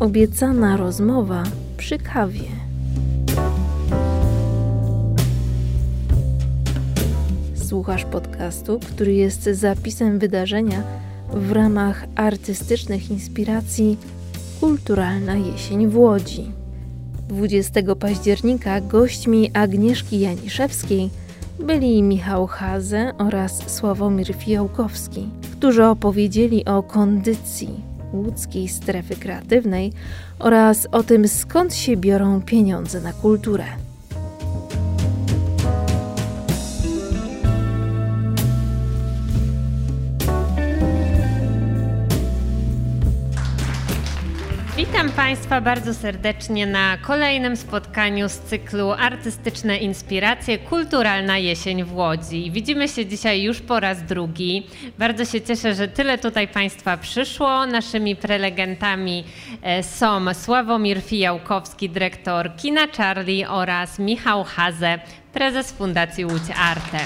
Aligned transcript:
obiecana 0.00 0.76
rozmowa 0.76 1.42
przy 1.76 1.98
kawie. 1.98 2.48
Słuchasz 7.54 8.04
podcastu, 8.04 8.80
który 8.80 9.14
jest 9.14 9.44
zapisem 9.44 10.18
wydarzenia 10.18 10.82
w 11.32 11.52
ramach 11.52 12.04
artystycznych 12.14 13.10
inspiracji 13.10 13.98
Kulturalna 14.60 15.34
Jesień 15.34 15.86
w 15.86 15.98
Łodzi. 15.98 16.50
20 17.28 17.94
października 17.94 18.80
gośćmi 18.80 19.50
Agnieszki 19.54 20.20
Janiszewskiej 20.20 21.10
byli 21.60 22.02
Michał 22.02 22.46
Haze 22.46 23.12
oraz 23.18 23.70
Sławomir 23.70 24.34
Fijałkowski, 24.34 25.28
którzy 25.52 25.84
opowiedzieli 25.84 26.64
o 26.64 26.82
kondycji 26.82 27.85
łódzkiej 28.12 28.68
strefy 28.68 29.16
kreatywnej 29.16 29.92
oraz 30.38 30.88
o 30.92 31.02
tym, 31.02 31.28
skąd 31.28 31.74
się 31.74 31.96
biorą 31.96 32.42
pieniądze 32.42 33.00
na 33.00 33.12
kulturę. 33.12 33.64
Witam 44.86 45.10
Państwa 45.10 45.60
bardzo 45.60 45.94
serdecznie 45.94 46.66
na 46.66 46.98
kolejnym 46.98 47.56
spotkaniu 47.56 48.28
z 48.28 48.38
cyklu 48.38 48.90
Artystyczne 48.90 49.78
Inspiracje 49.78 50.58
Kulturalna 50.58 51.38
Jesień 51.38 51.84
w 51.84 51.94
Łodzi. 51.94 52.50
Widzimy 52.50 52.88
się 52.88 53.06
dzisiaj 53.06 53.42
już 53.42 53.60
po 53.60 53.80
raz 53.80 54.02
drugi. 54.02 54.66
Bardzo 54.98 55.24
się 55.24 55.40
cieszę, 55.40 55.74
że 55.74 55.88
tyle 55.88 56.18
tutaj 56.18 56.48
Państwa 56.48 56.96
przyszło. 56.96 57.66
Naszymi 57.66 58.16
prelegentami 58.16 59.24
e, 59.62 59.82
są 59.82 60.34
Sławomir 60.34 61.00
Fijałkowski, 61.02 61.90
dyrektor 61.90 62.56
Kina 62.56 62.86
Charlie 62.96 63.48
oraz 63.48 63.98
Michał 63.98 64.44
Haze, 64.44 64.98
prezes 65.32 65.72
Fundacji 65.72 66.24
Łódź 66.24 66.50
Arte. 66.56 66.98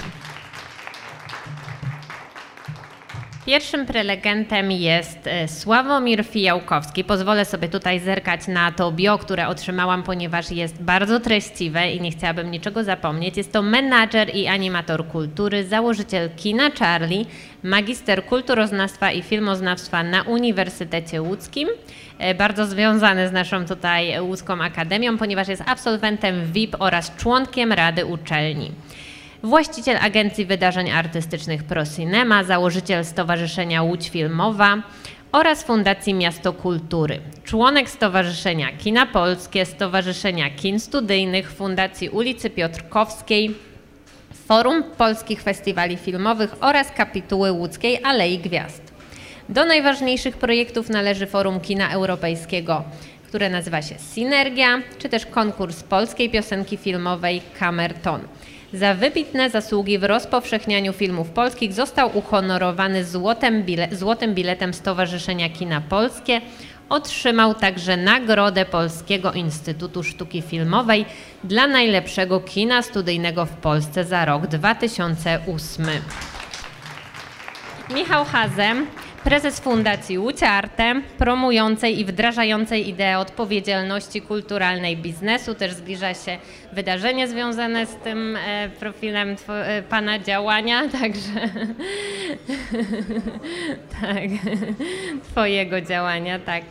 Pierwszym 3.47 3.87
prelegentem 3.87 4.73
jest 4.73 5.19
e, 5.27 5.49
Sławomir 5.49 6.25
Fijałkowski. 6.25 7.05
Pozwolę 7.05 7.45
sobie 7.45 7.69
tutaj 7.69 8.01
zerkać 8.01 8.47
na 8.49 8.73
to 8.73 8.93
bio, 8.93 9.19
które 9.19 9.49
otrzymałam, 9.49 10.03
ponieważ 10.03 10.51
jest 10.51 10.83
bardzo 10.83 11.21
treściwe 11.21 11.93
i 11.93 12.01
nie 12.01 12.11
chciałabym 12.11 12.51
niczego 12.51 12.85
zapomnieć. 12.85 13.37
Jest 13.37 13.53
to 13.53 13.63
menadżer 13.63 14.37
i 14.37 14.47
animator 14.47 15.09
kultury, 15.09 15.65
założyciel 15.65 16.31
Kina 16.37 16.71
Charlie, 16.71 17.25
magister 17.63 18.25
kulturoznawstwa 18.25 19.13
i 19.13 19.23
filmoznawstwa 19.23 20.03
na 20.03 20.23
Uniwersytecie 20.23 21.23
Łódzkim. 21.23 21.69
E, 22.19 22.35
bardzo 22.35 22.67
związany 22.67 23.29
z 23.29 23.33
naszą 23.33 23.67
tutaj 23.67 24.21
Łódzką 24.21 24.63
Akademią, 24.63 25.19
ponieważ 25.19 25.49
jest 25.49 25.63
absolwentem 25.67 26.53
VIP 26.53 26.77
oraz 26.79 27.17
członkiem 27.17 27.73
Rady 27.73 28.07
Uczelni 28.07 28.71
właściciel 29.43 29.97
agencji 30.01 30.47
wydarzeń 30.47 30.91
artystycznych 30.91 31.65
ProCinema, 31.65 32.45
założyciel 32.45 33.05
Stowarzyszenia 33.05 33.83
Łódź 33.83 34.09
Filmowa 34.09 34.77
oraz 35.33 35.63
Fundacji 35.63 36.15
Miasto 36.15 36.53
Kultury, 36.53 37.21
członek 37.45 37.91
Stowarzyszenia 37.91 38.69
Kina 38.79 39.07
Polskie, 39.07 39.67
Stowarzyszenia 39.67 40.51
Kin 40.51 40.81
Studyjnych, 40.81 41.53
Fundacji 41.53 42.09
ulicy 42.09 42.51
Piotrkowskiej, 42.51 43.55
Forum 44.47 44.83
Polskich 44.97 45.43
Festiwali 45.43 45.97
Filmowych 45.97 46.57
oraz 46.61 46.91
kapituły 46.91 47.53
Łódzkiej 47.53 48.05
Alei 48.05 48.39
Gwiazd. 48.39 48.83
Do 49.49 49.65
najważniejszych 49.65 50.37
projektów 50.37 50.89
należy 50.89 51.27
Forum 51.27 51.61
Kina 51.61 51.91
Europejskiego, 51.91 52.85
które 53.29 53.51
nazywa 53.51 53.83
się 53.83 53.95
Synergia, 53.99 54.83
czy 54.99 55.09
też 55.09 55.27
konkurs 55.27 55.83
polskiej 55.83 56.31
piosenki 56.31 56.77
filmowej 56.77 57.43
Kamerton. 57.59 58.21
Za 58.73 58.95
wybitne 58.95 59.51
zasługi 59.51 59.99
w 59.99 60.05
rozpowszechnianiu 60.05 60.93
filmów 60.93 61.31
polskich 61.31 61.73
został 61.73 62.19
uhonorowany 62.19 63.05
złotym, 63.05 63.63
bile 63.63 63.89
złotym 63.93 64.35
biletem 64.35 64.75
Stowarzyszenia 64.75 65.49
Kina 65.49 65.81
Polskie. 65.81 66.41
Otrzymał 66.89 67.55
także 67.55 67.97
Nagrodę 67.97 68.65
Polskiego 68.65 69.33
Instytutu 69.33 70.03
Sztuki 70.03 70.43
Filmowej 70.43 71.05
dla 71.45 71.67
najlepszego 71.67 72.41
kina 72.41 72.83
studyjnego 72.83 73.47
w 73.47 73.53
Polsce 73.53 74.05
za 74.05 74.25
rok 74.25 74.47
2008. 74.47 75.87
Michał 77.95 78.25
Hazem 78.25 78.87
prezes 79.25 79.61
Fundacji 79.61 80.19
Łódź 80.19 80.37
promującej 81.19 82.01
i 82.01 82.05
wdrażającej 82.05 82.89
ideę 82.89 83.19
odpowiedzialności 83.19 84.23
kulturalnej 84.23 84.97
biznesu. 84.97 85.55
Też 85.55 85.73
zbliża 85.73 86.15
się 86.15 86.39
wydarzenie 86.73 87.29
związane 87.29 87.87
z 87.87 87.97
tym 87.97 88.37
e, 88.37 88.69
profilem 88.69 89.37
e, 89.49 89.83
Pana 89.83 90.19
działania, 90.19 90.89
także 91.01 91.41
tak, 94.01 94.29
Twojego 95.31 95.81
działania, 95.81 96.39
tak. 96.39 96.63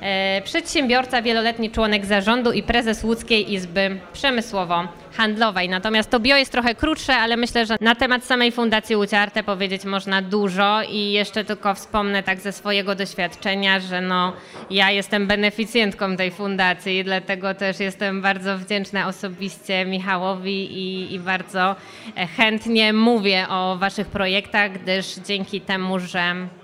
E, 0.00 0.42
przedsiębiorca, 0.44 1.22
wieloletni 1.22 1.70
członek 1.70 2.06
zarządu 2.06 2.52
i 2.52 2.62
prezes 2.62 3.04
Łódzkiej 3.04 3.52
Izby 3.52 4.00
Przemysłowo 4.12 4.88
handlowej. 5.14 5.68
Natomiast 5.68 6.10
to 6.10 6.20
bio 6.20 6.36
jest 6.36 6.52
trochę 6.52 6.74
krótsze, 6.74 7.16
ale 7.16 7.36
myślę, 7.36 7.66
że 7.66 7.76
na 7.80 7.94
temat 7.94 8.24
samej 8.24 8.52
Fundacji 8.52 8.96
Uciarte 8.96 9.42
powiedzieć 9.42 9.84
można 9.84 10.22
dużo 10.22 10.82
i 10.82 11.12
jeszcze 11.12 11.44
tylko 11.44 11.74
wspomnę 11.74 12.22
tak 12.22 12.40
ze 12.40 12.52
swojego 12.52 12.94
doświadczenia, 12.94 13.80
że 13.80 14.00
no, 14.00 14.32
ja 14.70 14.90
jestem 14.90 15.26
beneficjentką 15.26 16.16
tej 16.16 16.30
fundacji 16.30 17.04
dlatego 17.04 17.54
też 17.54 17.80
jestem 17.80 18.22
bardzo 18.22 18.58
wdzięczna 18.58 19.08
osobiście 19.08 19.84
Michałowi 19.84 20.78
i, 20.78 21.14
i 21.14 21.20
bardzo 21.20 21.76
chętnie 22.36 22.92
mówię 22.92 23.46
o 23.48 23.76
Waszych 23.76 24.06
projektach, 24.06 24.72
gdyż 24.72 25.06
dzięki 25.26 25.60
temu, 25.60 25.98
że 25.98 26.34
E, 26.34 26.63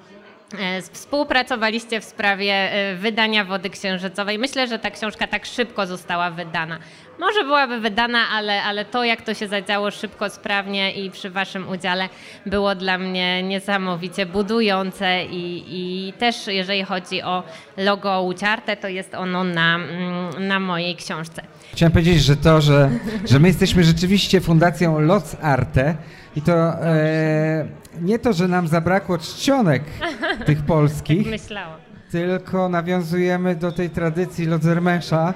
współpracowaliście 0.92 2.00
w 2.00 2.04
sprawie 2.04 2.52
e, 2.52 2.96
wydania 2.96 3.44
Wody 3.44 3.70
Księżycowej. 3.70 4.38
Myślę, 4.38 4.66
że 4.66 4.78
ta 4.78 4.90
książka 4.90 5.26
tak 5.26 5.46
szybko 5.46 5.86
została 5.86 6.30
wydana. 6.30 6.78
Może 7.20 7.44
byłaby 7.44 7.80
wydana, 7.80 8.18
ale, 8.32 8.62
ale 8.62 8.84
to, 8.84 9.04
jak 9.04 9.22
to 9.22 9.34
się 9.34 9.48
zadziało 9.48 9.90
szybko, 9.90 10.30
sprawnie 10.30 10.92
i 10.92 11.10
przy 11.10 11.30
Waszym 11.30 11.68
udziale, 11.68 12.08
było 12.46 12.74
dla 12.74 12.98
mnie 12.98 13.42
niesamowicie 13.42 14.26
budujące. 14.26 15.24
I, 15.24 15.64
i 15.68 16.12
też, 16.12 16.46
jeżeli 16.46 16.84
chodzi 16.84 17.22
o 17.22 17.42
logo 17.76 18.22
Łuciarte, 18.22 18.76
to 18.76 18.88
jest 18.88 19.14
ono 19.14 19.44
na, 19.44 19.76
mm, 19.76 20.46
na 20.48 20.60
mojej 20.60 20.96
książce. 20.96 21.42
Chciałem 21.72 21.92
powiedzieć, 21.92 22.22
że 22.22 22.36
to, 22.36 22.60
że, 22.60 22.90
że 23.24 23.38
my 23.38 23.48
jesteśmy 23.48 23.84
rzeczywiście 23.84 24.40
Fundacją 24.40 25.00
Loc 25.00 25.36
Arte 25.42 25.94
i 26.36 26.42
to 26.42 26.84
e, 26.84 27.68
nie 28.00 28.18
to, 28.18 28.32
że 28.32 28.48
nam 28.48 28.68
zabrakło 28.68 29.18
czcionek 29.18 29.82
tych 30.46 30.62
polskich, 30.62 31.30
Myślałam. 31.30 31.80
tylko 32.10 32.68
nawiązujemy 32.68 33.56
do 33.56 33.72
tej 33.72 33.90
tradycji 33.90 34.46
Lodzermesza, 34.46 35.34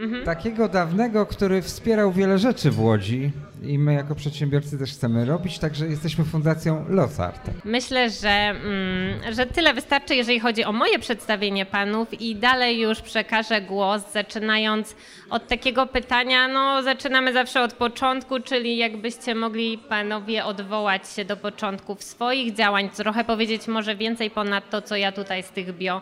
mhm. 0.00 0.24
takiego 0.24 0.68
dawnego, 0.68 1.26
który 1.26 1.62
wspierał 1.62 2.12
wiele 2.12 2.38
rzeczy 2.38 2.70
w 2.70 2.80
Łodzi 2.80 3.32
i 3.62 3.78
my 3.78 3.94
jako 3.94 4.14
przedsiębiorcy 4.14 4.78
też 4.78 4.92
chcemy 4.92 5.24
robić, 5.24 5.58
także 5.58 5.86
jesteśmy 5.86 6.24
fundacją 6.24 6.84
Lozart. 6.88 7.50
Myślę, 7.64 8.10
że, 8.10 8.28
mm, 8.28 9.34
że 9.34 9.46
tyle 9.46 9.74
wystarczy, 9.74 10.14
jeżeli 10.14 10.40
chodzi 10.40 10.64
o 10.64 10.72
moje 10.72 10.98
przedstawienie 10.98 11.66
panów 11.66 12.20
i 12.20 12.36
dalej 12.36 12.80
już 12.80 13.00
przekażę 13.00 13.60
głos, 13.60 14.02
zaczynając 14.12 14.96
od 15.30 15.48
takiego 15.48 15.86
pytania, 15.86 16.48
no 16.48 16.82
zaczynamy 16.82 17.32
zawsze 17.32 17.62
od 17.62 17.72
początku, 17.72 18.40
czyli 18.40 18.76
jakbyście 18.76 19.34
mogli 19.34 19.78
panowie 19.78 20.44
odwołać 20.44 21.10
się 21.10 21.24
do 21.24 21.36
początków 21.36 22.02
swoich 22.02 22.54
działań, 22.54 22.90
trochę 22.90 23.24
powiedzieć 23.24 23.68
może 23.68 23.96
więcej 23.96 24.30
ponad 24.30 24.70
to, 24.70 24.82
co 24.82 24.96
ja 24.96 25.12
tutaj 25.12 25.42
z 25.42 25.50
tych 25.50 25.72
bio 25.72 26.00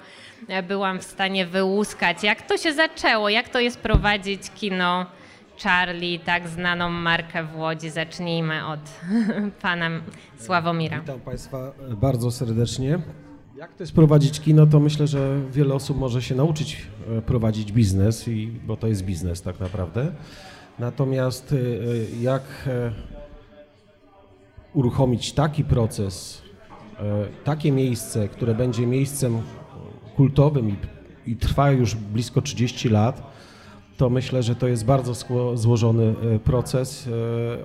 e, 0.48 0.62
byłam 0.62 0.98
w 0.98 1.04
stanie 1.04 1.46
wyłuskać. 1.46 2.22
Jak 2.22 2.42
to 2.42 2.56
się 2.56 2.72
zaczęło? 2.72 3.28
Jak 3.28 3.48
to 3.48 3.60
jest 3.60 3.78
prowadzić 3.78 4.40
kino 4.54 5.06
Charlie, 5.62 6.18
tak 6.18 6.48
znaną 6.48 6.90
markę 6.90 7.44
w 7.44 7.56
Łodzi. 7.56 7.90
Zacznijmy 7.90 8.66
od 8.66 8.80
pana 9.62 9.90
Sławomira. 10.38 11.00
Witam 11.00 11.20
Państwa 11.20 11.72
bardzo 11.90 12.30
serdecznie. 12.30 12.98
Jak 13.56 13.74
to 13.74 13.82
jest 13.82 13.92
prowadzić 13.92 14.40
kino, 14.40 14.66
to 14.66 14.80
myślę, 14.80 15.06
że 15.06 15.40
wiele 15.52 15.74
osób 15.74 15.98
może 15.98 16.22
się 16.22 16.34
nauczyć 16.34 16.86
e, 17.18 17.22
prowadzić 17.22 17.72
biznes, 17.72 18.28
i, 18.28 18.46
bo 18.66 18.76
to 18.76 18.86
jest 18.86 19.04
biznes 19.04 19.42
tak 19.42 19.60
naprawdę. 19.60 20.12
Natomiast 20.78 21.52
e, 21.52 21.56
jak 22.22 22.42
e, 22.66 22.92
uruchomić 24.74 25.32
taki 25.32 25.64
proces, 25.64 26.42
takie 27.44 27.72
miejsce, 27.72 28.28
które 28.28 28.54
będzie 28.54 28.86
miejscem 28.86 29.42
kultowym 30.16 30.70
i, 30.70 30.76
i 31.26 31.36
trwa 31.36 31.70
już 31.70 31.94
blisko 31.94 32.42
30 32.42 32.88
lat, 32.88 33.35
to 33.96 34.10
myślę, 34.10 34.42
że 34.42 34.54
to 34.54 34.68
jest 34.68 34.84
bardzo 34.84 35.12
złożony 35.54 36.14
proces, 36.44 37.08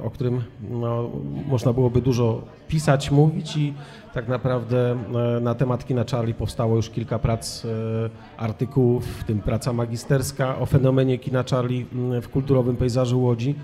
o 0.03 0.09
którym 0.09 0.41
no, 0.69 1.09
można 1.47 1.73
byłoby 1.73 2.01
dużo 2.01 2.41
pisać, 2.67 3.11
mówić 3.11 3.57
i 3.57 3.73
tak 4.13 4.27
naprawdę 4.27 4.97
na 5.41 5.55
temat 5.55 5.85
kina 5.85 6.05
Charlie 6.11 6.33
powstało 6.33 6.75
już 6.75 6.89
kilka 6.89 7.19
prac, 7.19 7.67
artykułów, 8.37 9.05
w 9.05 9.23
tym 9.23 9.39
praca 9.39 9.73
magisterska 9.73 10.59
o 10.59 10.65
fenomenie 10.65 11.17
kina 11.17 11.43
Charlie 11.51 11.85
w 12.21 12.29
kulturowym 12.29 12.75
pejzażu 12.75 13.21
Łodzi. 13.21 13.55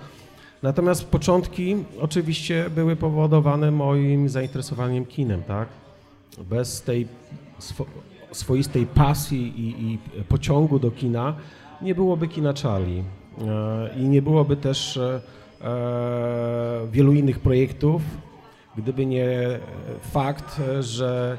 Natomiast 0.62 1.04
początki 1.04 1.76
oczywiście 2.00 2.70
były 2.74 2.96
powodowane 2.96 3.70
moim 3.70 4.28
zainteresowaniem 4.28 5.06
kinem, 5.06 5.42
tak? 5.42 5.68
Bez 6.50 6.82
tej 6.82 7.08
swo 7.58 7.84
swoistej 8.32 8.86
pasji 8.86 9.60
i, 9.60 9.84
i, 9.84 9.98
pociągu 10.24 10.78
do 10.78 10.90
kina 10.90 11.34
nie 11.82 11.94
byłoby 11.94 12.28
kina 12.28 12.54
e, 12.64 13.02
i 13.96 14.08
nie 14.08 14.22
byłoby 14.22 14.56
też 14.56 14.96
e, 14.96 15.20
e, 15.62 16.86
wielu 16.92 17.12
innych 17.12 17.40
projektów, 17.40 18.02
gdyby 18.76 19.06
nie 19.06 19.58
fakt, 20.00 20.60
że 20.80 21.38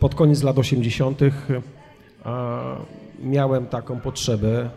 pod 0.00 0.14
koniec 0.14 0.42
lat 0.42 0.58
80. 0.58 1.20
miałem 3.22 3.66
taką 3.66 4.00
potrzebę 4.00 4.70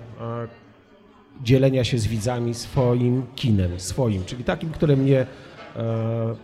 dzielenia 1.44 1.83
się 1.83 1.98
z 1.98 2.07
widzami 2.07 2.54
swoim 2.54 3.24
kinem, 3.36 3.80
swoim, 3.80 4.25
czyli 4.25 4.44
takim, 4.44 4.69
które 4.69 4.95
mnie 4.95 5.25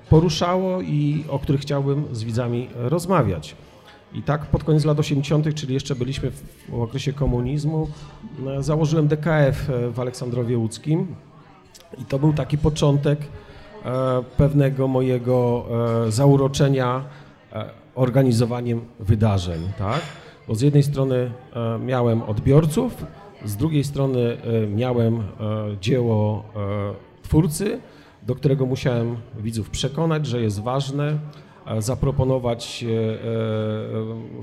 poruszało 0.09 0.81
i 0.81 1.25
o 1.29 1.39
których 1.39 1.61
chciałbym 1.61 2.15
z 2.15 2.23
widzami 2.23 2.69
rozmawiać. 2.75 3.55
I 4.13 4.23
tak 4.23 4.45
pod 4.45 4.63
koniec 4.63 4.85
lat 4.85 4.99
80., 4.99 5.55
czyli 5.55 5.73
jeszcze 5.73 5.95
byliśmy 5.95 6.31
w 6.69 6.81
okresie 6.81 7.13
komunizmu, 7.13 7.87
e, 8.47 8.63
założyłem 8.63 9.07
DKF 9.07 9.69
w 9.91 9.99
Aleksandrowie 9.99 10.57
Łódzkim 10.57 11.15
i 11.97 12.05
to 12.05 12.19
był 12.19 12.33
taki 12.33 12.57
początek 12.57 13.19
e, 13.19 14.23
pewnego 14.37 14.87
mojego 14.87 15.65
zauroczenia 16.09 17.03
organizowaniem 17.95 18.81
wydarzeń, 18.99 19.61
tak? 19.77 20.01
Bo 20.47 20.55
z 20.55 20.61
jednej 20.61 20.83
strony 20.83 21.31
miałem 21.79 22.21
odbiorców, 22.21 23.05
z 23.45 23.55
drugiej 23.55 23.83
strony 23.83 24.37
e, 24.63 24.67
miałem 24.67 25.19
e, 25.19 25.23
dzieło 25.81 26.43
e, 26.55 27.23
twórcy, 27.23 27.79
do 28.23 28.35
którego 28.35 28.65
musiałem 28.65 29.17
widzów 29.39 29.69
przekonać, 29.69 30.25
że 30.25 30.41
jest 30.41 30.59
ważne, 30.59 31.17
zaproponować 31.79 32.85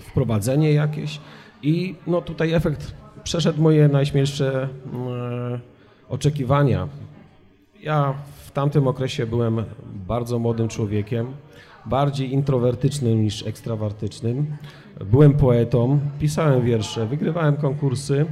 wprowadzenie 0.01 0.73
jakieś 0.73 1.21
i 1.63 1.95
no 2.07 2.21
tutaj 2.21 2.53
efekt 2.53 2.95
przeszedł 3.25 3.63
moje 3.63 3.89
najśmielsze 3.89 4.69
oczekiwania. 6.09 6.89
Ja 7.83 8.15
w 8.45 8.51
tamtym 8.51 8.89
okresie 8.89 9.27
byłem 9.27 9.65
bardzo 10.07 10.39
młodym 10.39 10.69
człowiekiem, 10.69 11.27
bardziej 11.87 12.33
introwertycznym 12.33 13.23
niż 13.23 13.47
ekstrawartycznym. 13.47 14.57
Byłem 15.11 15.35
poetą, 15.35 16.01
pisałem 16.19 16.65
wiersze, 16.65 17.07
wygrywałem 17.07 17.57
konkursy 17.57 18.27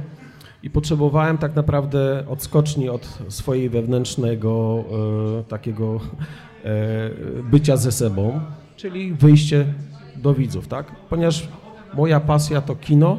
i 0.63 0.69
potrzebowałem 0.69 1.37
tak 1.37 1.55
naprawdę 1.55 2.23
odskoczni 2.27 2.89
od 2.89 3.19
swojej 3.29 3.69
wewnętrznego 3.69 4.83
e, 5.39 5.43
takiego 5.43 5.99
e, 6.63 6.69
bycia 7.43 7.77
ze 7.77 7.91
sobą, 7.91 8.39
czyli 8.79 9.13
wyjście 9.13 9.65
do 10.15 10.33
widzów, 10.33 10.67
tak? 10.67 10.95
Ponieważ 11.09 11.47
moja 11.93 12.19
pasja 12.19 12.61
to 12.61 12.75
kino, 12.75 13.17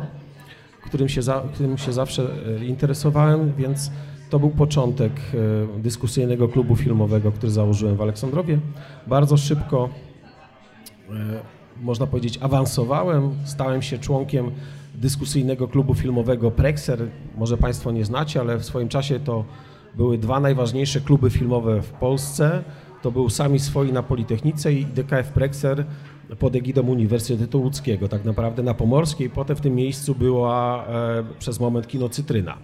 którym 0.85 1.09
się, 1.09 1.23
za, 1.23 1.43
którym 1.55 1.79
się 1.79 1.93
zawsze 1.93 2.23
e, 2.61 2.65
interesowałem, 2.65 3.53
więc 3.59 3.91
to 4.31 4.39
był 4.39 4.51
początek 4.51 5.13
e, 5.13 5.81
dyskusyjnego 5.83 6.49
klubu 6.49 6.77
filmowego, 6.77 7.33
który 7.33 7.53
założyłem 7.53 7.97
w 7.97 8.03
Aleksandrowie. 8.03 8.59
Bardzo 9.07 9.37
szybko, 9.37 9.89
e, 11.11 11.13
można 11.83 12.07
powiedzieć, 12.07 12.39
awansowałem, 12.43 13.35
stałem 13.45 13.83
się 13.83 13.99
członkiem 13.99 14.51
dyskusyjnego 14.95 15.69
klubu 15.69 15.95
filmowego 15.95 16.51
Prexer. 16.51 17.09
Może 17.39 17.57
Państwo 17.57 17.93
nie 17.93 18.05
znacie, 18.05 18.41
ale 18.41 18.59
w 18.59 18.65
swoim 18.65 18.89
czasie 18.89 19.21
to 19.21 19.45
były 19.97 20.19
dwa 20.19 20.41
najważniejsze 20.41 21.01
kluby 21.01 21.31
filmowe 21.31 21.83
w 21.83 21.91
Polsce. 21.91 22.63
To 23.03 23.11
był 23.11 23.31
Sami 23.31 23.59
Swoi 23.59 23.93
na 23.93 24.03
Politechnice 24.03 24.73
i 24.73 24.85
DKF 24.85 25.29
Prexer 25.33 25.85
pod 26.39 26.57
egidą 26.57 26.83
Uniwersytetu 26.83 27.63
Łódzkiego, 27.63 28.09
tak 28.09 28.25
naprawdę 28.25 28.63
na 28.63 28.75
Pomorskiej. 28.75 29.31
Potem 29.31 29.57
w 29.57 29.61
tym 29.61 29.75
miejscu 29.75 30.15
była 30.15 30.85
e, 30.87 31.25
przez 31.39 31.61
moment 31.61 31.87
kino 31.89 32.09
Cytryna. 32.09 32.57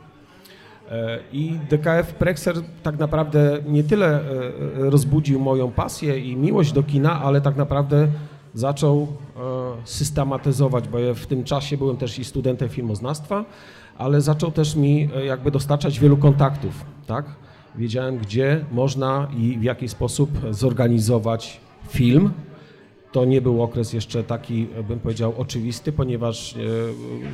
E, 0.90 1.18
I 1.32 1.58
DKF 1.70 2.14
Prexer 2.14 2.56
tak 2.82 2.98
naprawdę 2.98 3.58
nie 3.68 3.84
tyle 3.84 4.20
e, 4.20 4.22
rozbudził 4.90 5.40
moją 5.40 5.72
pasję 5.72 6.18
i 6.18 6.36
miłość 6.36 6.72
do 6.72 6.82
kina, 6.82 7.22
ale 7.22 7.40
tak 7.40 7.56
naprawdę 7.56 8.08
zaczął 8.54 9.02
e, 9.02 9.06
systematyzować, 9.84 10.88
bo 10.88 10.98
ja 10.98 11.14
w 11.14 11.26
tym 11.26 11.44
czasie 11.44 11.76
byłem 11.76 11.96
też 11.96 12.18
i 12.18 12.24
studentem 12.24 12.68
filmoznawstwa, 12.68 13.44
ale 13.98 14.20
zaczął 14.20 14.50
też 14.50 14.76
mi 14.76 15.08
e, 15.16 15.24
jakby 15.24 15.50
dostarczać 15.50 16.00
wielu 16.00 16.16
kontaktów, 16.16 16.84
tak? 17.06 17.26
Wiedziałem, 17.78 18.19
gdzie 18.19 18.64
można 18.73 19.28
i 19.38 19.58
w 19.58 19.62
jaki 19.62 19.88
sposób 19.88 20.31
zorganizować 20.50 21.61
film. 21.88 22.31
To 23.12 23.25
nie 23.25 23.40
był 23.40 23.62
okres 23.62 23.93
jeszcze 23.93 24.25
taki, 24.25 24.67
bym 24.88 25.00
powiedział, 25.00 25.34
oczywisty, 25.38 25.93
ponieważ 25.93 26.56
e, 26.56 26.58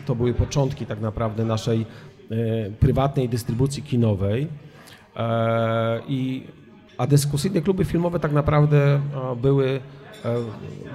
to 0.07 0.15
były 0.15 0.35
początki 0.35 0.87
tak 0.87 1.01
naprawdę 1.01 1.45
naszej 1.45 1.87
prywatnej 2.81 3.29
dystrybucji 3.29 3.83
kinowej. 3.83 4.49
I, 6.09 6.43
a 6.99 7.07
dyskusyjne 7.07 7.61
kluby 7.61 7.85
filmowe 7.85 8.21
tak 8.21 8.33
naprawdę 8.33 9.01
były 9.43 9.81
E, 10.25 10.37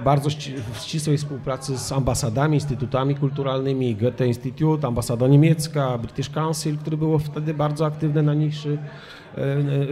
bardzo 0.04 0.30
w 0.72 0.78
ścisłej 0.78 1.18
współpracy 1.18 1.78
z 1.78 1.92
ambasadami, 1.92 2.54
instytutami 2.54 3.14
kulturalnymi, 3.14 3.96
Goethe 3.96 4.26
Institute, 4.26 4.86
ambasada 4.86 5.26
niemiecka, 5.26 5.98
British 5.98 6.30
Council, 6.30 6.78
który 6.78 6.96
było 6.96 7.18
wtedy 7.18 7.54
bardzo 7.54 7.86
aktywne 7.86 8.22
na 8.22 8.34
niszy, 8.34 8.78
e, 8.78 8.78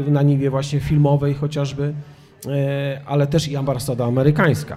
na 0.08 0.22
niwie 0.22 0.50
właśnie 0.50 0.80
filmowej 0.80 1.34
chociażby, 1.34 1.94
e, 2.46 3.00
ale 3.06 3.26
też 3.26 3.48
i 3.48 3.56
ambasada 3.56 4.04
amerykańska, 4.04 4.76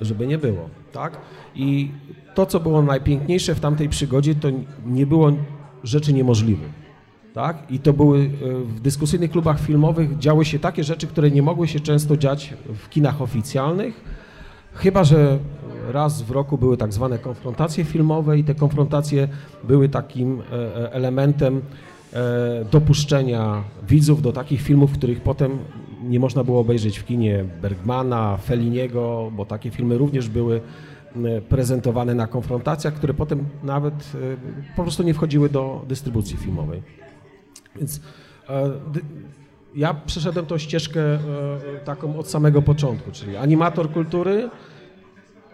żeby 0.00 0.26
nie 0.26 0.38
było, 0.38 0.68
tak? 0.92 1.18
I 1.54 1.90
to, 2.34 2.46
co 2.46 2.60
było 2.60 2.82
najpiękniejsze 2.82 3.54
w 3.54 3.60
tamtej 3.60 3.88
przygodzie, 3.88 4.34
to 4.34 4.48
nie 4.86 5.06
było 5.06 5.32
rzeczy 5.84 6.12
niemożliwych 6.12 6.82
tak? 7.34 7.56
I 7.70 7.78
to 7.78 7.92
były 7.92 8.18
e, 8.18 8.28
w 8.64 8.80
dyskusyjnych 8.80 9.30
klubach 9.30 9.60
filmowych 9.60 10.18
działy 10.18 10.44
się 10.44 10.58
takie 10.58 10.84
rzeczy, 10.84 11.06
które 11.06 11.30
nie 11.30 11.42
mogły 11.42 11.68
się 11.68 11.80
często 11.80 12.16
dziać 12.16 12.54
w 12.74 12.88
kinach 12.88 13.22
oficjalnych, 13.22 14.04
chyba 14.74 15.04
że 15.04 15.38
raz 15.88 16.22
w 16.22 16.30
roku 16.30 16.58
były 16.58 16.76
tak 16.76 16.92
zwane 16.92 17.18
konfrontacje 17.18 17.84
filmowe 17.84 18.38
i 18.38 18.44
te 18.44 18.54
konfrontacje 18.54 19.28
były 19.64 19.88
takim 19.88 20.40
e, 20.40 20.54
e, 20.54 20.92
elementem 20.92 21.62
dopuszczenia 22.72 23.64
widzów 23.88 24.22
do 24.22 24.32
takich 24.32 24.62
filmów, 24.62 24.92
których 24.92 25.20
potem 25.20 25.58
nie 26.02 26.20
można 26.20 26.44
było 26.44 26.60
obejrzeć 26.60 26.98
w 26.98 27.04
kinie 27.04 27.44
Bergmana, 27.62 28.36
Felliniego, 28.36 29.32
bo 29.36 29.44
takie 29.44 29.70
filmy 29.70 29.98
również 29.98 30.28
były 30.28 30.60
prezentowane 31.48 32.14
na 32.14 32.26
konfrontacjach, 32.26 32.94
które 32.94 33.14
potem 33.14 33.44
nawet 33.62 34.12
po 34.76 34.82
prostu 34.82 35.02
nie 35.02 35.14
wchodziły 35.14 35.48
do 35.48 35.84
dystrybucji 35.88 36.36
filmowej. 36.36 36.82
Więc 37.76 38.00
e, 38.48 38.70
ja 39.74 39.94
przeszedłem 39.94 40.46
tą 40.46 40.58
ścieżkę 40.58 41.00
e, 41.00 41.18
taką 41.84 42.18
od 42.18 42.28
samego 42.28 42.62
początku, 42.62 43.10
czyli 43.12 43.36
animator 43.36 43.92
kultury, 43.92 44.50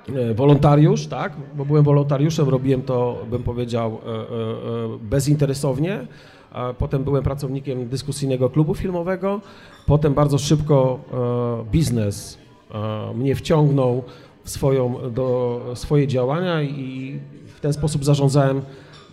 e, 0.08 0.34
wolontariusz, 0.34 1.06
tak, 1.06 1.32
bo 1.54 1.64
byłem 1.64 1.84
wolontariuszem, 1.84 2.48
robiłem 2.48 2.82
to, 2.82 3.24
bym 3.30 3.42
powiedział, 3.42 3.98
bezinteresownie. 5.00 6.06
Potem 6.78 7.04
byłem 7.04 7.24
pracownikiem 7.24 7.88
dyskusyjnego 7.88 8.50
klubu 8.50 8.74
filmowego. 8.74 9.40
Potem 9.86 10.14
bardzo 10.14 10.38
szybko 10.38 11.00
biznes 11.72 12.38
mnie 13.14 13.34
wciągnął 13.34 14.02
w 14.44 14.50
swoją, 14.50 14.94
do 15.10 15.60
swoje 15.74 16.06
działania 16.06 16.62
i 16.62 17.20
w 17.56 17.60
ten 17.60 17.72
sposób 17.72 18.04
zarządzałem 18.04 18.62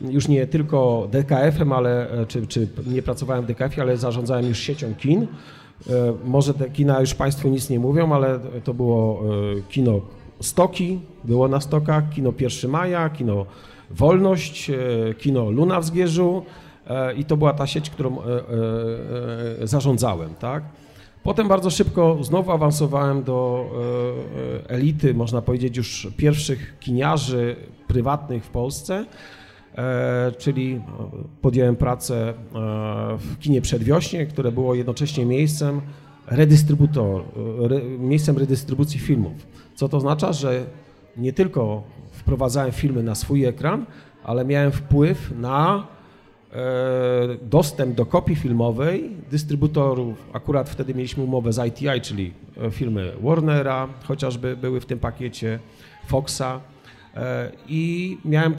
już 0.01 0.27
nie 0.27 0.47
tylko 0.47 1.07
DKF-em, 1.11 1.71
ale, 1.71 2.11
e, 2.11 2.25
czy, 2.25 2.47
czy 2.47 2.67
nie 2.87 3.01
pracowałem 3.01 3.43
w 3.43 3.47
DKF-ie, 3.47 3.81
ale 3.81 3.97
zarządzałem 3.97 4.45
już 4.45 4.59
siecią 4.59 4.95
kin. 4.95 5.21
E, 5.23 5.27
może 6.25 6.53
te 6.53 6.69
kina 6.69 7.01
już 7.01 7.13
Państwu 7.13 7.49
nic 7.49 7.69
nie 7.69 7.79
mówią, 7.79 8.13
ale 8.13 8.39
to 8.63 8.73
było 8.73 9.21
e, 9.57 9.61
kino 9.69 10.01
Stoki, 10.39 10.99
było 11.23 11.47
na 11.47 11.61
Stokach, 11.61 12.09
kino 12.09 12.33
1 12.39 12.71
Maja, 12.71 13.09
kino 13.09 13.45
Wolność, 13.91 14.71
kino 15.17 15.51
Luna 15.51 15.79
w 15.79 15.85
Zgierzu 15.85 16.43
i 17.17 17.25
to 17.25 17.37
była 17.37 17.53
ta 17.53 17.67
sieć, 17.67 17.89
którą 17.89 18.17
zarządzałem, 19.63 20.35
tak? 20.35 20.63
Potem 21.23 21.47
bardzo 21.47 21.69
szybko 21.69 22.17
znowu 22.21 22.51
awansowałem 22.51 23.23
do 23.23 23.69
elity, 24.67 25.13
można 25.13 25.41
powiedzieć 25.41 25.77
już 25.77 26.07
pierwszych 26.17 26.79
kiniarzy 26.79 27.55
prywatnych 27.87 28.45
w 28.45 28.49
Polsce. 28.49 29.05
czyli 30.37 30.81
podjąłem 31.41 31.75
pracę 31.75 32.33
w 33.17 33.39
kinie 33.39 33.61
Przedwiośnie, 33.61 34.25
które 34.25 34.51
było 34.51 34.75
jednocześnie 34.75 35.25
miejscem 35.25 35.81
redystrybutor, 36.27 37.23
re, 37.71 37.81
miejscem 37.83 38.37
redystrybucji 38.37 38.99
filmów. 38.99 39.47
Co 39.75 39.89
to 39.89 39.97
oznacza, 39.97 40.33
że 40.33 40.65
nie 41.17 41.33
tylko 41.33 41.83
wprowadzałem 42.11 42.71
filmy 42.71 43.03
na 43.03 43.15
swój 43.15 43.45
ekran, 43.45 43.85
ale 44.23 44.45
miałem 44.45 44.71
wpływ 44.71 45.31
na 45.37 45.87
e, 45.91 45.94
dostęp 47.41 47.95
do 47.95 48.05
kopii 48.05 48.35
filmowej 48.35 49.11
dystrybutorów. 49.31 50.29
Akurat 50.33 50.69
wtedy 50.69 50.95
mieliśmy 50.95 51.23
umowę 51.23 51.53
z 51.53 51.67
ITI, 51.67 52.01
czyli 52.01 52.33
e, 52.57 52.71
filmy 52.71 53.11
Warnera, 53.21 53.87
chociażby 54.03 54.57
były 54.57 54.81
w 54.81 54.85
tym 54.85 54.99
pakiecie, 54.99 55.59
Foxa 56.07 56.41
e, 57.15 57.51
i 57.67 58.17
miałem 58.25 58.57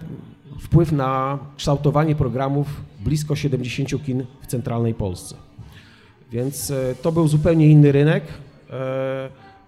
wpływ 0.61 0.93
na 0.93 1.39
kształtowanie 1.57 2.15
programów 2.15 2.81
blisko 3.01 3.37
70 3.37 4.05
kin 4.05 4.27
w 4.43 4.47
centralnej 4.47 4.95
Polsce. 4.95 5.35
Więc 6.33 6.73
to 7.03 7.13
był 7.13 7.29
zupełnie 7.29 7.69
inny 7.69 7.93
rynek, 7.93 8.25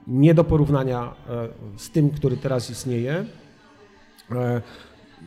nie 0.06 0.34
do 0.34 0.44
porównania 0.44 1.14
z 1.76 1.90
tym, 1.90 2.10
który 2.10 2.36
teraz 2.36 2.70
istnieje. 2.70 3.24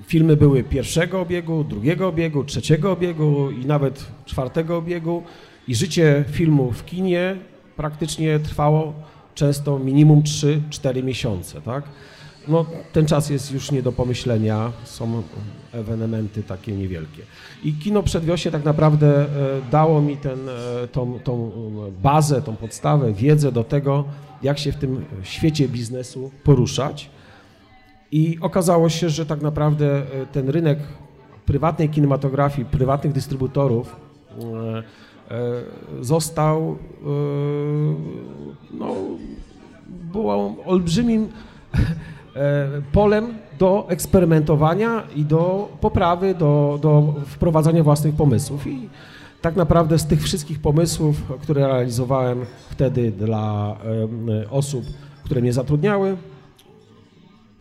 Filmy 0.05 0.37
były 0.37 0.63
pierwszego 0.63 1.21
obiegu, 1.21 1.63
drugiego 1.63 2.07
obiegu, 2.07 2.43
trzeciego 2.43 2.91
obiegu 2.91 3.51
i 3.51 3.65
nawet 3.65 4.05
czwartego 4.25 4.77
obiegu 4.77 5.23
i 5.67 5.75
życie 5.75 6.25
filmu 6.31 6.71
w 6.71 6.85
kinie 6.85 7.35
praktycznie 7.75 8.39
trwało 8.39 8.93
często 9.35 9.79
minimum 9.79 10.21
3-4 10.21 11.03
miesiące, 11.03 11.61
tak? 11.61 11.83
No, 12.47 12.65
ten 12.93 13.05
czas 13.05 13.29
jest 13.29 13.51
już 13.51 13.71
nie 13.71 13.81
do 13.81 13.91
pomyślenia, 13.91 14.71
są 14.83 15.23
ewenementy 15.73 16.43
takie 16.43 16.71
niewielkie. 16.71 17.21
I 17.63 17.73
kino 17.73 18.03
przedwiośnie 18.03 18.51
tak 18.51 18.65
naprawdę 18.65 19.07
e, 19.07 19.27
dało 19.71 20.01
mi 20.01 20.17
ten, 20.17 20.49
e, 20.49 20.87
tą, 20.87 21.19
tą 21.23 21.51
bazę, 22.03 22.41
tą 22.41 22.55
podstawę, 22.55 23.13
wiedzę 23.13 23.51
do 23.51 23.63
tego, 23.63 24.05
jak 24.43 24.59
się 24.59 24.71
w 24.71 24.75
tym 24.75 25.05
świecie 25.23 25.69
biznesu 25.69 26.31
poruszać. 26.43 27.09
I 28.11 28.37
okazało 28.41 28.89
się, 28.89 29.09
że 29.09 29.25
tak 29.25 29.41
naprawdę 29.41 29.97
e, 29.97 30.25
ten 30.25 30.49
rynek 30.49 30.79
prywatnej 31.45 31.89
kinematografii, 31.89 32.65
prywatnych 32.65 33.13
dystrybutorów 33.13 33.95
e, 34.39 34.83
e, 35.35 35.51
został, 36.01 36.77
no, 38.73 38.95
był 40.13 40.29
olbrzymim 40.65 41.27
polem 42.91 43.33
do 43.59 43.85
eksperymentowania 43.89 45.03
i 45.15 45.25
do 45.25 45.69
poprawy, 45.81 46.35
do, 46.35 46.79
do 46.81 47.13
wprowadzania 47.25 47.83
własnych 47.83 48.15
pomysłów. 48.15 48.67
I 48.67 48.89
tak 49.41 49.55
naprawdę 49.55 49.99
z 49.99 50.05
tych 50.05 50.23
wszystkich 50.23 50.59
pomysłów, 50.59 51.23
które 51.41 51.67
realizowałem 51.67 52.45
wtedy 52.69 53.11
dla 53.11 53.77
osób, 54.49 54.85
które 55.23 55.41
mnie 55.41 55.53
zatrudniały, 55.53 56.17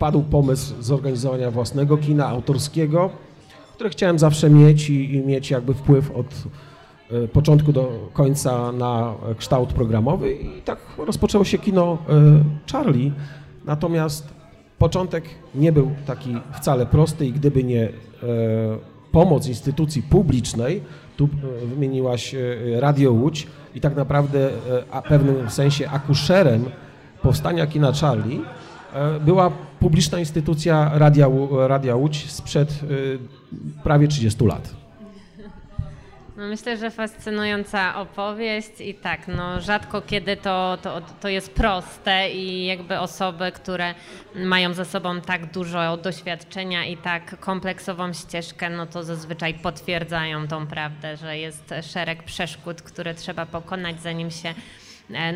padł 0.01 0.23
pomysł 0.23 0.75
zorganizowania 0.81 1.51
własnego 1.51 1.97
kina 1.97 2.29
autorskiego, 2.29 3.11
które 3.75 3.91
chciałem 3.91 4.19
zawsze 4.19 4.51
mieć 4.51 4.91
i, 4.91 5.15
i 5.15 5.27
mieć 5.27 5.51
jakby 5.51 5.75
wpływ 5.75 6.11
od 6.11 6.27
y, 7.13 7.29
początku 7.29 7.73
do 7.73 8.09
końca 8.13 8.73
na 8.73 9.15
kształt 9.39 9.73
programowy 9.73 10.33
i 10.33 10.63
tak 10.63 10.79
rozpoczęło 10.99 11.45
się 11.45 11.59
kino 11.59 11.99
y, 12.69 12.73
Charlie. 12.73 13.13
Natomiast 13.65 14.29
początek 14.79 15.25
nie 15.55 15.73
był 15.73 15.91
taki 16.07 16.37
wcale 16.53 16.87
prosty 16.87 17.27
i 17.27 17.33
gdyby 17.33 17.65
nie 17.65 17.85
y, 17.85 17.93
pomoc 19.13 19.47
instytucji 19.47 20.03
publicznej, 20.03 20.83
tu 21.17 21.29
wymieniłaś 21.65 22.35
Radio 22.79 23.13
Łódź 23.13 23.47
i 23.75 23.81
tak 23.81 23.97
naprawdę 23.97 24.51
w 25.05 25.09
pewnym 25.09 25.51
sensie 25.51 25.89
akuszerem 25.89 26.65
powstania 27.23 27.67
kina 27.67 27.93
Charlie 27.93 28.41
była 29.21 29.51
publiczna 29.81 30.19
instytucja 30.19 30.91
Radia, 30.95 31.27
Radia 31.67 31.97
Łódź 31.97 32.31
sprzed 32.31 32.71
y, 32.91 33.19
prawie 33.83 34.09
30 34.09 34.45
lat. 34.45 34.81
No 36.37 36.47
myślę, 36.47 36.77
że 36.77 36.91
fascynująca 36.91 37.97
opowieść 38.01 38.81
i 38.81 38.95
tak, 38.95 39.29
no 39.29 39.61
rzadko 39.61 40.03
kiedy 40.03 40.37
to, 40.37 40.79
to, 40.83 41.01
to 41.21 41.29
jest 41.29 41.55
proste 41.55 42.31
i 42.31 42.67
jakby 42.67 42.99
osoby, 42.99 43.53
które 43.53 43.95
mają 44.35 44.75
za 44.75 44.85
sobą 44.85 45.21
tak 45.21 45.53
dużo 45.53 45.97
doświadczenia 45.97 46.85
i 46.85 46.97
tak 46.97 47.41
kompleksową 47.41 48.13
ścieżkę, 48.13 48.71
no 48.71 48.87
to 48.87 49.03
zazwyczaj 49.03 49.55
potwierdzają 49.55 50.49
tą 50.49 50.67
prawdę, 50.67 51.17
że 51.17 51.39
jest 51.39 51.75
szereg 51.83 52.23
przeszkód, 52.23 52.83
które 52.83 53.15
trzeba 53.15 53.47
pokonać, 53.47 54.03
zanim 54.03 54.31
się 54.31 54.49
E, 54.49 54.80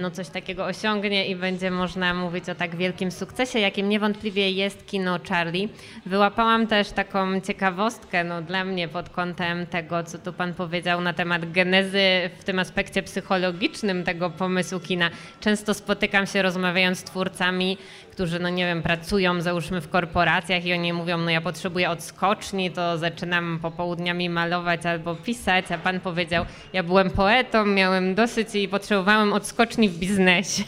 no 0.00 0.10
coś 0.10 0.28
takiego 0.28 0.64
osiągnie 0.64 1.26
i 1.26 1.36
będzie 1.36 1.70
można 1.70 2.14
mówić 2.14 2.48
o 2.48 2.54
tak 2.54 2.76
wielkim 2.76 3.10
sukcesie, 3.10 3.58
jakim 3.58 3.88
niewątpliwie 3.88 4.50
jest 4.50 4.86
kino 4.86 5.18
Charlie. 5.28 5.68
Wyłapałam 6.06 6.66
też 6.66 6.90
taką 6.90 7.40
ciekawostkę 7.40 8.24
no, 8.24 8.42
dla 8.42 8.64
mnie 8.64 8.88
pod 8.88 9.08
kątem 9.08 9.66
tego, 9.66 10.02
co 10.02 10.18
tu 10.18 10.32
Pan 10.32 10.54
powiedział 10.54 11.00
na 11.00 11.12
temat 11.12 11.52
genezy 11.52 12.30
w 12.38 12.44
tym 12.44 12.58
aspekcie 12.58 13.02
psychologicznym 13.02 14.04
tego 14.04 14.30
pomysłu 14.30 14.80
kina. 14.80 15.10
Często 15.40 15.74
spotykam 15.74 16.26
się 16.26 16.42
rozmawiając 16.42 16.98
z 16.98 17.04
twórcami, 17.04 17.78
którzy, 18.10 18.38
no 18.38 18.48
nie 18.48 18.66
wiem, 18.66 18.82
pracują 18.82 19.40
załóżmy 19.40 19.80
w 19.80 19.88
korporacjach 19.88 20.64
i 20.64 20.72
oni 20.72 20.92
mówią, 20.92 21.18
no 21.18 21.30
ja 21.30 21.40
potrzebuję 21.40 21.90
odskoczni, 21.90 22.70
to 22.70 22.98
zaczynam 22.98 23.58
popołudniami 23.62 24.30
malować 24.30 24.86
albo 24.86 25.14
pisać, 25.14 25.72
a 25.72 25.78
pan 25.78 26.00
powiedział, 26.00 26.44
ja 26.72 26.82
byłem 26.82 27.10
poetą, 27.10 27.66
miałem 27.66 28.14
dosyć 28.14 28.54
i 28.54 28.68
potrzebowałem 28.68 29.32
odskoczni 29.32 29.63
w 29.72 29.98
biznesie. 29.98 30.64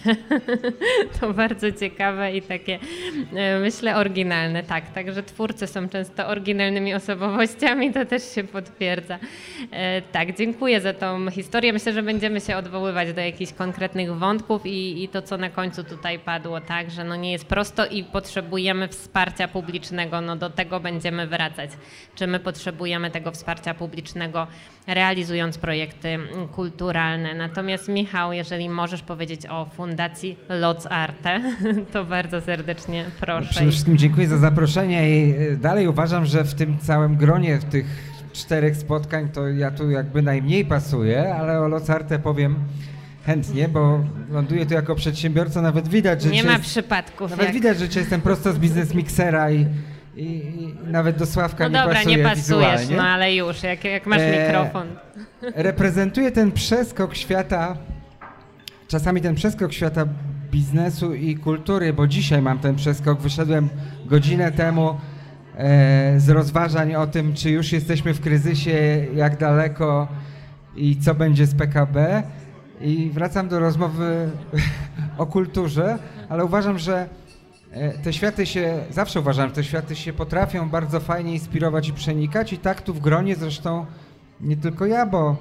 to 1.21 1.33
bardzo 1.33 1.73
ciekawe 1.73 2.37
i 2.37 2.43
takie, 2.43 2.79
e, 3.37 3.59
myślę, 3.59 3.97
oryginalne. 3.97 4.63
Tak, 4.63 4.93
także 4.93 5.23
twórcy 5.23 5.67
są 5.67 5.89
często 5.89 6.27
oryginalnymi 6.27 6.95
osobowościami, 6.95 7.93
to 7.93 8.05
też 8.07 8.35
się 8.35 8.45
potwierdza. 8.45 9.19
E, 9.71 10.03
tak, 10.03 10.37
dziękuję 10.37 10.81
za 10.81 10.93
tą 10.93 11.31
historię. 11.31 11.73
Myślę, 11.73 11.93
że 11.93 12.03
będziemy 12.03 12.41
się 12.41 12.57
odwoływać 12.57 13.13
do 13.13 13.21
jakichś 13.21 13.53
konkretnych 13.53 14.15
wątków 14.15 14.67
i, 14.67 15.05
i 15.05 15.09
to, 15.09 15.23
co 15.23 15.37
na 15.37 15.51
końcu 15.51 15.85
tutaj 15.85 16.19
padło, 16.19 16.61
tak, 16.61 16.91
że 16.91 17.05
no 17.05 17.17
nie 17.17 17.33
jest 17.33 17.45
prosto 17.45 17.87
i 17.87 18.05
potrzebujemy 18.05 18.89
wsparcia 18.89 19.49
publicznego, 19.49 20.21
no 20.21 20.37
do 20.37 20.51
tego 20.51 20.81
będziemy 20.81 21.27
wracać. 21.27 21.71
Czy 22.15 22.27
my 22.27 22.41
potrzebujemy 22.41 23.11
tego 23.11 23.33
wsparcia 23.33 23.75
publicznego, 23.75 24.47
realizując 24.87 25.59
projekty 25.59 26.19
kulturalne. 26.53 27.35
Natomiast 27.35 27.89
Michał, 27.89 28.33
jeżeli 28.33 28.69
możesz 28.87 29.03
powiedzieć 29.03 29.47
o 29.47 29.67
Fundacji 29.77 30.39
Loc 30.49 30.87
Arte, 30.91 31.41
to 31.93 32.05
bardzo 32.05 32.41
serdecznie 32.41 33.05
proszę. 33.21 33.51
Przede 33.51 33.71
wszystkim 33.71 33.99
dziękuję 33.99 34.29
za 34.29 34.39
zaproszenie 34.39 35.11
i 35.11 35.35
e, 35.53 35.57
dalej 35.57 35.89
uważam, 35.89 36.27
że 36.27 36.45
w 36.45 36.55
tym 36.55 36.79
całym 36.79 37.17
gronie, 37.17 37.59
tych 37.71 37.87
czterech 38.33 38.77
spotkań, 38.77 39.29
to 39.29 39.49
ja 39.49 39.71
tu 39.71 39.91
jakby 39.91 40.23
najmniej 40.23 40.65
pasuję, 40.65 41.35
ale 41.35 41.61
o 41.61 41.69
Loc 41.69 41.91
Arte 41.91 42.19
powiem 42.19 42.57
chętnie, 43.25 43.69
bo 43.69 44.01
ląduję 44.31 44.67
tu 44.67 44.75
jako 44.75 44.95
przedsiębiorca, 44.95 45.63
nawet 45.63 45.89
widać, 45.89 46.23
że... 46.23 46.31
Nie 46.31 46.45
ma 46.45 46.59
przypadków. 46.59 47.31
Nawet 47.31 47.47
jak... 47.47 47.55
widać, 47.55 47.79
że 47.79 48.01
jestem 48.01 48.21
prosto 48.21 48.53
z 48.53 48.59
biznes 48.59 48.95
miksera 48.95 49.51
i, 49.51 49.67
i, 50.17 50.27
i, 50.27 50.75
nawet 50.85 51.17
do 51.17 51.27
Sławka 51.27 51.65
no 51.65 51.71
nie 51.71 51.85
dobra, 51.85 51.95
pasuje 51.95 52.17
nie 52.17 52.23
pasujesz, 52.23 52.81
wizualnie. 52.81 52.97
no 52.97 53.03
ale 53.03 53.35
już, 53.35 53.63
jak, 53.63 53.85
jak 53.85 54.07
masz 54.07 54.21
e, 54.21 54.43
mikrofon. 54.43 54.89
Reprezentuję 55.43 56.33
ten 56.33 56.53
przeskok 56.53 57.15
świata, 57.17 57.77
czasami 58.89 59.21
ten 59.21 59.35
przeskok 59.35 59.73
świata 59.73 60.07
biznesu 60.51 61.15
i 61.15 61.37
kultury, 61.37 61.93
bo 61.93 62.07
dzisiaj 62.07 62.43
mam 62.43 62.59
ten 62.59 62.77
przeskok, 62.77 63.21
wyszedłem 63.21 63.69
godzinę 64.07 64.53
temu 64.53 64.91
e, 65.57 66.21
z 66.21 66.29
rozważań 66.29 66.95
o 66.95 67.07
tym, 67.07 67.35
czy 67.35 67.51
już 67.51 67.73
jesteśmy 67.73 68.15
w 68.15 68.21
kryzysie, 68.21 69.07
jak 69.15 69.39
daleko 69.39 70.09
i 70.77 70.97
co 70.97 71.15
będzie 71.15 71.47
z 71.47 71.55
PKB. 71.55 72.23
I 72.81 73.11
wracam 73.11 73.49
do 73.49 73.59
rozmowy 73.59 74.31
o 75.19 75.27
kulturze, 75.27 75.99
ale 76.29 76.45
uważam, 76.45 76.79
że 76.79 77.09
e, 77.73 77.99
te 77.99 78.13
światy 78.13 78.47
się, 78.47 78.79
zawsze 78.91 79.21
uważam, 79.21 79.49
że 79.49 79.55
te 79.55 79.65
światy 79.65 79.97
się 79.97 80.13
potrafią 80.13 80.69
bardzo 80.69 81.01
fajnie 81.01 81.33
inspirować 81.33 81.89
i 81.89 81.93
przenikać 81.93 82.53
i 82.53 82.59
tak 82.59 82.83
tu 82.83 82.95
w 82.95 83.01
gronie 83.01 83.37
zresztą 83.37 83.87
nie 84.41 84.57
tylko 84.57 84.87
ja, 84.87 85.07
bo 85.07 85.37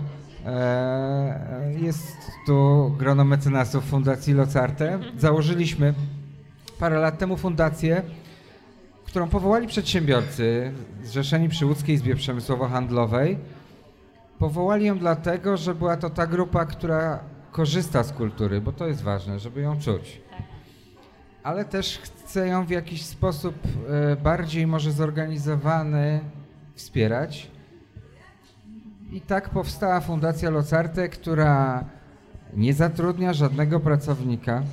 jest 1.77 2.17
tu 2.45 2.91
grono 2.97 3.23
mecenasów 3.25 3.85
Fundacji 3.85 4.33
Locarte. 4.33 4.99
Założyliśmy 5.17 5.93
parę 6.79 6.99
lat 6.99 7.17
temu 7.17 7.37
fundację, 7.37 8.01
którą 9.05 9.29
powołali 9.29 9.67
przedsiębiorcy 9.67 10.71
zrzeszeni 11.03 11.49
przy 11.49 11.65
Łódzkiej 11.65 11.95
Izbie 11.95 12.15
Przemysłowo-Handlowej, 12.15 13.37
Powołali 14.39 14.85
ją 14.85 14.99
dlatego, 14.99 15.57
że 15.57 15.75
była 15.75 15.97
to 15.97 16.09
ta 16.09 16.27
grupa, 16.27 16.65
która 16.65 17.19
korzysta 17.51 18.03
z 18.03 18.11
kultury, 18.11 18.61
bo 18.61 18.71
to 18.71 18.87
jest 18.87 19.01
ważne, 19.01 19.39
żeby 19.39 19.61
ją 19.61 19.79
czuć. 19.79 20.21
Ale 21.43 21.65
też 21.65 21.97
chce 21.97 22.47
ją 22.47 22.65
w 22.65 22.69
jakiś 22.69 23.05
sposób 23.05 23.55
e, 23.89 24.15
bardziej 24.15 24.67
może 24.67 24.91
zorganizowany 24.91 26.19
wspierać. 26.75 27.51
I 29.11 29.21
tak 29.21 29.49
powstała 29.49 30.01
Fundacja 30.01 30.49
Locarte, 30.49 31.09
która 31.09 31.85
nie 32.53 32.73
zatrudnia 32.73 33.33
żadnego 33.33 33.79
pracownika, 33.79 34.63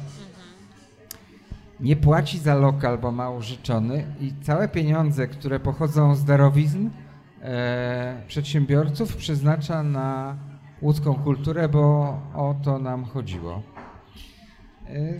nie 1.80 1.96
płaci 1.96 2.38
za 2.38 2.54
lokal, 2.54 2.98
bo 2.98 3.12
ma 3.12 3.30
użyczony 3.30 4.04
i 4.20 4.32
całe 4.42 4.68
pieniądze, 4.68 5.28
które 5.28 5.60
pochodzą 5.60 6.14
z 6.14 6.24
darowizn 6.24 6.90
e, 7.42 8.22
przedsiębiorców 8.28 9.16
przeznacza 9.16 9.82
na 9.82 10.36
łódzką 10.82 11.14
kulturę, 11.14 11.68
bo 11.68 11.82
o 12.34 12.54
to 12.64 12.78
nam 12.78 13.04
chodziło. 13.04 13.62
E, 14.88 15.14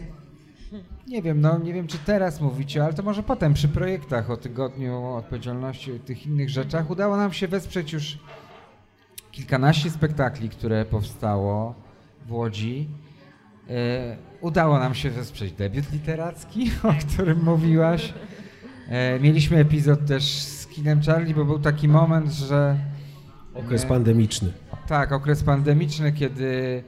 nie 1.07 1.23
wiem, 1.23 1.40
no 1.40 1.59
nie 1.59 1.73
wiem, 1.73 1.87
czy 1.87 1.99
teraz 1.99 2.40
mówicie, 2.40 2.85
ale 2.85 2.95
to 2.95 3.02
może 3.02 3.23
potem 3.23 3.54
przy 3.54 3.69
projektach 3.69 4.31
o 4.31 4.37
tygodniu 4.37 5.04
odpowiedzialności 5.04 6.00
tych 6.00 6.26
innych 6.26 6.50
rzeczach 6.50 6.90
udało 6.90 7.16
nam 7.16 7.33
się 7.33 7.49
wesprzeć 7.49 7.92
już 7.92 8.19
kilkanaście 9.33 9.91
spektakli, 9.91 10.49
które 10.49 10.85
powstało 10.85 11.75
w 12.27 12.33
Łodzi. 12.33 12.89
E, 13.71 14.17
udało 14.41 14.79
nam 14.79 14.95
się 14.95 15.11
wesprzeć 15.11 15.53
debiut 15.53 15.93
literacki, 15.93 16.71
o 16.83 16.95
którym 17.09 17.45
mówiłaś. 17.45 18.15
E, 18.89 19.21
mieliśmy 19.21 19.57
epizod 19.57 20.07
też 20.07 20.25
z 20.43 20.67
kinem 20.67 21.03
Charlie, 21.03 21.35
bo 21.35 21.45
był 21.45 21.59
taki 21.59 21.89
moment, 21.89 22.33
że... 22.33 22.77
Okres 23.55 23.85
pandemiczny. 23.85 24.53
Tak, 24.87 25.12
okres 25.12 25.43
pandemiczny, 25.43 26.12
kiedy 26.12 26.83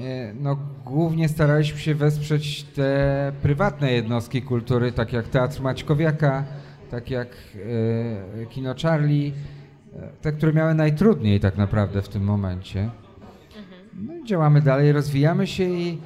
e, 0.00 0.34
no, 0.34 0.56
głównie 0.84 1.28
staraliśmy 1.28 1.78
się 1.78 1.94
wesprzeć 1.94 2.62
te 2.62 3.32
prywatne 3.42 3.92
jednostki 3.92 4.42
kultury, 4.42 4.92
tak 4.92 5.12
jak 5.12 5.28
Teatr 5.28 5.62
Maćkowiaka, 5.62 6.44
tak 6.90 7.10
jak 7.10 7.28
e, 8.42 8.46
Kino 8.46 8.74
Charlie, 8.82 9.32
e, 9.32 9.55
te, 10.22 10.32
które 10.32 10.52
miały 10.52 10.74
najtrudniej 10.74 11.40
tak 11.40 11.56
naprawdę 11.56 12.02
w 12.02 12.08
tym 12.08 12.22
momencie. 12.22 12.90
No, 13.94 14.24
działamy 14.26 14.60
dalej, 14.60 14.92
rozwijamy 14.92 15.46
się 15.46 15.64
i 15.64 15.98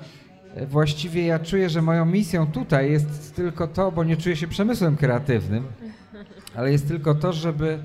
e, 0.55 0.67
właściwie 0.67 1.27
ja 1.27 1.39
czuję, 1.39 1.71
że 1.71 1.83
moją 1.83 2.05
misją 2.05 2.47
tutaj 2.47 2.91
jest 2.91 3.37
tylko 3.37 3.69
to, 3.69 3.93
bo 3.93 4.05
nie 4.05 4.17
czuję 4.17 4.37
się 4.37 4.49
przemysłem 4.49 4.97
kreatywnym, 4.97 5.65
ale 6.55 6.73
jest 6.73 6.89
tylko 6.89 7.15
to, 7.15 7.33
żeby 7.33 7.79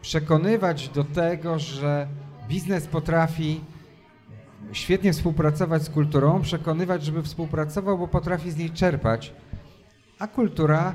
przekonywać 0.00 0.88
do 0.88 1.04
tego, 1.04 1.58
że 1.58 2.06
biznes 2.48 2.86
potrafi 2.86 3.60
świetnie 4.72 5.12
współpracować 5.12 5.82
z 5.82 5.90
kulturą, 5.90 6.42
przekonywać, 6.42 7.04
żeby 7.04 7.22
współpracował, 7.22 7.98
bo 7.98 8.08
potrafi 8.08 8.50
z 8.50 8.56
niej 8.56 8.70
czerpać, 8.70 9.32
a 10.18 10.26
kultura 10.26 10.94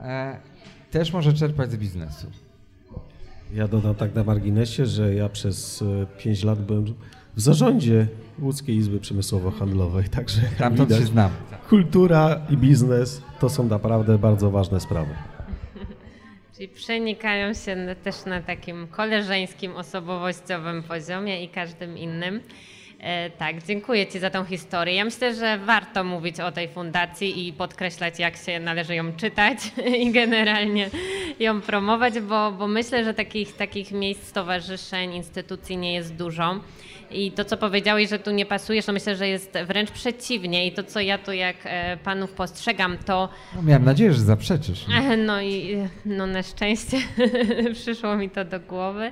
e, 0.00 0.38
też 0.90 1.12
może 1.12 1.32
czerpać 1.32 1.72
z 1.72 1.76
biznesu. 1.76 2.43
Ja 3.52 3.68
dodam 3.68 3.94
tak 3.94 4.14
na 4.14 4.24
marginesie, 4.24 4.86
że 4.86 5.14
ja 5.14 5.28
przez 5.28 5.84
5 6.18 6.44
lat 6.44 6.62
byłem 6.62 6.84
w 7.36 7.40
zarządzie 7.40 8.06
Łódzkiej 8.38 8.76
Izby 8.76 9.00
Przemysłowo-Handlowej, 9.00 10.08
także 10.08 10.42
jak 10.42 10.54
Tam 10.54 10.76
to 10.76 10.86
widać, 10.86 11.00
się 11.00 11.06
znam. 11.06 11.30
kultura 11.68 12.40
i 12.50 12.56
biznes 12.56 13.22
to 13.40 13.48
są 13.48 13.64
naprawdę 13.64 14.18
bardzo 14.18 14.50
ważne 14.50 14.80
sprawy. 14.80 15.14
Czyli 16.56 16.68
przenikają 16.68 17.54
się 17.54 17.96
też 18.04 18.24
na 18.26 18.42
takim 18.42 18.86
koleżeńskim, 18.86 19.76
osobowościowym 19.76 20.82
poziomie 20.82 21.44
i 21.44 21.48
każdym 21.48 21.98
innym. 21.98 22.40
E, 23.04 23.30
tak, 23.30 23.62
dziękuję 23.62 24.06
Ci 24.06 24.18
za 24.18 24.30
tą 24.30 24.44
historię. 24.44 24.94
Ja 24.94 25.04
myślę, 25.04 25.34
że 25.34 25.58
warto 25.58 26.04
mówić 26.04 26.40
o 26.40 26.52
tej 26.52 26.68
fundacji 26.68 27.48
i 27.48 27.52
podkreślać, 27.52 28.18
jak 28.18 28.36
się 28.36 28.60
należy 28.60 28.94
ją 28.94 29.12
czytać 29.12 29.58
i 30.02 30.12
generalnie 30.12 30.90
ją 31.40 31.60
promować, 31.60 32.20
bo, 32.20 32.52
bo 32.52 32.68
myślę, 32.68 33.04
że 33.04 33.14
takich, 33.14 33.56
takich 33.56 33.92
miejsc, 33.92 34.26
stowarzyszeń, 34.26 35.14
instytucji 35.14 35.76
nie 35.76 35.94
jest 35.94 36.14
dużo. 36.14 36.60
I 37.10 37.32
to, 37.32 37.44
co 37.44 37.56
powiedziałeś, 37.56 38.10
że 38.10 38.18
tu 38.18 38.30
nie 38.30 38.46
pasujesz, 38.46 38.86
to 38.86 38.92
myślę, 38.92 39.16
że 39.16 39.28
jest 39.28 39.58
wręcz 39.66 39.90
przeciwnie. 39.90 40.66
I 40.66 40.72
to, 40.72 40.84
co 40.84 41.00
ja 41.00 41.18
tu 41.18 41.32
jak 41.32 41.56
e, 41.64 41.96
panów 41.96 42.32
postrzegam, 42.32 42.98
to 42.98 43.28
No, 43.56 43.62
miałem 43.62 43.84
nadzieję, 43.84 44.12
że 44.12 44.20
zaprzeczysz. 44.20 44.86
No 45.26 45.42
i 45.42 45.76
no 46.04 46.26
na 46.26 46.42
szczęście 46.42 46.96
przyszło 47.82 48.16
mi 48.16 48.30
to 48.30 48.44
do 48.44 48.60
głowy. 48.60 49.10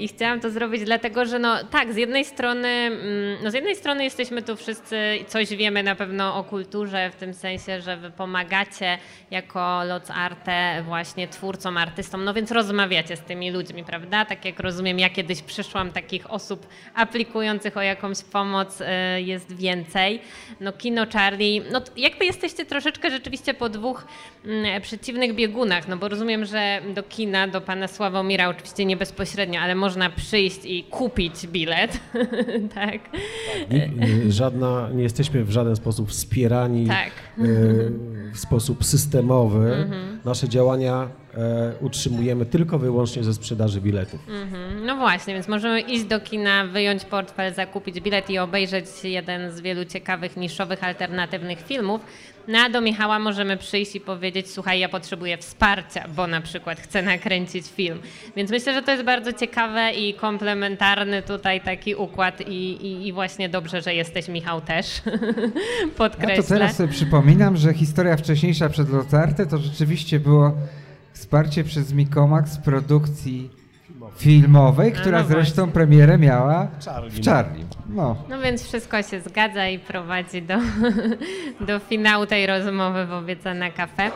I 0.00 0.08
chciałam 0.08 0.40
to 0.40 0.50
zrobić 0.50 0.84
dlatego, 0.84 1.24
że 1.24 1.38
no 1.38 1.64
tak, 1.64 1.92
z 1.92 1.96
jednej 1.96 2.24
strony, 2.24 2.68
mm, 2.68 3.38
no 3.42 3.50
z 3.50 3.54
jednej 3.54 3.76
strony 3.76 4.04
jesteśmy 4.04 4.42
tu 4.42 4.56
wszyscy 4.56 4.96
coś 5.26 5.48
wiemy 5.56 5.82
na 5.82 5.94
pewno 5.94 6.36
o 6.36 6.44
kulturze, 6.44 7.10
w 7.10 7.16
tym 7.16 7.34
sensie, 7.34 7.80
że 7.80 7.96
wy 7.96 8.10
pomagacie 8.10 8.98
jako 9.30 9.84
Loc 9.84 10.10
Arte 10.10 10.82
właśnie 10.84 11.28
twórcom, 11.28 11.76
artystom, 11.76 12.24
no 12.24 12.34
więc 12.34 12.50
rozmawiacie 12.50 13.16
z 13.16 13.20
tymi 13.20 13.50
ludźmi, 13.50 13.84
prawda? 13.84 14.24
Tak 14.24 14.44
jak 14.44 14.60
rozumiem, 14.60 14.98
ja 14.98 15.10
kiedyś 15.10 15.42
przyszłam, 15.42 15.92
takich 15.92 16.30
osób 16.30 16.66
aplikujących 16.94 17.76
o 17.76 17.82
jakąś 17.82 18.22
pomoc 18.22 18.80
e, 18.80 19.22
jest 19.22 19.56
więcej. 19.56 20.20
No 20.60 20.72
Kino 20.72 21.06
Charlie, 21.12 21.62
no 21.72 21.80
jakby 21.96 22.24
jesteście 22.24 22.64
troszeczkę 22.64 23.10
rzeczywiście 23.10 23.54
po 23.54 23.68
dwóch 23.68 24.06
mm, 24.44 24.82
przeciwnych 24.82 25.34
biegunach, 25.34 25.88
no 25.88 25.96
bo 25.96 26.08
rozumiem, 26.08 26.44
że 26.44 26.80
do 26.94 27.02
kina, 27.02 27.48
do 27.48 27.60
pana 27.60 27.88
Sławomira 27.88 28.48
oczywiście 28.48 28.84
nie 28.84 28.96
bezpośrednio, 28.96 29.49
ale 29.56 29.74
można 29.74 30.10
przyjść 30.10 30.60
i 30.64 30.84
kupić 30.84 31.46
bilet, 31.46 32.00
tak? 32.74 33.00
Ni- 33.70 34.26
y, 34.28 34.32
Żadna, 34.32 34.88
nie 34.94 35.02
jesteśmy 35.02 35.44
w 35.44 35.50
żaden 35.50 35.76
sposób 35.76 36.10
wspierani 36.10 36.86
Tak. 36.86 37.10
y, 37.38 37.92
w 38.32 38.38
sposób 38.38 38.84
systemowy. 38.84 39.88
Nasze 40.24 40.48
działania 40.48 41.08
e, 41.34 41.72
utrzymujemy 41.80 42.46
tylko 42.46 42.78
wyłącznie 42.78 43.24
ze 43.24 43.34
sprzedaży 43.34 43.80
biletów. 43.80 44.20
Mhm. 44.28 44.86
No 44.86 44.96
właśnie, 44.96 45.34
więc 45.34 45.48
możemy 45.48 45.80
iść 45.80 46.04
do 46.04 46.20
kina, 46.20 46.66
wyjąć 46.66 47.04
portfel, 47.04 47.54
zakupić 47.54 48.00
bilet 48.00 48.30
i 48.30 48.38
obejrzeć 48.38 48.86
jeden 49.04 49.52
z 49.52 49.60
wielu 49.60 49.84
ciekawych, 49.84 50.36
niszowych, 50.36 50.84
alternatywnych 50.84 51.60
filmów. 51.66 52.00
No 52.48 52.70
do 52.70 52.80
Michała 52.80 53.18
możemy 53.18 53.56
przyjść 53.56 53.96
i 53.96 54.00
powiedzieć, 54.00 54.50
słuchaj, 54.50 54.80
ja 54.80 54.88
potrzebuję 54.88 55.38
wsparcia, 55.38 56.08
bo 56.16 56.26
na 56.26 56.40
przykład 56.40 56.80
chcę 56.80 57.02
nakręcić 57.02 57.66
film. 57.66 57.98
Więc 58.36 58.50
myślę, 58.50 58.74
że 58.74 58.82
to 58.82 58.90
jest 58.90 59.04
bardzo 59.04 59.32
ciekawe 59.32 59.92
i 59.92 60.14
komplementarny 60.14 61.22
tutaj 61.22 61.60
taki 61.60 61.94
układ 61.94 62.40
i, 62.40 62.86
i, 62.86 63.06
i 63.06 63.12
właśnie 63.12 63.48
dobrze, 63.48 63.82
że 63.82 63.94
jesteś 63.94 64.28
Michał 64.28 64.60
też. 64.60 65.02
Podkreślę. 65.96 66.34
Ja 66.36 66.42
to 66.42 66.48
teraz 66.48 66.76
sobie 66.76 66.92
przypominam, 66.92 67.56
że 67.56 67.74
historia 67.74 68.16
wcześniejsza 68.16 68.68
przed 68.68 68.90
Lotarte 68.90 69.46
to 69.46 69.58
rzeczywiście 69.58 70.20
było 70.20 70.52
wsparcie 71.12 71.64
przez 71.64 71.92
Mikomax 71.92 72.58
produkcji 72.58 73.59
filmowej, 74.16 74.92
która 74.92 75.18
no 75.18 75.28
zresztą 75.28 75.70
premierę 75.70 76.18
miała 76.18 76.68
Charlie, 76.84 77.10
w 77.10 77.26
no. 77.26 77.32
Charlie. 77.32 77.64
No. 77.88 78.16
No 78.28 78.40
więc 78.40 78.62
wszystko 78.62 79.02
się 79.02 79.20
zgadza 79.20 79.68
i 79.68 79.78
prowadzi 79.78 80.42
do, 80.42 80.58
do 81.66 81.78
finału 81.78 82.26
tej 82.26 82.46
rozmowy 82.46 83.06
w 83.06 83.12
Obiecane 83.12 83.72
Kafe. 83.72 84.10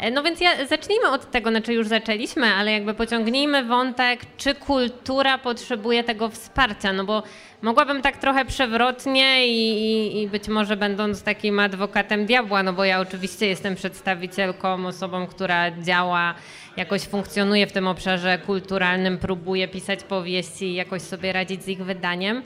E, 0.00 0.10
No 0.10 0.22
więc 0.22 0.40
ja, 0.40 0.66
zacznijmy 0.66 1.08
od 1.08 1.30
tego, 1.30 1.50
znaczy 1.50 1.72
już 1.74 1.88
zaczęliśmy, 1.88 2.46
ale 2.46 2.72
jakby 2.72 2.94
pociągnijmy 2.94 3.64
wątek, 3.64 4.20
czy 4.36 4.54
kultura 4.54 5.38
potrzebuje 5.38 6.04
tego 6.04 6.28
wsparcia, 6.28 6.92
no 6.92 7.04
bo 7.04 7.22
mogłabym 7.62 8.02
tak 8.02 8.16
trochę 8.16 8.44
przewrotnie 8.44 9.48
i, 9.48 10.22
i, 10.22 10.28
być 10.28 10.48
może 10.48 10.76
będąc 10.76 11.22
takim 11.22 11.58
adwokatem 11.58 12.26
diabła, 12.26 12.62
no 12.62 12.72
bo 12.72 12.84
ja 12.84 13.00
oczywiście 13.00 13.46
jestem 13.46 13.74
przedstawicielką, 13.74 14.86
osobą, 14.86 15.26
która 15.26 15.70
działa, 15.70 16.34
jakoś 16.76 17.02
funkcjonuje 17.02 17.66
w 17.66 17.72
tym 17.72 17.86
obszarze 17.88 18.38
kulturalnym, 18.38 19.18
próbuje 19.18 19.68
pisać 19.68 20.02
powieści 20.02 20.64
i 20.64 20.74
jakoś 20.74 21.02
sobie 21.02 21.32
radzić 21.32 21.62
z 21.64 21.68
ich 21.68 21.84
wydaniem. 21.84 22.42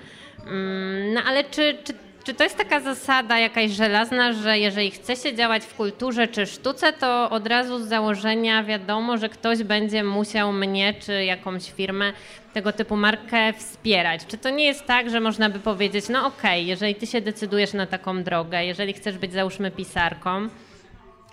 Mm, 0.47 1.14
No 1.14 1.21
ale 1.27 1.45
czy, 1.45 1.79
czy, 1.85 1.93
czy 2.25 2.35
to 2.35 2.45
jest 2.45 2.59
taka 2.59 2.81
zasada 2.81 3.39
jakaś 3.39 3.71
żelazna, 3.71 4.33
że 4.33 4.59
jeżeli 4.59 4.91
chce 4.91 5.17
się 5.17 5.35
działać 5.35 5.63
w 5.63 5.75
kulturze 5.75 6.29
czy 6.29 6.47
sztuce, 6.47 6.93
to 6.93 7.31
od 7.31 7.47
razu 7.47 7.79
z 7.79 7.89
założenia 7.89 8.65
wiadomo, 8.65 9.19
że 9.19 9.29
ktoś 9.29 9.63
będzie 9.63 10.05
musiał 10.05 10.53
mnie 10.53 10.95
czy 10.95 11.25
jakąś 11.25 11.71
firmę, 11.71 12.13
tego 12.53 12.73
typu 12.73 12.97
markę 12.97 13.53
wspierać? 13.53 14.27
Czy 14.27 14.39
to 14.39 14.51
nie 14.51 14.65
jest 14.65 14.87
tak, 14.87 15.11
że 15.11 15.21
można 15.21 15.51
by 15.51 15.59
powiedzieć, 15.59 16.09
no 16.09 16.27
okej, 16.27 16.67
jeżeli 16.67 16.95
ty 16.95 17.07
się 17.07 17.21
decydujesz 17.21 17.73
na 17.73 17.87
taką 17.87 18.23
drogę, 18.23 18.65
jeżeli 18.65 18.93
chcesz 18.93 19.19
być 19.19 19.33
załóżmy 19.33 19.71
pisarką, 19.71 20.49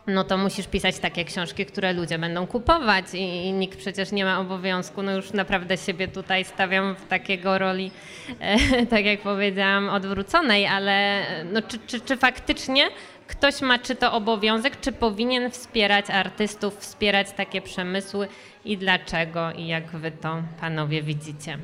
no 0.07 0.23
to 0.23 0.37
musisz 0.37 0.67
pisać 0.67 0.99
takie 0.99 1.25
książki, 1.25 1.65
które 1.65 1.93
ludzie 1.93 2.19
będą 2.19 2.47
kupować 2.47 3.05
i, 3.13 3.45
i 3.45 3.53
nikt 3.53 3.79
przecież 3.79 4.11
nie 4.11 4.25
ma 4.25 4.39
obowiązku, 4.39 5.03
no 5.03 5.15
już 5.15 5.33
naprawdę 5.33 5.77
siebie 5.77 6.07
tutaj 6.07 6.45
stawiam 6.45 6.95
w 6.95 7.07
takiego 7.07 7.57
roli, 7.57 7.91
e, 8.39 8.85
tak 8.95 9.05
jak 9.05 9.21
powiedziałam, 9.21 9.89
odwróconej, 9.89 10.67
ale 10.67 10.91
e, 10.91 11.43
no, 11.43 11.61
czy, 11.61 11.79
czy, 11.87 11.99
czy 12.01 12.17
faktycznie 12.17 12.87
ktoś 13.27 13.61
ma 13.61 13.79
czy 13.79 13.95
to 13.95 14.13
obowiązek, 14.13 14.79
czy 14.79 14.91
powinien 14.91 15.51
wspierać 15.51 16.09
artystów, 16.09 16.77
wspierać 16.77 17.31
takie 17.31 17.61
przemysły 17.61 18.27
i 18.65 18.77
dlaczego 18.77 19.51
i 19.51 19.67
jak 19.67 19.87
wy 19.97 20.11
to 20.11 20.43
panowie 20.61 21.03
widzicie? 21.03 21.57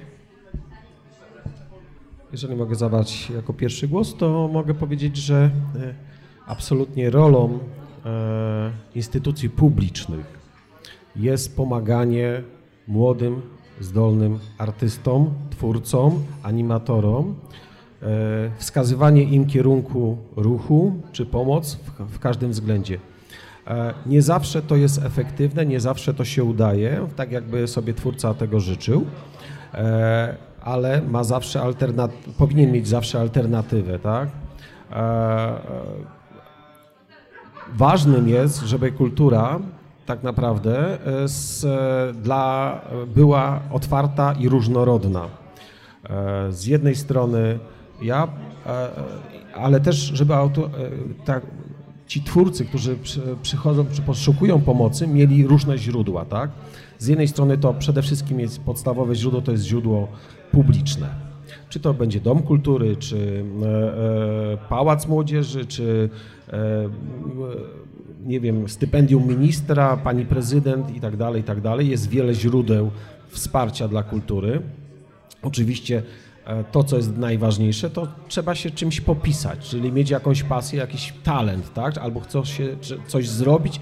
Jeżeli 2.31 2.55
mogę 2.55 2.75
zabrać 2.75 3.29
jako 3.29 3.53
pierwszy 3.53 3.87
głos, 3.87 4.17
to 4.17 4.47
mogę 4.47 4.73
powiedzieć, 4.73 5.17
że 5.17 5.35
e, 5.35 5.49
absolutnie 6.47 7.09
rolą 7.09 7.59
instytucji 8.95 9.49
publicznych 9.49 10.37
jest 11.15 11.55
pomaganie 11.55 12.43
młodym, 12.87 13.41
zdolnym 13.81 14.39
artystom, 14.57 15.33
twórcom, 15.49 16.23
animatorom, 16.43 17.35
e, 18.01 18.05
wskazywanie 18.57 19.23
im 19.23 19.45
kierunku 19.45 20.17
ruchu 20.35 20.93
czy 21.11 21.25
pomoc 21.25 21.77
w, 22.09 22.19
każdym 22.19 22.51
względzie. 22.51 22.99
E, 23.67 23.93
nie 24.05 24.21
zawsze 24.21 24.61
to 24.61 24.75
jest 24.75 25.05
efektywne, 25.05 25.65
nie 25.65 25.79
zawsze 25.79 26.13
to 26.13 26.25
się 26.25 26.43
udaje, 26.43 27.07
tak 27.15 27.31
jakby 27.31 27.67
sobie 27.67 27.93
twórca 27.93 28.33
tego 28.33 28.59
życzył, 28.59 29.05
e, 29.73 30.35
ale 30.61 31.01
ma 31.01 31.23
zawsze 31.23 31.59
alternat- 31.59 32.11
powinien 32.37 32.71
mieć 32.71 32.87
zawsze 32.87 33.19
alternatywę, 33.19 33.99
tak? 33.99 34.29
Ważnym 37.75 38.29
jest, 38.29 38.61
żeby 38.61 38.91
kultura 38.91 39.59
tak 40.05 40.23
naprawdę 40.23 41.05
e, 41.23 41.27
z, 41.27 41.65
e, 41.65 42.13
dla, 42.13 42.81
była 43.15 43.59
otwarta 43.71 44.33
i 44.33 44.49
różnorodna. 44.49 45.25
E, 46.09 46.51
z 46.51 46.65
jednej 46.65 46.95
strony 46.95 47.59
ja, 48.01 48.27
ale 49.55 49.79
też, 49.79 49.95
żeby 49.95 50.35
auto, 50.35 50.69
ci 52.07 52.23
twórcy, 52.23 52.65
którzy 52.65 52.97
przychodzą, 53.41 53.85
czy 53.93 54.01
poszukują 54.01 54.61
pomocy, 54.61 55.07
mieli 55.07 55.47
różne 55.47 55.77
źródła, 55.77 56.25
tak? 56.25 56.49
Z 56.99 57.07
jednej 57.07 57.27
strony 57.27 57.57
to 57.57 57.73
przede 57.73 58.01
wszystkim 58.01 58.39
jest 58.39 58.59
podstawowe 58.59 59.15
źródło, 59.15 59.41
to 59.41 59.51
jest 59.51 59.63
źródło 59.63 60.07
publiczne. 60.51 61.26
Czy 61.69 61.79
to 61.79 61.93
będzie 61.93 62.19
Dom 62.19 62.43
Kultury, 62.43 62.95
czy 62.95 63.45
Pałac 64.69 65.07
Młodzieży, 65.07 65.65
czy 65.65 66.09
nie 68.25 68.39
wiem, 68.39 68.69
stypendium 68.69 69.27
ministra, 69.27 69.97
pani 69.97 70.25
prezydent 70.25 70.95
i 70.95 70.99
tak 70.99 71.17
dalej, 71.17 71.41
i 71.41 71.43
tak 71.43 71.61
dalej. 71.61 71.89
Jest 71.89 72.09
wiele 72.09 72.33
źródeł 72.33 72.91
wsparcia 73.29 73.87
dla 73.87 74.03
kultury. 74.03 74.61
Oczywiście 75.41 76.03
e, 76.45 76.63
to, 76.63 76.83
co 76.83 76.97
jest 76.97 77.17
najważniejsze, 77.17 77.89
to 77.89 78.07
trzeba 78.27 78.55
się 78.55 78.71
czymś 78.71 79.01
popisać, 79.01 79.69
czyli 79.69 79.91
mieć 79.91 80.09
jakąś 80.09 80.43
pasję, 80.43 80.79
jakiś 80.79 81.13
talent, 81.23 81.73
tak? 81.73 81.97
Albo 81.97 82.19
chcą 82.19 82.45
się 82.45 82.77
coś 83.07 83.29
zrobić 83.29 83.79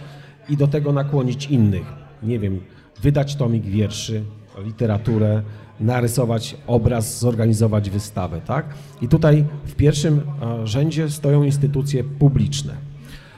i 0.49 0.57
do 0.57 0.67
tego 0.67 0.93
nakłonić 0.93 1.45
innych. 1.45 1.85
Nie 2.23 2.39
wiem, 2.39 2.61
wydać 3.01 3.35
tomik 3.35 3.63
wierszy, 3.65 4.23
literaturę, 4.65 5.41
narysować 5.79 6.57
obraz, 6.67 7.19
zorganizować 7.19 7.89
wystawę, 7.89 8.41
tak? 8.45 8.65
I 9.01 9.07
tutaj 9.07 9.45
w 9.65 9.75
pierwszym 9.75 10.21
e, 10.41 10.67
rzędzie 10.67 11.09
stoją 11.09 11.43
instytucje 11.43 12.03
publiczne. 12.03 12.73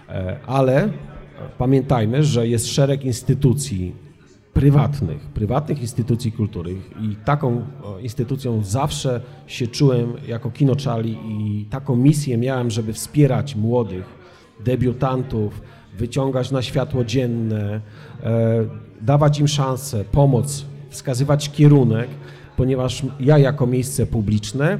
E, 0.09 0.37
ale 0.47 0.89
pamiętajmy, 1.57 2.23
że 2.23 2.47
jest 2.47 2.67
szereg 2.67 3.05
instytucji 3.05 3.95
prywatnych, 4.53 5.21
prywatnych 5.21 5.81
instytucji 5.81 6.31
kultury 6.31 6.75
i 7.01 7.15
taką 7.25 7.65
instytucją 8.01 8.63
zawsze 8.63 9.21
się 9.47 9.67
czułem 9.67 10.13
jako 10.27 10.51
kinoczali 10.51 11.17
i 11.27 11.65
taką 11.65 11.95
misję 11.95 12.37
miałem, 12.37 12.71
żeby 12.71 12.93
wspierać 12.93 13.55
młodych 13.55 14.05
debiutantów, 14.65 15.61
wyciągać 15.97 16.51
na 16.51 16.61
światło 16.61 17.03
dzienne, 17.03 17.81
e, 18.23 18.65
dawać 19.01 19.39
im 19.39 19.47
szansę, 19.47 20.03
pomoc, 20.11 20.65
wskazywać 20.97 21.49
kierunek, 21.49 22.07
ponieważ 22.55 23.03
ja 23.19 23.37
jako 23.37 23.67
miejsce 23.67 24.05
publiczne 24.05 24.79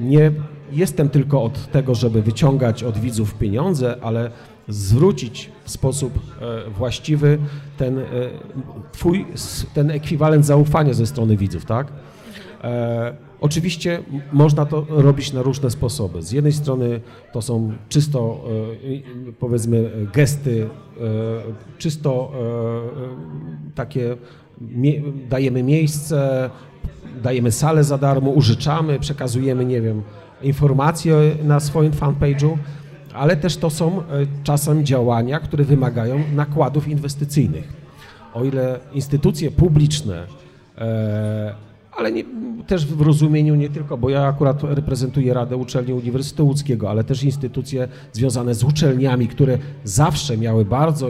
nie 0.00 0.32
jestem 0.72 1.08
tylko 1.08 1.42
od 1.42 1.70
tego, 1.70 1.94
żeby 1.94 2.22
wyciągać 2.22 2.84
od 2.84 2.98
widzów 2.98 3.34
pieniądze, 3.34 3.96
ale 4.02 4.30
zwrócić 4.68 5.50
w 5.64 5.70
sposób 5.70 6.12
e, 6.18 6.70
właściwy 6.70 7.38
ten 7.76 7.98
e, 7.98 8.04
twój, 8.92 9.26
ten 9.74 9.90
ekwiwalent 9.90 10.46
zaufania 10.46 10.94
ze 10.94 11.06
strony 11.06 11.36
widzów, 11.36 11.64
tak? 11.64 11.86
E, 12.64 13.14
oczywiście 13.40 14.02
można 14.32 14.66
to 14.66 14.86
robić 14.88 15.32
na 15.32 15.42
różne 15.42 15.70
sposoby. 15.70 16.22
Z 16.22 16.32
jednej 16.32 16.52
strony 16.52 17.00
to 17.32 17.42
są 17.42 17.72
czysto, 17.88 18.44
powiedzmy, 19.38 19.90
gesty, 20.12 20.68
czysto 21.78 22.32
takie, 23.74 24.16
dajemy 25.28 25.62
miejsce, 25.62 26.50
dajemy 27.22 27.52
salę 27.52 27.84
za 27.84 27.98
darmo, 27.98 28.30
użyczamy, 28.30 28.98
przekazujemy, 28.98 29.64
nie 29.64 29.80
wiem, 29.80 30.02
informacje 30.42 31.16
na 31.44 31.60
swoim 31.60 31.92
fanpage'u, 31.92 32.56
ale 33.14 33.36
też 33.36 33.56
to 33.56 33.70
są 33.70 33.98
e, 33.98 34.02
czasem 34.42 34.86
działania, 34.86 35.40
które 35.40 35.64
wymagają 35.64 36.20
nakładów 36.34 36.88
inwestycyjnych. 36.88 37.72
O 38.34 38.44
ile 38.44 38.80
instytucje 38.92 39.50
publiczne, 39.50 40.26
e, 40.78 41.54
ale 41.96 42.12
nie, 42.12 42.24
też 42.66 42.86
w 42.86 43.00
rozumieniu 43.00 43.54
nie 43.54 43.68
tylko, 43.68 43.98
bo 43.98 44.10
ja 44.10 44.22
akurat 44.22 44.62
reprezentuję 44.62 45.34
Radę 45.34 45.56
Uczelni 45.56 45.92
Uniwersytetu 45.92 46.46
Łódzkiego, 46.46 46.90
ale 46.90 47.04
też 47.04 47.24
instytucje 47.24 47.88
związane 48.12 48.54
z 48.54 48.64
uczelniami, 48.64 49.28
które 49.28 49.58
zawsze 49.84 50.36
miały 50.36 50.64
bardzo 50.64 51.08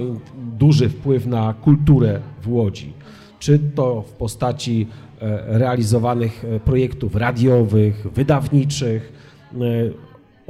duży 0.59 0.89
wpływ 0.89 1.27
na 1.27 1.55
kulturę 1.55 2.21
w 2.43 2.49
Łodzi. 2.49 3.00
Czy 3.41 3.59
to 3.59 4.03
w 4.03 4.13
postaci 4.13 4.87
e, 5.21 5.59
realizowanych 5.59 6.45
projektów 6.65 7.17
radiowych, 7.17 8.07
wydawniczych, 8.15 9.13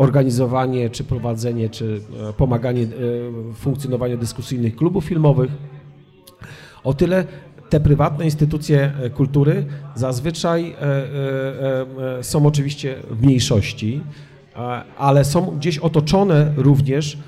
organizowanie, 0.01 0.91
czy 0.91 1.05
prowadzenie, 1.05 1.69
czy 1.69 2.01
e, 2.29 2.33
pomaganie 2.33 2.83
e, 2.83 2.87
w 3.53 3.57
funkcjonowaniu 3.57 4.19
dyskusyjnych 4.19 4.77
klubów 4.77 5.05
filmowych. 5.05 5.51
O 6.85 6.95
tyle 6.95 7.25
te 7.71 7.81
prywatne 7.81 8.25
instytucje 8.25 8.93
e, 9.03 9.11
kultury 9.11 9.67
zazwyczaj 9.95 10.75
są 12.23 12.47
oczywiście 12.47 12.97
w 13.11 13.23
mniejszości, 13.23 14.01
ale 14.99 15.25
są 15.25 15.47
gdzieś 15.47 15.79
otoczone 15.79 16.53
również 16.57 17.19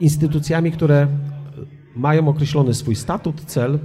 instytucjami, 0.00 0.72
które 0.72 1.06
mają 1.98 2.28
określony 2.28 2.74
swój 2.74 2.96
statut, 2.96 3.40
cel 3.46 3.78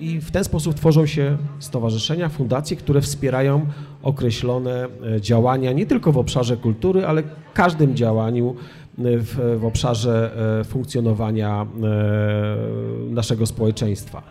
i 0.00 0.20
w 0.20 0.30
ten 0.30 0.44
sposób 0.44 0.74
tworzą 0.74 1.06
się 1.06 1.36
stowarzyszenia, 1.58 2.28
fundacje, 2.28 2.76
które 2.76 3.00
wspierają 3.00 3.66
określone 4.02 4.88
e, 5.16 5.20
działania 5.20 5.72
nie 5.72 5.86
tylko 5.86 6.12
w 6.12 6.18
obszarze 6.18 6.56
kultury, 6.56 7.06
ale 7.06 7.22
każdym 7.54 7.96
działaniu 7.96 8.54
e, 8.98 9.02
w, 9.18 9.58
w 9.60 9.64
obszarze 9.64 10.30
e, 10.60 10.64
funkcjonowania 10.64 11.66
naszego 13.10 13.46
społeczeństwa. 13.46 14.22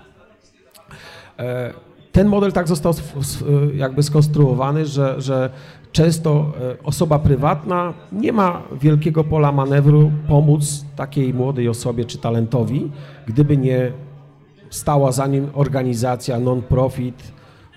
Ten 2.11 2.27
model 2.27 2.51
tak 2.51 2.67
został 2.67 2.93
jakby 3.75 4.03
skonstruowany, 4.03 4.85
że, 4.85 5.21
że 5.21 5.49
często 5.91 6.53
osoba 6.83 7.19
prywatna 7.19 7.93
nie 8.11 8.33
ma 8.33 8.63
wielkiego 8.81 9.23
pola 9.23 9.51
manewru 9.51 10.11
pomóc 10.27 10.85
takiej 10.95 11.33
młodej 11.33 11.69
osobie 11.69 12.05
czy 12.05 12.17
talentowi, 12.17 12.91
gdyby 13.27 13.57
nie 13.57 13.91
stała 14.69 15.11
za 15.11 15.27
nim 15.27 15.49
organizacja 15.53 16.39
non-profit, 16.39 17.31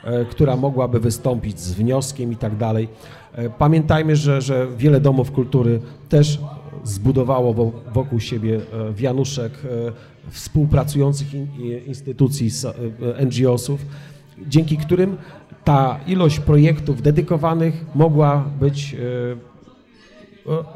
e, 0.05 0.25
która 0.25 0.57
mogłaby 0.57 1.01
wystąpić 1.01 1.61
z 1.61 1.73
wnioskiem 1.73 2.33
i 2.33 2.37
tak 2.37 2.57
dalej. 2.57 2.89
E, 3.33 3.51
pamiętajmy, 3.51 4.17
że, 4.17 4.43
że 4.43 4.67
wiele 4.77 5.01
domów 5.01 5.33
kultury 5.33 5.81
też 6.09 6.41
zbudowało 6.85 7.73
wokół 7.93 8.21
siebie 8.21 8.57
e, 8.57 8.93
wianuszek 8.93 9.53
współpracujących 10.31 11.29
instytucji, 11.87 12.51
NGO-sów, 13.27 13.81
dzięki 14.49 14.77
którym 14.77 15.17
ta 15.65 16.01
ilość 16.07 16.41
projektów 16.41 17.03
dedykowanych 17.03 17.85
mogła 17.95 18.45
być 18.61 18.97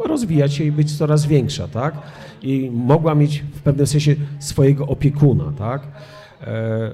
rozwijać 0.05 0.55
się 0.55 0.65
i 0.65 0.73
być 0.73 0.99
coraz 0.99 1.27
większa, 1.27 1.69
tak? 1.69 1.95
I 2.43 2.71
mogła 2.75 3.15
mieć 3.15 3.45
w 3.55 3.63
pewnym 3.63 3.87
sensie 3.87 4.17
swojego 4.39 4.87
opiekuna, 4.87 5.53
tak? 5.59 5.83
E, 6.41 6.91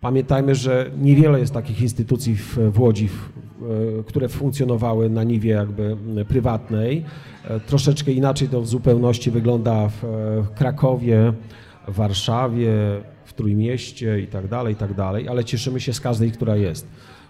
pamiętajmy, 0.00 0.54
że 0.54 0.90
niewiele 1.00 1.40
jest 1.40 1.52
takich 1.52 1.82
instytucji 1.82 2.36
w, 2.36 2.80
Łodzi, 2.80 3.08
e, 3.08 4.02
które 4.02 4.28
funkcjonowały 4.28 5.10
na 5.10 5.24
niwie 5.24 5.50
jakby 5.50 5.96
prywatnej. 6.28 7.04
E, 7.44 7.60
troszeczkę 7.60 8.12
inaczej 8.12 8.48
to 8.48 8.60
w 8.60 8.68
zupełności 8.68 9.30
wygląda 9.30 9.88
w 9.88 10.02
Krakowie, 10.54 11.32
w 11.88 11.94
Warszawie, 11.94 12.72
w 13.24 13.32
Trójmieście 13.32 14.20
i 14.20 14.26
tak 14.26 14.48
dalej, 14.48 14.72
i 14.72 14.76
tak 14.76 14.94
dalej, 14.94 15.28
ale 15.28 15.44
cieszymy 15.44 15.80
się 15.80 15.92
z 15.92 16.00
każdej, 16.00 16.32
która 16.32 16.56
jest. 16.56 16.86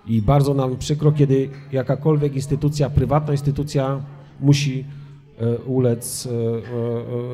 I 0.06 0.22
bardzo 0.22 0.54
nam 0.54 0.76
przykro, 0.76 1.12
kiedy 1.12 1.48
jakakolwiek 1.72 2.34
instytucja, 2.34 2.90
prywatna 2.90 3.32
instytucja 3.32 4.00
musi 4.40 4.84
ulec 5.66 6.28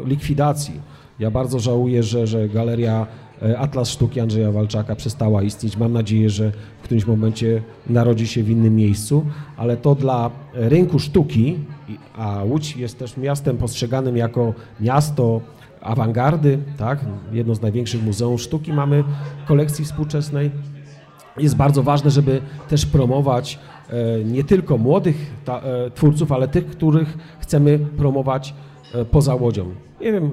likwidacji. 0.04 0.80
Ja 1.18 1.30
bardzo 1.30 1.58
żałuję, 1.58 2.02
że, 2.02 2.26
że 2.26 2.48
Galeria 2.48 3.06
e, 3.42 3.58
Atlas 3.58 3.88
Sztuki 3.88 4.20
Andrzeja 4.20 4.52
Walczaka 4.52 4.96
przestała 4.96 5.42
istnieć. 5.42 5.76
Mam 5.76 5.92
nadzieję, 5.92 6.30
że 6.30 6.52
w 6.80 6.84
którymś 6.84 7.06
momencie 7.06 7.62
narodzi 7.86 8.26
się 8.26 8.42
w 8.42 8.50
innym 8.50 8.76
miejscu, 8.76 9.26
ale 9.56 9.76
to 9.76 9.94
dla 9.94 10.30
rynku 10.52 10.98
sztuki, 10.98 11.58
a 12.16 12.44
Łódź 12.44 12.76
jest 12.76 12.98
też 12.98 13.16
miastem 13.16 13.56
postrzeganym 13.56 14.16
jako 14.16 14.54
miasto 14.80 15.40
awangardy, 15.80 16.58
tak? 16.78 17.00
jedno 17.32 17.54
z 17.54 17.62
największych 17.62 18.04
muzeów 18.04 18.42
sztuki 18.42 18.72
mamy 18.72 19.04
kolekcji 19.46 19.84
współczesnej. 19.84 20.50
Jest 21.38 21.56
bardzo 21.56 21.82
ważne, 21.82 22.10
żeby 22.10 22.40
też 22.68 22.86
promować 22.86 23.58
e, 23.88 24.24
nie 24.24 24.44
tylko 24.44 24.78
młodych 24.78 25.34
e, 25.48 25.90
twórców, 25.90 26.32
ale 26.32 26.48
tych, 26.48 26.66
których 26.66 27.18
chcemy 27.40 27.78
promować 27.78 28.54
poza 29.10 29.34
Łodzią. 29.34 29.74
Nie 30.00 30.12
wiem, 30.12 30.30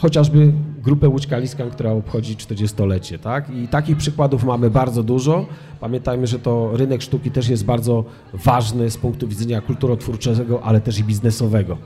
chociażby 0.00 0.52
grupę 0.82 1.08
Łódź 1.08 1.26
Kaliskan, 1.26 1.70
która 1.70 1.92
obchodzi 1.92 2.36
40-lecie. 2.36 3.18
Tak? 3.18 3.50
I 3.50 3.68
takich 3.68 3.96
przykładów 3.96 4.44
mamy 4.44 4.70
bardzo 4.70 5.02
dużo. 5.02 5.46
Pamiętajmy, 5.80 6.26
że 6.26 6.38
to 6.38 6.70
rynek 6.76 7.02
sztuki 7.02 7.30
też 7.30 7.48
jest 7.48 7.64
bardzo 7.64 8.04
ważny 8.34 8.90
z 8.90 8.96
punktu 8.96 9.28
widzenia 9.28 9.60
kulturotwórczego, 9.60 10.62
ale 10.62 10.80
też 10.80 10.98
i 10.98 11.04
biznesowego. 11.04 11.76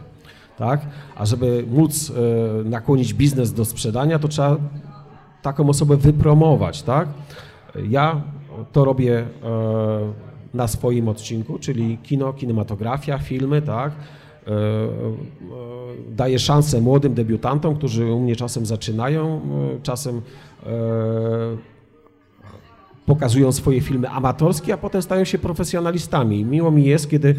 Tak? 0.59 0.81
A 1.17 1.27
żeby 1.27 1.65
móc 1.71 2.11
e, 2.11 2.69
nakłonić 2.69 3.15
biznes 3.15 3.53
do 3.53 3.65
sprzedania, 3.65 4.19
to 4.19 4.29
trzeba 4.29 4.57
taką 5.43 5.69
osobę 5.69 5.97
wypromować. 5.97 6.83
Tak? 6.83 7.09
Ja 7.89 8.23
to 8.73 8.85
robię 8.85 9.19
e, 9.19 9.27
na 10.55 10.69
swoim 10.69 11.09
odcinku, 11.09 11.59
czyli 11.59 11.99
kino, 12.03 12.33
kinematografia, 12.33 13.19
filmy, 13.19 13.63
tak? 13.63 13.93
E, 13.93 14.51
e, 14.51 14.55
daje 16.11 16.39
szansę 16.39 16.81
młodym 16.81 17.15
debiutantom, 17.15 17.77
którzy 17.77 18.13
u 18.13 18.21
mnie 18.21 18.37
czasem 18.37 18.67
zaczynają, 18.67 19.41
czasem 19.83 20.21
pokazują 23.07 23.53
swoje 23.53 23.81
filmy 23.81 24.11
amatorskie, 24.11 24.75
a 24.75 24.77
potem 24.77 25.03
stają 25.03 25.25
się 25.25 25.39
profesjonalistami. 25.39 26.45
Miło 26.45 26.71
mi 26.71 26.85
jest, 26.85 27.11
kiedy 27.11 27.35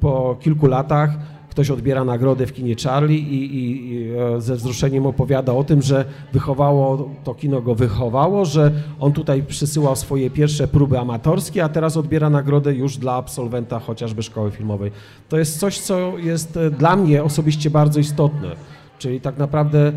po 0.00 0.36
kilku 0.40 0.66
latach 0.66 1.10
ktoś 1.54 1.70
odbiera 1.70 2.04
nagrodę 2.04 2.46
w 2.46 2.52
kinie 2.52 2.74
Charlie 2.84 3.18
i, 3.18 3.54
i, 3.54 3.92
i, 3.92 4.10
e, 4.16 4.40
ze 4.40 4.56
wzruszeniem 4.56 5.06
opowiada 5.06 5.52
o 5.52 5.64
tym, 5.64 5.82
że 5.82 6.04
wychowało, 6.32 7.10
to 7.24 7.34
kino 7.34 7.62
go 7.62 7.74
wychowało, 7.74 8.44
że 8.44 8.72
on 9.00 9.12
tutaj 9.12 9.42
przysyłał 9.42 9.96
swoje 9.96 10.30
pierwsze 10.30 10.68
próby 10.68 10.98
amatorskie, 10.98 11.64
a 11.64 11.68
teraz 11.68 11.96
odbiera 11.96 12.30
nagrodę 12.30 12.74
już 12.74 12.96
dla 12.96 13.14
absolwenta 13.14 13.78
chociażby 13.78 14.22
szkoły 14.22 14.50
filmowej. 14.50 14.90
To 15.28 15.38
jest 15.38 15.58
coś, 15.58 15.78
co 15.78 16.18
jest 16.18 16.56
e, 16.56 16.70
dla 16.70 16.96
mnie 16.96 17.24
osobiście 17.24 17.70
bardzo 17.70 18.00
istotne. 18.00 18.56
Czyli 18.98 19.20
tak 19.20 19.38
naprawdę 19.38 19.92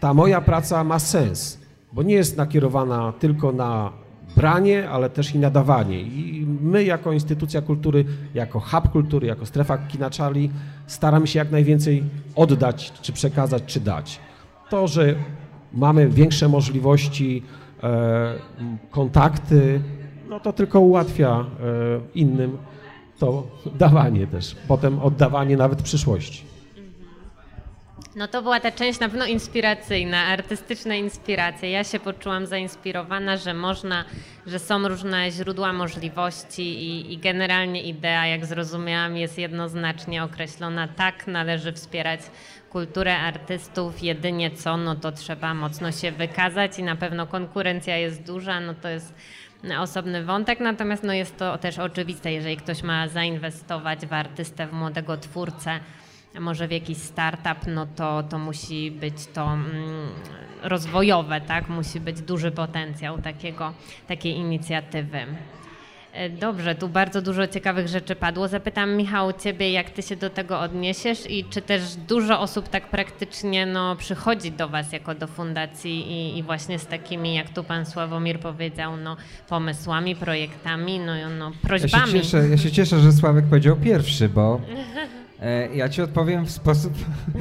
ta 0.00 0.14
moja 0.14 0.40
praca 0.40 0.84
ma 0.84 0.98
sens, 0.98 1.58
bo 1.92 2.02
nie 2.02 2.14
jest 2.14 2.36
nakierowana 2.36 3.12
tylko 3.18 3.52
na 3.52 4.03
branie, 4.36 4.88
ale 4.88 5.10
też 5.10 5.34
i 5.34 5.38
nadawanie. 5.38 6.00
I 6.00 6.46
my 6.60 6.84
jako 6.84 7.12
instytucja 7.12 7.62
kultury, 7.62 8.04
jako 8.34 8.60
hub 8.60 8.88
kultury, 8.88 9.26
jako 9.26 9.46
strefa 9.46 9.78
kina 9.78 10.10
Charlie 10.18 10.50
staramy 10.86 11.26
się 11.26 11.38
jak 11.38 11.50
najwięcej 11.50 12.04
oddać, 12.36 12.92
czy 13.02 13.12
przekazać, 13.12 13.62
czy 13.66 13.80
dać. 13.80 14.20
To, 14.70 14.88
że 14.88 15.14
mamy 15.72 16.08
większe 16.08 16.48
możliwości, 16.48 17.42
e, 17.82 18.34
kontakty, 18.90 19.80
no 20.28 20.40
to 20.40 20.52
tylko 20.52 20.80
ułatwia 20.80 21.30
e, 21.30 21.44
innym 22.14 22.58
to 23.18 23.46
dawanie 23.78 24.26
też, 24.26 24.56
potem 24.68 24.98
oddawanie 24.98 25.56
nawet 25.56 25.82
przyszłości. 25.82 26.53
No 28.16 28.28
to 28.28 28.42
była 28.42 28.60
ta 28.60 28.72
część 28.72 29.00
na 29.00 29.08
pewno 29.08 29.26
inspiracyjna, 29.26 30.24
artystyczna 30.24 30.94
inspiracja. 30.94 31.68
Ja 31.68 31.84
się 31.84 32.00
poczułam 32.00 32.46
zainspirowana, 32.46 33.36
że 33.36 33.54
można, 33.54 34.04
że 34.46 34.58
są 34.58 34.88
różne 34.88 35.30
źródła 35.30 35.72
możliwości 35.72 36.62
i, 36.62 37.12
i 37.12 37.18
generalnie 37.18 37.82
idea, 37.82 38.26
jak 38.26 38.46
zrozumiałam, 38.46 39.16
jest 39.16 39.38
jednoznacznie 39.38 40.24
określona. 40.24 40.88
Tak 40.88 41.26
należy 41.26 41.72
wspierać 41.72 42.20
kulturę 42.70 43.16
artystów, 43.16 44.02
jedynie 44.02 44.50
co, 44.50 44.76
no 44.76 44.94
to 44.94 45.12
trzeba 45.12 45.54
mocno 45.54 45.92
się 45.92 46.12
wykazać 46.12 46.78
i 46.78 46.82
na 46.82 46.96
pewno 46.96 47.26
konkurencja 47.26 47.96
jest 47.96 48.22
duża, 48.22 48.60
no 48.60 48.74
to 48.74 48.88
jest 48.88 49.14
osobny 49.78 50.24
wątek, 50.24 50.60
natomiast 50.60 51.02
no 51.02 51.12
jest 51.12 51.36
to 51.36 51.58
też 51.58 51.78
oczywiste, 51.78 52.32
jeżeli 52.32 52.56
ktoś 52.56 52.82
ma 52.82 53.08
zainwestować 53.08 54.06
w 54.06 54.12
artystę, 54.12 54.66
w 54.66 54.72
młodego 54.72 55.16
twórcę, 55.16 55.80
może 56.40 56.68
w 56.68 56.70
jakiś 56.70 56.98
startup, 56.98 57.66
no 57.66 57.86
to, 57.96 58.22
to 58.22 58.38
musi 58.38 58.90
być 58.90 59.26
to 59.34 59.52
mm, 59.52 60.08
rozwojowe, 60.62 61.40
tak? 61.40 61.68
Musi 61.68 62.00
być 62.00 62.20
duży 62.22 62.50
potencjał 62.50 63.18
takiego, 63.18 63.72
takiej 64.06 64.36
inicjatywy. 64.36 65.26
E, 66.12 66.30
dobrze, 66.30 66.74
tu 66.74 66.88
bardzo 66.88 67.22
dużo 67.22 67.46
ciekawych 67.46 67.88
rzeczy 67.88 68.16
padło. 68.16 68.48
Zapytam 68.48 68.96
Michał 68.96 69.32
Ciebie, 69.32 69.72
jak 69.72 69.90
Ty 69.90 70.02
się 70.02 70.16
do 70.16 70.30
tego 70.30 70.60
odniesiesz 70.60 71.30
i 71.30 71.44
czy 71.44 71.62
też 71.62 71.96
dużo 71.96 72.40
osób 72.40 72.68
tak 72.68 72.88
praktycznie 72.90 73.66
no, 73.66 73.96
przychodzi 73.96 74.52
do 74.52 74.68
Was 74.68 74.92
jako 74.92 75.14
do 75.14 75.26
fundacji 75.26 76.12
i, 76.12 76.38
i 76.38 76.42
właśnie 76.42 76.78
z 76.78 76.86
takimi, 76.86 77.34
jak 77.34 77.50
tu 77.50 77.64
Pan 77.64 77.86
Sławomir 77.86 78.40
powiedział, 78.40 78.96
no, 78.96 79.16
pomysłami, 79.48 80.16
projektami, 80.16 80.98
no, 80.98 81.12
no 81.38 81.52
prośbami. 81.62 82.02
Ja 82.02 82.06
się, 82.06 82.22
cieszę, 82.22 82.48
ja 82.48 82.56
się 82.56 82.70
cieszę, 82.70 83.00
że 83.00 83.12
Sławek 83.12 83.44
powiedział 83.44 83.76
pierwszy, 83.76 84.28
bo 84.28 84.60
ja 85.74 85.88
ci 85.88 86.02
odpowiem 86.02 86.46
w 86.46 86.50
sposób 86.50 86.92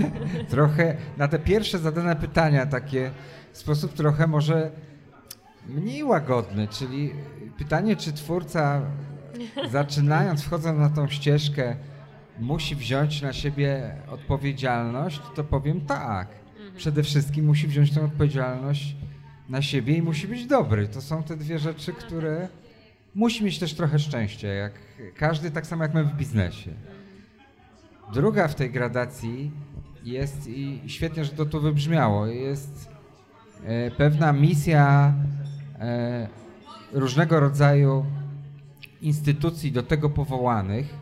trochę 0.49 0.95
na 1.17 1.27
te 1.27 1.39
pierwsze 1.39 1.79
zadane 1.79 2.15
pytania, 2.15 2.65
takie 2.65 3.11
w 3.51 3.57
sposób 3.57 3.93
trochę 3.93 4.27
może 4.27 4.71
mniej 5.67 6.03
łagodny, 6.03 6.67
czyli 6.67 7.13
pytanie, 7.57 7.95
czy 7.95 8.13
twórca 8.13 8.81
zaczynając, 9.71 10.43
wchodząc 10.43 10.79
na 10.79 10.89
tą 10.89 11.07
ścieżkę, 11.07 11.75
musi 12.39 12.75
wziąć 12.75 13.21
na 13.21 13.33
siebie 13.33 13.95
odpowiedzialność, 14.09 15.21
to 15.35 15.43
powiem 15.43 15.81
tak. 15.81 16.27
Mhm. 16.53 16.75
Przede 16.77 17.03
wszystkim 17.03 17.45
musi 17.45 17.67
wziąć 17.67 17.93
tę 17.93 18.05
odpowiedzialność 18.05 18.95
na 19.49 19.61
siebie 19.61 19.97
i 19.97 20.01
musi 20.01 20.27
być 20.27 20.45
dobry. 20.45 20.87
To 20.87 21.01
są 21.01 21.23
te 21.23 21.37
dwie 21.37 21.59
rzeczy, 21.59 21.93
które 21.93 22.47
musi 23.15 23.43
mieć 23.43 23.59
też 23.59 23.73
trochę 23.73 23.99
szczęścia, 23.99 24.47
jak 24.47 24.73
każdy, 25.15 25.51
tak 25.51 25.67
samo 25.67 25.83
jak 25.83 25.93
my 25.93 26.03
w 26.03 26.15
biznesie. 26.15 26.71
Druga 28.13 28.47
w 28.47 28.55
tej 28.55 28.71
gradacji 28.71 29.51
jest, 30.03 30.47
i 30.47 30.81
świetnie, 30.87 31.25
że 31.25 31.31
to 31.31 31.45
tu 31.45 31.61
wybrzmiało, 31.61 32.25
jest 32.25 32.89
e, 33.65 33.91
pewna 33.91 34.33
misja 34.33 35.13
e, 35.79 36.27
różnego 36.91 37.39
rodzaju 37.39 38.05
instytucji 39.01 39.71
do 39.71 39.83
tego 39.83 40.09
powołanych, 40.09 40.93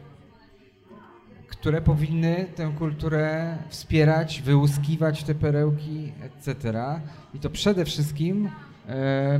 które 1.47 1.81
powinny 1.81 2.45
tę 2.55 2.71
kulturę 2.77 3.57
wspierać, 3.69 4.41
wyłuskiwać 4.41 5.23
te 5.23 5.35
perełki, 5.35 6.11
etc. 6.21 6.83
I 7.33 7.39
to 7.39 7.49
przede 7.49 7.85
wszystkim 7.85 8.49
e, 8.87 9.39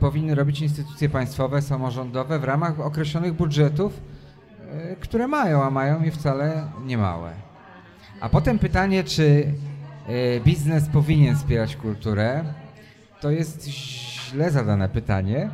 powinny 0.00 0.34
robić 0.34 0.60
instytucje 0.60 1.08
państwowe, 1.08 1.62
samorządowe 1.62 2.38
w 2.38 2.44
ramach 2.44 2.80
określonych 2.80 3.32
budżetów, 3.32 4.00
które 5.00 5.28
mają, 5.28 5.62
a 5.62 5.70
mają 5.70 6.02
je 6.02 6.10
wcale 6.10 6.68
niemałe. 6.84 7.32
A 8.20 8.28
potem 8.28 8.58
pytanie, 8.58 9.04
czy 9.04 9.52
e, 10.08 10.40
biznes 10.40 10.88
powinien 10.88 11.36
wspierać 11.36 11.76
kulturę, 11.76 12.44
to 13.20 13.30
jest 13.30 13.68
źle 13.68 14.50
zadane 14.50 14.88
pytanie. 14.88 15.50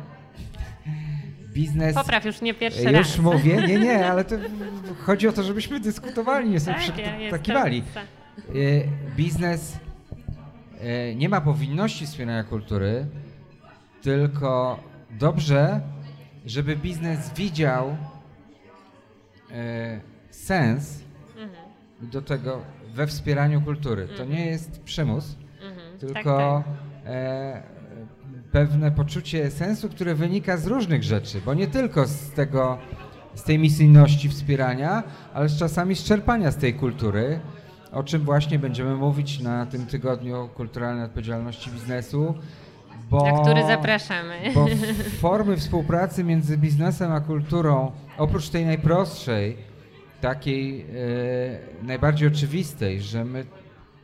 Biznes. 1.53 1.95
Popraw 1.95 2.25
już 2.25 2.41
nie 2.41 2.53
pierwszy 2.53 2.83
już 2.83 2.91
raz. 2.91 3.07
Już 3.07 3.19
mówię, 3.19 3.55
nie, 3.67 3.79
nie, 3.79 4.05
ale 4.11 4.25
to 4.25 4.35
chodzi 5.05 5.27
o 5.27 5.31
to, 5.31 5.43
żebyśmy 5.43 5.79
dyskutowali, 5.79 6.49
nie 6.49 6.59
sobie 6.59 6.77
przytakiwali. 6.77 7.83
E, 8.37 8.53
biznes 9.15 9.77
nie 11.15 11.29
ma 11.29 11.41
powinności 11.41 12.05
wspierania 12.05 12.43
kultury, 12.43 13.07
tylko 14.01 14.79
dobrze, 15.11 15.81
żeby 16.45 16.75
biznes 16.75 17.33
widział 17.33 17.87
e, 17.89 18.12
sens 20.29 20.99
mhm. 21.37 21.49
do 22.01 22.21
tego 22.21 22.61
we 22.93 23.07
wspieraniu 23.07 23.61
kultury. 23.61 24.07
To 24.17 24.25
nie 24.25 24.45
jest 24.45 24.81
przymus, 24.81 25.35
mhm. 25.61 25.97
tylko 25.99 26.63
tak, 26.65 27.03
tak. 27.03 27.13
E, 27.13 27.63
pewne 28.51 28.91
poczucie 28.91 29.51
sensu, 29.51 29.89
które 29.89 30.15
wynika 30.15 30.57
z 30.57 30.67
różnych 30.67 31.03
rzeczy, 31.03 31.41
bo 31.45 31.53
nie 31.53 31.67
tylko 31.67 32.07
z 32.07 32.31
tego, 32.31 32.77
z 33.35 33.43
tej 33.43 33.59
misyjności 33.59 34.29
wspierania, 34.29 35.03
ale 35.33 35.49
czasami 35.49 35.95
z 35.95 36.03
czerpania 36.03 36.51
z 36.51 36.57
tej 36.57 36.73
kultury, 36.73 37.39
o 37.91 38.03
czym 38.03 38.21
właśnie 38.21 38.59
będziemy 38.59 38.95
mówić 38.95 39.39
na 39.39 39.65
tym 39.65 39.85
tygodniu 39.85 40.49
kulturalnej 40.55 41.05
odpowiedzialności 41.05 41.71
biznesu. 41.71 42.35
Bo, 43.13 43.31
na 43.31 43.41
który 43.41 43.65
zapraszamy. 43.67 44.35
Bo 44.53 44.65
formy 45.21 45.57
współpracy 45.57 46.23
między 46.23 46.57
biznesem 46.57 47.11
a 47.11 47.21
kulturą, 47.21 47.91
oprócz 48.17 48.49
tej 48.49 48.65
najprostszej, 48.65 49.57
takiej 50.21 50.81
e, 50.81 51.85
najbardziej 51.85 52.27
oczywistej, 52.27 53.01
że 53.01 53.25
my 53.25 53.45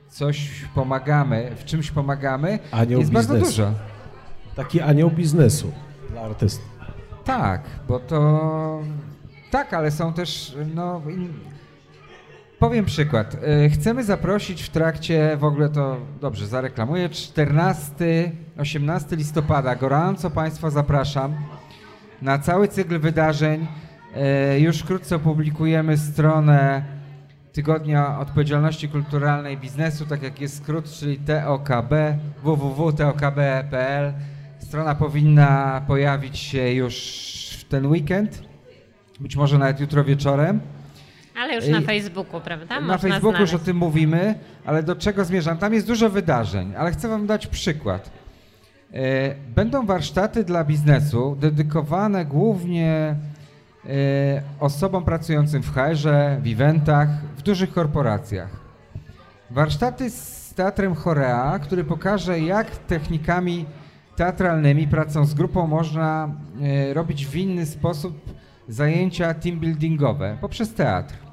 coś 0.09 0.49
pomagamy, 0.75 1.51
w 1.55 1.65
czymś 1.65 1.91
pomagamy, 1.91 2.59
Anioł 2.71 2.99
jest 2.99 3.11
bardzo 3.11 3.33
biznesu. 3.33 3.51
dużo. 3.51 3.73
Taki 4.55 4.81
anioł 4.81 5.11
biznesu 5.11 5.71
dla 6.09 6.21
artysty. 6.21 6.63
Tak, 7.25 7.61
bo 7.87 7.99
to. 7.99 8.81
Tak, 9.51 9.73
ale 9.73 9.91
są 9.91 10.13
też. 10.13 10.55
No, 10.75 11.01
in... 11.09 11.33
Powiem 12.59 12.85
przykład. 12.85 13.37
E, 13.65 13.69
Chcemy 13.69 14.03
zaprosić 14.03 14.63
w 14.63 14.69
trakcie, 14.69 15.37
w 15.37 15.43
ogóle 15.43 15.69
to 15.69 15.97
dobrze, 16.21 16.47
zareklamuję, 16.47 17.09
14-18 17.09 18.31
listopada. 19.17 19.75
Gorąco 19.75 20.29
Państwa 20.29 20.69
zapraszam 20.69 21.35
na 22.21 22.39
cały 22.39 22.67
cykl 22.67 22.99
wydarzeń. 22.99 23.67
E, 24.15 24.59
Już 24.59 24.79
wkrótce 24.79 25.15
opublikujemy 25.15 25.97
stronę 25.97 26.83
Tygodnia 27.53 28.19
Odpowiedzialności 28.19 28.89
Kulturalnej 28.89 29.57
Biznesu, 29.57 30.05
tak 30.05 30.23
jak 30.23 30.41
jest 30.41 30.57
skrót, 30.57 30.91
czyli 30.91 31.17
TOKB, 31.17 31.93
www.tokb.pl. 32.43 34.13
Strona 34.59 34.95
powinna 34.95 35.81
pojawić 35.87 36.37
się 36.37 36.71
już 36.71 36.95
w 37.59 37.63
ten 37.63 37.85
weekend, 37.85 38.43
być 39.19 39.35
może 39.35 39.57
nawet 39.57 39.79
jutro 39.79 40.03
wieczorem. 40.03 40.59
Ale 41.39 41.55
już 41.55 41.67
na 41.67 41.81
Facebooku, 41.81 42.41
prawda? 42.41 42.79
Na 42.79 42.87
Można 42.87 43.09
Facebooku 43.09 43.41
już 43.41 43.41
o 43.41 43.47
znaleźć. 43.47 43.65
tym 43.65 43.77
mówimy, 43.77 44.35
ale 44.65 44.83
do 44.83 44.95
czego 44.95 45.25
zmierzam? 45.25 45.57
Tam 45.57 45.73
jest 45.73 45.87
dużo 45.87 46.09
wydarzeń, 46.09 46.73
ale 46.77 46.91
chcę 46.91 47.07
Wam 47.07 47.27
dać 47.27 47.47
przykład. 47.47 48.11
E, 48.93 49.35
Będą 49.55 49.85
warsztaty 49.85 50.43
dla 50.43 50.63
biznesu 50.63 51.37
dedykowane 51.39 52.25
głównie 52.25 53.15
e, 53.85 53.89
osobom 54.59 55.03
pracującym 55.03 55.63
w 55.63 55.71
HR-ze, 55.73 56.37
w 56.43 56.47
eventach, 56.47 57.09
w 57.37 57.41
dużych 57.41 57.73
korporacjach. 57.73 58.49
Warsztaty 59.51 60.09
z 60.09 60.53
teatrem 60.53 60.95
Chorea, 60.95 61.59
który 61.59 61.83
pokaże, 61.83 62.39
jak 62.39 62.77
technikami 62.77 63.65
teatralnymi, 64.15 64.87
pracą 64.87 65.25
z 65.25 65.33
grupą 65.33 65.67
można 65.67 66.29
e, 66.61 66.93
robić 66.93 67.25
w 67.27 67.35
inny 67.35 67.65
sposób 67.65 68.39
zajęcia 68.67 69.33
team 69.33 69.59
buildingowe 69.59 70.37
poprzez 70.41 70.73
teatr. 70.73 71.28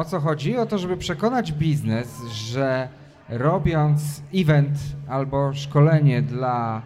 O 0.00 0.04
co 0.04 0.20
chodzi? 0.20 0.56
O 0.56 0.66
to, 0.66 0.78
żeby 0.78 0.96
przekonać 0.96 1.52
biznes, 1.52 2.22
że 2.32 2.88
robiąc 3.28 4.22
event 4.34 4.78
albo 5.08 5.54
szkolenie 5.54 6.22
dla, 6.22 6.82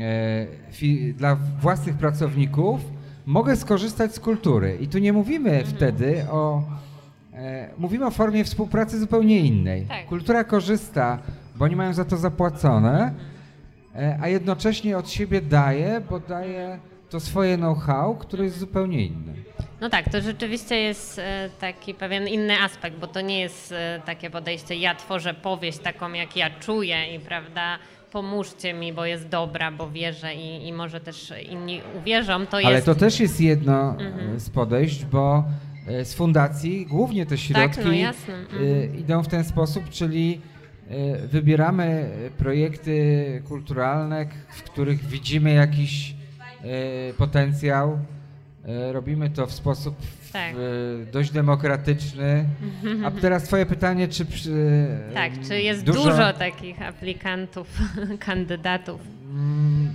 e, 0.00 1.12
dla 1.12 1.36
własnych 1.60 1.96
pracowników, 1.96 2.80
mogę 3.26 3.56
skorzystać 3.56 4.14
z 4.14 4.20
kultury. 4.20 4.78
I 4.80 4.88
tu 4.88 4.98
nie 4.98 5.12
mówimy 5.12 5.64
wtedy 5.64 6.26
o. 6.30 6.62
E, 7.34 7.68
mówimy 7.78 8.06
o 8.06 8.10
formie 8.10 8.44
współpracy 8.44 9.00
zupełnie 9.00 9.40
innej. 9.40 9.86
Tak. 9.86 10.06
Kultura 10.06 10.44
korzysta, 10.44 11.18
bo 11.56 11.64
oni 11.64 11.76
mają 11.76 11.92
za 11.92 12.04
to 12.04 12.16
zapłacone, 12.16 13.14
e, 13.94 14.18
a 14.22 14.28
jednocześnie 14.28 14.98
od 14.98 15.10
siebie 15.10 15.40
daje, 15.40 16.00
bo 16.10 16.20
daje 16.20 16.78
to 17.10 17.20
swoje 17.20 17.56
know-how, 17.56 18.14
które 18.14 18.44
jest 18.44 18.58
zupełnie 18.58 19.06
inne. 19.06 19.32
No 19.80 19.90
tak, 19.90 20.08
to 20.12 20.20
rzeczywiście 20.20 20.76
jest 20.76 21.18
e, 21.18 21.50
taki 21.60 21.94
pewien 21.94 22.28
inny 22.28 22.60
aspekt, 22.62 22.96
bo 22.98 23.06
to 23.06 23.20
nie 23.20 23.40
jest 23.40 23.72
e, 23.72 24.00
takie 24.06 24.30
podejście, 24.30 24.74
ja 24.74 24.94
tworzę 24.94 25.34
powieść 25.34 25.78
taką, 25.78 26.12
jak 26.12 26.36
ja 26.36 26.50
czuję 26.60 27.16
i 27.16 27.20
prawda, 27.20 27.78
pomóżcie 28.12 28.74
mi, 28.74 28.92
bo 28.92 29.04
jest 29.06 29.28
dobra, 29.28 29.70
bo 29.70 29.90
wierzę 29.90 30.34
i, 30.34 30.68
i 30.68 30.72
może 30.72 31.00
też 31.00 31.32
inni 31.50 31.80
uwierzą, 31.98 32.46
to 32.46 32.56
Ale 32.56 32.70
jest... 32.72 32.86
to 32.86 32.94
też 32.94 33.20
jest 33.20 33.40
jedno 33.40 33.90
Mhm. 33.90 34.36
e, 34.36 34.40
z 34.40 34.50
podejść, 34.50 35.04
bo 35.04 35.44
z 36.04 36.14
fundacji 36.14 36.86
głównie 36.86 37.26
te 37.26 37.38
środki 37.38 37.80
no 37.84 37.92
jasne. 37.92 38.34
e, 38.34 38.38
Mhm. 38.38 38.98
idą 38.98 39.22
w 39.22 39.28
ten 39.28 39.44
sposób, 39.44 39.90
czyli 39.90 40.40
wybieramy 41.24 42.10
projekty 42.38 43.42
kulturalne, 43.48 44.26
w 44.50 44.62
których 44.62 45.04
widzimy 45.06 45.52
jakiś 45.54 46.14
potencjał. 47.18 47.98
E, 48.64 48.92
Robimy 48.92 49.30
to 49.30 49.46
w 49.46 49.52
sposób 49.52 49.96
Tak. 50.32 50.54
dość 51.12 51.30
demokratyczny. 51.30 52.44
A 53.04 53.10
teraz 53.10 53.42
twoje 53.42 53.66
pytanie, 53.66 54.08
czy 54.08 54.24
przy, 54.24 54.86
Tak, 55.14 55.32
czy 55.48 55.60
jest 55.62 55.84
dużo- 55.84 56.04
dużo, 56.10 56.32
takich 56.32 56.82
aplikantów, 56.82 57.68
kandydatów? 58.26 59.00
Mm, 59.30 59.88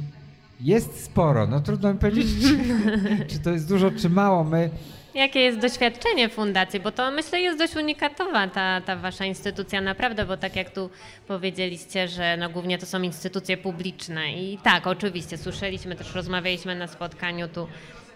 Jest 0.62 1.04
sporo. 1.04 1.47
No 1.47 1.60
trudno 1.60 1.93
mi 1.93 2.00
powiedzieć, 2.00 2.28
czy, 2.41 2.58
czy 3.34 3.39
to 3.39 3.50
jest 3.52 3.67
dużo, 3.67 3.91
czy 3.91 4.10
mało. 4.10 4.43
My 4.43 4.69
Jakie 5.13 5.39
jest 5.39 5.60
doświadczenie 5.60 6.30
fundacji? 6.30 6.80
Bo 6.80 6.91
to 6.91 7.12
myślę 7.12 7.41
jest 7.41 7.58
dość 7.58 7.76
unikatowa 7.76 8.47
ta, 8.47 8.82
ta 8.82 8.95
wasza 8.95 9.26
instytucja 9.26 9.82
naprawdę, 9.82 10.26
bo 10.26 10.38
tak 10.38 10.56
jak 10.56 10.69
tu 10.69 10.89
powiedzieliście, 11.28 12.08
że 12.08 12.38
no 12.38 12.50
głównie 12.50 12.78
to 12.78 12.86
są 12.86 13.02
instytucje 13.02 13.58
publiczne. 13.58 14.34
I 14.34 14.58
tak, 14.63 14.88
oczywiście, 14.88 15.38
słyszeliśmy, 15.38 15.95
też 15.95 16.15
rozmawialiśmy 16.15 16.76
na 16.76 16.88
spotkaniu 16.88 17.47
tu 17.47 17.67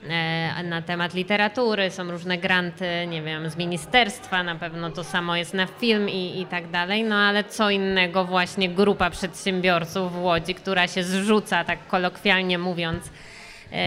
e, 0.10 0.64
na 0.64 0.82
temat 0.82 1.14
literatury, 1.14 1.92
są 1.92 2.12
różne 2.12 2.38
granty, 2.38 2.86
nie 3.08 3.22
wiem, 3.22 3.50
z 3.50 3.58
ministerstwa, 3.58 4.44
na 4.44 4.56
pewno 4.56 4.90
to 4.90 5.04
samo 5.04 5.36
jest 5.36 5.54
na 5.54 5.66
film 5.66 6.10
i, 6.10 6.42
i 6.42 6.46
tak 6.46 6.70
dalej, 6.70 7.04
no 7.04 7.16
ale 7.16 7.44
co 7.44 7.70
innego 7.70 8.26
właśnie 8.26 8.70
grupa 8.70 9.10
przedsiębiorców 9.10 10.14
w 10.14 10.24
Łodzi, 10.24 10.56
która 10.56 10.88
się 10.88 11.04
zrzuca, 11.04 11.64
tak 11.64 11.88
kolokwialnie 11.88 12.58
mówiąc, 12.58 13.10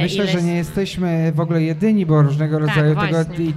Myślę, 0.02 0.24
ileś- 0.24 0.32
że 0.32 0.42
nie 0.42 0.54
jesteśmy 0.56 1.32
w 1.34 1.40
ogóle 1.40 1.62
jedyni, 1.62 2.06
bo 2.06 2.22
różnego 2.22 2.58
rodzaju 2.58 2.94
tego 2.94 3.00
Tak, 3.00 3.26
właśnie. 3.26 3.44
i- 3.44 3.54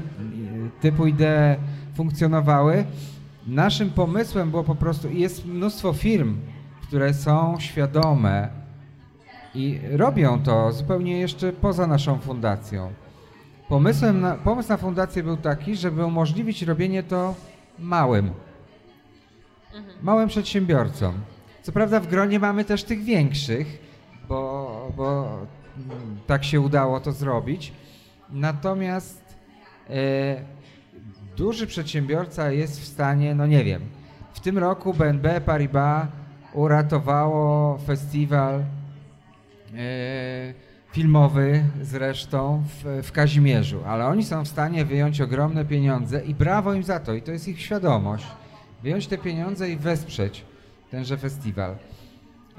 typu 0.81 1.07
idee 1.07 1.55
funkcjonowały. 1.95 2.85
Naszym 3.47 3.89
pomysłem 3.89 4.51
było 4.51 4.63
po 4.63 4.75
prostu, 4.75 5.09
i 5.09 5.19
jest 5.21 5.45
mnóstwo 5.45 5.93
firm, 5.93 6.37
które 6.87 7.13
są 7.13 7.55
świadome 7.59 8.49
i 9.55 9.79
robią 9.91 10.43
to 10.43 10.71
zupełnie 10.71 11.19
jeszcze 11.19 11.53
poza 11.53 11.87
naszą 11.87 12.17
fundacją. 12.19 12.91
Pomysłem 13.69 14.21
na, 14.21 14.35
pomysł 14.35 14.69
na 14.69 14.77
fundację 14.77 15.23
był 15.23 15.37
taki, 15.37 15.75
żeby 15.75 16.05
umożliwić 16.05 16.61
robienie 16.61 17.03
to 17.03 17.35
małym, 17.79 18.31
małym 20.01 20.27
przedsiębiorcom. 20.29 21.13
Co 21.61 21.71
prawda 21.71 21.99
w 21.99 22.07
gronie 22.07 22.39
mamy 22.39 22.65
też 22.65 22.83
tych 22.83 23.03
większych, 23.03 23.79
bo, 24.29 24.91
bo 24.97 25.37
tak 26.27 26.43
się 26.43 26.61
udało 26.61 26.99
to 26.99 27.11
zrobić. 27.11 27.73
Natomiast 28.29 29.35
e, 29.89 29.93
duży 31.37 31.67
przedsiębiorca 31.67 32.51
jest 32.51 32.81
w 32.81 32.87
stanie, 32.87 33.35
no 33.35 33.47
nie 33.47 33.63
wiem, 33.63 33.81
w 34.33 34.39
tym 34.39 34.57
roku 34.57 34.93
BNB 34.93 35.41
Paribas 35.41 36.07
uratowało 36.53 37.77
festiwal 37.77 38.59
e, 38.59 38.63
filmowy 40.91 41.63
zresztą 41.81 42.63
w, 42.67 43.07
w 43.07 43.11
Kazimierzu, 43.11 43.83
ale 43.85 44.05
oni 44.05 44.23
są 44.23 44.45
w 44.45 44.47
stanie 44.47 44.85
wyjąć 44.85 45.21
ogromne 45.21 45.65
pieniądze 45.65 46.25
i 46.25 46.35
brawo 46.35 46.73
im 46.73 46.83
za 46.83 46.99
to, 46.99 47.13
i 47.13 47.21
to 47.21 47.31
jest 47.31 47.47
ich 47.47 47.61
świadomość. 47.61 48.25
Wyjąć 48.83 49.07
te 49.07 49.17
pieniądze 49.17 49.69
i 49.69 49.77
wesprzeć 49.77 50.45
tenże 50.91 51.17
festiwal. 51.17 51.75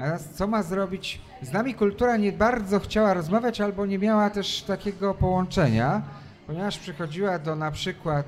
A 0.02 0.04
teraz 0.04 0.24
co 0.24 0.46
ma 0.46 0.62
zrobić? 0.62 1.20
Z 1.42 1.52
nami 1.52 1.74
kultura 1.74 2.16
nie 2.16 2.32
bardzo 2.32 2.80
chciała 2.80 3.14
rozmawiać 3.14 3.60
albo 3.60 3.86
nie 3.86 3.98
miała 3.98 4.30
też 4.30 4.62
takiego 4.62 5.14
połączenia, 5.14 6.02
ponieważ 6.46 6.78
przychodziła 6.78 7.38
do 7.38 7.56
na 7.56 7.70
przykład 7.70 8.26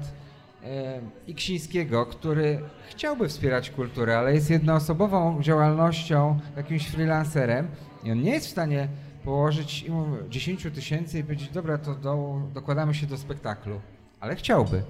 e, 0.65 1.01
Iksińskiego, 1.27 2.07
który 2.07 2.61
chciałby 2.91 3.29
wspierać 3.29 3.71
kulturę, 3.71 4.19
ale 4.19 4.35
jest 4.35 4.51
jednoosobową 4.51 5.43
działalnością, 5.43 6.41
jakimś 6.57 6.89
freelancerem 6.89 7.69
i 8.05 8.13
on 8.13 8.23
nie 8.23 8.31
jest 8.31 8.47
w 8.47 8.51
stanie 8.51 8.89
położyć 9.25 9.83
im 9.83 10.17
10 10.29 10.67
tysięcy 10.75 11.19
i 11.19 11.23
powiedzieć, 11.23 11.49
dobra, 11.49 11.79
to 11.79 11.95
do, 11.95 12.41
dokładamy 12.55 12.95
się 12.95 13.07
do 13.07 13.19
spektaklu, 13.19 13.81
ale 14.21 14.37
chciałby. 14.37 14.83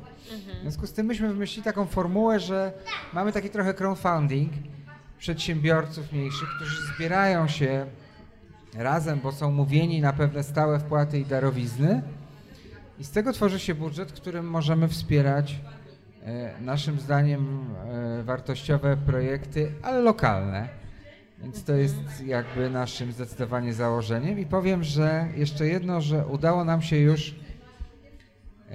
W 0.58 0.62
związku 0.62 0.86
z 0.86 0.92
tym 0.92 1.06
myśmy 1.06 1.28
wymyślili 1.28 1.64
taką 1.64 1.86
formułę, 1.86 2.40
że 2.40 2.72
mamy 3.12 3.32
taki 3.32 3.50
trochę 3.50 3.74
crowdfunding 3.74 4.52
przedsiębiorców 5.18 6.12
mniejszych, 6.12 6.48
którzy 6.57 6.77
zbierają 6.94 7.48
się 7.48 7.87
razem, 8.74 9.20
bo 9.20 9.33
są 9.33 9.50
mówieni 9.50 10.00
na 10.00 10.12
pewne 10.12 10.42
stałe 10.42 10.79
wpłaty 10.79 11.18
i 11.18 11.24
darowizny. 11.24 12.03
I 12.98 13.05
z 13.05 13.11
tego 13.11 13.33
tworzy 13.33 13.61
się 13.61 13.74
budżet, 13.74 14.12
którym 14.12 14.50
możemy 14.50 14.88
wspierać 14.88 15.61
e, 16.22 16.61
naszym 16.61 17.00
zdaniem 17.00 17.64
e, 18.20 18.22
wartościowe 18.22 18.96
projekty, 18.96 19.72
ale 19.83 20.00
lokalne. 20.00 20.68
Więc 21.42 21.64
to 21.64 21.74
jest 21.74 21.96
jakby 22.27 22.70
naszym 22.70 23.12
zdecydowanie 23.12 23.74
założeniem. 23.74 24.38
I 24.38 24.46
powiem, 24.46 24.85
że 24.85 25.29
jeszcze 25.37 25.67
jedno, 25.67 26.00
że 26.00 26.27
udało 26.27 26.65
nam 26.65 26.83
się 26.83 26.96
już 26.96 27.35
e, 28.71 28.75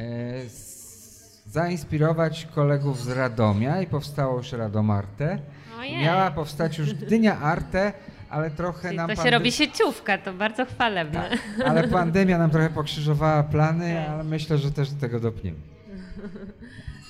zainspirować 1.46 2.48
kolegów 2.56 3.02
z 3.02 3.10
Radomia 3.10 3.82
i 3.82 3.88
powstało 3.88 4.38
już 4.38 4.52
Radomarte. 4.52 5.40
Ojej. 5.80 6.04
Miała 6.04 6.32
powstać 6.32 6.78
już 6.78 6.94
Gdynia 6.94 7.40
Arte, 7.40 7.94
ale 8.30 8.52
trochę 8.52 8.82
Czyli 8.82 8.98
nam 8.98 9.10
to 9.10 9.16
się 9.16 9.22
pandem- 9.22 9.32
robi 9.32 9.52
sieciówka, 9.52 10.18
to 10.18 10.34
bardzo 10.34 10.66
chwalebne. 10.66 11.30
Tak, 11.30 11.68
ale 11.68 11.88
pandemia 11.88 12.38
nam 12.38 12.50
trochę 12.52 12.70
pokrzyżowała 12.70 13.44
plany, 13.44 14.10
ale 14.10 14.24
myślę, 14.24 14.58
że 14.58 14.72
też 14.72 14.92
do 14.92 15.02
tego 15.02 15.20
dopniemy. 15.20 15.58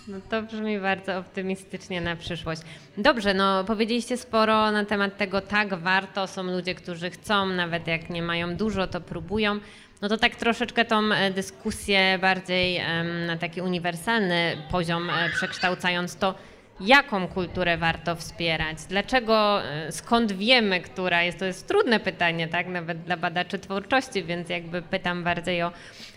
No 0.08 0.18
to 0.30 0.42
brzmi 0.42 0.80
bardzo 0.80 1.18
optymistycznie 1.18 2.02
na 2.02 2.16
przyszłość. 2.16 2.62
Dobrze, 2.98 3.34
no 3.34 3.64
powiedzieliście 3.64 4.18
sporo 4.18 4.72
na 4.72 4.86
temat 4.86 5.18
tego, 5.18 5.42
tak, 5.42 5.74
warto, 5.74 6.28
są 6.28 6.44
ludzie, 6.44 6.76
którzy 6.76 7.10
chcą, 7.10 7.46
nawet 7.46 7.88
jak 7.88 8.10
nie 8.10 8.22
mają 8.22 8.56
dużo, 8.56 8.88
to 8.88 9.02
próbują. 9.02 9.60
No 10.02 10.10
to 10.10 10.18
tak 10.18 10.36
troszeczkę 10.36 10.86
tą 10.86 11.12
e, 11.12 11.32
dyskusję 11.32 12.20
bardziej 12.22 12.82
na 13.28 13.38
taki 13.38 13.62
uniwersalny 13.62 14.58
poziom 14.72 15.10
e, 15.10 15.30
przekształcając 15.30 16.16
to, 16.16 16.36
jaką 16.82 17.28
kulturę 17.28 17.78
warto 17.78 18.16
wspierać? 18.16 18.78
Dlaczego, 18.90 19.64
e, 19.64 19.92
skąd 19.92 20.32
wiemy, 20.32 20.82
która 20.82 21.24
jest? 21.24 21.40
To 21.40 21.46
jest 21.46 21.68
trudne 21.68 22.00
pytanie, 22.00 22.48
tak? 22.48 22.68
Nawet 22.68 23.02
dla 23.04 23.18
badaczy 23.18 23.60
twórczości, 23.60 24.24
więc 24.24 24.50
jakby 24.50 24.82
pytam 24.82 25.24
bardziej 25.24 25.64
o 25.64 25.72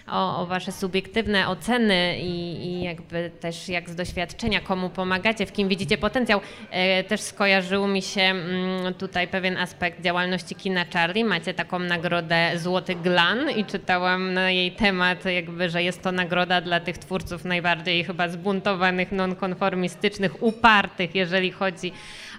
o, 0.06 0.42
o 0.42 0.46
Wasze 0.46 0.72
subiektywne 0.72 1.48
oceny 1.48 2.18
i, 2.18 2.66
i, 2.66 2.82
jakby 2.82 3.30
też 3.40 3.68
jak 3.68 3.90
z 3.90 3.94
doświadczenia, 3.94 4.60
komu 4.60 4.90
pomagacie, 4.90 5.46
w 5.46 5.52
kim 5.52 5.68
widzicie 5.68 5.98
potencjał. 5.98 6.40
E, 6.70 7.04
też 7.04 7.20
skojarzył 7.20 7.86
mi 7.86 8.02
się 8.02 8.20
mm, 8.20 8.94
tutaj 8.94 9.28
pewien 9.28 9.56
aspekt 9.56 10.02
działalności 10.02 10.54
kina 10.54 10.84
Charlie. 10.92 11.24
Macie 11.24 11.54
taką 11.54 11.78
nagrodę 11.78 12.52
Złoty 12.56 12.94
Glan 12.94 13.50
i 13.50 13.64
czytałam 13.64 14.34
na 14.34 14.50
jej 14.50 14.72
temat, 14.72 15.24
jakby, 15.24 15.70
że 15.70 15.82
jest 15.82 16.02
to 16.02 16.12
nagroda 16.12 16.60
dla 16.60 16.80
tych 16.80 16.98
twórców 16.98 17.44
najbardziej 17.44 18.04
chyba 18.04 18.28
zbuntowanych, 18.28 19.12
nonkonformistycznych, 19.12 20.42
upartych, 20.42 21.14
jeżeli 21.14 21.50
chodzi 21.50 21.92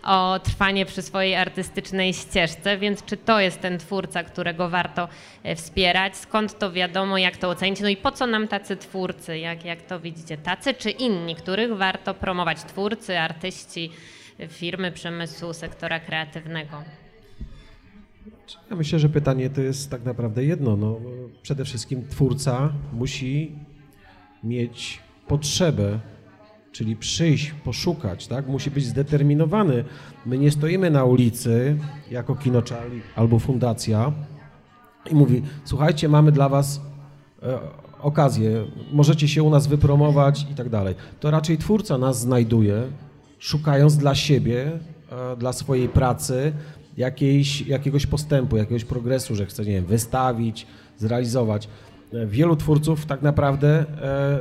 o 0.04 0.40
trwanie 0.40 0.86
przy 0.86 1.02
swojej 1.02 1.36
artystycznej 1.36 2.14
ścieżce, 2.14 2.78
więc 2.78 3.06
czy 3.06 3.18
to 3.18 3.40
jest 3.40 3.62
ten 3.62 3.78
twórca, 3.78 4.24
którego 4.24 4.70
warto 4.70 5.08
e, 5.44 5.56
wspierać? 5.56 6.18
Skąd 6.18 6.60
to 6.60 6.72
wiadomo, 6.72 7.18
jak 7.18 7.38
to 7.38 7.50
ocenić? 7.50 7.82
No 7.82 7.90
i 7.90 7.98
po 7.98 8.12
co 8.12 8.28
nam 8.28 8.48
tacy 8.48 8.78
twórcy? 8.78 9.40
Jak, 9.40 9.66
jak 9.66 9.82
to 9.82 10.00
widzicie? 10.00 10.38
Tacy 10.38 10.74
czy 10.74 10.90
inni, 10.90 11.36
których 11.36 11.78
warto 11.78 12.14
promować? 12.14 12.64
Twórcy, 12.64 13.20
artyści, 13.20 13.92
firmy 14.48 14.92
przemysłu, 14.92 15.54
sektora 15.54 16.00
kreatywnego? 16.00 16.84
Ja 18.70 18.76
myślę, 18.76 19.00
że 19.00 19.10
pytanie 19.10 19.50
to 19.50 19.62
jest 19.62 19.92
tak 19.92 20.04
naprawdę 20.04 20.44
jedno. 20.44 20.78
No, 20.78 21.00
przede 21.42 21.66
wszystkim 21.66 22.08
twórca 22.08 22.74
musi 22.94 23.52
mieć 24.44 25.00
potrzebę 25.28 26.00
czyli 26.74 26.96
przyjść, 26.96 27.52
poszukać, 27.64 28.28
tak? 28.28 28.48
Musi 28.48 28.72
być 28.72 28.86
zdeterminowany. 28.86 29.84
My 30.26 30.38
nie 30.38 30.52
stoimy 30.52 30.90
na 30.92 31.04
ulicy 31.04 31.78
jako 32.12 32.36
Kino 32.36 32.62
Charlie 32.70 33.02
albo 33.16 33.40
fundacja 33.40 34.12
i 35.12 35.16
mówi, 35.16 35.42
słuchajcie, 35.66 36.10
mamy 36.10 36.32
dla 36.32 36.50
was 36.50 36.82
e, 37.44 37.60
okazję, 38.00 38.66
możecie 38.94 39.28
się 39.28 39.44
u 39.44 39.50
nas 39.50 39.68
wypromować 39.68 40.48
i 40.52 40.56
tak 40.56 40.70
dalej. 40.70 40.96
To 41.20 41.32
raczej 41.32 41.58
twórca 41.58 41.98
nas 41.98 42.20
znajduje, 42.20 42.84
szukając 43.40 43.98
dla 43.98 44.16
siebie, 44.16 44.72
e, 45.12 45.38
dla 45.38 45.54
swojej 45.54 45.90
pracy 45.90 46.54
jakiejś, 46.98 47.62
jakiegoś 47.62 48.06
postępu, 48.06 48.58
jakiegoś 48.58 48.86
progresu, 48.86 49.36
że 49.36 49.46
chce, 49.46 49.66
nie 49.66 49.72
wiem, 49.72 49.86
wystawić, 49.86 50.68
zrealizować. 50.98 51.68
E, 52.14 52.28
wielu 52.28 52.56
twórców 52.56 53.06
tak 53.06 53.22
naprawdę 53.22 53.80
e, 53.80 54.40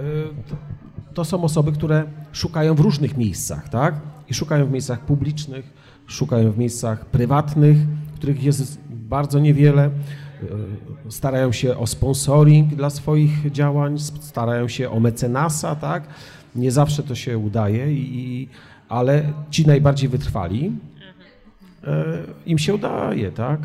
to 1.15 1.25
są 1.25 1.45
osoby, 1.45 1.73
które 1.73 2.05
szukają 2.33 2.75
w 2.75 2.81
różnych 2.81 3.17
miejscach, 3.17 3.69
tak? 3.69 3.95
I 4.29 4.35
szukają 4.35 4.67
w 4.67 4.71
miejscach 4.71 5.01
publicznych, 5.01 5.73
szukają 6.07 6.53
w 6.53 6.59
miejscach 6.59 7.07
prywatnych, 7.07 7.77
których 8.15 8.43
jest 8.43 8.79
bardzo 8.91 9.39
niewiele. 9.39 9.85
E, 9.85 9.91
starają 11.11 11.53
się 11.53 11.77
o 11.77 11.87
sponsoring 11.87 12.75
dla 12.75 12.91
swoich 12.91 13.53
działań, 13.53 13.99
starają 13.99 14.69
się 14.69 14.91
o 14.91 15.01
mecenasa, 15.01 15.77
tak? 15.77 16.03
Nie 16.55 16.71
zawsze 16.71 17.03
to 17.03 17.15
się 17.15 17.39
udaje, 17.39 17.93
i, 17.93 18.49
ale 18.89 19.33
ci 19.51 19.67
najbardziej 19.67 20.09
wytrwali, 20.09 20.73
e, 21.85 22.05
im 22.47 22.59
się 22.59 22.75
udaje, 22.75 23.33
tak? 23.33 23.61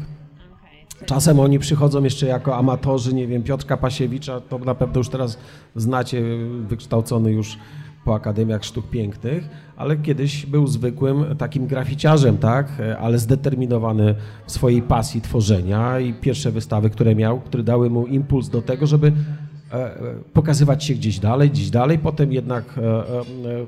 Czasem 1.05 1.39
oni 1.39 1.59
przychodzą 1.59 2.03
jeszcze 2.03 2.25
jako 2.25 2.57
amatorzy, 2.57 3.13
nie 3.13 3.27
wiem, 3.27 3.43
Piotrka 3.43 3.77
Pasiewicza, 3.77 4.41
to 4.41 4.57
na 4.57 4.75
pewno 4.75 4.97
już 4.97 5.09
teraz 5.09 5.37
znacie, 5.75 6.21
wykształcony 6.67 7.31
już 7.31 7.57
po 8.05 8.15
Akademiach 8.15 8.65
Sztuk 8.65 8.89
Pięknych, 8.89 9.49
ale 9.77 9.97
kiedyś 9.97 10.45
był 10.45 10.67
zwykłym 10.67 11.37
takim 11.37 11.67
graficiarzem, 11.67 12.37
tak, 12.37 12.81
ale 12.99 13.19
zdeterminowany 13.19 14.15
w 14.45 14.51
swojej 14.51 14.81
pasji 14.81 15.21
tworzenia 15.21 15.99
i 15.99 16.13
pierwsze 16.13 16.51
wystawy, 16.51 16.89
które 16.89 17.15
miał, 17.15 17.39
które 17.39 17.63
dały 17.63 17.89
mu 17.89 18.05
impuls 18.05 18.49
do 18.49 18.61
tego, 18.61 18.87
żeby 18.87 19.07
e, 19.07 19.75
e, 19.75 19.99
pokazywać 20.33 20.83
się 20.83 20.93
gdzieś 20.93 21.19
dalej, 21.19 21.49
gdzieś 21.49 21.69
dalej, 21.69 21.99
potem 21.99 22.33
jednak 22.33 22.63
e, 22.77 23.03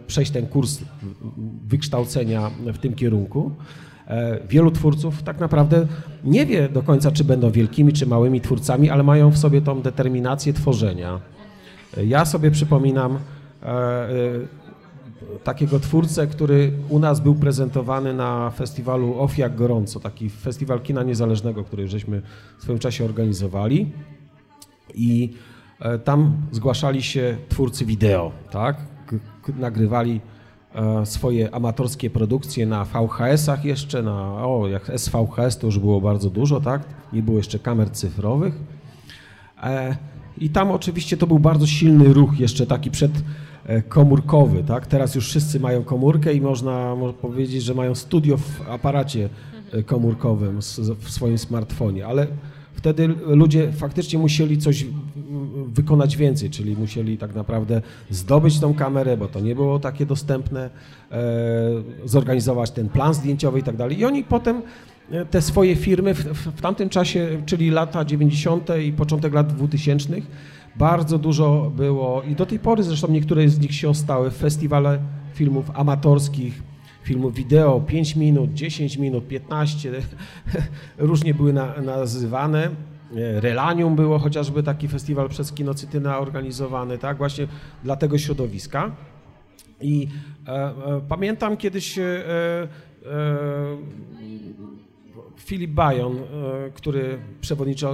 przejść 0.07 0.32
ten 0.32 0.47
kurs 0.47 0.80
wykształcenia 1.67 2.51
w 2.73 2.77
tym 2.77 2.93
kierunku. 2.93 3.51
E, 4.10 4.39
wielu 4.47 4.72
twórców 4.72 5.24
tak 5.24 5.39
naprawdę 5.39 5.88
nie 6.24 6.45
wie 6.45 6.70
do 6.70 6.82
końca, 6.82 7.12
czy 7.12 7.24
będą 7.24 7.51
wielkimi, 7.51 7.93
czy 7.93 8.05
małymi 8.05 8.41
twórcami, 8.41 8.89
ale 8.89 9.03
mają 9.03 9.32
w 9.32 9.38
sobie 9.38 9.62
tą 9.62 9.82
determinację 9.82 10.53
tworzenia. 10.53 11.20
E, 11.97 12.05
ja 12.05 12.26
sobie 12.26 12.51
przypominam 12.51 13.20
e, 13.64 14.07
takiego 15.43 15.80
twórcę, 15.80 16.28
który 16.28 16.72
u 16.89 16.99
nas 16.99 17.20
był 17.20 17.36
prezentowany 17.36 18.14
na 18.14 18.49
festiwalu 18.49 19.20
Off 19.20 19.38
Jak 19.38 19.55
Gorąco, 19.55 19.99
taki 19.99 20.30
festiwal 20.30 20.82
kina 20.82 21.03
niezależnego, 21.03 21.64
który 21.64 21.88
żeśmy 21.88 22.22
w 22.57 22.64
swoim 22.64 22.80
czasie 22.80 23.05
organizowali 23.05 23.91
i 24.95 25.34
tam 26.03 26.34
zgłaszali 26.51 27.03
się 27.03 27.38
twórcy 27.49 27.86
wideo, 27.86 28.32
tak? 28.51 28.78
Nagrywali 29.60 30.22
swoje 31.05 31.55
amatorskie 31.55 32.09
produkcje 32.09 32.65
na 32.65 32.86
VHS-ach 32.86 33.65
jeszcze, 33.65 34.03
na, 34.03 34.45
o 34.45 34.67
jak 34.67 34.91
SVHS 34.95 35.57
to 35.57 35.67
już 35.67 35.80
było 35.80 36.01
bardzo 36.01 36.30
dużo, 36.30 36.61
tak? 36.61 36.84
Nie 37.13 37.24
było 37.24 37.38
jeszcze 37.38 37.59
kamer 37.59 37.91
cyfrowych. 37.91 38.53
E, 39.63 39.97
I 40.38 40.49
tam 40.49 40.72
oczywiście 40.72 41.17
to 41.17 41.28
był 41.28 41.39
bardzo 41.39 41.67
silny 41.67 42.13
ruch 42.13 42.39
jeszcze 42.39 42.65
taki 42.67 42.91
przedkomórkowy, 42.91 44.63
tak? 44.63 44.88
Teraz 44.88 45.15
już 45.15 45.28
wszyscy 45.28 45.59
mają 45.59 45.84
komórkę 45.84 46.34
i 46.34 46.41
można, 46.41 46.95
można 46.95 47.20
powiedzieć, 47.20 47.63
że 47.63 47.74
mają 47.74 47.95
studio 47.95 48.38
w 48.38 48.70
aparacie 48.70 49.30
e, 49.72 49.84
komórkowym 49.84 50.61
w 50.99 51.09
swoim 51.09 51.38
smartfonie, 51.38 52.05
ale 52.05 52.28
wtedy 52.80 53.07
ludzie 53.25 53.71
faktycznie 53.71 54.19
musieli 54.19 54.57
coś 54.57 54.86
wykonać 55.67 56.17
więcej, 56.17 56.49
czyli 56.49 56.75
musieli 56.75 57.17
tak 57.17 57.36
naprawdę 57.36 57.82
zdobyć 58.09 58.59
tą 58.59 58.73
kamerę, 58.73 59.17
bo 59.17 59.27
to 59.27 59.39
nie 59.39 59.55
było 59.55 59.80
takie 59.80 60.05
dostępne, 60.05 60.69
e, 61.11 61.19
zorganizować 62.05 62.71
ten 62.71 62.89
plan 62.89 63.13
zdjęciowy 63.13 63.59
i 63.59 63.63
tak 63.63 63.75
dalej. 63.75 63.99
I 63.99 64.05
oni 64.05 64.23
potem 64.23 64.61
e, 65.11 65.25
te 65.25 65.41
swoje 65.41 65.75
firmy 65.75 66.13
w, 66.13 66.23
w 66.57 66.61
tamtym 66.61 66.89
czasie, 66.89 67.41
czyli 67.45 67.69
lata 67.69 68.05
90. 68.05 68.69
i 68.84 68.93
początek 68.93 69.34
lat 69.34 69.53
2000, 69.53 70.13
bardzo 70.75 71.17
dużo 71.17 71.71
było 71.75 72.23
i 72.23 72.36
do 72.36 72.45
tej 72.45 72.59
pory 72.59 72.84
zresztą 72.84 73.11
niektóre 73.11 73.49
z 73.49 73.59
nich 73.59 73.75
się 73.75 73.89
ostały, 73.89 74.32
festiwale 74.32 74.99
filmów 75.34 75.71
amatorskich, 75.73 76.68
filmów 77.10 77.34
wideo 77.34 77.82
5 77.82 78.16
minut, 78.16 78.53
10 78.53 78.97
minut, 78.97 79.28
15, 79.28 79.91
różnie 80.97 81.34
były 81.34 81.53
na, 81.53 81.82
nazywane. 81.82 82.66
E, 82.66 83.41
Relanium 83.41 83.95
było 83.95 84.20
chociażby 84.20 84.64
taki 84.64 84.88
festiwal 84.88 85.30
przez 85.30 85.51
Kinocytyna 85.53 86.20
organizowany, 86.20 86.97
tak, 86.97 87.18
właśnie 87.18 87.47
dla 87.84 87.95
tego 87.95 88.18
środowiska. 88.18 88.91
I 89.82 90.07
e, 90.47 90.51
e, 90.51 91.01
pamiętam 91.07 91.57
kiedyś 91.57 91.97
e, 91.97 92.03
e, 92.03 92.68
Filip 95.38 95.72
Bajon, 95.72 96.18
e, 96.18 96.22
który 96.74 97.20
przewodniczył, 97.41 97.89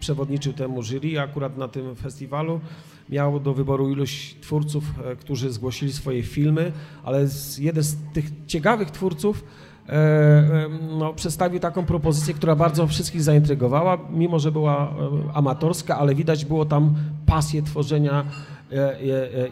przewodniczył 0.00 0.52
temu 0.52 0.82
jury 0.82 1.20
akurat 1.20 1.56
na 1.56 1.68
tym 1.68 1.96
festiwalu, 1.96 2.60
miał 3.08 3.40
do 3.40 3.54
wyboru 3.54 3.90
ilość 3.90 4.36
twórców, 4.40 4.84
e, 5.04 5.16
którzy 5.16 5.52
zgłosili 5.52 5.92
swoje 5.92 6.22
filmy, 6.22 6.72
ale 7.04 7.26
jeden 7.58 7.84
z 7.84 7.96
tych 8.12 8.24
ciekawych 8.46 8.90
twórców 8.90 9.44
e, 9.88 9.92
e, 9.92 10.68
no, 10.98 11.14
przedstawił 11.14 11.60
taką 11.60 11.84
propozycję, 11.84 12.34
która 12.34 12.56
bardzo 12.56 12.86
wszystkich 12.86 13.22
zaintrygowała, 13.22 13.98
mimo 14.10 14.38
że 14.38 14.52
była 14.52 14.94
amatorska, 15.34 15.98
ale 15.98 16.14
widać 16.14 16.44
było 16.44 16.64
tam 16.64 16.94
pasję 17.26 17.62
tworzenia 17.62 18.24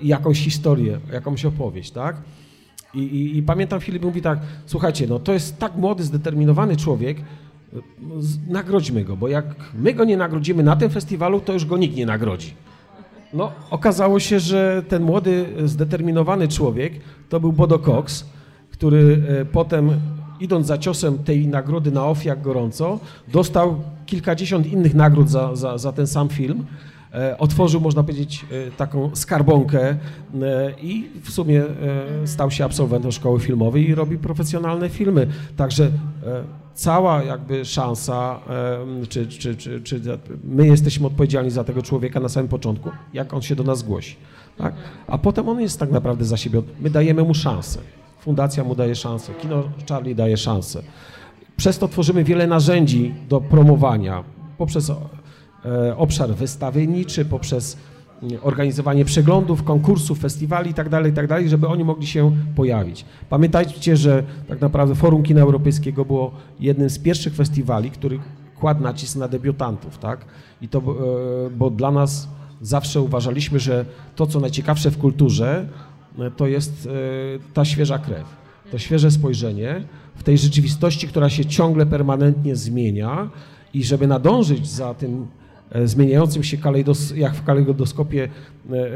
i 0.03 0.09
jakąś 0.09 0.40
historię, 0.40 1.00
jakąś 1.12 1.44
opowieść, 1.44 1.90
tak? 1.90 2.16
I, 2.94 2.98
i, 2.98 3.38
I, 3.38 3.42
pamiętam, 3.42 3.80
Filip 3.80 4.03
mówi 4.03 4.22
tak, 4.22 4.38
słuchajcie, 4.66 5.07
no 5.07 5.18
to 5.18 5.32
jest 5.32 5.59
tak 5.59 5.76
młody, 5.76 6.05
zdeterminowany 6.05 6.76
człowiek, 6.76 7.16
nagrodźmy 8.48 9.05
go, 9.05 9.16
bo 9.16 9.28
jak 9.28 9.44
my 9.74 9.94
go 9.94 10.05
nie 10.05 10.16
nagrodzimy 10.16 10.62
na 10.62 10.76
tym 10.76 10.90
festiwalu, 10.90 11.40
to 11.40 11.53
już 11.53 11.64
go 11.64 11.76
nikt 11.76 11.96
nie 11.96 12.07
nagrodzi. 12.07 12.55
No, 13.33 13.53
okazało 13.70 14.20
się, 14.20 14.41
że 14.41 14.83
ten 14.89 15.03
młody, 15.03 15.47
zdeterminowany 15.64 16.49
człowiek 16.49 16.93
to 17.28 17.41
był 17.41 17.53
Bodo 17.53 17.78
Cox, 17.78 18.26
który 18.70 19.22
e, 19.28 19.45
potem, 19.45 19.91
idąc 20.41 20.66
za 20.66 20.78
ciosem 20.78 21.18
tej 21.18 21.49
nagrody 21.49 21.91
na 21.91 22.07
OFF 22.07 22.24
jak 22.24 22.43
gorąco, 22.43 22.99
dostał 23.28 23.76
kilkadziesiąt 24.07 24.66
innych 24.66 24.95
nagród 24.95 25.30
za, 25.30 25.57
za, 25.57 25.78
za 25.78 25.93
ten 25.93 26.07
sam 26.07 26.28
film. 26.28 26.64
E, 27.14 27.38
otworzył, 27.38 27.80
można 27.80 28.02
powiedzieć, 28.02 28.46
e, 28.68 28.70
taką 28.70 29.10
skarbonkę 29.14 29.96
i 30.82 31.08
w 31.22 31.30
sumie 31.30 31.62
stał 32.24 32.50
się 32.50 32.64
absolwentem 32.64 33.12
szkoły 33.12 33.40
filmowej 33.40 33.88
i 33.88 33.94
robi 33.94 34.18
profesjonalne 34.18 34.88
filmy. 34.88 35.26
Także 35.56 35.90
cała 36.74 37.22
jakby 37.22 37.64
szansa, 37.64 38.40
czy, 39.08 39.26
czy, 39.26 39.56
czy, 39.56 39.80
czy 39.80 40.00
my 40.44 40.66
jesteśmy 40.66 41.06
odpowiedzialni 41.06 41.50
za 41.50 41.64
tego 41.64 41.82
człowieka 41.82 42.20
na 42.20 42.28
samym 42.28 42.48
początku, 42.48 42.90
jak 43.14 43.34
on 43.34 43.42
się 43.42 43.56
do 43.56 43.62
nas 43.62 43.78
zgłosi. 43.78 44.16
Tak? 44.58 44.74
A 45.06 45.18
potem 45.18 45.48
on 45.48 45.60
jest 45.60 45.78
tak 45.78 45.90
naprawdę 45.90 46.24
za 46.24 46.36
siebie, 46.36 46.62
my 46.80 46.90
dajemy 46.90 47.22
mu 47.22 47.34
szansę. 47.34 47.78
Fundacja 48.20 48.64
mu 48.64 48.74
daje 48.74 48.94
szansę, 48.94 49.32
Kino 49.34 49.62
Charlie 49.88 50.14
daje 50.14 50.36
szansę. 50.36 50.82
Przez 51.56 51.78
to 51.78 51.88
tworzymy 51.88 52.24
wiele 52.24 52.46
narzędzi 52.46 53.14
do 53.28 53.40
promowania 53.40 54.24
poprzez 54.58 54.90
e, 54.90 54.94
obszar 55.96 56.30
wystawienniczy, 56.30 57.24
poprzez 57.24 57.76
mm, 58.22 58.38
organizowanie 58.42 59.04
przeglądów, 59.04 59.62
konkursów, 59.62 60.18
festiwali 60.18 60.68
itd., 60.68 60.90
tak 60.90 61.06
itd., 61.06 61.28
tak 61.28 61.48
żeby 61.48 61.68
oni 61.68 61.84
mogli 61.84 62.06
się 62.06 62.36
pojawić. 62.56 63.04
Pamiętajcie, 63.30 63.96
że 63.96 64.22
tak 64.48 64.60
naprawdę 64.60 64.94
Forum 64.94 65.22
Kina 65.22 65.40
Europejskiego 65.40 66.04
było 66.04 66.32
jednym 66.60 66.90
z 66.90 66.98
pierwszych 66.98 67.34
festiwali, 67.34 67.90
który 67.90 68.18
kładł 68.60 68.82
nacisk 68.82 69.16
na 69.16 69.28
debiutantów, 69.28 69.98
tak? 69.98 70.24
I 70.62 70.68
to, 70.68 70.78
e, 70.78 70.82
bo 71.50 71.70
dla 71.70 71.90
nas 71.90 72.28
zawsze 72.60 73.00
uważaliśmy, 73.00 73.58
że 73.58 73.84
to, 74.16 74.26
co 74.26 74.40
najciekawsze 74.40 74.90
w 74.90 74.98
kulturze, 74.98 75.68
e, 76.18 76.30
to 76.30 76.46
jest 76.46 76.88
ta 77.54 77.64
świeża 77.64 77.98
krew, 77.98 78.24
to 78.70 78.78
świeże 78.78 79.10
spojrzenie, 79.10 79.84
w 80.14 80.22
tej 80.22 80.38
rzeczywistości, 80.38 81.08
która 81.08 81.30
się 81.30 81.44
ciągle 81.44 81.86
permanentnie 81.86 82.56
zmienia 82.56 83.30
i 83.74 83.84
żeby 83.84 84.06
nadążyć 84.06 84.68
za 84.68 84.94
tym 84.94 85.12
e, 85.22 85.41
zmieniającym 85.85 86.45
się 86.45 86.57
kalejdos, 86.57 87.16
jak 87.16 87.35
w 87.35 87.45
kalejdoskopie 87.45 88.23
e, 88.25 88.77
e, 88.77 88.89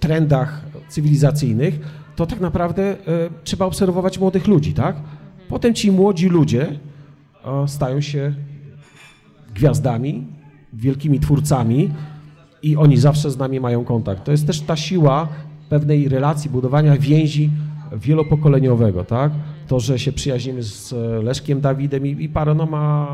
trendach 0.00 0.64
cywilizacyjnych, 0.88 1.80
to 2.16 2.26
tak 2.26 2.40
naprawdę 2.40 2.96
trzeba 3.44 3.64
obserwować 3.64 4.18
młodych 4.18 4.46
ludzi, 4.46 4.72
tak? 4.74 4.96
Potem 5.48 5.74
ci 5.74 5.92
młodzi 5.92 6.28
ludzie 6.28 6.78
stają 7.66 8.00
się 8.00 8.34
gwiazdami, 9.54 10.26
wielkimi 10.72 11.20
twórcami 11.20 11.90
i 12.62 12.76
oni 12.76 12.96
zawsze 12.96 13.30
z 13.30 13.38
nami 13.38 13.60
mają 13.60 13.84
kontakt. 13.84 14.24
To 14.24 14.32
jest 14.32 14.46
też 14.46 14.60
ta 14.60 14.76
siła 14.76 15.28
pewnej 15.68 16.08
relacji, 16.08 16.50
budowania 16.50 16.96
więzi 16.96 17.50
wielopokoleniowego, 17.92 19.04
tak? 19.04 19.32
To, 19.70 19.80
że 19.80 19.98
się 19.98 20.12
przyjaźnimy 20.12 20.62
z 20.62 20.94
Leszkiem 21.24 21.60
Dawidem 21.60 22.06
i, 22.06 22.24
i 22.24 22.28
paronoma, 22.28 23.08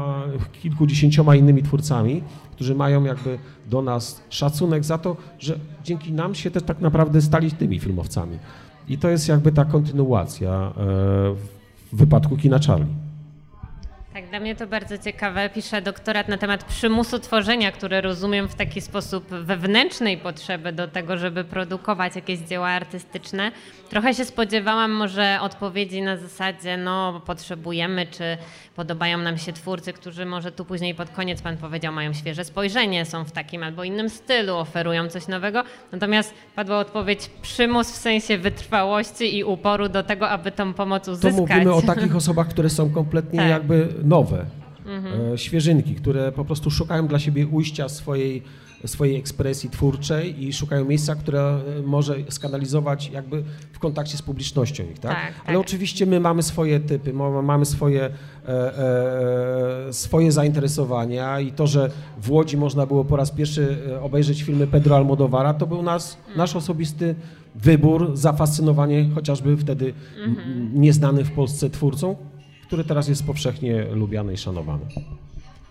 kilkudziesięcioma 0.62 1.36
innymi 1.36 1.62
twórcami, 1.62 2.22
którzy 2.52 2.74
mają 2.74 3.04
jakby 3.04 3.38
do 3.70 3.82
nas 3.82 4.22
szacunek 4.30 4.84
za 4.84 4.98
to, 4.98 5.16
że 5.38 5.58
dzięki 5.84 6.12
nam 6.12 6.34
się 6.34 6.50
też 6.50 6.62
tak 6.62 6.80
naprawdę 6.80 7.22
stali 7.22 7.50
tymi 7.50 7.80
filmowcami. 7.80 8.38
I 8.88 8.98
to 8.98 9.08
jest 9.08 9.28
jakby 9.28 9.52
ta 9.52 9.64
kontynuacja 9.64 10.50
e, 10.50 10.72
w 11.92 11.96
wypadku 11.96 12.36
kina 12.36 12.58
Charlie. 12.66 13.05
Tak, 14.16 14.28
dla 14.28 14.40
mnie 14.40 14.56
to 14.56 14.66
bardzo 14.66 14.98
ciekawe. 14.98 15.50
Piszę 15.50 15.82
doktorat 15.82 16.28
na 16.28 16.38
temat 16.38 16.64
przymusu 16.64 17.18
tworzenia, 17.18 17.72
który 17.72 18.00
rozumiem 18.00 18.48
w 18.48 18.54
taki 18.54 18.80
sposób 18.80 19.28
wewnętrznej 19.28 20.18
potrzeby 20.18 20.72
do 20.72 20.88
tego, 20.88 21.16
żeby 21.16 21.44
produkować 21.44 22.16
jakieś 22.16 22.38
dzieła 22.38 22.68
artystyczne. 22.68 23.52
Trochę 23.90 24.14
się 24.14 24.24
spodziewałam 24.24 24.90
może 24.90 25.38
odpowiedzi 25.40 26.02
na 26.02 26.16
zasadzie, 26.16 26.76
no 26.76 27.22
potrzebujemy, 27.26 28.06
czy 28.06 28.36
podobają 28.76 29.18
nam 29.18 29.38
się 29.38 29.52
twórcy, 29.52 29.92
którzy 29.92 30.26
może 30.26 30.52
tu 30.52 30.64
później 30.64 30.94
pod 30.94 31.10
koniec 31.10 31.42
pan 31.42 31.56
powiedział, 31.56 31.92
mają 31.92 32.12
świeże 32.12 32.44
spojrzenie, 32.44 33.04
są 33.04 33.24
w 33.24 33.32
takim 33.32 33.62
albo 33.62 33.84
innym 33.84 34.10
stylu, 34.10 34.56
oferują 34.56 35.08
coś 35.08 35.28
nowego. 35.28 35.62
Natomiast 35.92 36.34
padła 36.54 36.78
odpowiedź 36.78 37.30
przymus 37.42 37.92
w 37.92 37.96
sensie 37.96 38.38
wytrwałości 38.38 39.36
i 39.36 39.44
uporu 39.44 39.88
do 39.88 40.02
tego, 40.02 40.28
aby 40.28 40.52
tą 40.52 40.74
pomoc 40.74 41.08
uzyskać. 41.08 41.34
To 41.34 41.40
mówimy 41.40 41.72
o 41.72 41.82
takich 41.82 42.16
osobach, 42.22 42.48
które 42.48 42.70
są 42.70 42.90
kompletnie 42.90 43.38
tak. 43.38 43.48
jakby 43.48 43.88
nowe, 44.06 44.46
mhm. 44.86 45.38
świeżynki, 45.38 45.94
które 45.94 46.32
po 46.32 46.44
prostu 46.44 46.70
szukają 46.70 47.06
dla 47.06 47.18
siebie 47.18 47.46
ujścia 47.46 47.88
swojej, 47.88 48.42
swojej 48.84 49.16
ekspresji 49.16 49.70
twórczej 49.70 50.44
i 50.44 50.52
szukają 50.52 50.84
miejsca, 50.84 51.14
które 51.14 51.40
e, 51.40 51.82
może 51.82 52.16
skanalizować 52.28 53.10
jakby 53.10 53.42
w 53.72 53.78
kontakcie 53.78 54.16
z 54.16 54.22
publicznością 54.22 54.84
ich, 54.84 54.98
tak? 54.98 55.12
tak 55.12 55.34
Ale 55.46 55.58
tak. 55.58 55.66
oczywiście 55.66 56.06
my 56.06 56.20
mamy 56.20 56.42
swoje 56.42 56.80
typy, 56.80 57.12
mamy 57.42 57.66
swoje, 57.66 58.10
e, 58.48 58.78
e, 59.88 59.92
swoje 59.92 60.32
zainteresowania 60.32 61.40
i 61.40 61.52
to, 61.52 61.66
że 61.66 61.90
w 62.22 62.30
Łodzi 62.30 62.56
można 62.56 62.86
było 62.86 63.04
po 63.04 63.16
raz 63.16 63.30
pierwszy 63.30 63.78
obejrzeć 64.02 64.42
filmy 64.42 64.66
Pedro 64.66 64.96
Almodovara, 64.96 65.54
to 65.54 65.66
był 65.66 65.82
nas, 65.82 66.18
mm. 66.26 66.38
nasz 66.38 66.56
osobisty 66.56 67.14
wybór, 67.54 68.16
zafascynowanie 68.16 69.08
chociażby 69.14 69.56
wtedy 69.56 69.94
nieznany 70.74 71.24
w 71.24 71.32
Polsce 71.32 71.70
twórcą, 71.70 72.16
który 72.66 72.84
teraz 72.84 73.08
jest 73.08 73.26
powszechnie 73.26 73.84
lubiany 73.84 74.32
i 74.32 74.36
szanowany. 74.36 74.86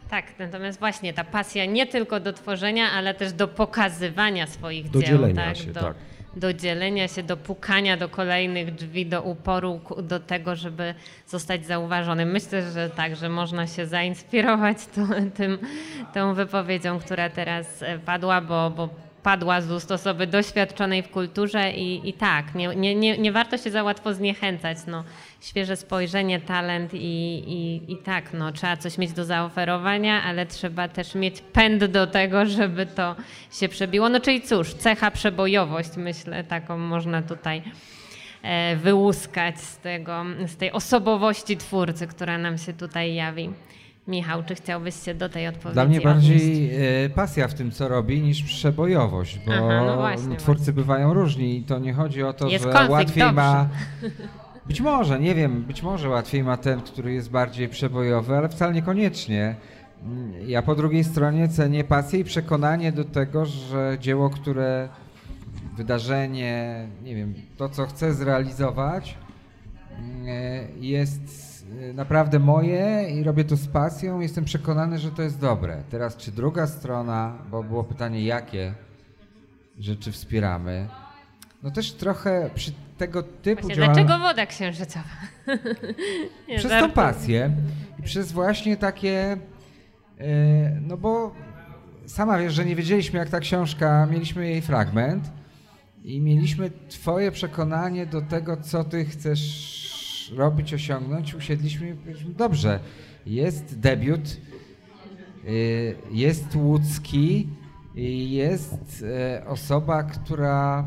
Tak, 0.10 0.26
natomiast 0.40 0.80
właśnie 0.80 1.14
ta 1.14 1.24
pasja 1.24 1.66
nie 1.66 1.88
tylko 1.88 2.20
do 2.20 2.34
tworzenia, 2.34 2.92
ale 2.92 3.14
też 3.14 3.34
do 3.34 3.48
pokazywania 3.48 4.48
swoich 4.48 4.90
do 4.90 5.02
dzieł. 5.02 5.18
Dzielenia 5.18 5.46
tak? 5.46 5.58
się, 5.58 5.74
do, 5.74 5.82
tak. 5.82 5.96
do 6.36 6.54
dzielenia 6.54 7.08
się, 7.08 7.24
do 7.24 7.38
pukania 7.38 7.98
do 7.98 8.10
kolejnych 8.10 8.76
drzwi, 8.76 9.06
do 9.06 9.22
uporu, 9.22 9.80
do 10.04 10.20
tego, 10.20 10.56
żeby 10.56 10.94
zostać 11.28 11.66
zauważonym. 11.66 12.32
Myślę, 12.32 12.72
że 12.72 12.90
tak, 12.90 13.16
że 13.16 13.30
można 13.30 13.68
się 13.68 13.88
zainspirować 13.88 14.78
to, 14.96 15.02
tym, 15.36 15.58
tą 16.14 16.34
wypowiedzią, 16.34 17.00
która 17.00 17.30
teraz 17.30 17.84
e, 17.84 18.00
padła, 18.00 18.42
bo, 18.42 18.70
bo 18.70 18.90
padła 19.24 19.62
z 19.62 19.72
ust 19.72 19.92
osoby 19.92 20.28
doświadczonej 20.28 21.04
w 21.04 21.10
kulturze 21.10 21.72
i, 21.72 22.10
i 22.10 22.14
tak, 22.14 22.56
nie, 22.56 22.68
nie, 22.76 22.96
nie, 22.96 23.18
nie 23.18 23.32
warto 23.32 23.58
się 23.58 23.72
za 23.72 23.84
łatwo 23.84 24.14
zniechęcać. 24.14 24.78
No, 24.88 25.04
świeże 25.46 25.76
spojrzenie, 25.76 26.40
talent 26.40 26.94
i, 26.94 26.98
i, 27.48 27.92
i 27.92 27.98
tak, 27.98 28.34
no, 28.34 28.52
trzeba 28.52 28.78
coś 28.78 28.98
mieć 28.98 29.12
do 29.12 29.26
zaoferowania, 29.26 30.24
ale 30.24 30.46
trzeba 30.46 30.88
też 30.88 31.16
mieć 31.16 31.42
pęd 31.42 31.86
do 31.86 32.08
tego, 32.08 32.46
żeby 32.46 32.86
to 32.86 33.16
się 33.52 33.70
przebiło. 33.70 34.10
No 34.10 34.20
czyli 34.20 34.42
cóż, 34.42 34.74
cecha 34.74 35.12
przebojowość, 35.12 35.90
myślę, 35.98 36.44
taką 36.44 36.78
można 36.78 37.22
tutaj 37.22 37.64
e, 38.42 38.76
wyłuskać 38.76 39.60
z, 39.60 39.78
tego, 39.78 40.24
z 40.48 40.56
tej 40.58 40.72
osobowości 40.72 41.58
twórcy, 41.58 42.08
która 42.08 42.38
nam 42.38 42.58
się 42.58 42.74
tutaj 42.74 43.16
jawi. 43.16 43.50
Michał, 44.08 44.44
czy 44.44 44.56
chciałbyś 44.56 44.96
się 45.04 45.14
do 45.14 45.30
tej 45.30 45.48
odpowiedzi 45.48 45.74
Dla 45.74 45.86
mnie 45.86 46.02
bardziej 46.02 46.72
e, 47.06 47.10
pasja 47.10 47.48
w 47.48 47.54
tym, 47.54 47.72
co 47.72 47.88
robi, 47.88 48.22
niż 48.22 48.44
przebojowość, 48.44 49.40
bo 49.46 49.54
Aha, 49.54 49.84
no 49.86 49.96
właśnie, 49.96 50.36
twórcy 50.36 50.64
właśnie. 50.64 50.74
bywają 50.74 51.14
różni 51.14 51.58
i 51.58 51.64
to 51.64 51.80
nie 51.80 51.94
chodzi 51.94 52.24
o 52.24 52.34
to, 52.34 52.50
jest 52.50 52.64
że 52.64 52.72
konflikt, 52.72 52.92
łatwiej 52.92 53.24
dobrze. 53.24 53.36
ma... 53.36 53.70
Być 54.68 54.82
może, 54.82 55.20
nie 55.20 55.36
wiem, 55.36 55.64
być 55.64 55.84
może 55.84 56.10
łatwiej 56.10 56.44
ma 56.44 56.58
ten, 56.58 56.82
który 56.82 57.14
jest 57.14 57.30
bardziej 57.30 57.70
przebojowy, 57.70 58.38
ale 58.38 58.50
wcale 58.50 58.74
niekoniecznie. 58.74 59.56
Ja 60.48 60.62
po 60.62 60.76
drugiej 60.76 61.04
stronie 61.04 61.50
cenię 61.50 61.84
pasję 61.84 62.20
i 62.20 62.24
przekonanie 62.24 62.92
do 62.92 63.04
tego, 63.04 63.46
że 63.46 63.98
dzieło, 64.00 64.30
które 64.30 64.90
wydarzenie, 65.78 66.88
nie 67.04 67.16
wiem, 67.16 67.34
to 67.58 67.70
co 67.70 67.86
chcę 67.86 68.14
zrealizować, 68.14 69.18
e, 70.28 70.68
jest 70.80 71.46
Y, 71.82 71.94
naprawdę 71.94 72.40
moje 72.40 73.10
i 73.10 73.24
robię 73.24 73.44
to 73.44 73.56
z 73.56 73.68
pasją. 73.68 74.20
Jestem 74.20 74.46
przekonany, 74.46 75.00
że 75.00 75.12
to 75.12 75.22
jest 75.22 75.40
dobre. 75.40 75.84
Teraz, 75.90 76.18
czy 76.18 76.32
druga 76.32 76.68
strona, 76.68 77.38
bo 77.52 77.64
było 77.64 77.84
pytanie, 77.84 78.24
jakie 78.24 78.74
rzeczy 79.80 80.12
wspieramy, 80.12 80.88
no 81.64 81.72
też 81.72 81.94
trochę 81.94 82.50
przy 82.56 82.72
tego 82.98 83.24
typu 83.24 83.62
Właśnie, 83.62 83.76
działal... 83.76 83.96
Dlaczego 83.96 84.20
woda 84.20 84.46
księżycowa? 84.46 85.06
Nie, 86.48 86.58
przez 86.58 86.72
żartu. 86.72 86.88
tą 86.88 86.94
pasję 86.94 87.52
i 88.00 88.04
przez 88.04 88.32
właśnie 88.32 88.78
takie, 88.78 89.38
yy, 90.20 90.26
no 90.82 90.98
bo 90.98 91.36
sama 92.06 92.40
wiesz, 92.40 92.54
że 92.54 92.66
nie 92.66 92.76
wiedzieliśmy 92.76 93.20
jak 93.20 93.30
ta 93.30 93.40
książka, 93.40 94.06
mieliśmy 94.12 94.50
jej 94.50 94.62
fragment 94.62 95.32
i 96.04 96.22
mieliśmy 96.22 96.72
twoje 96.90 97.32
przekonanie 97.32 98.06
do 98.06 98.22
tego, 98.22 98.58
co 98.58 98.84
ty 98.84 99.06
chcesz 99.06 100.32
robić, 100.36 100.74
osiągnąć, 100.74 101.34
usiedliśmy 101.34 101.90
i 101.90 101.94
powiedzieliśmy, 101.94 102.34
dobrze, 102.34 102.80
jest 103.26 103.80
debiut, 103.80 104.38
y, 105.48 105.96
jest 106.12 106.56
łódzki, 106.56 107.50
jest 107.96 109.06
e, 109.08 109.46
osoba, 109.46 110.04
która 110.04 110.86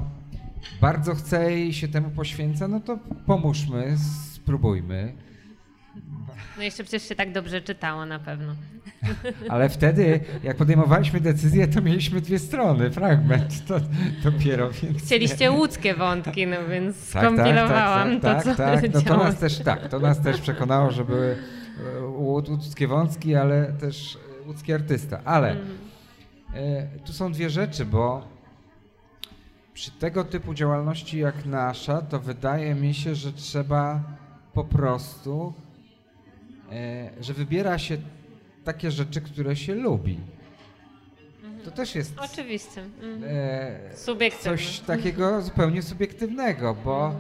bardzo 0.81 1.15
chce 1.15 1.59
i 1.59 1.75
się 1.75 1.89
temu 1.89 2.11
poświęca, 2.11 2.69
no 2.69 2.81
to 2.81 2.99
pomóżmy, 3.27 3.97
spróbujmy. 4.35 5.13
No 6.57 6.63
jeszcze 6.63 6.85
przecież 6.85 7.09
się 7.09 7.15
tak 7.15 7.33
dobrze 7.33 7.61
czytało 7.61 8.07
na 8.07 8.19
pewno. 8.19 8.55
Ale 9.49 9.69
wtedy, 9.69 10.21
jak 10.43 10.57
podejmowaliśmy 10.57 11.21
decyzję, 11.21 11.69
to 11.69 11.83
mieliśmy 11.83 12.21
dwie 12.21 12.39
strony, 12.39 12.91
fragment 12.91 13.67
to 13.67 13.81
dopiero, 14.23 14.71
więc... 14.71 15.03
Chcieliście 15.03 15.51
łódzkie 15.51 15.95
wątki, 15.95 16.47
no 16.47 16.57
więc 16.71 17.13
tak, 17.13 17.23
tak 17.23 17.33
skompilowałam 17.33 18.21
tak, 18.21 18.35
tak, 18.35 18.45
to, 18.45 18.51
co 18.51 18.57
tak, 18.57 18.81
tak. 18.83 18.95
No 18.95 19.03
to 19.03 19.17
nas 19.17 19.39
też, 19.39 19.59
tak, 19.59 19.89
to 19.89 19.99
nas 19.99 20.21
też 20.21 20.41
przekonało, 20.41 20.91
że 20.91 21.05
były 21.05 21.37
e, 21.97 22.01
łódzkie 22.07 22.89
wątki, 22.89 23.35
ale 23.35 23.73
też 23.73 24.19
łódzki 24.47 24.73
artysta. 24.73 25.21
Ale 25.25 25.51
mm. 25.51 26.89
tu 27.07 27.13
są 27.13 27.33
dwie 27.33 27.51
rzeczy, 27.51 27.85
bo 27.85 28.38
przy 29.79 29.91
tego 29.91 30.25
typu 30.25 30.55
działalności 30.55 31.19
jak 31.19 31.47
nasza, 31.47 32.03
to 32.03 32.21
wydaje 32.21 32.75
mi 32.75 32.95
się, 32.95 33.15
że 33.15 33.33
trzeba 33.33 34.03
po 34.55 34.65
prostu, 34.65 35.53
e, 36.73 37.11
że 37.21 37.35
wybiera 37.35 37.79
się 37.79 37.97
takie 38.65 38.91
rzeczy, 38.91 39.21
które 39.21 39.57
się 39.57 39.75
lubi. 39.75 40.19
To 41.65 41.71
też 41.71 41.95
jest. 41.95 42.13
Oczywiście. 42.19 42.83
Mhm. 43.03 43.23
E, 43.27 43.97
Subiektywne. 43.97 44.59
Coś 44.59 44.81
takiego 44.81 45.43
zupełnie 45.43 45.83
subiektywnego, 45.83 46.77
bo 46.85 47.15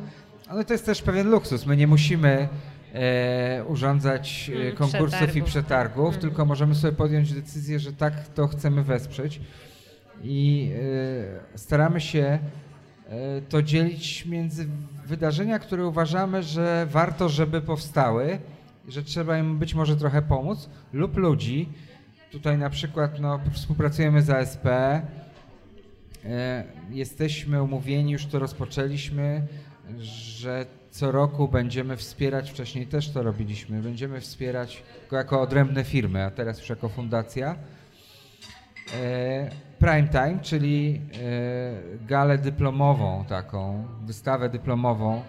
no 0.54 0.64
to 0.64 0.72
jest 0.72 0.86
też 0.86 1.02
pewien 1.02 1.30
luksus. 1.30 1.66
My 1.66 1.76
nie 1.76 1.86
musimy 1.86 2.48
e, 2.94 3.64
urządzać 3.64 4.50
konkursów 4.76 5.08
przetargów. 5.08 5.36
i 5.36 5.42
przetargów, 5.42 6.18
tylko 6.18 6.44
możemy 6.44 6.74
sobie 6.74 6.92
podjąć 6.92 7.32
decyzję, 7.32 7.78
że 7.78 7.92
tak 7.92 8.28
to 8.28 8.46
chcemy 8.46 8.82
wesprzeć. 8.82 9.40
I 10.22 10.70
e, 11.54 11.58
staramy 11.58 12.00
się 12.00 12.38
e, 13.08 13.40
to 13.48 13.62
dzielić 13.62 14.26
między 14.26 14.66
wydarzenia, 15.06 15.58
które 15.58 15.86
uważamy, 15.86 16.42
że 16.42 16.86
warto, 16.90 17.28
żeby 17.28 17.60
powstały, 17.60 18.38
że 18.88 19.02
trzeba 19.02 19.38
im 19.38 19.58
być 19.58 19.74
może 19.74 19.96
trochę 19.96 20.22
pomóc, 20.22 20.68
lub 20.92 21.16
ludzi. 21.16 21.68
Tutaj 22.30 22.58
na 22.58 22.70
przykład 22.70 23.20
no, 23.20 23.40
współpracujemy 23.52 24.22
z 24.22 24.30
ASP, 24.30 24.66
e, 24.66 25.04
jesteśmy 26.90 27.62
umówieni, 27.62 28.12
już 28.12 28.26
to 28.26 28.38
rozpoczęliśmy, 28.38 29.46
że 29.98 30.66
co 30.90 31.12
roku 31.12 31.48
będziemy 31.48 31.96
wspierać, 31.96 32.50
wcześniej 32.50 32.86
też 32.86 33.10
to 33.10 33.22
robiliśmy, 33.22 33.82
będziemy 33.82 34.20
wspierać 34.20 34.82
jako 35.12 35.40
odrębne 35.40 35.84
firmy, 35.84 36.24
a 36.24 36.30
teraz 36.30 36.58
już 36.58 36.68
jako 36.68 36.88
fundacja. 36.88 37.56
E, 38.94 39.50
Prime 39.78 40.08
Time, 40.08 40.38
czyli 40.42 41.00
e, 41.14 42.06
galę 42.06 42.38
dyplomową 42.38 43.24
taką, 43.28 43.84
wystawę 44.02 44.48
dyplomową 44.48 45.22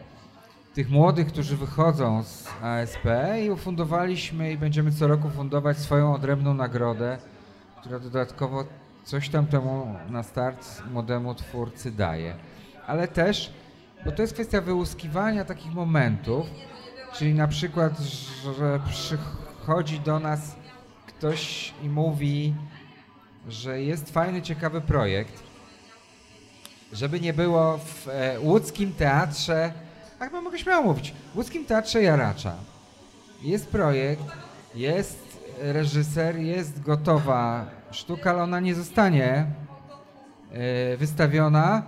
tych 0.73 0.89
młodych, 0.89 1.27
którzy 1.27 1.57
wychodzą 1.57 2.23
z 2.23 2.47
ASP 2.61 3.05
i 3.45 3.51
ufundowaliśmy 3.51 4.51
i 4.51 4.57
będziemy 4.57 4.91
co 4.91 5.07
roku 5.07 5.29
fundować 5.29 5.77
swoją 5.77 6.13
odrębną 6.13 6.53
nagrodę, 6.53 7.17
która 7.81 7.99
dodatkowo 7.99 8.65
coś 9.03 9.29
tam 9.29 9.45
temu 9.45 9.95
na 10.09 10.23
start 10.23 10.83
młodemu 10.91 11.35
twórcy 11.35 11.91
daje. 11.91 12.35
Ale 12.87 13.07
też, 13.07 13.53
bo 14.05 14.11
to 14.11 14.21
jest 14.21 14.33
kwestia 14.33 14.61
wyłuskiwania 14.61 15.45
takich 15.45 15.73
momentów, 15.73 16.47
czyli 17.13 17.33
na 17.33 17.47
przykład, 17.47 17.99
że 18.57 18.79
przychodzi 18.89 19.99
do 19.99 20.19
nas 20.19 20.55
ktoś 21.07 21.73
i 21.83 21.89
mówi, 21.89 22.53
że 23.49 23.81
jest 23.81 24.11
fajny, 24.11 24.41
ciekawy 24.41 24.81
projekt, 24.81 25.43
żeby 26.93 27.19
nie 27.19 27.33
było 27.33 27.77
w 27.77 28.07
e, 28.07 28.39
łódzkim 28.39 28.93
teatrze 28.93 29.73
tak 30.19 30.31
mogę 30.31 30.59
śmiało 30.59 30.83
mówić, 30.83 31.13
w 31.33 31.37
łódzkim 31.37 31.65
Teatrze 31.65 32.01
Jaracza. 32.01 32.55
Jest 33.41 33.67
projekt, 33.67 34.23
jest 34.75 35.39
reżyser, 35.59 36.37
jest 36.37 36.81
gotowa 36.81 37.65
sztuka, 37.91 38.29
ale 38.29 38.43
ona 38.43 38.59
nie 38.59 38.75
zostanie 38.75 39.45
e, 40.51 40.97
wystawiona, 40.97 41.83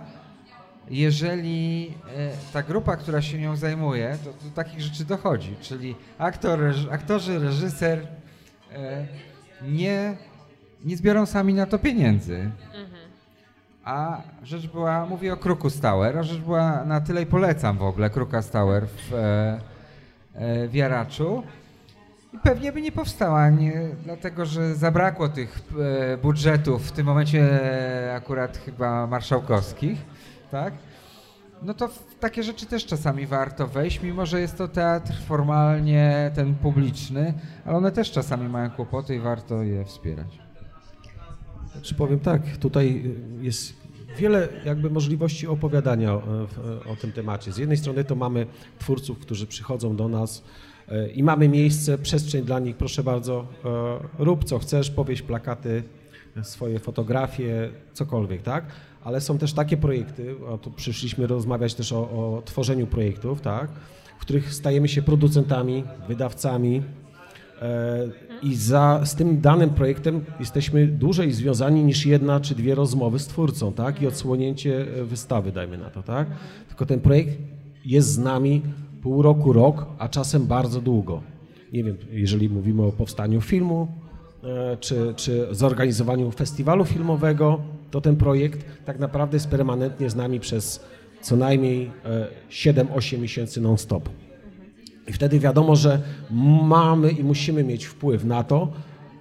jeżeli 0.90 1.94
e, 2.16 2.30
ta 2.52 2.62
grupa, 2.62 2.96
która 2.96 3.22
się 3.22 3.38
nią 3.38 3.56
zajmuje, 3.56 4.18
to 4.24 4.48
do 4.48 4.54
takich 4.54 4.80
rzeczy 4.80 5.04
dochodzi, 5.04 5.56
czyli 5.60 5.94
aktor, 6.18 6.60
aktorzy, 6.90 7.38
reżyser 7.38 8.06
e, 8.72 9.06
nie, 9.62 10.16
nie 10.84 10.96
zbiorą 10.96 11.26
sami 11.26 11.54
na 11.54 11.66
to 11.66 11.78
pieniędzy. 11.78 12.50
Mhm. 12.66 13.02
A 13.84 14.22
rzecz 14.42 14.66
była, 14.66 15.06
mówię 15.06 15.32
o 15.32 15.36
Kruku 15.36 15.70
Tower, 15.70 16.18
a 16.18 16.22
rzecz 16.22 16.38
była 16.38 16.84
na 16.84 17.00
tyle 17.00 17.22
i 17.22 17.26
polecam 17.26 17.78
w 17.78 17.82
ogóle 17.82 18.10
Kruka 18.10 18.42
Tower 18.42 18.86
w, 18.86 19.14
e, 19.14 19.60
e, 20.34 20.68
w 20.68 20.74
Jaraczu. 20.74 21.42
I 22.32 22.38
pewnie 22.38 22.72
by 22.72 22.82
nie 22.82 22.92
powstała, 22.92 23.50
nie, 23.50 23.88
dlatego 24.04 24.46
że 24.46 24.74
zabrakło 24.74 25.28
tych 25.28 25.62
e, 26.12 26.16
budżetów 26.16 26.88
w 26.88 26.92
tym 26.92 27.06
momencie 27.06 27.48
akurat 28.16 28.56
chyba 28.58 29.06
marszałkowskich, 29.06 29.98
tak? 30.50 30.74
No 31.62 31.74
to 31.74 31.88
w 31.88 32.14
takie 32.20 32.42
rzeczy 32.42 32.66
też 32.66 32.86
czasami 32.86 33.26
warto 33.26 33.66
wejść, 33.66 34.02
mimo 34.02 34.26
że 34.26 34.40
jest 34.40 34.58
to 34.58 34.68
teatr 34.68 35.12
formalnie 35.26 36.30
ten 36.34 36.54
publiczny, 36.54 37.34
ale 37.66 37.76
one 37.76 37.92
też 37.92 38.10
czasami 38.10 38.48
mają 38.48 38.70
kłopoty 38.70 39.14
i 39.14 39.18
warto 39.18 39.62
je 39.62 39.84
wspierać. 39.84 40.51
Czy 41.82 41.94
powiem 41.94 42.20
tak, 42.20 42.56
tutaj 42.56 43.02
jest 43.40 43.82
wiele 44.18 44.48
jakby 44.64 44.90
możliwości 44.90 45.46
opowiadania 45.46 46.14
o, 46.14 46.22
o, 46.92 46.96
tym 47.00 47.12
temacie. 47.12 47.52
Z 47.52 47.58
jednej 47.58 47.76
strony 47.76 48.04
to 48.04 48.14
mamy 48.14 48.46
twórców, 48.78 49.18
którzy 49.18 49.46
przychodzą 49.46 49.96
do 49.96 50.08
nas 50.08 50.42
e, 50.88 51.08
i 51.08 51.22
mamy 51.22 51.48
miejsce, 51.48 51.98
przestrzeń 51.98 52.44
dla 52.44 52.58
nich, 52.58 52.76
proszę 52.76 53.02
bardzo, 53.02 53.46
e, 54.18 54.24
rób 54.24 54.44
co 54.44 54.58
chcesz, 54.58 54.90
powieś 54.90 55.22
plakaty, 55.22 55.82
swoje 56.42 56.78
fotografie, 56.78 57.70
cokolwiek, 57.92 58.42
tak? 58.42 58.64
Ale 59.04 59.20
są 59.20 59.38
też 59.38 59.52
takie 59.52 59.76
projekty, 59.76 60.46
o 60.46 60.58
tu 60.58 60.70
przyszliśmy 60.70 61.26
rozmawiać 61.26 61.74
też 61.74 61.92
o, 61.92 62.00
o 62.00 62.42
tworzeniu 62.44 62.86
projektów, 62.86 63.40
tak? 63.40 63.70
W 64.18 64.20
których 64.20 64.54
stajemy 64.54 64.88
się 64.88 65.02
producentami, 65.02 65.84
wydawcami, 66.08 66.82
E, 66.82 67.01
I 68.42 68.54
za, 68.54 69.00
z 69.04 69.14
tym 69.14 69.40
danym 69.40 69.70
projektem 69.70 70.24
jesteśmy 70.40 70.86
dłużej 70.86 71.32
związani 71.32 71.84
niż 71.84 72.06
jedna 72.06 72.40
czy 72.40 72.54
dwie 72.54 72.74
rozmowy 72.74 73.18
z 73.18 73.26
twórcą, 73.26 73.72
tak? 73.72 74.02
I 74.02 74.06
odsłonięcie 74.06 74.86
e, 75.00 75.04
wystawy, 75.04 75.52
dajmy 75.52 75.78
na 75.78 75.90
to, 75.90 76.02
tak? 76.02 76.28
Tylko 76.68 76.86
ten 76.86 77.00
projekt 77.00 77.38
jest 77.84 78.08
z 78.08 78.18
nami 78.18 78.62
pół 79.02 79.22
roku, 79.22 79.52
rok, 79.52 79.86
a 79.98 80.08
czasem 80.08 80.46
bardzo 80.46 80.80
długo. 80.80 81.22
Nie 81.72 81.84
wiem, 81.84 81.96
jeżeli 82.12 82.48
mówimy 82.48 82.82
o 82.82 82.92
powstaniu 82.92 83.40
filmu, 83.40 83.88
e, 84.44 84.76
czy, 84.76 85.12
czy 85.16 85.46
zorganizowaniu 85.50 86.30
festiwalu 86.30 86.84
filmowego, 86.84 87.60
to 87.90 88.00
ten 88.00 88.16
projekt 88.16 88.84
tak 88.84 88.98
naprawdę 88.98 89.36
jest 89.36 89.48
permanentnie 89.48 90.10
z 90.10 90.16
nami 90.16 90.40
przez 90.40 90.84
co 91.20 91.36
najmniej 91.36 91.90
7-8 92.50 93.18
miesięcy 93.18 93.60
non-stop. 93.60 94.08
I 95.08 95.12
wtedy 95.12 95.38
wiadomo, 95.38 95.76
że 95.76 96.00
mamy 96.62 97.10
i 97.10 97.24
musimy 97.24 97.64
mieć 97.64 97.84
wpływ 97.84 98.24
na 98.24 98.44
to 98.44 98.68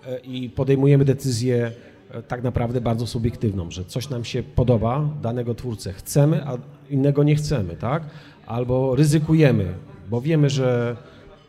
e, 0.07 0.19
i 0.19 0.49
podejmujemy 0.49 1.05
decyzję 1.05 1.71
e, 2.11 2.23
tak 2.23 2.43
naprawdę 2.43 2.81
bardzo 2.81 3.07
subiektywną, 3.07 3.71
że 3.71 3.85
coś 3.85 4.09
nam 4.09 4.25
się 4.25 4.43
podoba, 4.43 5.09
danego 5.21 5.55
twórcę 5.55 5.93
chcemy, 5.93 6.47
a 6.47 6.57
innego 6.89 7.23
nie 7.23 7.35
chcemy, 7.35 7.75
tak? 7.75 8.03
Albo 8.47 8.95
ryzykujemy, 8.95 9.73
bo 10.09 10.21
wiemy, 10.21 10.49
że 10.49 10.95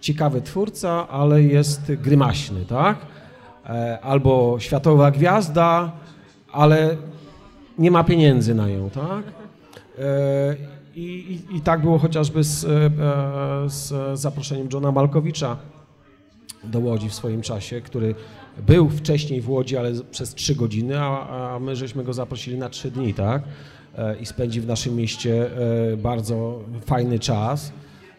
ciekawy 0.01 0.41
twórca, 0.41 1.09
ale 1.09 1.43
jest 1.43 1.93
grymaśny, 1.95 2.65
tak? 2.65 2.99
E, 3.67 4.01
albo 4.01 4.57
światowa 4.59 5.11
gwiazda, 5.11 5.93
ale 6.53 6.97
nie 7.79 7.91
ma 7.91 8.05
pieniędzy 8.05 8.55
na 8.55 8.69
ją, 8.69 8.91
tak? 8.91 9.25
I, 10.95 11.01
i, 11.51 11.57
I, 11.57 11.61
tak 11.61 11.81
było 11.81 11.99
chociażby 11.99 12.45
z, 12.45 12.65
e, 12.65 12.69
z 13.71 14.21
zaproszeniem 14.21 14.69
Johna 14.73 14.93
Malkowicza 14.93 15.57
do 16.65 16.81
Łodzi 16.81 17.09
w 17.09 17.15
swoim 17.15 17.43
czasie, 17.43 17.81
który 17.81 18.15
był 18.67 18.89
wcześniej 18.89 19.41
w 19.41 19.51
Łodzi, 19.51 19.77
ale 19.77 19.93
przez 20.11 20.35
trzy 20.35 20.55
godziny, 20.55 21.01
a, 21.01 21.55
a 21.55 21.59
my 21.59 21.77
żeśmy 21.77 22.05
go 22.05 22.13
zaprosili 22.13 22.59
na 22.59 22.69
trzy 22.69 22.91
dni, 22.91 23.15
tak? 23.15 23.43
E, 23.99 24.17
I 24.17 24.27
spędzi 24.27 24.61
w 24.61 24.67
naszym 24.67 24.97
mieście 24.97 25.51
e, 25.93 25.97
bardzo 25.97 26.61
fajny 26.87 27.19
czas, 27.19 27.73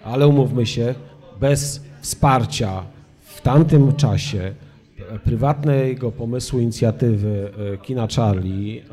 ale 0.03 0.28
umówmy 0.28 0.65
się, 0.65 0.95
bez 1.39 1.82
wsparcia 2.01 2.84
w 3.19 3.41
tamtym 3.41 3.95
czasie 3.95 4.53
prywatnego 5.24 6.11
pomysłu, 6.11 6.59
inicjatywy 6.59 7.51
Kina 7.82 8.07
Charlie, 8.15 8.84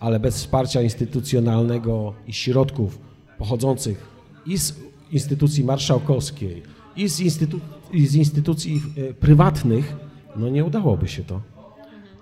ale 0.00 0.20
bez 0.20 0.36
wsparcia 0.36 0.82
instytucjonalnego 0.82 2.14
i 2.26 2.32
środków 2.32 2.98
pochodzących 3.38 4.06
i 4.46 4.58
z 4.58 4.74
instytucji 5.12 5.64
marszałkowskiej, 5.64 6.62
i 6.96 7.08
z, 7.08 7.20
instytu 7.20 7.60
i 7.92 8.06
z 8.06 8.14
instytucji 8.14 8.82
e, 8.96 9.14
prywatnych, 9.14 9.96
no 10.36 10.48
nie 10.48 10.64
udałoby 10.64 11.08
się 11.08 11.24
to. 11.24 11.40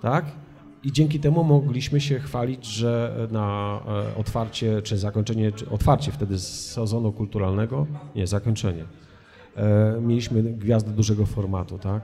Tak? 0.01 0.25
I 0.83 0.91
dzięki 0.91 1.19
temu 1.19 1.43
mogliśmy 1.43 2.01
się 2.01 2.19
chwalić, 2.19 2.65
że 2.65 3.17
na 3.31 3.79
e, 3.87 4.17
otwarcie, 4.17 4.81
czy 4.81 4.97
zakończenie, 4.97 5.51
czy 5.51 5.69
otwarcie 5.69 6.11
wtedy 6.11 6.39
sezonu 6.39 7.11
kulturalnego, 7.11 7.87
nie, 8.15 8.27
zakończenie, 8.27 8.83
e, 9.55 10.01
mieliśmy 10.01 10.43
gwiazdę 10.43 10.91
dużego 10.91 11.25
formatu, 11.25 11.79
tak? 11.79 12.03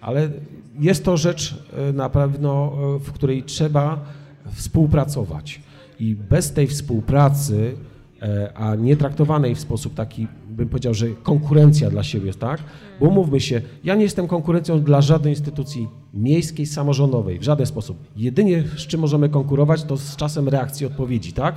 Ale 0.00 0.30
jest 0.78 1.04
to 1.04 1.16
rzecz 1.16 1.64
na 1.94 2.08
pewno, 2.08 2.72
w 2.98 3.12
której 3.12 3.42
trzeba 3.42 4.04
współpracować. 4.52 5.60
I 6.00 6.14
bez 6.14 6.52
tej 6.52 6.66
współpracy 6.66 7.74
e, 8.22 8.52
a 8.54 8.74
nie 8.74 8.96
traktowanej 8.96 9.54
w 9.54 9.60
sposób 9.60 9.94
taki, 9.94 10.26
bym 10.50 10.68
powiedział, 10.68 10.94
że 10.94 11.06
konkurencja 11.22 11.90
dla 11.90 12.02
siebie, 12.02 12.34
tak? 12.34 12.60
Bo 13.00 13.06
umówmy 13.06 13.40
się, 13.40 13.62
ja 13.84 13.94
nie 13.94 14.02
jestem 14.02 14.28
konkurencją 14.28 14.82
dla 14.82 15.00
żadnej 15.00 15.32
instytucji 15.32 15.88
miejskiej, 16.14 16.66
samorządowej, 16.66 17.38
w 17.38 17.42
żaden 17.42 17.66
sposób. 17.66 17.96
Jedynie 18.16 18.64
z 18.76 18.86
czym 18.86 19.00
możemy 19.00 19.28
konkurować, 19.28 19.84
to 19.84 19.96
z 19.96 20.16
czasem 20.16 20.48
reakcji, 20.48 20.86
odpowiedzi, 20.86 21.32
tak? 21.32 21.54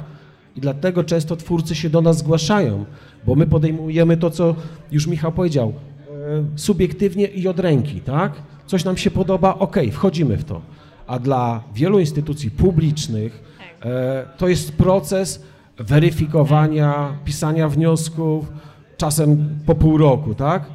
I 0.55 0.61
dlatego 0.61 1.03
często 1.03 1.35
twórcy 1.35 1.75
się 1.75 1.89
do 1.89 2.01
nas 2.01 2.17
zgłaszają, 2.17 2.85
bo 3.25 3.35
my 3.35 3.47
podejmujemy 3.47 4.17
to, 4.17 4.29
co 4.29 4.55
już 4.91 5.07
Michał 5.07 5.31
powiedział, 5.31 5.73
e, 6.09 6.13
subiektywnie 6.55 7.25
i 7.25 7.47
od 7.47 7.59
ręki, 7.59 8.01
tak? 8.01 8.33
Coś 8.65 8.85
nam 8.85 8.97
się 8.97 9.11
podoba, 9.11 9.59
ok, 9.59 9.77
wchodzimy 9.91 10.37
w 10.37 10.43
to. 10.43 10.61
A 11.07 11.19
dla 11.19 11.63
wielu 11.73 11.99
instytucji 11.99 12.51
publicznych 12.51 13.43
e, 13.81 14.25
to 14.37 14.47
jest 14.47 14.71
proces 14.71 15.43
weryfikowania, 15.77 17.17
pisania 17.25 17.69
wniosków, 17.69 18.51
czasem 18.97 19.49
po 19.65 19.75
pół 19.75 19.97
roku, 19.97 20.35
tak? 20.35 20.65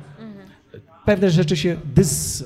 Pewne 1.04 1.30
rzeczy 1.30 1.56
się 1.56 1.76
dys, 1.94 2.44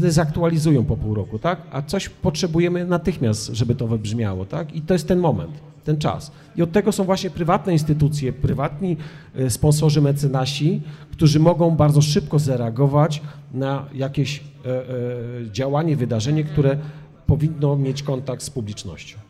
dezaktualizują 0.00 0.84
po 0.84 0.96
pół 0.96 1.14
roku, 1.14 1.38
tak? 1.38 1.58
A 1.72 1.82
coś 1.82 2.08
potrzebujemy 2.08 2.84
natychmiast, 2.84 3.46
żeby 3.46 3.74
to 3.74 3.86
wybrzmiało, 3.86 4.44
tak? 4.44 4.76
I 4.76 4.80
to 4.80 4.94
jest 4.94 5.08
ten 5.08 5.18
moment, 5.18 5.50
ten 5.84 5.98
czas. 5.98 6.32
I 6.56 6.62
od 6.62 6.72
tego 6.72 6.92
są 6.92 7.04
właśnie 7.04 7.30
prywatne 7.30 7.72
instytucje, 7.72 8.32
prywatni 8.32 8.96
e, 9.34 9.50
sponsorzy, 9.50 10.02
mecenasi, 10.02 10.82
którzy 11.12 11.40
mogą 11.40 11.70
bardzo 11.70 12.02
szybko 12.02 12.38
zareagować 12.38 13.22
na 13.54 13.84
jakieś 13.94 14.40
e, 14.40 14.42
działanie, 15.50 15.96
wydarzenie, 15.96 16.44
które 16.44 16.76
powinno 17.26 17.76
mieć 17.76 18.02
kontakt 18.02 18.42
z 18.42 18.50
publicznością. 18.50 19.25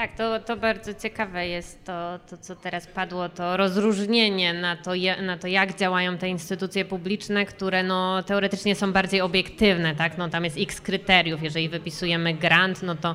Tak, 0.00 0.12
to, 0.12 0.40
to 0.40 0.56
bardzo 0.56 0.94
ciekawe 0.94 1.48
jest 1.48 1.84
to, 1.84 2.18
to, 2.30 2.36
co 2.36 2.56
teraz 2.56 2.86
padło, 2.86 3.28
to 3.28 3.56
rozróżnienie 3.56 4.54
na 4.54 4.76
to, 4.76 4.90
na 5.22 5.38
to, 5.38 5.46
jak 5.46 5.78
działają 5.78 6.18
te 6.18 6.28
instytucje 6.28 6.84
publiczne, 6.84 7.46
które 7.46 7.82
no, 7.82 8.22
teoretycznie 8.22 8.74
są 8.74 8.92
bardziej 8.92 9.20
obiektywne, 9.20 9.94
tak? 9.94 10.18
No, 10.18 10.28
tam 10.28 10.44
jest 10.44 10.56
x 10.58 10.80
kryteriów. 10.80 11.42
Jeżeli 11.42 11.68
wypisujemy 11.68 12.34
grant, 12.34 12.82
no 12.82 12.94
to, 12.94 13.14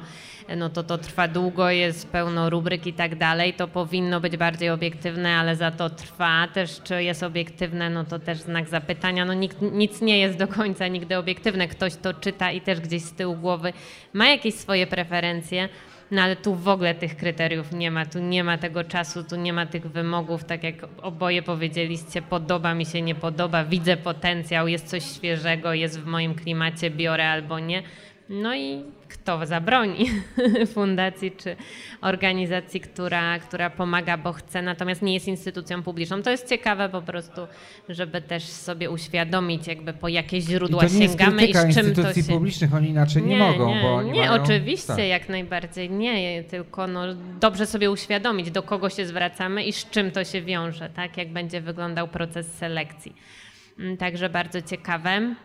no 0.58 0.70
to 0.70 0.84
to 0.84 0.98
trwa 0.98 1.28
długo, 1.28 1.70
jest 1.70 2.08
pełno 2.08 2.50
rubryk 2.50 2.88
i 2.88 2.94
tak 2.94 3.16
dalej, 3.16 3.54
to 3.54 3.68
powinno 3.68 4.22
być 4.22 4.38
bardziej 4.38 4.70
obiektywne, 4.70 5.36
ale 5.36 5.56
za 5.56 5.72
to 5.72 5.90
trwa 5.90 6.48
też, 6.54 6.82
czy 6.84 7.04
jest 7.04 7.24
obiektywne, 7.24 7.90
no 7.90 8.04
to 8.04 8.20
też 8.20 8.38
znak 8.38 8.70
zapytania. 8.70 9.26
No 9.26 9.34
nikt, 9.34 9.62
nic 9.62 10.02
nie 10.02 10.20
jest 10.20 10.38
do 10.38 10.48
końca 10.48 10.88
nigdy 10.88 11.18
obiektywne. 11.18 11.68
Ktoś 11.68 11.96
to 11.96 12.14
czyta 12.14 12.52
i 12.52 12.62
też 12.62 12.80
gdzieś 12.80 13.02
z 13.04 13.14
tyłu 13.14 13.36
głowy 13.36 13.74
ma 14.14 14.28
jakieś 14.28 14.56
swoje 14.56 14.88
preferencje. 14.88 15.70
No 16.12 16.22
ale 16.22 16.36
tu 16.36 16.56
w 16.56 16.68
ogóle 16.68 16.96
tych 16.96 17.18
kryteriów 17.18 17.72
nie 17.72 17.92
ma, 17.92 18.06
tu 18.06 18.20
nie 18.20 18.44
ma 18.44 18.58
tego 18.58 18.84
czasu, 18.84 19.24
tu 19.24 19.36
nie 19.36 19.54
ma 19.54 19.66
tych 19.66 19.88
wymogów, 19.88 20.44
tak 20.44 20.64
jak 20.64 20.76
oboje 21.02 21.42
powiedzieliście, 21.42 22.22
podoba 22.22 22.74
mi 22.74 22.86
się, 22.86 23.02
nie 23.02 23.16
podoba, 23.16 23.64
widzę 23.64 23.98
potencjał, 23.98 24.68
jest 24.68 24.88
coś 24.88 25.04
świeżego, 25.04 25.74
jest 25.74 26.00
w 26.00 26.06
moim 26.06 26.36
klimacie, 26.36 26.90
biorę 26.90 27.30
albo 27.30 27.60
nie. 27.60 27.84
No 28.30 28.56
i 28.56 28.84
kto 29.18 29.46
zabroni 29.46 30.06
fundacji 30.76 31.32
czy 31.32 31.56
organizacji, 32.02 32.80
która, 32.80 33.40
która 33.40 33.70
pomaga, 33.70 34.18
bo 34.18 34.34
chce, 34.34 34.62
natomiast 34.62 35.02
nie 35.02 35.14
jest 35.14 35.28
instytucją 35.28 35.84
publiczną. 35.84 36.22
To 36.22 36.30
jest 36.30 36.50
ciekawe 36.50 36.90
po 36.90 37.02
prostu, 37.02 37.42
żeby 37.90 38.22
też 38.22 38.44
sobie 38.44 38.90
uświadomić, 38.90 39.68
jakby 39.68 39.94
po 39.94 40.08
jakie 40.08 40.42
źródła 40.42 40.86
I 40.86 40.88
to 40.88 40.94
nie 40.94 41.10
sięgamy 41.10 41.46
i 41.46 41.54
z 41.54 41.58
czym 41.58 41.68
instytucji 41.68 42.24
to 42.24 42.28
się... 42.30 42.34
publicznych, 42.34 42.74
oni 42.74 42.90
inaczej 42.90 43.24
nie, 43.24 43.30
nie 43.30 43.38
mogą. 43.38 43.76
Nie, 43.76 43.82
bo 43.82 44.04
nie, 44.04 44.12
nie 44.12 44.30
mają... 44.30 44.44
oczywiście, 44.44 44.88
tak. 44.88 45.00
jak 45.00 45.30
najbardziej 45.30 45.90
nie, 45.90 46.44
tylko 46.44 46.88
no, 46.88 47.02
dobrze 47.40 47.66
sobie 47.66 47.92
uświadomić, 47.92 48.52
do 48.52 48.64
kogo 48.64 48.90
się 48.90 49.06
zwracamy 49.06 49.64
i 49.64 49.74
z 49.74 49.90
czym 49.90 50.12
to 50.12 50.24
się 50.24 50.42
wiąże, 50.42 50.90
tak, 50.90 51.18
jak 51.18 51.34
będzie 51.34 51.62
wyglądał 51.62 52.08
proces 52.08 52.54
selekcji. 52.54 53.16
Mm, 53.80 53.98
także 53.98 54.30
bardzo 54.30 54.62
ciekawe. 54.62 55.36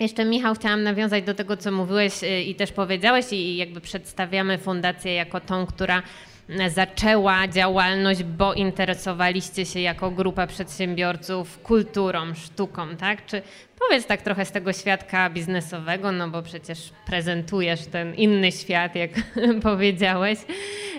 Jeszcze 0.00 0.24
Michał, 0.24 0.54
chciałam 0.54 0.82
nawiązać 0.82 1.24
do 1.24 1.34
tego, 1.34 1.56
co 1.56 1.72
mówiłeś 1.72 2.22
y, 2.22 2.42
i 2.42 2.54
też 2.54 2.72
powiedziałeś 2.72 3.32
i 3.32 3.56
jakby 3.56 3.80
przedstawiamy 3.80 4.58
fundację 4.58 5.14
jako 5.14 5.40
tą, 5.40 5.66
która 5.66 6.02
y, 6.50 6.70
zaczęła 6.70 7.48
działalność, 7.48 8.22
bo 8.22 8.54
interesowaliście 8.54 9.66
się 9.66 9.80
jako 9.80 10.10
grupa 10.10 10.46
przedsiębiorców 10.46 11.62
kulturą, 11.62 12.34
sztuką, 12.34 12.96
tak? 12.96 13.26
Czy 13.26 13.42
powiedz 13.78 14.06
tak 14.06 14.22
trochę 14.22 14.44
z 14.44 14.52
tego 14.52 14.72
świadka 14.72 15.30
biznesowego, 15.30 16.12
no 16.12 16.28
bo 16.28 16.42
przecież 16.42 16.78
prezentujesz 17.06 17.86
ten 17.86 18.14
inny 18.14 18.52
świat, 18.52 18.94
jak 18.94 19.10
powiedziałeś. 19.62 20.38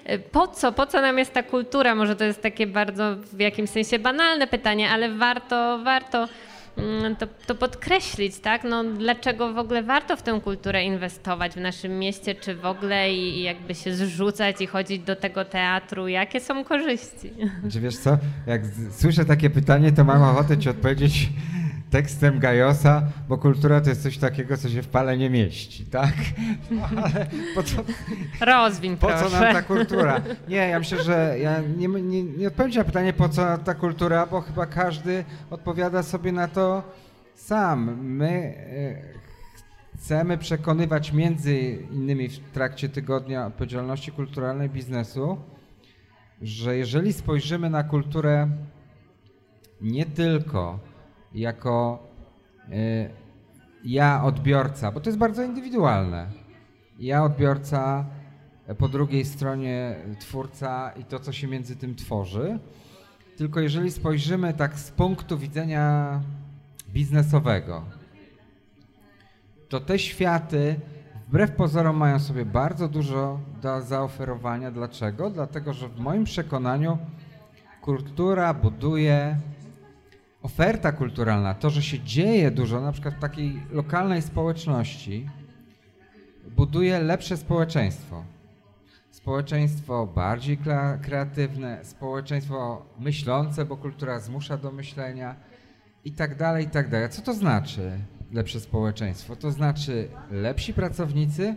Y, 0.09 0.19
po 0.19 0.47
co, 0.47 0.71
po 0.71 0.85
co 0.85 1.01
nam 1.01 1.17
jest 1.17 1.33
ta 1.33 1.43
kultura? 1.43 1.95
Może 1.95 2.15
to 2.15 2.23
jest 2.23 2.41
takie 2.41 2.67
bardzo 2.67 3.15
w 3.15 3.39
jakimś 3.39 3.69
sensie 3.69 3.99
banalne 3.99 4.47
pytanie, 4.47 4.89
ale 4.89 5.09
warto, 5.09 5.79
warto 5.83 6.27
to, 7.19 7.27
to, 7.47 7.55
podkreślić, 7.55 8.39
tak? 8.39 8.63
No, 8.63 8.83
dlaczego 8.83 9.53
w 9.53 9.57
ogóle 9.57 9.83
warto 9.83 10.17
w 10.17 10.21
tę 10.21 10.41
kulturę 10.43 10.83
inwestować 10.83 11.53
w 11.53 11.57
naszym 11.57 11.99
mieście, 11.99 12.35
czy 12.35 12.55
w 12.55 12.65
ogóle 12.65 13.13
i, 13.13 13.39
i 13.39 13.43
jakby 13.43 13.75
się 13.75 13.95
zrzucać 13.95 14.61
i 14.61 14.67
chodzić 14.67 15.01
do 15.01 15.15
tego 15.15 15.45
teatru? 15.45 16.07
Jakie 16.07 16.39
są 16.39 16.63
korzyści? 16.63 17.33
Czy 17.71 17.79
wiesz 17.79 17.97
co, 17.97 18.17
jak 18.47 18.61
słyszę 18.91 19.25
takie 19.25 19.49
pytanie, 19.49 19.91
to 19.91 20.03
mam 20.03 20.23
ochotę 20.23 20.57
ci 20.57 20.69
odpowiedzieć 20.69 21.29
tekstem 21.91 22.39
Gajosa, 22.39 23.03
bo 23.29 23.37
kultura 23.37 23.81
to 23.81 23.89
jest 23.89 24.03
coś 24.03 24.17
takiego, 24.17 24.57
co 24.57 24.69
się 24.69 24.81
w 24.81 24.87
pale 24.87 25.17
nie 25.17 25.29
mieści, 25.29 25.85
tak? 25.85 26.13
No, 26.71 26.81
ale 27.03 27.27
po 27.55 27.63
co, 27.63 27.75
Rozwiń, 28.45 28.97
po 28.97 29.07
proszę. 29.07 29.29
co 29.29 29.41
nam 29.41 29.53
ta 29.53 29.61
kultura? 29.61 30.21
Nie, 30.47 30.55
ja 30.55 30.79
myślę, 30.79 31.03
że 31.03 31.35
ja 31.39 31.61
nie, 31.77 31.87
nie, 31.87 32.23
nie 32.23 32.47
odpowiem 32.47 32.71
na 32.71 32.83
pytanie, 32.83 33.13
po 33.13 33.29
co 33.29 33.57
ta 33.57 33.73
kultura, 33.73 34.25
bo 34.25 34.41
chyba 34.41 34.65
każdy 34.65 35.25
odpowiada 35.49 36.03
sobie 36.03 36.31
na 36.31 36.47
to 36.47 36.83
sam. 37.35 38.05
My 38.05 38.29
e, 38.29 39.97
chcemy 39.97 40.37
przekonywać 40.37 41.13
między 41.13 41.57
innymi 41.91 42.29
w 42.29 42.51
trakcie 42.51 42.89
tygodnia 42.89 43.47
odpowiedzialności 43.47 44.11
kulturalnej 44.11 44.69
biznesu, 44.69 45.37
że 46.41 46.77
jeżeli 46.77 47.13
spojrzymy 47.13 47.69
na 47.69 47.83
kulturę 47.83 48.47
nie 49.81 50.05
tylko 50.05 50.90
jako 51.33 52.07
y, 52.69 53.09
ja 53.83 54.23
odbiorca, 54.23 54.91
bo 54.91 54.99
to 54.99 55.09
jest 55.09 55.19
bardzo 55.19 55.43
indywidualne. 55.43 56.27
Ja 56.99 57.23
odbiorca, 57.23 58.05
po 58.77 58.87
drugiej 58.87 59.25
stronie 59.25 59.95
twórca 60.19 60.91
i 60.91 61.03
to, 61.03 61.19
co 61.19 61.31
się 61.31 61.47
między 61.47 61.75
tym 61.75 61.95
tworzy. 61.95 62.59
Tylko 63.37 63.59
jeżeli 63.59 63.91
spojrzymy 63.91 64.53
tak 64.53 64.79
z 64.79 64.91
punktu 64.91 65.37
widzenia 65.37 66.19
biznesowego, 66.93 67.83
to 69.69 69.79
te 69.79 69.99
światy 69.99 70.79
wbrew 71.27 71.51
pozorom 71.51 71.97
mają 71.97 72.19
sobie 72.19 72.45
bardzo 72.45 72.87
dużo 72.87 73.39
do 73.61 73.81
zaoferowania. 73.81 74.71
Dlaczego? 74.71 75.29
Dlatego, 75.29 75.73
że 75.73 75.89
w 75.89 75.99
moim 75.99 76.23
przekonaniu 76.23 76.97
kultura 77.81 78.53
buduje 78.53 79.37
oferta 80.43 80.91
kulturalna, 80.91 81.53
to, 81.53 81.69
że 81.69 81.81
się 81.81 81.99
dzieje 81.99 82.51
dużo, 82.51 82.81
na 82.81 82.91
przykład 82.91 83.15
w 83.15 83.19
takiej 83.19 83.63
lokalnej 83.71 84.21
społeczności, 84.21 85.29
buduje 86.55 86.99
lepsze 86.99 87.37
społeczeństwo. 87.37 88.23
Społeczeństwo 89.11 90.07
bardziej 90.07 90.57
kreatywne, 91.01 91.79
społeczeństwo 91.83 92.85
myślące, 92.99 93.65
bo 93.65 93.77
kultura 93.77 94.19
zmusza 94.19 94.57
do 94.57 94.71
myślenia 94.71 95.35
i 96.05 96.11
tak 96.11 96.37
dalej, 96.37 96.65
i 96.65 96.69
tak 96.69 96.89
dalej. 96.89 97.09
Co 97.09 97.21
to 97.21 97.33
znaczy 97.33 97.91
lepsze 98.31 98.59
społeczeństwo? 98.59 99.35
To 99.35 99.51
znaczy 99.51 100.07
lepsi 100.31 100.73
pracownicy, 100.73 101.55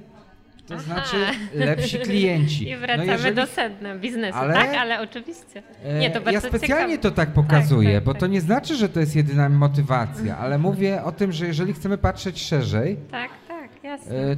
to 0.66 0.80
znaczy 0.80 1.16
lepsi 1.54 1.98
klienci. 1.98 2.68
I 2.68 2.76
wracamy 2.76 3.06
no 3.06 3.12
jeżeli... 3.12 3.34
do 3.34 3.46
sedna 3.46 3.96
biznesu, 3.96 4.38
ale, 4.38 4.54
tak? 4.54 4.74
Ale 4.74 5.00
oczywiście. 5.00 5.62
Nie, 6.00 6.10
to 6.10 6.20
bardzo 6.20 6.32
ja 6.32 6.40
specjalnie 6.40 6.96
ciekawe. 6.96 6.98
to 6.98 7.10
tak 7.10 7.32
pokazuję, 7.32 7.88
tak, 7.88 7.96
tak, 7.96 8.04
bo 8.04 8.12
tak. 8.12 8.20
to 8.20 8.26
nie 8.26 8.40
znaczy, 8.40 8.76
że 8.76 8.88
to 8.88 9.00
jest 9.00 9.16
jedyna 9.16 9.48
motywacja, 9.48 10.38
ale 10.38 10.58
mówię 10.58 11.02
o 11.04 11.12
tym, 11.12 11.32
że 11.32 11.46
jeżeli 11.46 11.72
chcemy 11.72 11.98
patrzeć 11.98 12.42
szerzej. 12.42 12.96
Tak, 13.10 13.30
tak, 13.48 13.84
jasne. 13.84 14.14
E, 14.16 14.36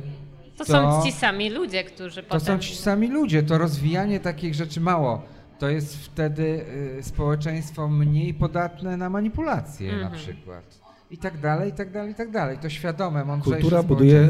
to, 0.56 0.64
to, 0.64 0.72
są 0.72 1.02
ci 1.04 1.12
sami 1.12 1.50
ludzie, 1.50 1.84
którzy 1.84 2.22
To 2.22 2.28
potem... 2.28 2.46
są 2.46 2.58
ci 2.58 2.76
sami 2.76 3.08
ludzie, 3.08 3.42
to 3.42 3.58
rozwijanie 3.58 4.20
takich 4.20 4.54
rzeczy 4.54 4.80
mało. 4.80 5.22
To 5.58 5.68
jest 5.68 5.96
wtedy 5.96 6.64
y, 6.98 7.02
społeczeństwo 7.02 7.88
mniej 7.88 8.34
podatne 8.34 8.96
na 8.96 9.10
manipulacje 9.10 9.92
mhm. 9.92 10.12
na 10.12 10.18
przykład 10.18 10.85
i 11.10 11.18
tak 11.18 11.40
dalej, 11.40 11.70
i 11.70 11.72
tak 11.72 11.92
dalej, 11.92 12.12
i 12.12 12.14
tak 12.14 12.30
dalej. 12.30 12.58
To 12.58 12.68
świadome, 12.68 13.24
mądrzejsze 13.24 13.60
Kultura 13.60 13.82
buduje, 13.82 14.28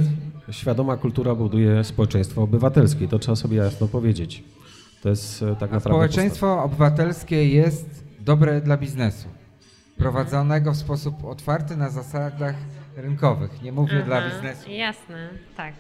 świadoma 0.51 0.97
kultura 0.97 1.35
buduje 1.35 1.85
społeczeństwo 1.85 2.43
obywatelskie, 2.43 3.09
to 3.09 3.19
trzeba 3.19 3.37
sobie 3.37 3.57
jasno 3.57 3.89
powiedzieć. 3.89 4.45
To 5.03 5.09
jest 5.09 5.43
e, 5.43 5.47
tak 5.47 5.61
naprawdę 5.61 5.81
Społeczeństwo 5.81 6.47
postawa. 6.47 6.63
obywatelskie 6.63 7.49
jest 7.49 8.05
dobre 8.21 8.61
dla 8.61 8.77
biznesu, 8.77 9.29
prowadzonego 9.99 10.73
w 10.73 10.77
sposób 10.77 11.25
otwarty 11.25 11.77
na 11.77 11.91
zasadach 11.91 12.55
rynkowych. 12.97 13.63
Nie 13.63 13.73
mówię 13.73 13.97
Aha, 13.97 14.07
dla 14.07 14.31
biznesu. 14.31 14.71
Jasne, 14.71 15.29
tak. 15.57 15.75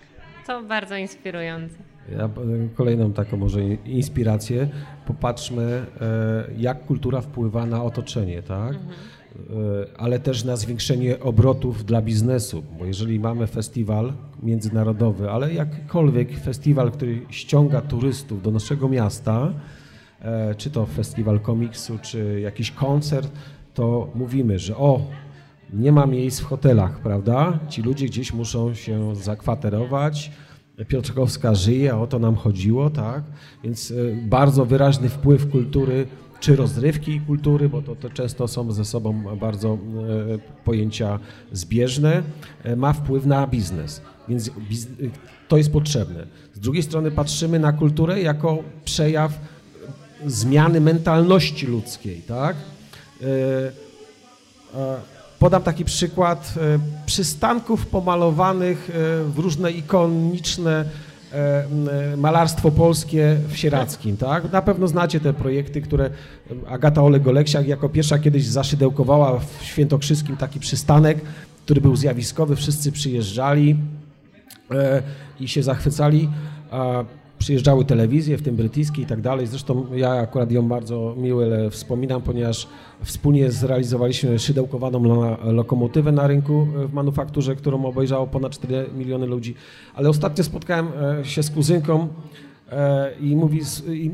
To 0.47 0.62
bardzo 0.62 0.97
inspirujące. 0.97 1.74
Ja, 2.12 2.28
kolejną 2.74 3.12
taką 3.12 3.36
może 3.36 3.64
inspirację, 3.64 4.68
popatrzmy, 5.07 5.86
e, 6.01 6.44
jak 6.57 6.84
kultura 6.86 7.20
wpływa 7.20 7.66
na 7.66 7.82
otoczenie, 7.82 8.42
tak? 8.42 8.68
Mhm. 8.74 8.94
E, 9.37 10.01
ale 10.01 10.18
też 10.18 10.45
na 10.45 10.57
zwiększenie 10.57 11.20
obrotów 11.20 11.84
dla 11.84 12.03
biznesu, 12.03 12.62
bo 12.78 12.84
jeżeli 12.87 13.20
mamy 13.20 13.47
festiwal 13.47 14.12
międzynarodowy, 14.43 15.30
ale 15.30 15.55
jakikolwiek 15.55 16.39
festiwal, 16.39 16.91
który 16.91 17.22
ściąga 17.30 17.80
turystów 17.80 18.43
do 18.43 18.51
naszego 18.51 18.89
miasta, 18.89 19.53
e, 20.20 20.55
czy 20.55 20.70
to 20.70 20.87
festiwal 20.87 21.41
komiksu, 21.41 21.99
czy 22.03 22.41
jakiś 22.41 22.70
koncert, 22.70 23.32
to 23.74 24.11
mówimy, 24.14 24.59
że 24.59 24.76
o, 24.76 25.01
nie 25.72 25.93
ma 25.93 26.07
miejsc 26.07 26.41
w 26.41 26.45
hotelach, 26.45 26.99
prawda? 26.99 27.59
Ci 27.68 27.82
ludzie 27.82 28.07
gdzieś 28.07 28.32
muszą 28.32 28.74
się 28.74 29.16
zakwaterować. 29.16 30.30
Piotrkowska 30.89 31.55
żyje, 31.55 31.97
o 31.97 32.07
to 32.07 32.18
nam 32.18 32.34
chodziło, 32.34 32.91
tak? 32.91 33.24
Więc 33.64 33.91
e, 33.91 33.95
bardzo 34.28 34.64
wyraźny 34.64 35.09
wpływ 35.09 35.51
kultury, 35.51 36.07
czy 36.41 36.57
rozrywki 36.57 37.14
i 37.14 37.20
kultury, 37.20 37.68
bo 37.68 37.82
to, 37.82 37.97
to 37.97 38.11
często 38.11 38.49
są 38.49 38.72
ze 38.72 38.84
sobą 38.84 39.37
bardzo 39.37 39.74
e, 39.74 39.78
pojęcia 40.64 41.18
zbieżne, 41.53 42.22
e, 42.62 42.76
ma 42.76 42.93
wpływ 42.93 43.26
na 43.26 43.47
biznes. 43.47 44.01
Więc 44.28 44.51
to 45.49 45.57
jest 45.57 45.72
potrzebne. 45.72 46.26
Z 46.55 46.61
drugiej 46.61 46.82
strony 46.82 47.11
patrzymy 47.11 47.59
na 47.59 47.72
kulturę 47.72 48.22
jako 48.22 48.59
przejaw 48.84 49.41
zmiany 50.26 50.80
mentalności 50.80 51.66
ludzkiej, 51.66 52.22
tak? 52.22 52.57
Podam 55.39 55.62
taki 55.62 55.84
przykład 55.84 56.55
e, 56.57 56.78
przystanków 57.07 57.87
pomalowanych 57.87 58.91
e, 58.91 58.93
w 59.24 59.39
różne 59.39 59.72
ikoniczne 59.72 60.80
e, 60.80 60.84
malarstwo 62.16 62.70
polskie 62.70 63.37
w 63.49 63.57
Sieradzkim, 63.57 64.16
tak? 64.16 64.53
Na 64.53 64.62
pewno 64.62 64.89
znacie 64.89 65.20
te 65.20 65.32
projekty, 65.32 65.82
które 65.82 66.11
Agata 66.68 67.01
Oleg-Oleksiak 67.01 67.66
jako 67.66 67.89
pierwsza 67.89 68.18
kiedyś 68.18 68.47
zaszydełkowała 68.47 69.39
w 69.39 69.64
Świętokrzyskim 69.64 70.37
taki 70.37 70.61
przystanek, 70.61 71.18
który 71.64 71.80
był 71.80 71.97
zjawiskowy, 71.97 72.57
wszyscy 72.57 72.93
przyjeżdżali 72.93 73.76
i 75.41 75.49
się 75.49 75.62
zachwycali 75.62 76.28
przyjeżdżały 77.39 77.84
telewizje, 77.84 78.39
w 78.39 78.43
tym 78.43 78.57
brytyjskie 78.57 79.03
i 79.03 79.07
tak 79.07 79.20
dalej. 79.20 79.47
Zresztą 79.47 79.87
ja 79.95 80.11
akurat 80.11 80.53
ją 80.53 80.68
bardzo 80.68 81.14
miłe 81.18 81.70
wspominam, 81.70 82.22
ponieważ 82.22 82.68
wspólnie 83.03 83.51
zrealizowaliśmy 83.51 84.39
szydełkowaną 84.39 85.03
lokomotywę 85.45 86.12
na 86.12 86.26
rynku 86.26 86.66
e, 86.84 86.87
w 86.89 86.93
manufakturze, 86.93 87.57
którą 87.57 87.84
obejrzało 87.84 88.26
ponad 88.26 88.53
4 88.53 88.87
miliony 88.97 89.26
ludzi. 89.26 89.55
Ale 89.95 90.09
ostatnio 90.09 90.45
spotkałem 90.45 90.89
e, 91.20 91.24
się 91.24 91.43
z 91.43 91.51
kuzynką 91.51 92.09
e, 92.72 93.11
i, 93.20 93.37
mówi, 93.37 93.61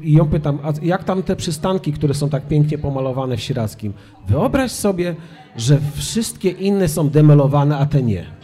i 0.03 0.13
ją 0.13 0.29
pytam, 0.29 0.59
a 0.63 0.73
jak 0.83 1.05
tam 1.05 1.23
te 1.23 1.37
przystanki, 1.37 1.93
które 1.93 2.15
są 2.15 2.29
tak 2.29 2.49
pięknie 2.49 2.79
pomalowane 2.79 3.37
w 3.37 3.41
Sieradzkim? 3.41 3.93
Wyobraź 4.29 4.71
sobie, 4.71 5.15
że 5.57 5.79
wszystkie 5.95 6.51
inne 6.51 6.89
są 6.89 7.09
demelowane, 7.09 7.79
a 7.79 7.87
te 7.87 8.03
nie. 8.03 8.42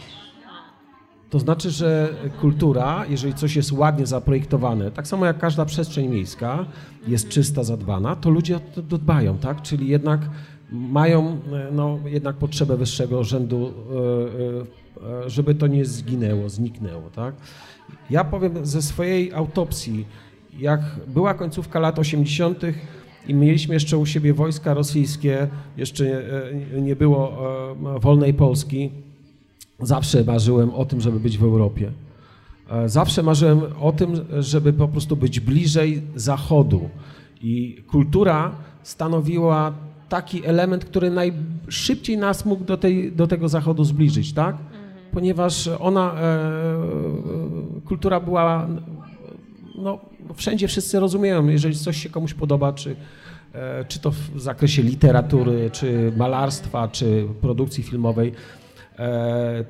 To 1.29 1.39
znaczy, 1.39 1.69
że 1.69 2.13
kultura, 2.41 3.05
jeżeli 3.09 3.33
coś 3.33 3.55
jest 3.55 3.71
ładnie 3.71 4.05
zaprojektowane, 4.05 4.91
tak 4.91 5.07
samo 5.07 5.25
jak 5.25 5.37
każda 5.37 5.65
przestrzeń 5.65 6.07
miejska 6.07 6.65
jest 7.07 7.29
czysta, 7.29 7.63
zadbana, 7.63 8.15
to 8.15 8.29
ludzie 8.29 8.57
o 8.57 8.59
to 8.59 8.97
dbają, 8.97 9.37
tak? 9.37 9.61
Czyli 9.61 9.87
jednak 9.87 10.21
mają 10.71 11.39
no, 11.71 11.99
jednak 12.05 12.35
potrzebę 12.35 12.77
wyższego 12.77 13.23
rzędu, 13.23 13.73
e, 15.01 15.25
e, 15.25 15.29
żeby 15.29 15.55
to 15.55 15.67
nie 15.67 15.85
zginęło, 15.85 16.49
zniknęło, 16.49 17.09
tak? 17.15 17.35
Ja 18.09 18.23
powiem 18.23 18.65
ze 18.65 18.81
swojej 18.81 19.33
autopsji, 19.33 20.05
jak 20.59 20.81
była 21.07 21.33
końcówka 21.33 21.79
lat 21.79 21.99
80. 21.99 22.63
i 23.27 23.33
mieliśmy 23.33 23.73
jeszcze 23.73 23.97
u 23.97 24.05
siebie 24.05 24.33
wojska 24.33 24.73
rosyjskie, 24.73 25.47
jeszcze 25.77 26.05
e, 26.75 26.81
nie 26.81 26.95
było 26.95 27.37
wolnej 27.99 28.33
Polski, 28.33 28.91
Zawsze 29.81 30.23
marzyłem 30.23 30.69
o 30.69 30.85
tym, 30.85 31.01
żeby 31.01 31.19
być 31.19 31.37
w 31.37 31.43
Europie. 31.43 31.91
E, 32.69 32.89
zawsze 32.89 33.23
marzyłem 33.23 33.61
o 33.81 33.91
tym, 33.91 34.25
żeby 34.39 34.73
po 34.73 34.87
prostu 34.87 35.15
być 35.15 35.39
bliżej 35.39 36.01
Zachodu. 36.15 36.89
I 37.41 37.83
kultura 37.87 38.51
stanowiła 38.83 39.73
taki 40.09 40.45
element, 40.45 40.85
który 40.85 41.11
najszybciej 41.11 42.17
nas 42.17 42.45
mógł 42.45 42.63
do, 42.63 42.77
tej, 42.77 43.11
do 43.11 43.27
tego 43.27 43.49
Zachodu 43.49 43.83
zbliżyć, 43.83 44.33
tak? 44.33 44.55
Mhm. 44.55 44.69
Ponieważ 45.11 45.67
ona, 45.67 46.13
e, 46.13 46.21
kultura 47.85 48.19
była, 48.19 48.67
no, 49.75 49.99
wszędzie 50.35 50.67
wszyscy 50.67 50.99
rozumieją, 50.99 51.47
jeżeli 51.47 51.75
coś 51.75 52.03
się 52.03 52.09
komuś 52.09 52.33
podoba, 52.33 52.73
czy, 52.73 52.95
e, 53.53 53.85
czy 53.85 53.99
to 53.99 54.11
w 54.11 54.31
zakresie 54.35 54.81
literatury, 54.81 55.69
czy 55.71 56.13
malarstwa, 56.17 56.87
czy 56.87 57.27
produkcji 57.41 57.83
filmowej, 57.83 58.31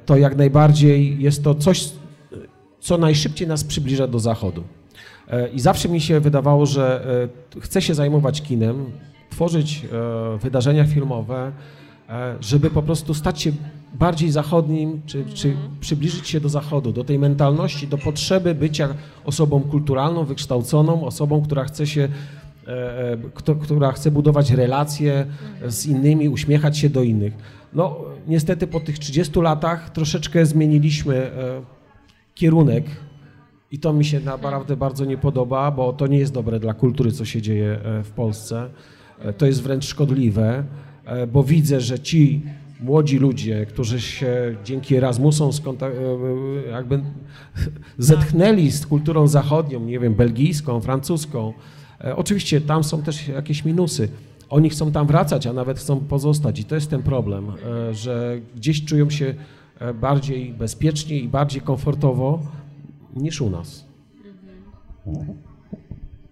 to 0.06 0.18
jak 0.18 0.36
najbardziej 0.36 1.22
jest 1.22 1.44
to 1.44 1.56
coś, 1.56 1.90
co 2.80 2.98
najszybciej 2.98 3.48
nas 3.48 3.64
przybliża 3.64 4.08
do 4.08 4.20
zachodu. 4.20 4.64
E, 5.28 5.50
I 5.50 5.60
zawsze 5.60 5.90
mi 5.90 6.02
się 6.02 6.20
wydawało, 6.20 6.66
że 6.66 7.06
e, 7.56 7.62
chcę 7.62 7.82
się 7.82 7.94
zajmować 7.94 8.42
kinem, 8.42 8.86
tworzyć 9.30 9.86
wydarzenia 10.42 10.86
filmowe, 10.86 11.52
żeby 12.42 12.70
po 12.70 12.82
prostu 12.82 13.14
stać 13.14 13.42
się 13.42 13.52
bardziej 13.94 14.32
zachodnim, 14.32 15.02
czy, 15.06 15.26
czy 15.34 15.50
mhm. 15.50 15.70
przybliżyć 15.80 16.28
się 16.28 16.40
do 16.40 16.50
zachodu, 16.50 16.92
do 16.92 17.04
tej 17.04 17.20
mentalności, 17.20 17.88
do 17.88 17.98
potrzeby 17.98 18.56
bycia 18.56 18.90
osobą 19.26 19.62
kulturalną, 19.62 20.26
wykształconą, 20.26 21.06
osobą, 21.06 21.42
która 21.42 21.64
chce 21.64 21.88
się 21.88 22.08
która 23.62 23.92
chce 23.92 24.12
budować 24.12 24.52
relacje 24.52 25.26
z 25.68 25.86
innymi, 25.86 26.30
uśmiechać 26.30 26.78
się 26.78 26.90
do 26.90 27.04
innych. 27.04 27.34
No, 27.74 28.06
niestety 28.28 28.68
po 28.68 28.80
tych 28.80 29.00
30 29.00 29.40
latach 29.40 29.90
troszeczkę 29.90 30.46
zmieniliśmy 30.46 31.16
e, 31.16 31.62
kierunek 32.36 32.86
i 33.72 33.80
to 33.80 33.94
mi 33.94 34.06
się 34.06 34.20
naprawdę 34.20 34.78
bardzo 34.78 35.06
nie 35.06 35.18
podoba, 35.18 35.72
bo 35.72 35.94
to 35.94 36.08
nie 36.08 36.18
jest 36.18 36.34
dobre 36.34 36.60
dla 36.60 36.74
kultury, 36.74 37.12
co 37.12 37.26
się 37.26 37.42
dzieje 37.42 37.80
e, 37.84 38.04
w 38.04 38.12
Polsce. 38.12 38.70
E, 39.20 39.34
to 39.34 39.46
jest 39.46 39.64
wręcz 39.64 39.86
szkodliwe, 39.86 40.64
bo 41.34 41.44
widzę, 41.44 41.82
że 41.82 42.00
ci 42.00 42.42
młodzi 42.80 43.18
ludzie, 43.20 43.66
którzy 43.66 44.02
się 44.02 44.56
dzięki 44.64 44.96
Erasmusom 44.96 45.52
jakby 46.72 47.00
zetchnęli 47.98 48.72
z 48.72 48.86
kulturą 48.86 49.28
zachodnią, 49.28 49.80
nie 49.80 50.00
wiem, 50.00 50.16
belgijską, 50.16 50.82
francuską. 50.82 51.54
Oczywiście 52.16 52.62
tam 52.62 52.84
są 52.84 53.02
też 53.02 53.28
jakieś 53.28 53.66
minusy, 53.66 54.10
oni 54.50 54.70
chcą 54.70 54.92
tam 54.92 55.08
wracać, 55.08 55.48
a 55.48 55.54
nawet 55.54 55.80
chcą 55.80 56.00
pozostać 56.00 56.60
i 56.60 56.66
to 56.66 56.76
jest 56.76 56.90
ten 56.90 57.04
problem, 57.04 57.50
e, 57.50 57.94
że 57.94 58.42
gdzieś 58.56 58.86
czują 58.86 59.10
się 59.10 59.34
e, 59.80 59.94
bardziej 59.94 60.54
bezpiecznie 60.54 61.20
i 61.20 61.28
bardziej 61.28 61.62
komfortowo 61.62 62.40
niż 63.16 63.42
u 63.42 63.50
nas. 63.50 63.86
Mhm. 65.08 65.49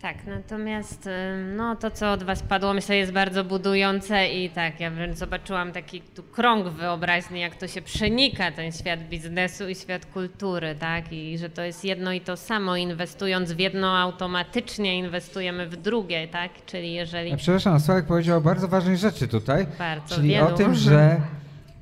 Tak, 0.02 0.16
natomiast 0.28 1.10
no, 1.56 1.76
to, 1.76 1.91
co 1.91 2.12
od 2.12 2.24
Was 2.24 2.43
padło, 2.43 2.74
myślę, 2.74 2.98
jest 2.98 3.12
bardzo 3.12 3.43
budujące 3.43 4.28
i 4.28 4.50
tak, 4.50 4.80
ja 4.80 4.91
wręcz 4.91 5.18
zobaczyłam 5.18 5.72
taki 5.72 6.02
tu 6.02 6.24
krąg 6.24 6.68
wyobraźni, 6.68 7.39
jak 7.39 7.56
to 7.56 7.68
się 7.68 7.82
przenika, 7.82 8.52
ten 8.52 8.72
świat 8.72 9.00
biznesu 9.10 9.70
i 9.70 9.76
świat 9.76 10.06
kultury, 10.06 10.76
tak, 10.80 11.14
i 11.14 11.38
że 11.38 11.50
to 11.50 11.62
jest 11.62 11.86
jedno 11.86 12.14
i 12.14 12.22
to 12.22 12.38
samo, 12.38 12.76
inwestując 12.76 13.52
w 13.52 13.60
jedno, 13.60 13.98
automatycznie 13.98 14.98
inwestujemy 14.98 15.70
w 15.70 15.76
drugie, 15.76 16.28
tak, 16.28 16.52
czyli 16.66 16.93
jeżeli... 16.93 17.30
Ja 17.30 17.38
przepraszam, 17.38 17.80
Sławek 17.80 18.06
powiedział 18.06 18.38
o 18.38 18.41
bardzo 18.41 18.68
ważnej 18.68 18.98
rzeczy 18.98 19.28
tutaj, 19.28 19.68
bardzo 19.80 20.16
czyli 20.16 20.30
wielu. 20.30 20.48
o 20.48 20.52
tym, 20.52 20.76
że 20.76 21.22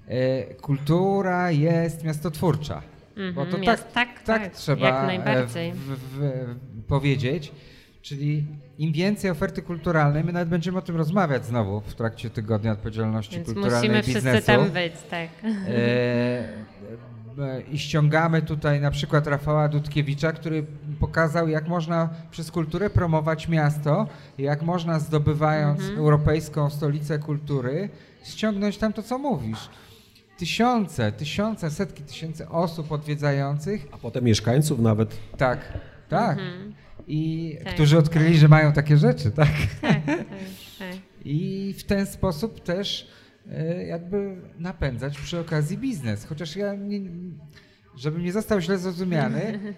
e, 0.07 0.43
kultura 0.53 1.51
jest 1.51 2.03
miastotwórcza. 2.03 2.82
Mm 3.18 3.32
-hmm, 3.32 3.36
bo 3.36 3.45
to 3.45 3.57
tak, 3.57 3.91
tak, 3.91 4.24
tak, 4.24 4.24
tak, 4.24 4.53
trzeba 4.53 4.88
jak 4.88 5.07
najbardziej. 5.07 5.72
W, 5.72 5.78
w, 5.78 6.20
w, 6.20 6.55
powiedzieć. 6.88 7.51
Czyli 8.05 8.45
im 8.77 8.91
więcej 8.91 9.31
oferty 9.31 9.61
kulturalnej, 9.61 10.23
my 10.23 10.33
nawet 10.33 10.49
będziemy 10.49 10.77
o 10.77 10.81
tym 10.81 10.95
rozmawiać 10.95 11.45
znowu 11.45 11.81
w 11.81 11.95
trakcie 11.95 12.29
tygodnia 12.29 12.71
odpowiedzialności 12.71 13.35
Więc 13.35 13.45
kulturalnej 13.45 13.89
musimy 13.89 14.15
biznesu. 14.15 14.27
wszyscy 14.29 14.51
tam 14.51 14.69
być, 14.69 14.93
tak. 15.09 15.29
E, 15.43 16.47
e, 17.39 17.61
I 17.71 17.79
ściągamy 17.79 18.41
tutaj 18.41 18.81
na 18.81 18.91
przykład 18.91 19.27
Rafała 19.27 19.67
Dudkiewicza, 19.67 20.31
który 20.31 20.65
pokazał, 20.99 21.47
jak 21.47 21.67
można 21.67 22.09
przez 22.31 22.51
kulturę 22.51 22.89
promować 22.89 23.47
miasto, 23.47 24.07
jak 24.37 24.61
można 24.61 24.99
zdobywając 24.99 25.79
mhm. 25.79 25.99
europejską 25.99 26.69
stolicę 26.69 27.19
kultury, 27.19 27.89
ściągnąć 28.23 28.77
tam 28.77 28.93
to, 28.93 29.03
co 29.03 29.17
mówisz 29.17 29.69
tysiące, 30.37 31.11
tysiące, 31.11 31.71
setki 31.71 32.03
tysięcy 32.03 32.49
osób 32.49 32.91
odwiedzających. 32.91 33.87
A 33.91 33.97
potem 33.97 34.23
mieszkańców 34.23 34.79
nawet. 34.79 35.17
Tak, 35.37 35.59
tak. 36.09 36.39
Mhm 36.39 36.84
i 37.07 37.51
tak. 37.63 37.73
którzy 37.73 37.97
odkryli, 37.97 38.37
że 38.37 38.47
mają 38.47 38.73
takie 38.73 38.97
rzeczy, 38.97 39.31
tak? 39.31 39.51
Tak, 39.81 40.05
tak, 40.05 40.17
tak? 40.79 40.95
I 41.25 41.73
w 41.77 41.83
ten 41.83 42.05
sposób 42.05 42.63
też 42.63 43.09
e, 43.51 43.85
jakby 43.85 44.37
napędzać 44.59 45.17
przy 45.17 45.39
okazji 45.39 45.77
biznes. 45.77 46.25
Chociaż 46.25 46.55
ja, 46.55 46.75
nie, 46.75 46.99
żebym 47.95 48.23
nie 48.23 48.31
został 48.31 48.61
źle 48.61 48.77
zrozumiany, 48.77 49.59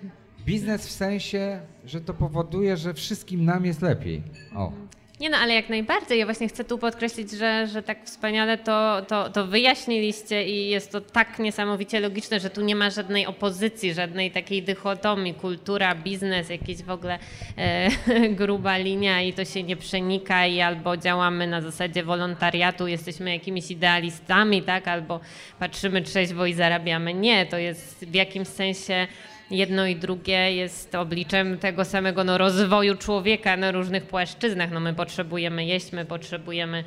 Biznes 0.47 0.87
w 0.87 0.91
sensie, 0.91 1.61
że 1.85 2.01
to 2.01 2.13
powoduje, 2.13 2.77
że 2.77 2.93
wszystkim 2.93 3.45
nam 3.45 3.65
jest 3.65 3.81
lepiej. 3.81 4.23
O. 4.55 4.71
Nie 5.19 5.29
no, 5.29 5.37
ale 5.37 5.53
jak 5.53 5.69
najbardziej. 5.69 6.19
Ja 6.19 6.25
właśnie 6.25 6.47
chcę 6.47 6.63
tu 6.63 6.77
podkreślić, 6.77 7.31
że, 7.31 7.67
że 7.67 7.83
tak 7.83 8.05
wspaniale 8.05 8.57
to, 8.57 9.01
to, 9.07 9.29
to 9.29 9.47
wyjaśniliście 9.47 10.47
i 10.47 10.69
jest 10.69 10.91
to 10.91 11.01
tak 11.01 11.39
niesamowicie 11.39 11.99
logiczne, 11.99 12.39
że 12.39 12.49
tu 12.49 12.61
nie 12.61 12.75
ma 12.75 12.89
żadnej 12.89 13.25
opozycji, 13.25 13.93
żadnej 13.93 14.31
takiej 14.31 14.63
dychotomii, 14.63 15.33
kultura, 15.33 15.95
biznes, 15.95 16.49
jakieś 16.49 16.83
w 16.83 16.89
ogóle 16.89 17.19
e, 17.57 17.89
gruba 18.39 18.77
linia 18.77 19.21
i 19.21 19.33
to 19.33 19.45
się 19.45 19.63
nie 19.63 19.77
przenika 19.77 20.47
i 20.47 20.61
albo 20.61 20.97
działamy 20.97 21.47
na 21.47 21.61
zasadzie 21.61 22.03
wolontariatu, 22.03 22.87
jesteśmy 22.87 23.33
jakimiś 23.33 23.71
idealistami, 23.71 24.63
tak, 24.63 24.87
albo 24.87 25.19
patrzymy 25.59 26.01
trzeźwo 26.01 26.45
i 26.45 26.53
zarabiamy. 26.53 27.13
Nie, 27.13 27.45
to 27.45 27.57
jest 27.57 28.05
w 28.05 28.13
jakimś 28.13 28.47
sensie 28.47 29.07
jedno 29.51 29.87
i 29.87 29.95
drugie 29.95 30.55
jest 30.55 30.95
obliczem 30.95 31.57
tego 31.57 31.85
samego 31.85 32.23
no, 32.23 32.37
rozwoju 32.37 32.95
człowieka 32.95 33.57
na 33.57 33.71
różnych 33.71 34.03
płaszczyznach. 34.03 34.71
No, 34.71 34.79
my 34.79 34.93
potrzebujemy 34.93 35.65
jeść, 35.65 35.91
my 35.91 36.05
potrzebujemy 36.05 36.83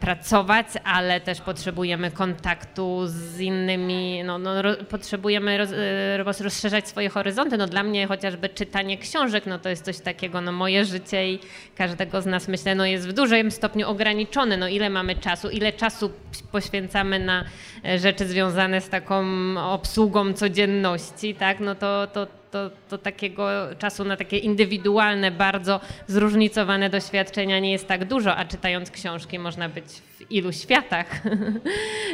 pracować, 0.00 0.66
ale 0.84 1.20
też 1.20 1.40
potrzebujemy 1.40 2.10
kontaktu 2.10 3.02
z 3.06 3.40
innymi, 3.40 4.24
no, 4.24 4.38
no 4.38 4.62
ro, 4.62 4.74
potrzebujemy 4.88 5.52
e, 5.52 6.16
roz, 6.16 6.40
rozszerzać 6.40 6.88
swoje 6.88 7.08
horyzonty. 7.08 7.58
No, 7.58 7.66
dla 7.66 7.82
mnie 7.82 8.06
chociażby 8.06 8.48
czytanie 8.48 8.98
książek, 8.98 9.46
no 9.46 9.58
to 9.58 9.68
jest 9.68 9.84
coś 9.84 10.00
takiego, 10.00 10.40
no 10.40 10.52
moje 10.52 10.84
życie 10.84 11.32
i 11.32 11.38
każdego 11.76 12.22
z 12.22 12.26
nas 12.26 12.48
myślę, 12.48 12.74
no 12.74 12.86
jest 12.86 13.08
w 13.08 13.12
dużym 13.12 13.50
stopniu 13.50 13.88
ograniczone. 13.88 14.56
No 14.56 14.68
ile 14.68 14.90
mamy 14.90 15.14
czasu, 15.14 15.50
ile 15.50 15.72
czasu 15.72 16.10
poświęcamy 16.52 17.18
na 17.18 17.44
e, 17.84 17.98
rzeczy 17.98 18.26
związane 18.26 18.80
z 18.80 18.88
taką 18.88 19.24
obsługą 19.72 20.32
codzienności, 20.32 21.34
tak, 21.34 21.60
no 21.60 21.74
to, 21.74 22.06
to, 22.06 22.26
to 22.88 22.98
takiego 22.98 23.48
czasu 23.78 24.04
na 24.04 24.16
takie 24.16 24.38
indywidualne, 24.38 25.30
bardzo 25.30 25.80
zróżnicowane 26.06 26.90
doświadczenia 26.90 27.58
nie 27.58 27.72
jest 27.72 27.88
tak 27.88 28.04
dużo, 28.04 28.36
a 28.36 28.44
czytając 28.44 28.90
książki 28.90 29.38
można 29.38 29.68
być 29.68 29.84
w 29.86 30.30
ilu 30.30 30.52
światach 30.52 31.06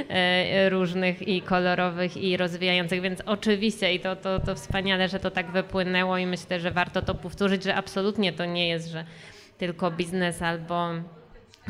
e, 0.09 0.71
różnych 0.71 1.29
i 1.29 1.43
kolorowych 1.43 2.17
i 2.17 2.37
rozwijających, 2.37 3.01
więc 3.01 3.21
oczywiście 3.27 3.95
i 3.95 4.01
to, 4.01 4.17
to, 4.17 4.41
to 4.41 4.55
wspaniale, 4.55 5.09
że 5.09 5.19
to 5.19 5.31
tak 5.31 5.51
wypłynęło 5.51 6.19
i 6.19 6.27
myślę, 6.27 6.61
że 6.61 6.71
warto 6.71 7.03
to 7.03 7.15
powtórzyć, 7.15 7.63
że 7.63 7.75
absolutnie 7.75 8.33
to 8.33 8.45
nie 8.45 8.69
jest, 8.69 8.89
że 8.89 9.05
tylko 9.59 9.91
biznes 9.91 10.43
albo 10.43 10.91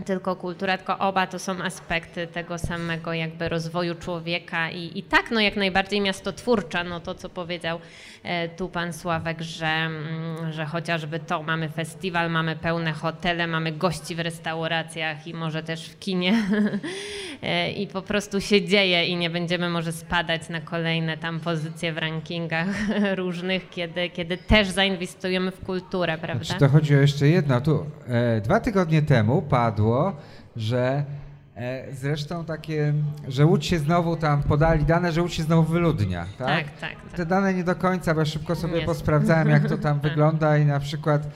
tylko 0.05 0.37
kultura, 0.37 0.77
tylko 0.77 0.99
oba 0.99 1.27
to 1.27 1.39
są 1.39 1.63
aspekty 1.63 2.27
tego 2.27 2.59
samego 2.59 3.13
jakby 3.13 3.49
rozwoju 3.49 3.95
człowieka 3.95 4.71
i, 4.71 4.99
i 4.99 5.03
tak, 5.03 5.31
no 5.31 5.41
jak 5.41 5.57
najbardziej 5.57 6.01
miasto 6.01 6.33
twórcze, 6.33 6.85
no 6.85 7.01
to 7.01 7.15
co 7.15 7.29
powiedział 7.29 7.79
e, 8.23 8.49
tu 8.49 8.69
pan 8.69 8.93
Sławek, 8.93 9.41
że, 9.41 9.67
mm, 9.67 10.53
że 10.53 10.67
chociażby 10.67 11.19
to, 11.19 11.43
mamy 11.43 11.69
festiwal, 11.69 12.31
mamy 12.31 12.57
pełne 12.57 12.93
hotele, 12.93 13.47
mamy 13.47 13.73
gości 13.73 14.15
w 14.15 14.21
restauracjach 14.21 15.27
i 15.27 15.35
może 15.35 15.63
też 15.63 15.89
w 15.89 15.99
kinie 15.99 16.35
e, 17.43 17.73
i 17.73 17.87
po 17.87 18.03
prostu 18.03 18.41
się 18.41 18.65
dzieje 18.65 19.07
i 19.07 19.17
nie 19.17 19.31
będziemy 19.31 19.71
może 19.71 19.93
spadać 19.93 20.49
na 20.49 20.61
kolejne 20.61 21.17
tam 21.17 21.41
pozycje 21.41 21.93
w 21.93 21.99
rankingach 21.99 22.69
różnych, 23.15 23.71
kiedy, 23.71 24.11
kiedy 24.11 24.37
też 24.37 24.69
zainwestujemy 24.69 25.51
w 25.51 25.65
kulturę, 25.65 26.19
prawda? 26.19 26.45
Znaczy 26.45 26.61
to 26.61 26.69
chodzi 26.69 26.97
o 26.97 26.99
jeszcze 26.99 27.29
jedno, 27.29 27.61
tu 27.61 27.87
e, 28.09 28.41
dwa 28.41 28.61
tygodnie 28.61 29.03
temu 29.03 29.43
padł 29.43 29.82
padło, 29.83 30.13
że 30.57 31.05
e, 31.57 31.95
zresztą 31.95 32.45
takie, 32.45 32.95
że 33.29 33.47
Łódź 33.47 33.67
się 33.67 33.79
znowu 33.79 34.17
tam 34.17 34.43
podali 34.43 34.85
dane, 34.85 35.13
że 35.13 35.23
Łódź 35.23 35.35
się 35.35 35.43
znowu 35.43 35.73
wyludnia, 35.73 36.27
tak? 36.39 36.49
Tak, 36.49 36.65
tak. 36.81 37.03
tak. 37.03 37.13
Te 37.17 37.27
dane 37.27 37.55
nie 37.55 37.65
do 37.65 37.75
końca, 37.75 38.15
bo 38.15 38.21
ja 38.21 38.27
szybko 38.27 38.55
sobie 38.55 38.75
Jest. 38.75 38.87
posprawdzałem, 38.87 39.49
jak 39.49 39.69
to 39.69 39.79
tam 39.79 40.01
Tak. 40.01 40.11
wygląda 40.11 40.59
i 40.59 40.67
na 40.67 40.81
przykład 40.81 41.23
e, 41.23 41.29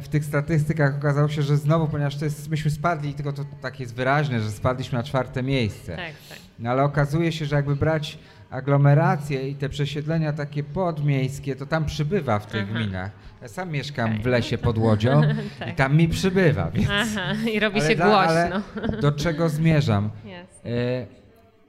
w 0.00 0.08
tych 0.10 0.24
statystykach 0.24 0.96
okazało 0.96 1.28
się, 1.28 1.42
że 1.42 1.56
znowu, 1.56 1.88
ponieważ 1.88 2.16
to 2.16 2.24
jest, 2.24 2.50
myśmy 2.50 2.70
spadli, 2.70 3.14
tylko 3.14 3.32
to 3.32 3.44
tak 3.62 3.80
jest 3.80 3.94
wyraźne, 3.94 4.40
że 4.40 4.50
spadliśmy 4.50 4.98
na 4.98 5.04
czwarte 5.04 5.42
miejsce. 5.42 5.96
Tak, 5.96 6.14
tak. 6.28 6.38
No 6.58 6.70
ale 6.70 6.82
okazuje 6.82 7.32
się, 7.32 7.44
że 7.44 7.56
jakby 7.56 7.76
brać 7.76 8.18
aglomeracje 8.50 9.48
i 9.48 9.54
te 9.54 9.68
przesiedlenia 9.68 10.32
takie 10.32 10.62
podmiejskie, 10.64 11.56
to 11.56 11.66
tam 11.66 11.84
przybywa 11.84 12.38
w 12.38 12.46
tych 12.46 12.66
Aha. 12.70 12.78
gminach. 12.78 13.10
Ja 13.44 13.48
sam 13.48 13.70
mieszkam 13.70 14.10
Okej. 14.10 14.22
w 14.22 14.26
lesie 14.26 14.58
pod 14.58 14.78
Łodzią 14.78 15.22
i 15.22 15.58
Tak. 15.58 15.74
tam 15.74 15.96
mi 15.96 16.08
przybywa, 16.08 16.70
więc... 16.70 16.88
Aha, 16.92 17.34
i 17.52 17.60
robi 17.60 17.80
Ale 17.80 17.88
się 17.90 17.96
da- 17.96 18.18
ale 18.18 18.50
głośno. 18.50 19.00
Do 19.00 19.12
czego 19.12 19.48
zmierzam? 19.48 20.10
Jasne. 20.24 20.70
E, 20.70 21.06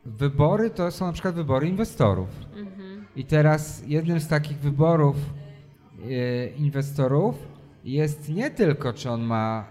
wybory 0.06 0.70
to 0.70 0.92
są 0.92 1.06
na 1.06 1.14
przykład 1.14 1.36
wybory 1.36 1.68
inwestorów. 1.68 2.30
Mhm. 2.58 3.06
I 3.16 3.26
teraz 3.26 3.84
jednym 3.88 4.20
z 4.20 4.28
takich 4.28 4.58
wyborów 4.58 5.16
e, 6.04 6.48
inwestorów 6.48 7.36
jest 7.84 8.30
nie 8.30 8.52
tylko, 8.52 8.94
czy 8.94 9.10
on 9.12 9.22
ma 9.22 9.66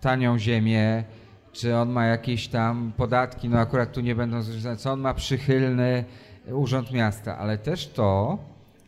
tanią 0.00 0.38
ziemię, 0.38 1.04
czy 1.52 1.76
on 1.76 1.90
ma 1.90 2.06
jakieś 2.06 2.48
tam 2.48 2.92
podatki, 2.96 3.48
no 3.48 3.58
akurat 3.58 3.92
tu 3.92 4.00
nie 4.00 4.14
będą 4.14 4.42
związane, 4.42 4.76
co 4.76 4.92
on 4.92 5.00
ma 5.00 5.14
przychylny 5.14 6.04
urząd 6.46 6.92
miasta, 6.92 7.38
ale 7.38 7.58
też 7.58 7.88
to, 7.88 8.38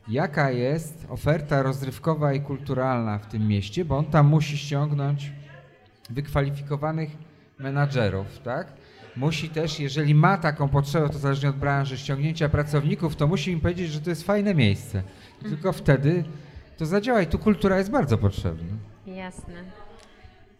jaka 0.08 0.50
jest 0.50 1.06
oferta 1.08 1.62
rozrywkowa 1.62 2.32
i 2.32 2.40
kulturalna 2.40 3.18
w 3.18 3.26
tym 3.26 3.48
mieście, 3.48 3.84
bo 3.84 3.96
on 3.98 4.04
tam 4.04 4.26
musi 4.26 4.58
ściągnąć 4.58 5.32
wykwalifikowanych 6.10 7.10
menadżerów, 7.58 8.38
tak? 8.38 8.72
Musi 9.16 9.48
też, 9.48 9.80
jeżeli 9.80 10.14
ma 10.14 10.38
taką 10.38 10.68
potrzebę, 10.68 11.08
to 11.08 11.18
zależnie 11.18 11.48
od 11.48 11.56
branży, 11.56 11.98
ściągnięcia 11.98 12.48
pracowników, 12.48 13.16
to 13.16 13.26
musi 13.26 13.50
im 13.50 13.60
powiedzieć, 13.60 13.90
że 13.90 14.00
to 14.00 14.10
jest 14.10 14.22
fajne 14.22 14.54
miejsce. 14.54 15.02
Tylko 15.42 15.72
wtedy 15.72 16.24
to 16.76 16.86
zadziała 16.86 17.22
i 17.22 17.26
tu 17.26 17.38
kultura 17.38 17.78
jest 17.78 17.90
bardzo 17.90 18.18
potrzebna. 18.18 18.72
Jasne. 19.06 19.85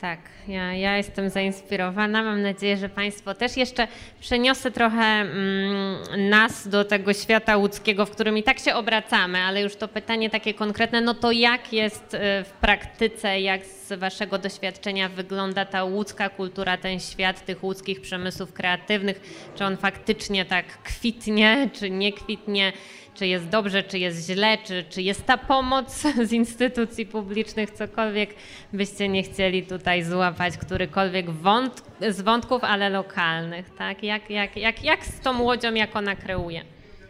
Tak, 0.00 0.18
ja, 0.48 0.74
ja 0.74 0.96
jestem 0.96 1.30
zainspirowana. 1.30 2.22
Mam 2.22 2.42
nadzieję, 2.42 2.76
że 2.76 2.88
Państwo 2.88 3.34
też 3.34 3.56
jeszcze 3.56 3.88
przeniosę 4.20 4.70
trochę 4.70 5.04
mm, 5.04 6.30
nas 6.30 6.68
do 6.68 6.84
tego 6.84 7.12
świata 7.12 7.56
łódzkiego, 7.56 8.06
w 8.06 8.10
którym 8.10 8.38
i 8.38 8.42
tak 8.42 8.58
się 8.58 8.74
obracamy, 8.74 9.38
ale 9.38 9.62
już 9.62 9.76
to 9.76 9.88
pytanie 9.88 10.30
takie 10.30 10.54
konkretne, 10.54 11.00
no 11.00 11.14
to 11.14 11.32
jak 11.32 11.72
jest 11.72 12.14
y, 12.14 12.18
w 12.44 12.50
praktyce, 12.60 13.40
jak 13.40 13.66
z 13.66 13.98
Waszego 13.98 14.38
doświadczenia 14.38 15.08
wygląda 15.08 15.64
ta 15.64 15.84
łódzka 15.84 16.28
kultura, 16.28 16.76
ten 16.76 17.00
świat 17.00 17.44
tych 17.44 17.64
łódzkich 17.64 18.00
przemysłów 18.00 18.52
kreatywnych? 18.52 19.20
Czy 19.54 19.64
on 19.64 19.76
faktycznie 19.76 20.44
tak 20.44 20.66
kwitnie, 20.66 21.70
czy 21.72 21.90
nie 21.90 22.12
kwitnie? 22.12 22.72
Czy 23.16 23.26
jest 23.26 23.48
dobrze, 23.48 23.82
czy 23.82 23.98
jest 23.98 24.26
źle, 24.26 24.58
czy, 24.64 24.84
czy 24.88 25.02
jest 25.02 25.26
ta 25.26 25.38
pomoc 25.38 26.02
z 26.28 26.32
instytucji 26.32 27.06
publicznych, 27.06 27.70
cokolwiek 27.70 28.34
byście 28.72 29.08
nie 29.08 29.22
chcieli 29.22 29.62
tutaj 29.62 30.04
złapać, 30.04 30.56
którykolwiek 30.58 31.30
wąt, 31.30 31.82
z 32.10 32.20
wątków, 32.20 32.64
ale 32.64 32.90
lokalnych, 32.90 33.70
tak? 33.78 34.02
Jak, 34.02 34.30
jak, 34.30 34.56
jak, 34.56 34.84
jak 34.84 35.04
z 35.04 35.20
tą 35.20 35.42
łodzią, 35.42 35.74
jak 35.74 35.96
ona 35.96 36.16
kreuje? 36.16 36.62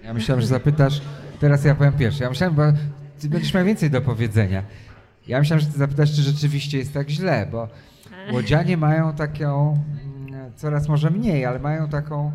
Ja 0.04 0.14
myślałem, 0.14 0.40
że 0.40 0.46
zapytasz, 0.46 1.00
teraz 1.40 1.64
ja 1.64 1.74
powiem 1.74 1.92
pierwszy. 1.92 2.22
Ja 2.22 2.28
myślałem, 2.28 2.56
bo 2.56 2.62
ty 3.20 3.28
będziesz 3.28 3.54
miał 3.54 3.64
więcej 3.64 3.90
do 3.90 4.00
powiedzenia. 4.00 4.62
Ja 5.28 5.38
myślałem, 5.38 5.60
że 5.60 5.66
ty 5.66 5.78
zapytasz, 5.78 6.16
czy 6.16 6.22
rzeczywiście 6.22 6.78
jest 6.78 6.94
tak 6.94 7.10
źle, 7.10 7.48
bo 7.52 7.68
łodzianie 8.32 8.76
mają 8.76 9.14
taką, 9.14 9.78
mm, 10.28 10.52
coraz 10.54 10.88
może 10.88 11.10
mniej, 11.10 11.44
ale 11.44 11.58
mają 11.58 11.88
taką 11.88 12.32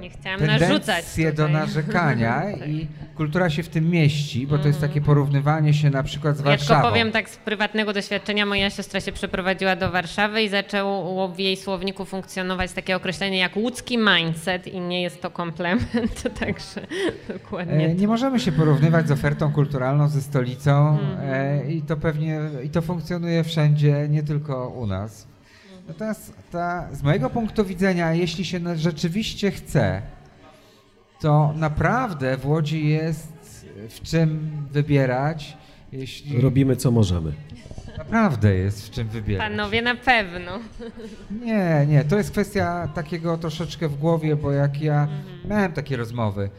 Nie 0.00 0.10
chciałam 0.10 0.40
tendencję 0.40 1.32
do 1.32 1.48
narzekania 1.48 2.50
i 2.66 2.86
kultura 3.16 3.50
się 3.50 3.62
w 3.62 3.68
tym 3.68 3.90
mieści, 3.90 4.46
bo 4.46 4.58
to 4.58 4.68
jest 4.68 4.80
takie 4.80 5.00
porównywanie 5.00 5.74
się 5.74 5.90
na 5.90 6.02
przykład 6.02 6.36
z 6.36 6.38
Ja 6.38 6.44
tylko 6.44 6.50
Warszawą. 6.58 6.88
powiem 6.88 7.12
tak 7.12 7.30
z 7.30 7.36
prywatnego 7.36 7.92
doświadczenia, 7.92 8.46
moja 8.46 8.70
siostra 8.70 9.00
się 9.00 9.12
przeprowadziła 9.12 9.76
do 9.76 9.90
Warszawy 9.90 10.42
i 10.42 10.48
zaczęło 10.48 11.28
w 11.28 11.38
jej 11.38 11.56
słowniku 11.56 12.04
funkcjonować 12.04 12.72
takie 12.72 12.96
określenie 12.96 13.38
jak 13.38 13.56
łódzki 13.56 13.98
mindset 13.98 14.66
i 14.66 14.80
nie 14.80 15.02
jest 15.02 15.22
to 15.22 15.30
komplement, 15.30 16.22
także 16.40 16.86
dokładnie 17.38 17.86
E, 17.86 17.94
nie 17.94 18.06
możemy 18.08 18.40
się 18.40 18.52
porównywać 18.52 19.08
z 19.08 19.10
ofertą 19.10 19.52
kulturalną 19.52 20.08
ze 20.08 20.22
stolicą 20.22 20.98
Mhm. 20.98 21.18
e, 21.34 21.72
i 21.72 21.82
to 21.82 21.96
pewnie 21.96 22.40
i 22.64 22.70
to 22.70 22.82
funkcjonuje 22.82 23.44
wszędzie, 23.44 24.06
nie 24.08 24.22
tylko 24.22 24.68
u 24.68 24.86
nas. 24.86 25.26
Natomiast 25.88 26.34
ta, 26.50 26.88
z 26.92 27.02
mojego 27.02 27.30
punktu 27.30 27.64
widzenia, 27.64 28.14
jeśli 28.14 28.44
się 28.44 28.60
rzeczywiście 28.76 29.50
chce, 29.50 30.02
to 31.20 31.52
naprawdę 31.56 32.36
w 32.36 32.46
Łodzi 32.46 32.88
jest 32.88 33.32
w 33.88 34.00
czym 34.00 34.50
wybierać. 34.70 35.56
Jeśli 35.92 36.40
Robimy 36.40 36.76
co 36.76 36.90
możemy. 36.90 37.32
naprawdę 37.98 38.54
jest 38.54 38.86
w 38.86 38.90
czym 38.90 39.08
wybierać. 39.08 39.50
Panowie 39.50 39.82
na 39.82 39.94
pewno. 39.94 40.50
Nie, 41.44 41.86
nie, 41.88 42.04
to 42.04 42.16
jest 42.18 42.30
kwestia 42.30 42.88
takiego 42.94 43.38
troszeczkę 43.38 43.88
w 43.88 43.96
głowie, 43.98 44.36
bo 44.36 44.52
jak 44.52 44.82
ja 44.82 45.02
Mhm. 45.02 45.48
miałem 45.50 45.72
takie 45.72 45.96
rozmowy 45.96 46.50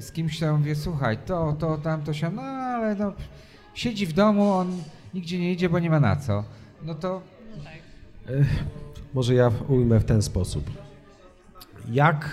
z 0.00 0.12
kimś, 0.12 0.40
ja 0.40 0.52
mówię, 0.56 0.74
słuchaj, 0.74 1.18
to, 1.26 1.52
to, 1.58 1.78
tamto 1.78 2.12
się, 2.14 2.30
no 2.30 2.42
ale 2.42 2.94
no, 2.94 3.12
siedzi 3.74 4.06
w 4.06 4.12
domu, 4.12 4.52
on 4.52 4.82
nigdzie 5.14 5.38
nie 5.38 5.52
idzie, 5.52 5.68
bo 5.68 5.78
nie 5.78 5.90
ma 5.90 6.00
na 6.00 6.16
co. 6.16 6.44
No 6.82 6.94
to 6.94 7.22
Może 9.14 9.34
ja 9.34 9.50
ujmę 9.68 10.00
w 10.00 10.04
ten 10.04 10.22
sposób. 10.22 10.70
Jak, 11.92 12.30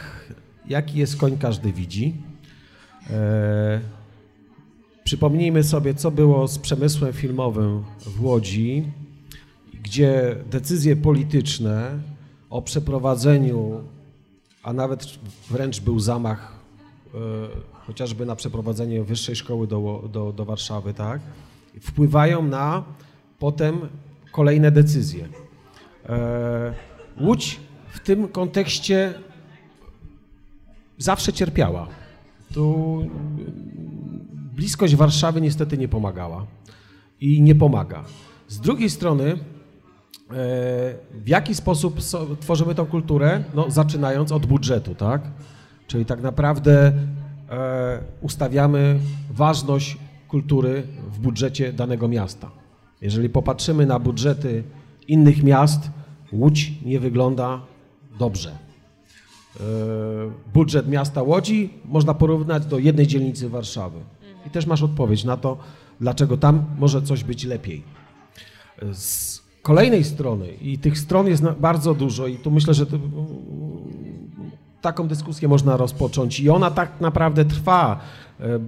jaki 0.67 0.99
jest 0.99 1.17
koń, 1.17 1.37
każdy 1.37 1.73
widzi. 1.73 2.13
E, 3.09 3.81
przypomnijmy 5.03 5.63
sobie, 5.63 5.93
co 5.93 6.11
było 6.11 6.47
z 6.47 6.59
przemysłem 6.59 7.13
filmowym 7.13 7.83
w 7.99 8.23
Łodzi, 8.23 8.83
gdzie 9.83 10.35
decyzje 10.49 10.95
polityczne 10.95 11.99
o 12.49 12.61
przeprowadzeniu, 12.61 13.81
a 14.63 14.73
nawet 14.73 15.05
wręcz 15.49 15.79
był 15.79 15.99
zamach 15.99 16.59
e, 17.13 17.17
chociażby 17.85 18.25
na 18.25 18.35
przeprowadzenie 18.35 19.03
wyższej 19.03 19.35
szkoły 19.35 19.67
do, 19.67 20.09
do, 20.13 20.31
do 20.31 20.45
Warszawy, 20.45 20.93
tak, 20.93 21.21
wpływają 21.81 22.43
na 22.43 22.83
potem 23.39 23.79
kolejne 24.31 24.71
decyzje. 24.71 25.27
E, 26.09 26.73
Łódź 27.21 27.59
w 27.91 27.99
tym 27.99 28.27
kontekście 28.27 29.13
zawsze 30.97 31.33
cierpiała. 31.33 31.87
Tu 32.53 32.97
bliskość 34.55 34.95
Warszawy 34.95 35.41
niestety 35.41 35.77
nie 35.77 35.87
pomagała 35.87 36.45
i 37.21 37.41
nie 37.41 37.55
pomaga. 37.55 38.03
Z 38.47 38.59
drugiej 38.59 38.89
strony, 38.89 39.31
e, 39.31 39.35
w 41.11 41.27
jaki 41.27 41.55
sposób 41.55 41.99
tworzymy 42.39 42.75
tą 42.75 42.85
kulturę? 42.85 43.43
No, 43.53 43.71
zaczynając 43.71 44.31
od 44.31 44.45
budżetu, 44.45 44.95
tak? 44.95 45.21
Czyli 45.87 46.05
tak 46.05 46.21
naprawdę 46.21 46.93
e, 47.49 47.99
ustawiamy 48.21 48.99
ważność 49.31 49.97
kultury 50.27 50.83
w 51.11 51.19
budżecie 51.19 51.73
danego 51.73 52.07
miasta. 52.07 52.51
Jeżeli 53.01 53.29
popatrzymy 53.29 53.85
na 53.85 53.99
budżety 53.99 54.63
innych 55.07 55.43
miast, 55.43 55.89
Łódź 56.31 56.71
nie 56.85 56.99
wygląda 56.99 57.61
dobrze. 58.19 58.51
E, 58.51 59.63
budżet 60.53 60.87
miasta 60.87 61.23
Łodzi 61.23 61.69
można 61.85 62.13
porównać 62.13 62.65
do 62.65 62.79
jednej 62.79 63.07
dzielnicy 63.07 63.49
Warszawy. 63.49 63.99
I 64.47 64.49
też 64.49 64.65
masz 64.65 64.83
odpowiedź 64.83 65.23
na 65.23 65.37
to, 65.37 65.57
dlaczego 65.99 66.37
tam 66.37 66.65
może 66.79 67.01
coś 67.01 67.23
być 67.23 67.43
lepiej. 67.43 67.83
Z 68.93 69.41
kolejnej 69.61 70.03
strony, 70.03 70.47
i 70.51 70.77
tych 70.77 70.97
stron 70.97 71.27
jest 71.27 71.43
bardzo 71.43 71.93
dużo, 71.93 72.27
i 72.27 72.35
tu 72.35 72.51
myślę, 72.51 72.73
że 72.73 72.85
to, 72.85 72.97
taką 74.81 75.07
dyskusję 75.07 75.47
można 75.47 75.77
rozpocząć, 75.77 76.39
i 76.39 76.49
ona 76.49 76.71
tak 76.71 77.01
naprawdę 77.01 77.45
trwa. 77.45 77.99
E, 78.39 78.45
e, 78.45 78.59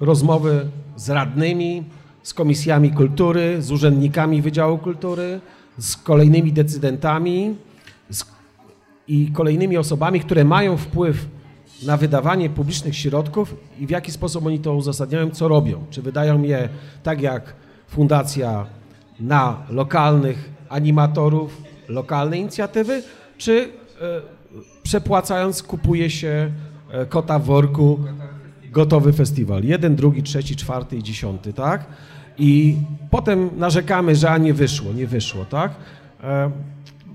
rozmowy 0.00 0.68
z 0.96 1.10
radnymi, 1.10 1.84
z 2.22 2.34
komisjami 2.34 2.90
kultury, 2.90 3.62
z 3.62 3.70
urzędnikami 3.70 4.42
Wydziału 4.42 4.78
Kultury, 4.78 5.40
z 5.78 5.96
kolejnymi 5.96 6.52
decydentami 6.52 7.56
z, 8.10 8.24
i 9.08 9.30
kolejnymi 9.32 9.76
osobami, 9.76 10.20
które 10.20 10.44
mają 10.44 10.76
wpływ 10.76 11.26
na 11.82 11.96
wydawanie 11.96 12.50
publicznych 12.50 12.96
środków 12.96 13.54
i 13.78 13.86
w 13.86 13.90
jaki 13.90 14.12
sposób 14.12 14.46
oni 14.46 14.58
to 14.58 14.74
uzasadniają, 14.74 15.30
co 15.30 15.48
robią. 15.48 15.84
Czy 15.90 16.02
wydają 16.02 16.42
je 16.42 16.68
tak 17.02 17.20
jak 17.20 17.54
fundacja 17.88 18.66
na 19.20 19.62
lokalnych 19.70 20.50
animatorów, 20.68 21.62
lokalne 21.88 22.38
inicjatywy, 22.38 23.02
czy 23.38 23.68
e, 24.00 24.20
przepłacając 24.82 25.62
kupuje 25.62 26.10
się 26.10 26.52
e, 26.90 27.06
kota 27.06 27.38
w 27.38 27.44
worku 27.44 27.98
gotowy 28.72 29.12
festiwal. 29.12 29.64
Jeden, 29.64 29.96
drugi, 29.96 30.22
trzeci, 30.22 30.56
czwarty 30.56 30.96
i 30.96 31.02
dziesiąty, 31.02 31.52
tak? 31.52 31.86
I 32.38 32.76
potem 33.10 33.50
narzekamy, 33.56 34.16
że 34.16 34.30
a 34.30 34.38
nie 34.38 34.54
wyszło, 34.54 34.92
nie 34.92 35.06
wyszło, 35.06 35.44
tak? 35.44 35.72
E, 36.22 36.50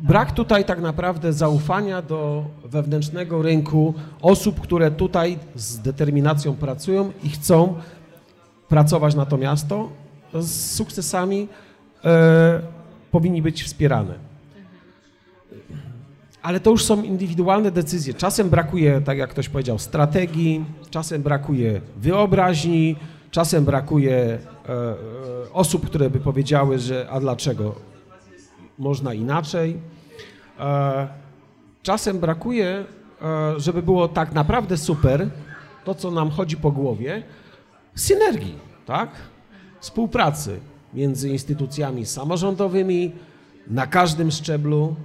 brak 0.02 0.32
tutaj 0.32 0.66
tak 0.66 0.82
naprawdę 0.82 1.34
zaufania 1.34 2.02
do 2.02 2.46
wewnętrznego 2.66 3.42
rynku 3.42 3.94
osób, 4.22 4.60
które 4.60 4.92
tutaj 4.92 5.38
z 5.56 5.80
determinacją 5.80 6.56
pracują 6.56 7.12
i 7.24 7.30
chcą 7.30 7.76
pracować 8.68 9.16
na 9.16 9.26
to 9.26 9.38
miasto 9.38 9.90
z 10.34 10.76
sukcesami 10.76 11.48
e, 12.06 12.62
powinni 13.12 13.42
być 13.42 13.64
wspierane. 13.64 14.27
Ale 16.48 16.60
to 16.60 16.72
już 16.72 16.86
są 16.86 17.04
indywidualne 17.04 17.72
decyzje. 17.72 18.14
Czasem 18.14 18.50
brakuje, 18.50 19.02
tak 19.02 19.18
jak 19.18 19.30
ktoś 19.30 19.50
powiedział, 19.50 19.80
strategii, 19.80 20.66
czasem 20.90 21.22
brakuje 21.22 21.82
wyobraźni, 21.98 22.96
czasem 23.32 23.66
brakuje 23.66 24.16
e, 24.16 24.40
e, 24.70 24.96
osób, 25.54 25.86
które 25.86 26.10
by 26.10 26.20
powiedziały, 26.20 26.80
że 26.80 27.08
a 27.10 27.20
dlaczego 27.20 27.76
można 28.80 29.14
inaczej. 29.14 29.78
E, 30.60 31.08
czasem 31.84 32.20
brakuje, 32.20 32.86
e, 33.22 33.60
żeby 33.60 33.82
było 33.82 34.08
tak 34.08 34.34
naprawdę 34.34 34.78
super, 34.78 35.30
to 35.86 35.96
co 35.96 36.12
nam 36.12 36.30
chodzi 36.30 36.58
po 36.58 36.72
głowie, 36.72 37.24
synergii, 37.96 38.56
tak? 38.86 39.10
Współpracy 39.80 40.60
między 40.94 41.30
instytucjami 41.30 42.06
samorządowymi 42.06 43.12
na 43.68 43.88
każdym 43.88 44.32
szczeblu, 44.32 44.96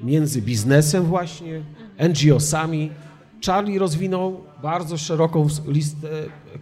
między 0.00 0.42
biznesem 0.42 1.04
właśnie, 1.04 1.62
NGO-sami. 1.98 2.90
Charlie 3.46 3.78
rozwinął 3.78 4.44
bardzo 4.62 4.98
szeroką 4.98 5.48
listę 5.66 6.08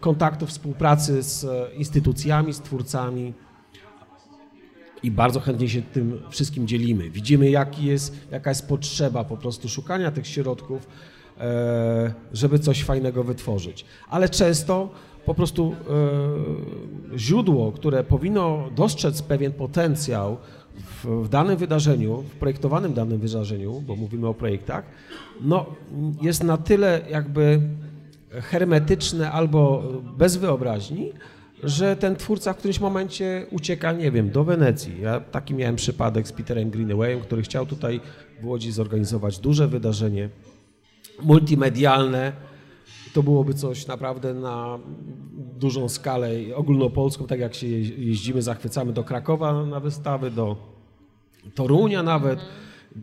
kontaktów, 0.00 0.48
współpracy 0.48 1.22
z 1.22 1.46
instytucjami, 1.76 2.52
z 2.52 2.60
twórcami, 2.60 3.32
i 5.04 5.10
bardzo 5.10 5.40
chętnie 5.40 5.68
się 5.68 5.82
tym 5.82 6.20
wszystkim 6.30 6.66
dzielimy. 6.66 7.10
Widzimy, 7.10 7.50
jaki 7.50 7.84
jest, 7.84 8.16
jaka 8.30 8.50
jest 8.50 8.68
potrzeba 8.68 9.24
po 9.24 9.36
prostu 9.36 9.68
szukania 9.68 10.10
tych 10.10 10.26
środków, 10.26 10.88
e, 11.38 12.14
żeby 12.32 12.58
coś 12.58 12.84
fajnego 12.84 13.24
wytworzyć. 13.24 13.84
Ale 14.08 14.28
często 14.28 14.90
po 15.26 15.34
prostu 15.34 15.74
e, 17.12 17.18
źródło, 17.18 17.72
które 17.72 18.04
powinno 18.04 18.70
dostrzec 18.76 19.22
pewien 19.22 19.52
potencjał 19.52 20.36
w, 20.74 21.06
w, 21.06 21.28
danym 21.28 21.56
wydarzeniu, 21.56 22.22
w 22.22 22.30
projektowanym 22.30 22.94
danym 22.94 23.18
wydarzeniu, 23.18 23.80
bo 23.80 23.96
mówimy 23.96 24.28
o 24.28 24.34
projektach, 24.34 24.84
no, 25.40 25.66
jest 26.22 26.44
na 26.44 26.56
tyle 26.56 27.00
jakby 27.10 27.60
hermetyczne 28.30 29.32
albo 29.32 29.82
bez 30.18 30.36
wyobraźni, 30.36 31.12
że 31.62 31.96
ten 31.96 32.16
twórca 32.16 32.52
w 32.52 32.56
którymś 32.56 32.80
momencie 32.80 33.46
ucieka, 33.50 33.92
nie 33.92 34.10
wiem, 34.10 34.30
do 34.30 34.44
Wenecji. 34.44 35.00
Ja 35.00 35.20
taki 35.20 35.54
miałem 35.54 35.76
przypadek 35.76 36.28
z 36.28 36.32
Peterem 36.32 36.70
Greenawayem, 36.70 37.20
który 37.20 37.42
chciał 37.42 37.66
tutaj 37.66 38.00
w 38.40 38.46
Łodzi 38.46 38.72
zorganizować 38.72 39.38
duże 39.38 39.68
wydarzenie 39.68 40.28
multimedialne. 41.22 42.32
To 43.14 43.22
byłoby 43.22 43.54
coś 43.54 43.86
naprawdę 43.86 44.34
na 44.34 44.78
dużą 45.58 45.88
skalę 45.88 46.30
ogólnopolską, 46.54 47.26
tak 47.26 47.40
jak 47.40 47.54
się 47.54 47.66
jeździmy, 47.66 48.42
zachwycamy 48.42 48.92
do 48.92 49.04
Krakowa 49.04 49.64
na 49.64 49.80
wystawy, 49.80 50.30
do 50.30 50.56
Torunia 51.54 52.02
nawet, 52.02 52.38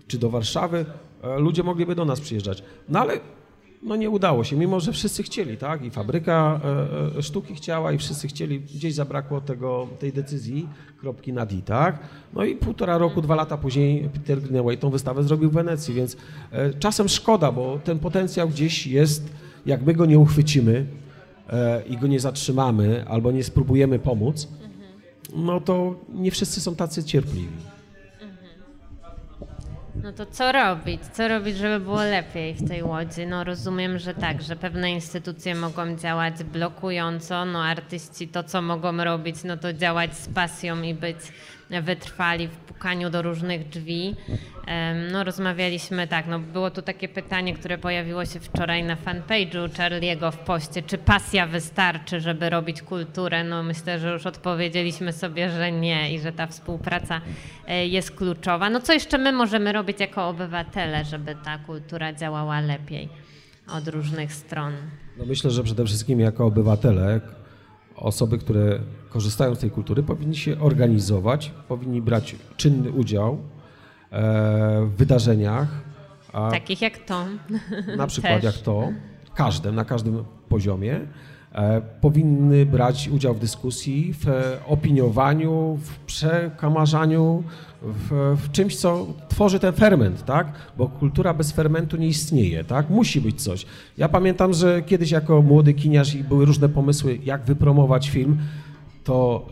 czy 0.08 0.18
do 0.18 0.30
Warszawy. 0.30 0.86
E, 1.24 1.40
ludzie 1.40 1.64
mogliby 1.64 1.96
do 1.96 2.06
nas 2.06 2.22
przyjeżdżać. 2.22 2.64
No 2.90 3.00
ale 3.00 3.20
no 3.84 3.96
nie 3.96 4.10
udało 4.10 4.44
się, 4.44 4.56
mimo 4.56 4.80
że 4.80 4.92
wszyscy 4.92 5.24
chcieli, 5.24 5.58
tak? 5.58 5.86
I 5.86 5.92
fabryka 5.92 6.60
e, 6.64 7.18
e, 7.18 7.22
sztuki 7.24 7.56
chciała 7.56 7.92
i 7.92 7.98
wszyscy 7.98 8.28
chcieli, 8.28 8.60
gdzieś 8.60 8.94
zabrakło 8.94 9.42
tego, 9.42 9.88
tej 10.00 10.14
decyzji, 10.14 10.68
kropki 10.98 11.34
na 11.34 11.46
D, 11.46 11.56
tak? 11.66 12.00
No 12.34 12.44
i 12.44 12.56
półtora 12.56 12.98
roku, 12.98 13.22
dwa 13.22 13.36
lata 13.36 13.58
później 13.58 14.10
Peter 14.14 14.42
Greenaway 14.42 14.78
tą 14.78 14.90
wystawę 14.90 15.24
zrobił 15.24 15.50
w 15.50 15.54
Wenecji, 15.54 15.94
więc 15.94 16.18
czasem 16.80 17.10
szkoda, 17.10 17.52
bo 17.52 17.80
ten 17.84 18.00
potencjał 18.00 18.50
gdzieś 18.50 18.88
jest, 18.88 19.34
jak 19.66 19.82
my 19.82 19.94
go 19.94 20.06
nie 20.06 20.20
uchwycimy 20.20 20.86
e, 21.50 21.84
i 21.84 21.98
go 21.98 22.08
nie 22.08 22.20
zatrzymamy 22.20 23.06
albo 23.08 23.32
nie 23.32 23.44
spróbujemy 23.44 24.00
pomóc, 24.00 24.48
no 25.36 25.62
to 25.62 25.96
nie 26.10 26.32
wszyscy 26.32 26.62
są 26.62 26.76
tacy 26.76 27.04
cierpliwi. 27.04 27.72
No 30.04 30.14
to 30.14 30.26
co 30.26 30.52
robić? 30.52 31.02
Co 31.14 31.28
robić, 31.28 31.58
żeby 31.58 31.80
było 31.80 32.04
lepiej 32.04 32.54
w 32.54 32.68
tej 32.68 32.84
łodzi? 32.84 33.28
No 33.28 33.44
rozumiem, 33.44 34.00
że 34.00 34.14
tak, 34.14 34.42
że 34.42 34.56
pewne 34.56 34.92
instytucje 34.92 35.56
mogą 35.56 35.96
działać 35.96 36.44
blokująco, 36.44 37.46
no 37.46 37.64
artyści 37.64 38.28
to 38.28 38.44
co 38.44 38.62
mogą 38.62 39.04
robić, 39.04 39.44
no 39.44 39.58
to 39.58 39.74
działać 39.74 40.18
z 40.18 40.28
pasją 40.28 40.82
i 40.82 40.94
być 40.94 41.18
wytrwali 41.80 42.48
w 42.48 42.58
pukaniu 42.58 43.10
do 43.10 43.22
różnych 43.22 43.70
drzwi. 43.70 44.16
No 45.12 45.24
rozmawialiśmy 45.24 46.08
tak, 46.08 46.28
no 46.28 46.40
było 46.40 46.72
tu 46.72 46.82
takie 46.82 47.10
pytanie, 47.10 47.54
które 47.54 47.78
pojawiło 47.78 48.26
się 48.26 48.40
wczoraj 48.40 48.84
na 48.84 48.96
fanpage'u 48.96 49.70
Charlie'ego 49.70 50.32
w 50.32 50.38
poście, 50.38 50.84
czy 50.84 50.98
pasja 50.98 51.48
wystarczy, 51.48 52.20
żeby 52.20 52.50
robić 52.50 52.82
kulturę? 52.82 53.44
No 53.44 53.64
myślę, 53.64 54.00
że 54.00 54.14
już 54.14 54.26
odpowiedzieliśmy 54.26 55.14
sobie, 55.14 55.50
że 55.50 55.72
nie 55.72 56.14
i 56.14 56.20
że 56.20 56.32
ta 56.32 56.48
współpraca 56.48 57.22
e, 57.68 57.88
jest 57.88 58.12
kluczowa. 58.12 58.70
No 58.70 58.80
co 58.80 58.94
jeszcze 58.94 59.18
my 59.18 59.32
możemy 59.32 59.74
robić 59.74 60.00
jako 60.00 60.28
obywatele, 60.28 61.06
żeby 61.06 61.36
ta 61.44 61.58
kultura 61.58 62.14
działała 62.14 62.60
lepiej 62.62 63.10
od 63.68 63.88
różnych 63.88 64.34
stron? 64.34 64.74
No 65.18 65.26
myślę, 65.26 65.52
że 65.52 65.64
przede 65.64 65.86
wszystkim 65.86 66.20
jako 66.20 66.46
obywatele 66.46 67.22
osoby, 68.02 68.38
które 68.38 68.80
korzystają 69.10 69.56
z 69.56 69.60
tej 69.60 69.72
kultury, 69.72 70.04
powinni 70.04 70.36
się 70.36 70.60
organizować, 70.60 71.52
powinni 71.68 72.02
brać 72.02 72.36
czynny 72.58 72.92
udział 72.92 73.38
e, 74.12 74.86
w 74.86 74.94
wydarzeniach. 74.98 75.68
Takich 76.32 76.82
jak 76.82 76.98
to. 76.98 77.26
Na 77.98 78.08
przykład 78.08 78.42
Też. 78.42 78.44
jak 78.44 78.58
to. 78.64 78.90
każde, 79.36 79.72
na 79.72 79.86
każdym 79.86 80.24
poziomie, 80.50 81.00
powinny 82.02 82.66
brać 82.66 83.08
udział 83.08 83.34
w 83.34 83.40
dyskusji, 83.40 84.14
w 84.14 84.58
opiniowaniu, 84.68 85.80
w 85.82 86.00
przekamarzaniu, 86.00 87.44
w, 87.82 88.38
w, 88.42 88.52
czymś, 88.52 88.76
co 88.76 89.08
tworzy 89.30 89.60
ten 89.60 89.74
ferment, 89.74 90.26
tak? 90.26 90.48
Bo 90.78 90.88
kultura 90.88 91.34
bez 91.34 91.52
fermentu 91.52 91.98
nie 91.98 92.08
istnieje, 92.08 92.64
tak? 92.64 92.90
Musi 92.90 93.22
być 93.22 93.44
coś. 93.44 93.66
Ja 93.98 94.10
pamiętam, 94.10 94.54
że 94.54 94.82
kiedyś 94.82 95.12
jako 95.12 95.42
młody 95.42 95.74
kiniarz 95.74 96.16
i 96.16 96.24
były 96.24 96.46
różne 96.46 96.70
pomysły, 96.70 97.20
jak 97.24 97.44
wypromować 97.44 98.10
film, 98.10 98.38
to 99.04 99.46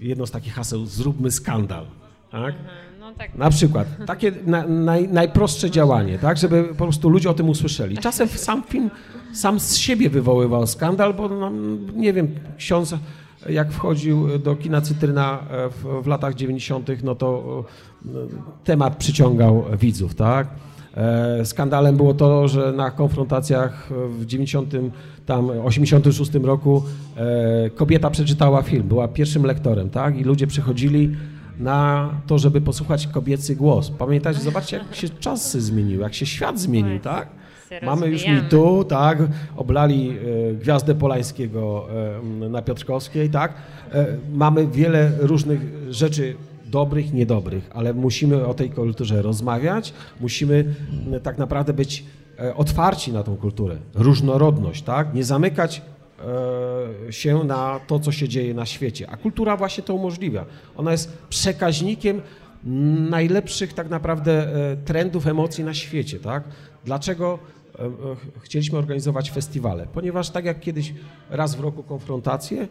e, 0.00 0.06
jedno 0.06 0.26
z 0.26 0.30
takich 0.30 0.54
haseł, 0.54 0.86
zróbmy 0.86 1.30
skandal, 1.30 1.84
tak? 2.30 2.54
No 3.00 3.14
tak. 3.14 3.34
Na 3.34 3.50
przykład, 3.50 3.88
takie 4.06 4.32
na, 4.46 4.66
naj, 4.66 5.08
najprostsze 5.08 5.70
działanie, 5.70 6.18
tak, 6.18 6.36
żeby 6.36 6.64
po 6.64 6.84
prostu 6.84 7.08
ludzie 7.08 7.30
o 7.30 7.34
tym 7.34 7.48
usłyszeli. 7.48 7.98
Czasem 7.98 8.28
sam 8.28 8.62
film 8.62 8.90
sam 9.32 9.60
z 9.60 9.76
siebie 9.76 10.10
wywoływał 10.10 10.66
skandal, 10.66 11.14
bo 11.14 11.28
no, 11.28 11.50
nie 11.94 12.12
wiem, 12.12 12.28
ksiądz 12.58 12.94
jak 13.48 13.72
wchodził 13.72 14.38
do 14.38 14.56
kina 14.56 14.80
Cytryna 14.80 15.38
e, 15.50 15.70
w, 15.70 16.02
w 16.02 16.06
latach 16.06 16.34
90., 16.34 16.88
no 17.04 17.14
to 17.14 17.64
e, 18.06 18.08
temat 18.64 18.96
przyciągał 18.96 19.64
widzów, 19.80 20.14
tak? 20.14 20.48
E, 20.96 21.44
skandalem 21.44 21.96
było 21.96 22.14
to, 22.14 22.48
że 22.48 22.72
na 22.72 22.90
konfrontacjach 22.90 23.90
w 24.18 24.26
90, 24.26 24.72
tam 25.26 25.50
86 25.50 26.34
roku 26.34 26.82
kobieta 27.74 28.10
przeczytała 28.10 28.62
film, 28.62 28.88
była 28.88 29.08
pierwszym 29.08 29.44
lektorem, 29.44 29.90
tak? 29.90 30.18
I 30.18 30.24
ludzie 30.24 30.46
przychodzili 30.46 31.16
na 31.58 32.10
to, 32.26 32.38
żeby 32.38 32.60
posłuchać 32.60 33.06
kobiecy 33.06 33.56
głos. 33.56 33.90
Pamiętajcie, 33.90 34.40
zobaczcie, 34.40 34.76
jak 34.76 34.94
się 34.94 35.08
czasy 35.08 35.60
zmieniły, 35.60 36.02
jak 36.02 36.14
się 36.14 36.26
świat 36.26 36.60
zmienił, 36.60 36.98
tak? 36.98 37.28
Mamy 37.82 38.06
już 38.06 38.26
mi 38.26 38.40
tu, 38.50 38.84
tak? 38.84 39.18
Oblali 39.56 40.10
e, 40.50 40.54
Gwiazdę 40.54 40.94
Polańskiego 40.94 41.88
e, 42.44 42.48
na 42.48 42.62
Piotrkowskiej, 42.62 43.30
tak? 43.30 43.52
E, 43.92 44.06
mamy 44.32 44.66
wiele 44.66 45.12
różnych 45.18 45.60
rzeczy 45.90 46.34
dobrych, 46.66 47.12
niedobrych, 47.12 47.70
ale 47.74 47.94
musimy 47.94 48.46
o 48.46 48.54
tej 48.54 48.70
kulturze 48.70 49.22
rozmawiać, 49.22 49.92
musimy 50.20 50.74
tak 51.22 51.38
naprawdę 51.38 51.72
być 51.72 52.04
otwarci 52.56 53.12
na 53.12 53.22
tą 53.22 53.36
kulturę, 53.36 53.76
różnorodność, 53.94 54.82
tak? 54.82 55.14
Nie 55.14 55.24
zamykać 55.24 55.82
się 57.10 57.44
na 57.44 57.80
to, 57.86 57.98
co 58.00 58.12
się 58.12 58.28
dzieje 58.28 58.54
na 58.54 58.66
świecie. 58.66 59.10
A 59.10 59.16
kultura 59.16 59.56
właśnie 59.56 59.84
to 59.84 59.94
umożliwia. 59.94 60.44
Ona 60.76 60.92
jest 60.92 61.18
przekaźnikiem 61.28 62.20
najlepszych 63.10 63.72
tak 63.72 63.90
naprawdę 63.90 64.46
trendów, 64.84 65.26
emocji 65.26 65.64
na 65.64 65.74
świecie, 65.74 66.18
tak? 66.18 66.44
Dlaczego 66.84 67.38
chcieliśmy 68.40 68.78
organizować 68.78 69.30
festiwale, 69.30 69.86
ponieważ 69.92 70.30
tak 70.30 70.44
jak 70.44 70.60
kiedyś 70.60 70.94
raz 71.30 71.54
w 71.54 71.60
roku 71.60 71.82
konfrontacje, 71.82 72.68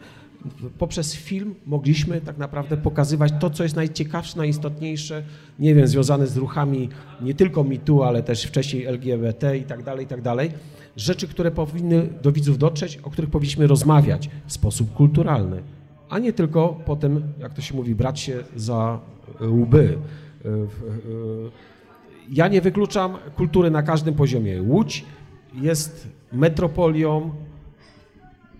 poprzez 0.77 1.15
film 1.15 1.55
mogliśmy 1.65 2.21
tak 2.21 2.37
naprawdę 2.37 2.77
pokazywać 2.77 3.33
to, 3.39 3.49
co 3.49 3.63
jest 3.63 3.75
najciekawsze, 3.75 4.37
najistotniejsze, 4.37 5.23
nie 5.59 5.75
wiem, 5.75 5.87
związane 5.87 6.27
z 6.27 6.37
ruchami 6.37 6.89
nie 7.21 7.33
tylko 7.33 7.63
mitu, 7.63 8.03
ale 8.03 8.23
też 8.23 8.43
wcześniej 8.43 8.85
LGBT 8.85 9.57
i 9.57 9.63
tak 9.63 9.83
dalej, 9.83 10.05
i 10.05 10.07
tak 10.07 10.21
dalej. 10.21 10.51
Rzeczy, 10.95 11.27
które 11.27 11.51
powinny 11.51 12.09
do 12.21 12.31
widzów 12.31 12.57
dotrzeć, 12.57 12.97
o 12.97 13.09
których 13.09 13.29
powinniśmy 13.29 13.67
rozmawiać 13.67 14.29
w 14.47 14.53
sposób 14.53 14.93
kulturalny, 14.93 15.61
a 16.09 16.19
nie 16.19 16.33
tylko 16.33 16.79
potem, 16.85 17.23
jak 17.39 17.53
to 17.53 17.61
się 17.61 17.75
mówi, 17.75 17.95
brać 17.95 18.19
się 18.19 18.43
za 18.55 18.99
łby. 19.41 19.97
Ja 22.29 22.47
nie 22.47 22.61
wykluczam 22.61 23.17
kultury 23.35 23.71
na 23.71 23.83
każdym 23.83 24.13
poziomie. 24.13 24.61
Łódź 24.61 25.05
jest 25.53 26.07
metropolią 26.31 27.31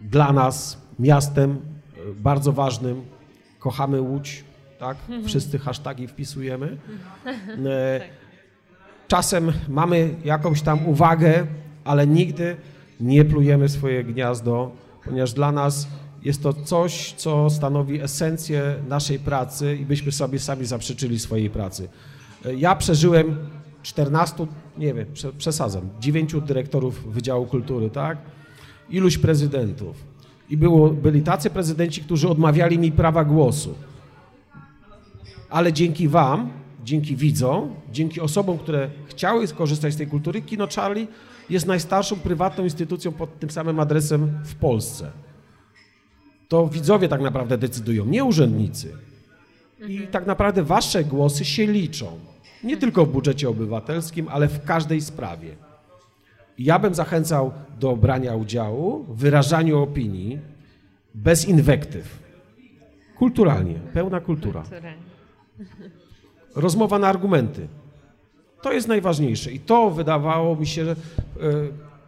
dla 0.02 0.34
nas, 0.34 0.82
miastem 1.00 1.52
e, 1.52 2.14
bardzo 2.14 2.52
ważnym. 2.52 3.02
Kochamy 3.60 4.02
Łódź, 4.02 4.44
tak? 4.80 4.98
Mhm. 4.98 5.24
Wszyscy 5.24 5.60
hasztagi 5.60 6.08
wpisujemy. 6.08 6.78
E, 7.66 8.00
tak. 8.00 8.10
Czasem 9.08 9.52
mamy 9.70 10.16
jakąś 10.26 10.62
tam 10.62 10.88
uwagę, 10.88 11.48
ale 11.84 12.08
nigdy 12.08 12.56
nie 13.00 13.26
plujemy 13.26 13.70
swoje 13.70 14.04
gniazdo, 14.04 14.72
ponieważ 15.06 15.34
dla 15.34 15.52
nas 15.52 15.88
jest 16.24 16.44
to 16.44 16.54
coś, 16.54 17.14
co 17.14 17.50
stanowi 17.50 18.02
esencję 18.02 18.76
naszej 18.88 19.20
pracy 19.20 19.76
i 19.76 19.86
byśmy 19.86 20.12
sobie 20.12 20.40
sami 20.40 20.66
zaprzeczyli 20.66 21.20
swojej 21.20 21.50
pracy. 21.50 21.90
E, 22.46 22.56
ja 22.56 22.76
przeżyłem 22.76 23.38
14, 23.88 24.48
nie 24.78 24.94
wiem, 24.94 25.06
przesadzam, 25.38 25.90
9 26.00 26.36
dyrektorów 26.46 27.14
Wydziału 27.14 27.46
Kultury, 27.46 27.90
tak? 27.90 28.18
Iluś 28.90 29.18
prezydentów. 29.18 29.96
I 30.50 30.58
było, 30.58 30.90
byli 30.90 31.22
tacy 31.22 31.50
prezydenci, 31.50 32.02
którzy 32.02 32.30
odmawiali 32.30 32.80
mi 32.80 32.92
prawa 32.92 33.24
głosu. 33.24 33.76
Ale 35.50 35.74
dzięki 35.74 36.08
Wam, 36.08 36.50
dzięki 36.84 37.16
widzom, 37.16 37.76
dzięki 37.92 38.22
osobom, 38.22 38.58
które 38.58 38.90
chciały 39.06 39.48
skorzystać 39.48 39.94
z 39.94 39.98
tej 39.98 40.08
kultury, 40.08 40.42
Kino 40.42 40.68
Charlie 40.76 41.08
jest 41.50 41.66
najstarszą 41.66 42.16
prywatną 42.16 42.64
instytucją 42.64 43.12
pod 43.12 43.40
tym 43.40 43.50
samym 43.50 43.80
adresem 43.80 44.40
w 44.44 44.56
Polsce. 44.56 45.12
To 46.48 46.68
widzowie 46.68 47.08
tak 47.08 47.22
naprawdę 47.22 47.58
decydują, 47.58 48.06
nie 48.06 48.24
urzędnicy. 48.24 48.94
I 49.88 50.00
tak 50.12 50.26
naprawdę 50.26 50.64
Wasze 50.64 51.04
głosy 51.04 51.46
się 51.46 51.68
liczą. 51.68 52.20
Nie 52.64 52.78
tylko 52.78 53.06
w 53.06 53.10
budżecie 53.10 53.50
obywatelskim, 53.50 54.28
ale 54.28 54.48
w 54.48 54.64
każdej 54.64 55.02
sprawie. 55.02 55.56
Ja 56.60 56.80
bym 56.80 56.96
zachęcał 56.96 57.52
do 57.80 57.96
brania 57.96 58.36
udziału 58.36 59.04
w 59.04 59.18
wyrażaniu 59.18 59.84
opinii 59.84 60.40
bez 61.16 61.48
inwektyw. 61.48 62.20
Kulturalnie, 63.18 63.74
pełna 63.94 64.20
kultura. 64.20 64.64
Rozmowa 66.56 67.00
na 67.00 67.08
argumenty. 67.08 67.68
To 68.62 68.74
jest 68.74 68.88
najważniejsze 68.88 69.52
i 69.52 69.60
to 69.60 69.90
wydawało 69.90 70.56
mi 70.56 70.68
się, 70.68 70.82
e, 70.82 70.96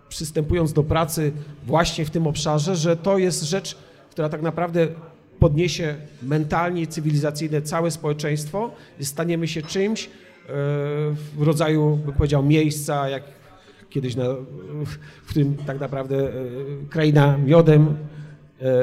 przystępując 0.09 0.73
do 0.73 0.83
pracy 0.83 1.31
właśnie 1.65 2.05
w 2.05 2.09
tym 2.09 2.27
obszarze, 2.27 2.75
że 2.75 2.97
to 2.97 3.17
jest 3.17 3.43
rzecz, 3.43 3.77
która 4.11 4.29
tak 4.29 4.41
naprawdę 4.41 4.87
podniesie 5.39 5.95
mentalnie 6.23 6.87
cywilizacyjnie 6.87 7.61
całe 7.61 7.91
społeczeństwo 7.91 8.71
staniemy 9.01 9.47
się 9.47 9.61
czymś, 9.61 10.09
w 11.35 11.41
rodzaju, 11.41 11.99
bym 12.05 12.13
powiedział, 12.13 12.43
miejsca, 12.43 13.09
jak 13.09 13.23
kiedyś, 13.89 14.15
na, 14.15 14.23
w 15.23 15.29
którym 15.29 15.55
tak 15.55 15.79
naprawdę 15.79 16.17
e, 16.17 16.31
kraina 16.89 17.37
miodem 17.37 17.87
e, 17.87 18.65
e, 18.65 18.75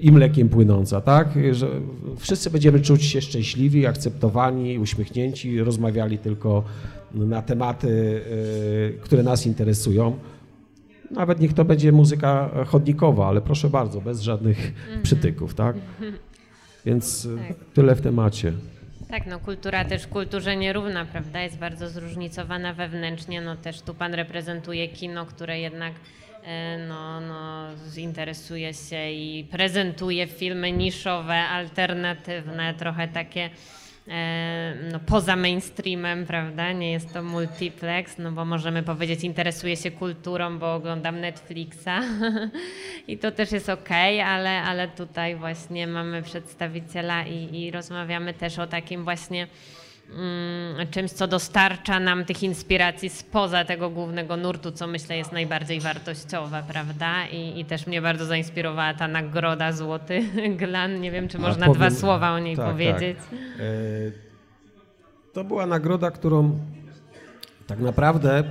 i 0.00 0.12
mlekiem 0.12 0.48
płynąca, 0.48 1.00
tak? 1.00 1.28
Że 1.52 1.68
wszyscy 2.16 2.50
będziemy 2.50 2.80
czuć 2.80 3.04
się 3.04 3.20
szczęśliwi, 3.20 3.86
akceptowani, 3.86 4.78
uśmiechnięci, 4.78 5.60
rozmawiali 5.60 6.18
tylko 6.18 6.64
na 7.14 7.42
tematy, 7.42 8.20
które 9.00 9.22
nas 9.22 9.46
interesują. 9.46 10.18
Nawet 11.10 11.40
niech 11.40 11.52
to 11.52 11.64
będzie 11.64 11.92
muzyka 11.92 12.50
chodnikowa, 12.66 13.28
ale 13.28 13.40
proszę 13.40 13.70
bardzo, 13.70 14.00
bez 14.00 14.20
żadnych 14.20 14.72
mhm. 14.80 15.02
przytyków, 15.02 15.54
tak? 15.54 15.76
Więc 16.86 17.28
tak. 17.48 17.56
tyle 17.74 17.94
w 17.94 18.00
temacie. 18.00 18.52
Tak, 19.10 19.26
no 19.26 19.38
kultura 19.40 19.84
też 19.84 20.06
kulturze 20.06 20.56
nierówna, 20.56 21.04
prawda? 21.04 21.40
Jest 21.40 21.58
bardzo 21.58 21.88
zróżnicowana 21.88 22.72
wewnętrznie. 22.72 23.40
No 23.40 23.56
też 23.56 23.80
tu 23.80 23.94
pan 23.94 24.14
reprezentuje 24.14 24.88
kino, 24.88 25.26
które 25.26 25.60
jednak 25.60 25.92
e, 26.44 26.78
no, 26.88 27.20
no, 27.20 27.66
zinteresuje 27.88 28.74
się 28.74 29.10
i 29.10 29.46
prezentuje 29.50 30.26
filmy 30.26 30.72
niszowe, 30.72 31.34
alternatywne, 31.34 32.74
trochę 32.74 33.08
takie 33.08 33.50
no, 34.92 35.00
poza 35.00 35.36
mainstreamem, 35.36 36.26
prawda? 36.26 36.72
Nie 36.72 36.92
jest 36.92 37.12
to 37.12 37.22
multiplex, 37.22 38.18
no 38.18 38.32
bo 38.32 38.44
możemy 38.44 38.82
powiedzieć, 38.82 39.24
interesuję 39.24 39.76
się 39.76 39.90
kulturą, 39.90 40.58
bo 40.58 40.74
oglądam 40.74 41.20
Netflixa 41.20 42.00
i 43.08 43.18
to 43.18 43.32
też 43.32 43.52
jest 43.52 43.68
ok, 43.68 43.90
ale, 44.24 44.62
ale 44.62 44.88
tutaj 44.88 45.36
właśnie 45.36 45.86
mamy 45.86 46.22
przedstawiciela 46.22 47.24
i, 47.24 47.62
i 47.62 47.70
rozmawiamy 47.70 48.34
też 48.34 48.58
o 48.58 48.66
takim 48.66 49.04
właśnie 49.04 49.46
czymś, 50.90 51.10
co 51.10 51.28
dostarcza 51.28 52.00
nam 52.00 52.24
tych 52.24 52.42
inspiracji 52.42 53.08
spoza 53.08 53.64
tego 53.64 53.90
głównego 53.90 54.36
nurtu, 54.36 54.72
co 54.72 54.86
myślę 54.86 55.16
jest 55.16 55.32
najbardziej 55.32 55.80
wartościowe, 55.80 56.62
prawda? 56.68 57.26
I, 57.26 57.60
i 57.60 57.64
też 57.64 57.86
mnie 57.86 58.02
bardzo 58.02 58.24
zainspirowała 58.24 58.94
ta 58.94 59.08
nagroda 59.08 59.72
Złoty 59.72 60.22
Glan. 60.58 61.00
Nie 61.00 61.10
wiem, 61.10 61.28
czy 61.28 61.38
można 61.38 61.66
powiem, 61.66 61.80
dwa 61.80 61.90
słowa 61.90 62.32
o 62.32 62.38
niej 62.38 62.56
tak, 62.56 62.70
powiedzieć. 62.70 63.18
Tak. 63.30 63.38
E, 63.38 63.72
to 65.32 65.44
była 65.44 65.66
nagroda, 65.66 66.10
którą 66.10 66.58
tak 67.66 67.80
naprawdę 67.80 68.44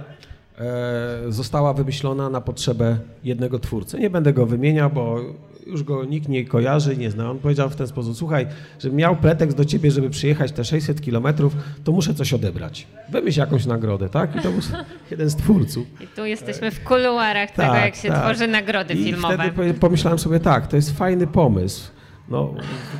została 1.27 1.73
wymyślona 1.73 2.29
na 2.29 2.41
potrzebę 2.41 2.97
jednego 3.23 3.59
twórcy. 3.59 3.99
Nie 3.99 4.09
będę 4.09 4.33
go 4.33 4.45
wymieniał, 4.45 4.89
bo 4.89 5.19
już 5.65 5.83
go 5.83 6.05
nikt 6.05 6.29
nie 6.29 6.45
kojarzy, 6.45 6.97
nie 6.97 7.11
zna. 7.11 7.31
On 7.31 7.39
powiedział 7.39 7.69
w 7.69 7.75
ten 7.75 7.87
sposób, 7.87 8.17
słuchaj, 8.17 8.47
żebym 8.79 8.97
miał 8.97 9.15
pretekst 9.15 9.57
do 9.57 9.65
ciebie, 9.65 9.91
żeby 9.91 10.09
przyjechać 10.09 10.51
te 10.51 10.63
600 10.63 11.01
kilometrów, 11.01 11.55
to 11.83 11.91
muszę 11.91 12.13
coś 12.13 12.33
odebrać. 12.33 12.87
Wymyśl 13.09 13.39
jakąś 13.39 13.65
nagrodę, 13.65 14.09
tak? 14.09 14.35
I 14.35 14.39
to 14.39 14.51
był 14.51 14.61
jeden 15.11 15.29
z 15.29 15.35
twórców. 15.35 15.87
I 16.01 16.07
tu 16.07 16.25
jesteśmy 16.25 16.71
w 16.71 16.83
kuluarach 16.83 17.51
tak, 17.51 17.55
tego, 17.55 17.75
jak 17.75 17.95
się 17.95 18.09
tak. 18.09 18.23
tworzy 18.23 18.47
nagrody 18.47 18.93
I 18.93 19.03
filmowe. 19.03 19.51
wtedy 19.53 19.73
pomyślałem 19.73 20.19
sobie, 20.19 20.39
tak, 20.39 20.67
to 20.67 20.75
jest 20.75 20.97
fajny 20.97 21.27
pomysł. 21.27 21.95
No, 22.29 22.53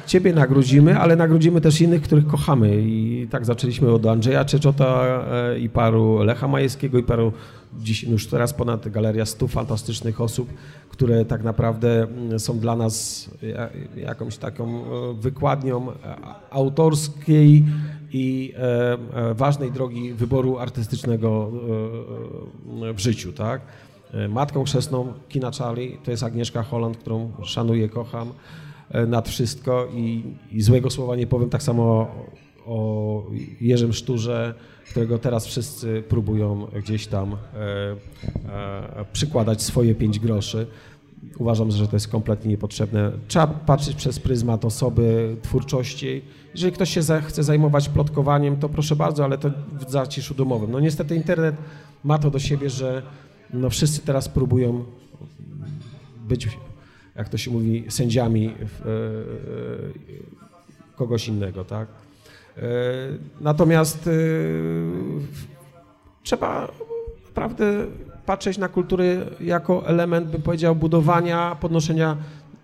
ciebie 0.05 0.33
nagrodzimy, 0.33 0.99
ale 0.99 1.15
nagrodzimy 1.15 1.61
też 1.61 1.81
innych, 1.81 2.01
których 2.01 2.27
kochamy. 2.27 2.81
I 2.81 3.27
tak 3.31 3.45
zaczęliśmy 3.45 3.91
od 3.91 4.05
Andrzeja 4.05 4.45
Czeczota 4.45 5.05
e, 5.31 5.59
i 5.59 5.69
paru 5.69 6.23
Lecha 6.23 6.47
Majewskiego 6.47 6.97
i 6.97 7.03
paru 7.03 7.33
dziś 7.79 8.03
już 8.03 8.27
teraz 8.27 8.53
ponad 8.53 8.89
galeria 8.89 9.25
stu 9.25 9.47
fantastycznych 9.47 10.21
osób, 10.21 10.49
które 10.89 11.25
tak 11.25 11.43
naprawdę 11.43 12.03
mm, 12.03 12.39
są 12.39 12.59
dla 12.59 12.75
nas 12.75 13.29
jakąś 13.95 14.37
taką 14.37 14.65
e, 14.69 15.13
wykładnią 15.13 15.91
e, 15.91 15.95
autorskiej 16.51 17.65
i 18.11 18.53
ważnej 19.33 19.71
drogi 19.71 20.13
wyboru 20.13 20.57
artystycznego 20.57 21.51
w 22.93 22.99
życiu, 22.99 23.33
tak? 23.33 23.61
Matką 24.29 24.63
chrzestną 24.63 25.13
kina 25.29 25.51
Charlie 25.51 25.97
to 26.03 26.11
jest 26.11 26.23
Agnieszka 26.23 26.63
Holland, 26.63 26.97
którą 26.97 27.31
szanuję, 27.43 27.89
kocham. 27.89 28.31
E, 28.91 29.05
nad 29.05 29.29
wszystko 29.29 29.87
i, 29.93 30.23
i 30.51 30.61
złego 30.61 30.89
słowa 30.89 31.15
nie 31.15 31.27
powiem 31.27 31.49
tak 31.49 31.63
samo 31.63 32.07
o, 32.65 33.23
Jerzym 33.61 33.93
Szturze, 33.93 34.53
którego 34.89 35.19
teraz 35.19 35.45
wszyscy 35.45 36.03
próbują 36.09 36.67
gdzieś 36.83 37.07
tam 37.07 37.33
e, 37.33 37.37
e, 38.53 39.05
przykładać 39.13 39.61
swoje 39.61 39.95
pięć 39.95 40.19
groszy. 40.19 40.67
Uważam, 41.37 41.71
że 41.71 41.87
to 41.87 41.95
jest 41.95 42.07
kompletnie 42.07 42.51
niepotrzebne. 42.51 43.11
Trzeba 43.27 43.47
patrzeć 43.47 43.95
przez 43.95 44.19
pryzmat 44.19 44.65
osoby, 44.65 45.35
twórczości. 45.41 46.21
Jeżeli 46.53 46.73
ktoś 46.73 46.89
się 46.89 47.01
chce 47.27 47.43
zajmować 47.43 47.89
plotkowaniem, 47.89 48.57
to 48.57 48.69
proszę 48.69 48.95
bardzo, 48.95 49.23
ale 49.23 49.37
to 49.37 49.49
w 49.87 49.91
zaciszu 49.91 50.33
domowym. 50.33 50.71
No 50.71 50.79
niestety 50.79 51.15
internet 51.15 51.55
ma 52.03 52.17
to 52.17 52.31
do 52.31 52.39
siebie, 52.39 52.69
że 52.69 53.01
no 53.53 53.69
wszyscy 53.69 54.01
teraz 54.01 54.29
próbują 54.29 54.85
być 56.27 56.47
jak 57.15 57.29
to 57.29 57.37
się 57.37 57.51
mówi, 57.51 57.85
sędziami 57.89 58.47
e, 58.47 58.53
kogoś 60.95 61.27
innego, 61.27 61.65
tak? 61.65 61.87
E, 62.57 62.61
natomiast 63.41 64.07
e, 64.07 64.11
trzeba 66.23 66.71
naprawdę 67.27 67.85
patrzeć 68.25 68.57
na 68.57 68.67
kulturę 68.67 69.05
jako 69.41 69.87
element, 69.87 70.27
bym 70.27 70.41
powiedział, 70.41 70.75
budowania, 70.75 71.57
podnoszenia, 71.61 72.17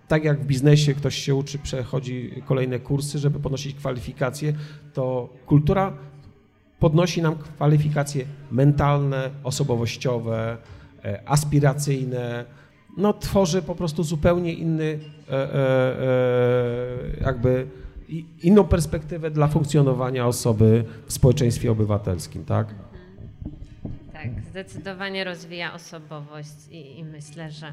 tak 0.08 0.24
jak 0.24 0.40
w 0.40 0.46
biznesie 0.46 0.94
ktoś 0.94 1.14
się 1.14 1.34
uczy, 1.34 1.58
przechodzi 1.58 2.42
kolejne 2.46 2.78
kursy, 2.78 3.18
żeby 3.18 3.40
podnosić 3.40 3.76
kwalifikacje, 3.76 4.52
to 4.94 5.28
kultura 5.46 5.92
podnosi 6.78 7.22
nam 7.22 7.36
kwalifikacje 7.36 8.24
mentalne, 8.50 9.30
osobowościowe, 9.44 10.56
aspiracyjne, 11.26 12.44
no, 12.96 13.12
tworzy 13.12 13.62
po 13.62 13.74
prostu 13.74 14.02
zupełnie 14.02 14.52
inny, 14.52 14.98
e, 15.30 15.32
e, 15.32 15.38
e, 15.38 17.24
jakby 17.24 17.66
inną 18.42 18.64
perspektywę 18.64 19.30
dla 19.30 19.48
funkcjonowania 19.48 20.26
osoby 20.26 20.84
w 21.06 21.12
społeczeństwie 21.12 21.72
obywatelskim, 21.72 22.44
tak? 22.44 22.74
Tak, 24.12 24.28
zdecydowanie 24.50 25.24
rozwija 25.24 25.74
osobowość 25.74 26.68
i, 26.70 26.98
i 26.98 27.04
myślę, 27.04 27.50
że 27.50 27.72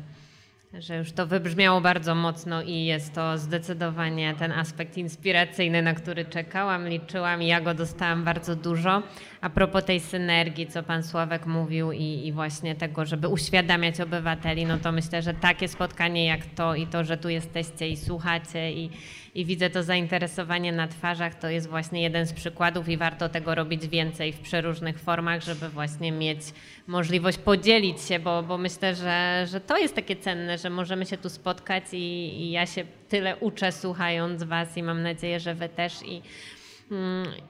że 0.74 0.98
już 0.98 1.12
to 1.12 1.28
wybrzmiało 1.28 1.82
bardzo 1.82 2.16
mocno 2.16 2.62
i 2.62 2.86
jest 2.86 3.14
to 3.14 3.38
zdecydowanie 3.38 4.36
ten 4.40 4.52
aspekt 4.52 4.98
inspiracyjny, 4.98 5.82
na 5.82 5.94
który 5.94 6.26
czekałam, 6.26 6.88
liczyłam 6.88 7.42
i 7.42 7.48
ja 7.48 7.62
go 7.62 7.74
dostałam 7.74 8.24
bardzo 8.24 8.56
dużo. 8.56 9.04
A 9.42 9.50
propos 9.50 9.86
tej 9.86 10.00
synergii, 10.00 10.68
co 10.68 10.84
pan 10.84 11.04
Sławek 11.04 11.46
mówił 11.46 11.92
i, 11.92 12.04
i 12.04 12.32
właśnie 12.32 12.76
tego, 12.76 13.06
żeby 13.06 13.28
uświadamiać 13.28 14.02
obywateli, 14.02 14.66
no 14.66 14.78
to 14.78 14.92
myślę, 14.92 15.22
że 15.22 15.34
takie 15.34 15.68
spotkanie 15.68 16.26
jak 16.26 16.46
to 16.46 16.76
i 16.76 16.88
to, 16.88 17.04
że 17.04 17.18
tu 17.18 17.30
jesteście 17.30 17.90
i 17.90 17.98
słuchacie 17.98 18.72
i, 18.72 18.90
i 19.36 19.46
widzę 19.46 19.70
to 19.70 19.84
zainteresowanie 19.84 20.72
na 20.72 20.88
twarzach, 20.88 21.36
to 21.36 21.50
jest 21.50 21.70
właśnie 21.70 22.02
jeden 22.02 22.26
z 22.26 22.34
przykładów 22.34 22.90
i 22.90 22.98
warto 22.98 23.30
tego 23.30 23.56
robić 23.56 23.88
więcej 23.88 24.34
w 24.34 24.40
przeróżnych 24.40 25.00
formach, 25.00 25.42
żeby 25.42 25.70
właśnie 25.70 26.12
mieć 26.12 26.40
możliwość 26.88 27.38
podzielić 27.38 28.02
się, 28.02 28.20
bo, 28.20 28.44
bo 28.44 28.58
myślę, 28.58 28.96
że, 28.96 29.46
że 29.52 29.62
to 29.62 29.78
jest 29.78 29.96
takie 29.96 30.16
cenne, 30.16 30.58
że 30.58 30.70
możemy 30.70 31.06
się 31.06 31.18
tu 31.18 31.30
spotkać 31.30 31.84
i, 31.94 31.98
i 32.42 32.52
ja 32.52 32.66
się 32.66 32.84
tyle 33.10 33.38
uczę 33.38 33.72
słuchając 33.72 34.44
Was 34.44 34.78
i 34.78 34.84
mam 34.84 35.04
nadzieję, 35.04 35.40
że 35.40 35.56
Wy 35.56 35.70
też 35.70 35.94
i 36.06 36.22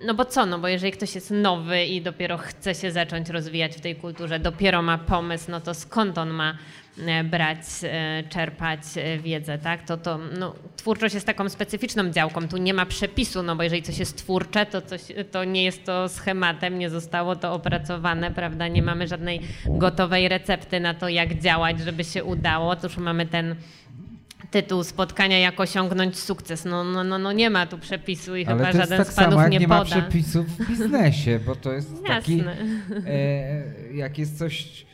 no 0.06 0.14
bo 0.14 0.26
co, 0.26 0.46
no 0.46 0.60
bo 0.60 0.68
jeżeli 0.68 0.92
ktoś 0.92 1.16
jest 1.16 1.32
nowy 1.32 1.86
i 1.86 2.02
dopiero 2.02 2.38
chce 2.38 2.76
się 2.76 2.92
zacząć 2.92 3.30
rozwijać 3.30 3.76
w 3.76 3.82
tej 3.82 3.96
kulturze, 3.96 4.40
dopiero 4.40 4.82
ma 4.82 4.98
pomysł, 4.98 5.52
no 5.52 5.62
to 5.62 5.74
skąd 5.74 6.18
on 6.18 6.30
ma 6.30 6.58
E, 7.08 7.24
brać, 7.24 7.58
e, 7.84 8.24
czerpać 8.30 8.80
e, 8.96 9.18
wiedzę, 9.18 9.58
tak? 9.58 9.84
To, 9.84 9.98
to 9.98 10.20
no, 10.40 10.56
twórczość 10.76 11.14
jest 11.14 11.26
taką 11.26 11.50
specyficzną 11.50 12.10
działką, 12.10 12.48
tu 12.48 12.58
nie 12.58 12.74
ma 12.74 12.86
przepisu, 12.86 13.44
no 13.44 13.56
bo 13.56 13.64
jeżeli 13.64 13.82
coś 13.82 13.98
jest 13.98 14.18
twórcze, 14.18 14.66
to, 14.66 14.82
coś, 14.82 15.02
to 15.32 15.44
nie 15.44 15.64
jest 15.64 15.86
to 15.86 16.10
schematem, 16.10 16.80
nie 16.80 16.90
zostało 16.90 17.36
to 17.36 17.54
opracowane, 17.54 18.32
prawda? 18.32 18.68
Nie 18.68 18.84
mamy 18.84 19.08
żadnej 19.08 19.42
gotowej 19.66 20.30
recepty 20.30 20.80
na 20.80 20.94
to, 20.94 21.10
jak 21.10 21.40
działać, 21.40 21.80
żeby 21.80 22.04
się 22.04 22.24
udało. 22.24 22.70
Otóż 22.70 22.98
mamy 22.98 23.26
ten 23.26 23.56
tytuł 24.52 24.84
spotkania, 24.84 25.40
jak 25.40 25.60
osiągnąć 25.60 26.20
sukces. 26.20 26.66
No, 26.66 26.84
no, 26.84 27.04
no, 27.04 27.20
no 27.20 27.32
nie 27.32 27.50
ma 27.50 27.66
tu 27.66 27.78
przepisu 27.78 28.36
i 28.36 28.46
Ale 28.46 28.58
chyba 28.58 28.72
żaden 28.72 28.98
tak 28.98 29.08
z 29.08 29.16
panów 29.16 29.32
samo, 29.32 29.42
jak 29.42 29.52
nie, 29.52 29.60
nie 29.60 29.68
poda. 29.68 29.80
ma 29.80 29.86
przepisów 29.86 30.46
w 30.48 30.68
biznesie, 30.68 31.40
bo 31.46 31.56
to 31.56 31.74
jest 31.74 31.92
Jasne. 31.96 32.08
taki, 32.08 32.44
e, 33.08 33.64
jak 33.94 34.18
jest 34.18 34.38
coś 34.38 34.86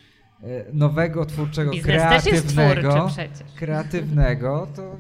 E, 0.45 0.65
nowego, 0.73 1.25
twórczego, 1.25 1.71
Biznes 1.71 1.93
kreatywnego, 1.95 3.09
kreatywnego, 3.55 4.67
to, 4.75 4.95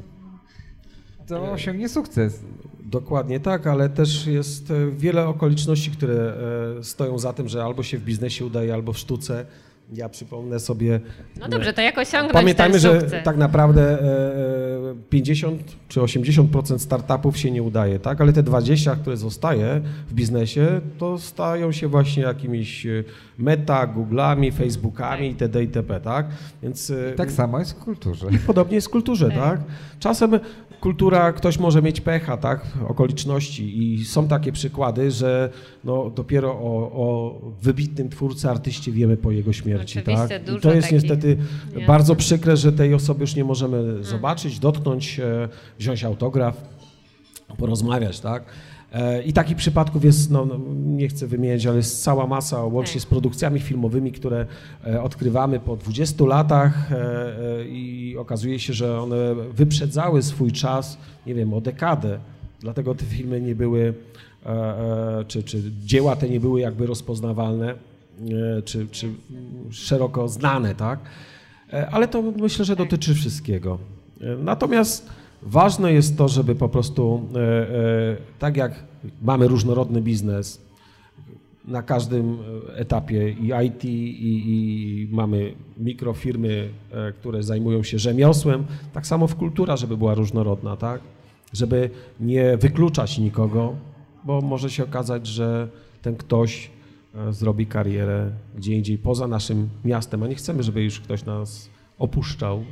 to 1.27 1.51
osiągnie 1.51 1.89
sukces. 1.89 2.43
Dokładnie 2.79 3.39
tak, 3.39 3.67
ale 3.67 3.89
też 3.89 4.27
jest 4.27 4.71
e, 4.71 4.91
wiele 4.91 5.27
okoliczności, 5.27 5.91
które 5.91 6.33
e, 6.79 6.83
stoją 6.83 7.19
za 7.19 7.33
tym, 7.33 7.47
że 7.49 7.63
albo 7.63 7.83
się 7.83 7.97
w 7.97 8.03
biznesie 8.03 8.45
udaje, 8.45 8.73
albo 8.73 8.93
w 8.93 8.97
sztuce. 8.97 9.45
Ja 9.93 10.09
przypomnę 10.09 10.59
sobie. 10.59 10.99
No 11.39 11.47
dobrze, 11.47 11.73
to 11.73 11.81
jak 11.81 11.97
osiągnąć 11.97 12.33
Pamiętajmy, 12.33 12.79
że 12.79 13.01
tak 13.01 13.37
naprawdę 13.37 13.97
50 15.09 15.75
czy 15.87 15.99
80% 15.99 16.79
startupów 16.79 17.37
się 17.37 17.51
nie 17.51 17.63
udaje, 17.63 17.99
tak? 17.99 18.21
Ale 18.21 18.33
te 18.33 18.43
20, 18.43 18.95
które 18.95 19.17
zostaje 19.17 19.81
w 20.07 20.13
biznesie, 20.13 20.81
to 20.97 21.17
stają 21.17 21.71
się 21.71 21.87
właśnie 21.87 22.23
jakimiś 22.23 22.87
meta, 23.37 23.87
Google'ami, 23.87 24.53
Facebookami 24.53 25.27
itd. 25.27 25.63
itp., 25.63 25.99
tak? 25.99 26.27
Więc 26.63 26.93
tak 27.17 27.31
samo 27.31 27.59
jest 27.59 27.71
w 27.71 27.75
kulturze. 27.75 28.27
Podobnie 28.47 28.75
jest 28.75 28.87
w 28.87 28.91
kulturze, 28.91 29.29
tak? 29.29 29.37
tak? 29.37 29.59
Czasem 29.99 30.39
kultura, 30.85 31.33
ktoś 31.33 31.57
może 31.57 31.81
mieć 31.81 32.01
pecha, 32.01 32.37
tak, 32.37 32.67
okoliczności 32.87 33.83
i 33.83 34.05
są 34.05 34.27
takie 34.27 34.51
przykłady, 34.51 35.11
że 35.11 35.49
no, 35.83 36.09
dopiero 36.09 36.51
o, 36.51 36.91
o 36.93 37.39
wybitnym 37.61 38.09
twórcy, 38.09 38.49
artyście 38.49 38.91
wiemy 38.91 39.17
po 39.17 39.31
jego 39.31 39.53
śmierci, 39.53 39.99
Oczywiście 39.99 40.39
tak? 40.39 40.57
I 40.57 40.61
to 40.61 40.73
jest 40.73 40.87
takich... 40.87 40.91
niestety 40.91 41.37
bardzo 41.87 42.15
przykre, 42.15 42.57
że 42.57 42.71
tej 42.71 42.93
osoby 42.93 43.21
już 43.21 43.35
nie 43.35 43.43
możemy 43.43 43.77
mm. 43.77 44.03
zobaczyć, 44.03 44.59
dotknąć, 44.59 45.21
wziąć 45.79 46.03
autograf, 46.03 46.61
porozmawiać, 47.57 48.19
tak? 48.19 48.43
E, 48.95 49.23
I 49.23 49.33
takich 49.33 49.57
przypadków 49.57 50.05
jest, 50.05 50.31
no, 50.31 50.45
no, 50.45 50.59
nie 50.85 51.07
chcę 51.07 51.27
wymieniać, 51.27 51.65
ale 51.65 51.77
jest 51.77 52.03
cała 52.03 52.27
masa, 52.27 52.63
łącznie 52.63 53.01
tak. 53.01 53.01
z 53.01 53.05
produkcjami 53.05 53.59
filmowymi, 53.59 54.11
które 54.11 54.45
e, 54.87 55.01
odkrywamy 55.01 55.59
po 55.59 55.75
20 55.75 56.25
latach 56.25 56.91
e, 56.91 57.65
i 57.67 58.15
okazuje 58.17 58.59
się, 58.59 58.73
że 58.73 59.01
one 59.01 59.35
wyprzedzały 59.35 60.23
swój 60.23 60.51
czas, 60.51 60.97
nie 61.27 61.33
wiem, 61.33 61.53
o 61.53 61.61
dekadę. 61.61 62.19
Dlatego 62.59 62.95
te 62.95 63.05
filmy 63.05 63.41
nie 63.41 63.55
były, 63.55 63.93
czy, 65.27 65.43
czy 65.43 65.61
dzieła 65.85 66.15
te 66.15 66.29
nie 66.29 66.39
były 66.39 66.61
jakby 66.61 66.85
rozpoznawalne, 66.85 67.75
czy, 68.65 68.87
czy 68.91 69.07
szeroko 69.71 70.27
znane, 70.27 70.75
tak? 70.75 70.99
Ale 71.91 72.07
to 72.07 72.21
myślę, 72.21 72.65
że 72.65 72.75
dotyczy 72.75 73.13
wszystkiego. 73.13 73.77
Natomiast 74.43 75.09
Ważne 75.45 75.93
jest 75.93 76.17
to, 76.17 76.27
żeby 76.27 76.55
po 76.55 76.69
prostu, 76.69 77.21
e, 77.35 77.39
e, 77.39 78.17
tak 78.39 78.57
jak 78.57 78.83
mamy 79.21 79.47
różnorodny 79.47 80.01
biznes 80.01 80.65
na 81.67 81.83
każdym 81.83 82.37
etapie 82.75 83.29
i 83.29 83.51
IT, 83.67 83.85
i, 83.85 84.43
i 84.45 85.07
mamy 85.11 85.53
mikrofirmy, 85.77 86.69
e, 86.91 87.11
które 87.11 87.43
zajmują 87.43 87.83
się 87.83 87.99
rzemiosłem, 87.99 88.65
tak 88.93 89.07
samo 89.07 89.27
w 89.27 89.35
kultura, 89.35 89.77
żeby 89.77 89.97
była 89.97 90.13
różnorodna, 90.13 90.75
tak? 90.75 91.01
Żeby 91.53 91.89
nie 92.19 92.57
wykluczać 92.57 93.19
nikogo, 93.19 93.75
bo 94.23 94.41
może 94.41 94.69
się 94.69 94.83
okazać, 94.83 95.27
że 95.27 95.67
ten 96.01 96.15
ktoś 96.15 96.69
e, 97.15 97.33
zrobi 97.33 97.65
karierę 97.65 98.31
gdzie 98.57 98.75
indziej 98.75 98.97
poza 98.97 99.27
naszym 99.27 99.69
miastem, 99.85 100.23
a 100.23 100.27
nie 100.27 100.35
chcemy, 100.35 100.63
żeby 100.63 100.83
już 100.83 100.99
ktoś 100.99 101.25
nas 101.25 101.69
opuszczał. 101.99 102.65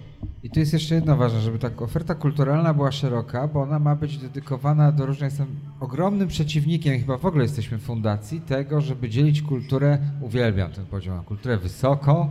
I 0.44 0.50
tu 0.50 0.60
jest 0.60 0.74
jeszcze 0.74 0.96
jedno 0.96 1.18
ważne, 1.18 1.42
żeby 1.42 1.60
ta 1.60 1.70
oferta 1.78 2.16
kulturalna 2.16 2.74
była 2.74 2.92
szeroka, 2.92 3.48
bo 3.48 3.62
ona 3.62 3.80
ma 3.80 3.96
być 3.96 4.18
dedykowana 4.18 4.92
do 4.92 5.06
różnych. 5.06 5.32
Jestem 5.32 5.48
ogromnym 5.80 6.28
przeciwnikiem, 6.28 7.00
chyba 7.00 7.18
w 7.18 7.26
ogóle 7.26 7.44
jesteśmy 7.44 7.78
w 7.78 7.82
fundacji, 7.82 8.42
tego, 8.42 8.82
żeby 8.82 9.10
dzielić 9.10 9.42
kulturę. 9.42 9.98
Uwielbiam 10.22 10.72
ten 10.72 10.86
podział 10.86 11.18
na 11.18 11.24
kulturę 11.24 11.58
wysoko, 11.58 12.30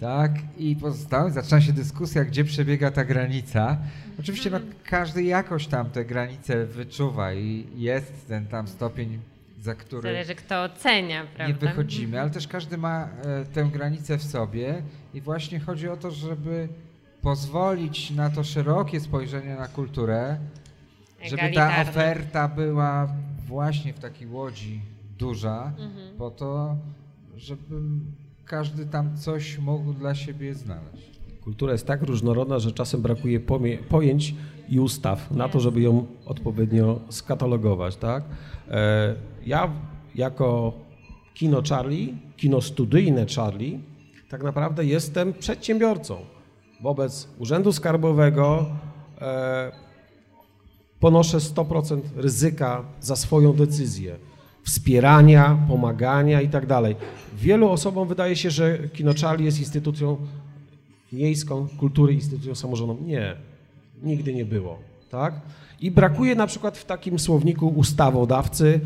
tak? 0.00 0.32
I 0.58 0.76
pozostałe. 0.76 1.30
Zaczyna 1.30 1.60
się 1.60 1.72
dyskusja, 1.72 2.24
gdzie 2.24 2.44
przebiega 2.44 2.90
ta 2.90 3.04
granica. 3.04 3.76
Oczywiście 4.20 4.50
no, 4.50 4.58
każdy 4.84 5.22
jakoś 5.22 5.66
tam 5.66 5.90
te 5.90 6.04
granice 6.04 6.66
wyczuwa 6.66 7.34
i 7.34 7.66
jest 7.76 8.28
ten 8.28 8.46
tam 8.46 8.68
stopień 8.68 9.18
za 9.60 9.74
który 9.74 10.02
Zależy 10.02 10.34
kto 10.34 10.62
ocenia, 10.62 11.26
prawda? 11.36 11.46
nie 11.46 11.54
wychodzimy, 11.54 12.20
ale 12.20 12.30
też 12.30 12.48
każdy 12.48 12.78
ma 12.78 13.08
e, 13.24 13.44
tę 13.44 13.64
granicę 13.64 14.18
w 14.18 14.22
sobie 14.22 14.82
i 15.14 15.20
właśnie 15.20 15.60
chodzi 15.60 15.88
o 15.88 15.96
to, 15.96 16.10
żeby 16.10 16.68
pozwolić 17.22 18.10
na 18.10 18.30
to 18.30 18.44
szerokie 18.44 19.00
spojrzenie 19.00 19.54
na 19.54 19.68
kulturę, 19.68 20.38
żeby 21.24 21.52
ta 21.54 21.82
oferta 21.82 22.48
była 22.48 23.08
właśnie 23.46 23.92
w 23.92 23.98
takiej 23.98 24.28
łodzi 24.28 24.80
duża, 25.18 25.72
Mhm. 25.78 26.16
po 26.18 26.30
to, 26.30 26.76
żeby 27.36 27.80
każdy 28.44 28.86
tam 28.86 29.16
coś 29.16 29.58
mógł 29.58 29.92
dla 29.92 30.14
siebie 30.14 30.54
znaleźć. 30.54 31.14
Kultura 31.44 31.72
jest 31.72 31.86
tak 31.86 32.02
różnorodna, 32.02 32.58
że 32.58 32.72
czasem 32.72 33.02
brakuje 33.02 33.40
pojęć 33.88 34.34
i 34.68 34.80
ustaw 34.80 35.30
na 35.30 35.48
to, 35.48 35.60
żeby 35.60 35.80
ją 35.80 36.06
odpowiednio 36.26 37.00
skatalogować. 37.10 37.96
Tak? 37.96 38.24
E, 38.70 39.14
Ja 39.46 39.70
jako 40.14 40.72
kino 41.34 41.62
Charlie, 41.68 42.14
kino 42.36 42.60
studyjne 42.60 43.26
Charlie, 43.36 43.78
tak 44.34 44.42
naprawdę 44.42 44.84
jestem 44.84 45.32
przedsiębiorcą. 45.32 46.16
Wobec 46.80 47.28
Urzędu 47.38 47.72
Skarbowego 47.72 48.66
e, 49.20 49.72
ponoszę 51.00 51.38
100% 51.38 52.00
ryzyka 52.16 52.84
za 53.00 53.16
swoją 53.16 53.52
decyzję. 53.52 54.16
Wspierania, 54.62 55.58
pomagania 55.68 56.40
i 56.40 56.48
tak 56.48 56.66
dalej. 56.66 56.96
Wielu 57.36 57.70
osobom 57.70 58.08
wydaje 58.08 58.36
się, 58.36 58.50
że 58.50 58.78
Kino 58.78 59.12
Charlie 59.22 59.44
jest 59.44 59.58
instytucją 59.58 60.16
miejską 61.12 61.68
kultury, 61.78 62.14
instytucją 62.14 62.54
samorządową. 62.54 63.04
Nie, 63.04 63.36
nigdy 64.02 64.34
nie 64.34 64.44
było. 64.44 64.78
Tak? 65.10 65.34
I 65.80 65.90
brakuje 65.90 66.34
na 66.34 66.46
przykład 66.46 66.78
w 66.78 66.84
takim 66.84 67.18
słowniku 67.18 67.68
ustawodawcy 67.68 68.80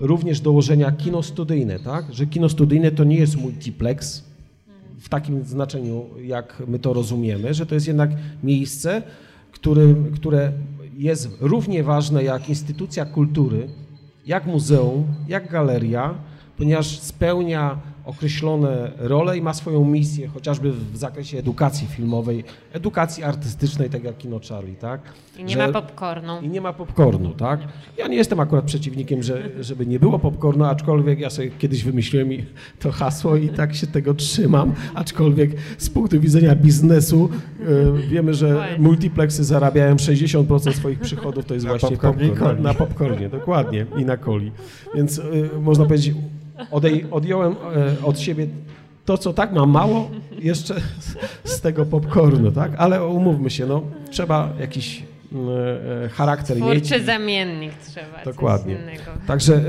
również 0.00 0.40
dołożenia 0.40 0.92
kino 0.92 1.22
studyjne, 1.22 1.78
tak? 1.78 2.14
że 2.14 2.26
kino 2.26 2.48
studyjne 2.48 2.90
to 2.90 3.04
nie 3.04 3.16
jest 3.16 3.36
multiplex 3.36 4.25
w 4.98 5.08
takim 5.08 5.44
znaczeniu, 5.44 6.04
jak 6.22 6.62
my 6.66 6.78
to 6.78 6.92
rozumiemy, 6.92 7.54
że 7.54 7.66
to 7.66 7.74
jest 7.74 7.86
jednak 7.86 8.10
miejsce, 8.42 9.02
którym, 9.52 10.12
które 10.14 10.52
jest 10.96 11.28
równie 11.40 11.82
ważne 11.82 12.24
jak 12.24 12.48
instytucja 12.48 13.04
kultury, 13.04 13.68
jak 14.26 14.46
muzeum, 14.46 15.06
jak 15.28 15.50
galeria, 15.50 16.14
ponieważ 16.56 16.98
spełnia 16.98 17.78
określone 18.06 18.92
role 18.98 19.38
i 19.38 19.42
ma 19.42 19.54
swoją 19.54 19.84
misję, 19.84 20.28
chociażby 20.28 20.72
w 20.72 20.96
zakresie 20.96 21.38
edukacji 21.38 21.86
filmowej, 21.86 22.44
edukacji 22.72 23.24
artystycznej, 23.24 23.90
tak 23.90 24.04
jak 24.04 24.18
Kino 24.18 24.40
Charlie, 24.48 24.76
tak? 24.76 25.00
I 25.38 25.44
nie 25.44 25.54
Że- 25.54 25.66
ma 25.66 25.72
popcornu. 25.72 26.40
i 26.42 26.48
nie 26.48 26.60
ma 26.60 26.72
popcornu, 26.72 27.30
tak? 27.30 27.60
Ja 27.98 28.08
nie 28.08 28.16
jestem 28.16 28.40
akurat 28.40 28.64
przeciwnikiem, 28.64 29.22
że, 29.22 29.50
żeby 29.60 29.86
nie 29.86 30.00
było 30.00 30.18
popcornu, 30.18 30.64
aczkolwiek 30.64 31.20
ja 31.20 31.30
sobie 31.30 31.50
kiedyś 31.50 31.84
wymyśliłem 31.84 32.28
to 32.78 32.92
hasło 32.92 33.36
i 33.36 33.48
tak 33.48 33.74
się 33.74 33.86
tego 33.86 34.14
trzymam, 34.14 34.74
aczkolwiek 34.94 35.50
z 35.78 35.90
punktu 35.90 36.20
widzenia 36.20 36.54
biznesu 36.56 37.28
e, 37.60 38.08
wiemy, 38.08 38.34
że 38.34 38.68
multiplexy 38.78 39.44
zarabiają 39.44 39.96
60% 39.96 40.72
swoich 40.72 41.00
przychodów, 41.00 41.44
to 41.44 41.54
jest 41.54 41.66
Na 41.66 41.72
właśnie 41.72 41.96
popcorn. 41.96 42.62
Na, 42.62 42.68
na 42.68 42.74
popcornie, 42.74 43.28
dokładnie, 43.28 43.86
i 43.98 44.04
na 44.04 44.16
coli. 44.16 44.52
Więc 44.94 45.18
e, 45.18 45.22
można 45.60 45.84
powiedzieć, 45.84 46.14
odej, 46.70 47.06
odjąłem 47.10 47.52
e, 47.52 48.04
od 48.04 48.20
siebie 48.20 48.46
to, 49.04 49.18
co 49.18 49.32
tak 49.32 49.52
mam 49.52 49.70
mało, 49.70 50.10
jeszcze 50.38 50.74
z, 51.44 51.60
tego 51.60 51.86
popcornu, 51.86 52.52
tak? 52.52 52.72
Ale 52.78 53.06
umówmy 53.06 53.50
się, 53.50 53.66
no, 53.66 53.82
trzeba 54.10 54.48
jakiś 54.60 55.02
e, 55.32 56.04
e, 56.04 56.08
charakter 56.08 56.56
mieć. 56.60 56.84
Twórczy 56.88 57.04
zamiennik 57.04 57.72
trzeba. 57.78 58.24
Dokładnie. 58.24 58.76
Także 59.26 59.54
e, 59.54 59.60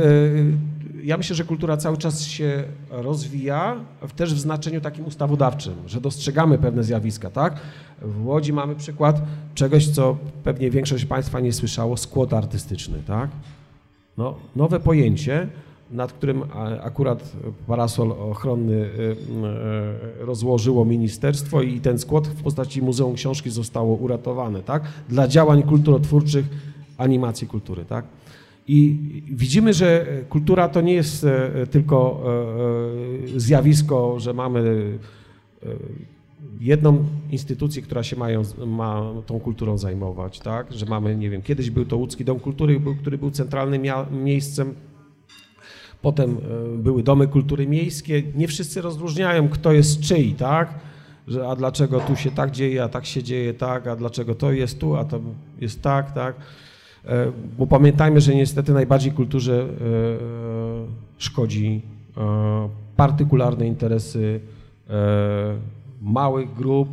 ja 1.03 1.17
myślę, 1.17 1.35
że 1.35 1.43
kultura 1.43 1.77
cały 1.77 1.97
czas 1.97 2.23
się 2.25 2.63
rozwija, 2.89 3.75
w- 4.01 4.11
też 4.13 4.33
w 4.33 4.39
znaczeniu 4.39 4.81
takim 4.81 5.05
ustawodawczym, 5.05 5.73
że 5.87 6.01
dostrzegamy 6.01 6.57
pewne 6.57 6.83
zjawiska, 6.83 7.29
tak? 7.29 7.59
W 8.01 8.25
Łodzi 8.27 8.53
mamy 8.53 8.75
przykład 8.75 9.21
czegoś, 9.55 9.87
co 9.87 10.17
pewnie 10.43 10.71
większość 10.71 11.05
Państwa 11.05 11.39
nie 11.39 11.53
słyszało, 11.53 11.97
skłot 11.97 12.33
artystyczny, 12.33 12.97
tak? 13.07 13.29
No, 14.17 14.35
nowe 14.55 14.79
pojęcie, 14.79 15.47
nad 15.91 16.13
którym 16.13 16.43
akurat 16.81 17.31
parasol 17.67 18.11
ochronny 18.11 18.73
y, 18.73 19.15
y, 20.21 20.25
rozłożyło 20.25 20.85
ministerstwo 20.85 21.61
i 21.61 21.79
ten 21.79 21.99
skład 21.99 22.27
w 22.27 22.43
postaci 22.43 22.81
Muzeum 22.81 23.15
Książki 23.15 23.49
zostało 23.49 23.95
uratowane, 23.95 24.63
tak? 24.63 24.83
Dla 25.09 25.27
działań 25.27 25.63
kulturotwórczych, 25.63 26.45
animacji 26.97 27.47
kultury, 27.47 27.85
tak? 27.85 28.05
I 28.67 28.97
widzimy, 29.31 29.73
że 29.73 30.07
kultura 30.29 30.69
to 30.69 30.81
nie 30.81 30.93
jest 30.93 31.23
e, 31.23 31.67
tylko 31.71 32.23
e, 33.29 33.35
e, 33.35 33.39
zjawisko, 33.39 34.19
że 34.19 34.33
mamy 34.33 34.91
jedną 36.59 37.05
instytucję, 37.31 37.81
która 37.81 38.03
się 38.03 38.15
mają, 38.15 38.41
ma 38.67 39.13
tą 39.25 39.39
kulturą 39.39 39.77
zajmować, 39.77 40.39
tak? 40.39 40.73
Że 40.73 40.85
mamy, 40.85 41.15
nie 41.15 41.29
wiem, 41.29 41.41
kiedyś 41.41 41.69
był 41.69 41.85
to 41.85 41.97
Łódzki 41.97 42.25
Dom 42.25 42.39
Kultury, 42.39 42.81
który 43.01 43.17
był 43.17 43.31
centralnym 43.31 43.81
miejscem 44.11 44.75
Potem 46.01 46.31
e, 46.31 46.77
były 46.77 47.03
domy 47.03 47.27
kultury 47.27 47.67
miejskie. 47.67 48.23
Nie 48.35 48.47
wszyscy 48.47 48.81
rozróżniają, 48.81 49.49
kto 49.49 49.71
jest 49.71 49.99
czyj, 49.99 50.33
tak? 50.33 50.73
Że, 51.27 51.47
a 51.47 51.55
dlaczego 51.55 51.99
tu 51.99 52.15
się 52.15 52.31
tak 52.31 52.51
dzieje, 52.51 52.83
a 52.83 52.89
tak 52.89 53.05
się 53.05 53.23
dzieje 53.23 53.53
tak, 53.53 53.87
a 53.87 53.95
dlaczego 53.95 54.35
to 54.35 54.51
jest 54.51 54.79
tu, 54.79 54.95
a 54.95 55.05
to 55.05 55.19
jest 55.61 55.81
tak, 55.81 56.11
tak? 56.11 56.35
E, 57.05 57.31
Bo 57.57 57.67
pamiętajmy, 57.67 58.21
że 58.21 58.35
niestety 58.35 58.73
najbardziej 58.73 59.11
kulturze 59.11 59.61
e, 59.61 59.67
szkodzi 61.17 61.81
partykularne 62.95 63.67
interesy 63.67 64.39
małych 66.01 66.53
grup, 66.53 66.89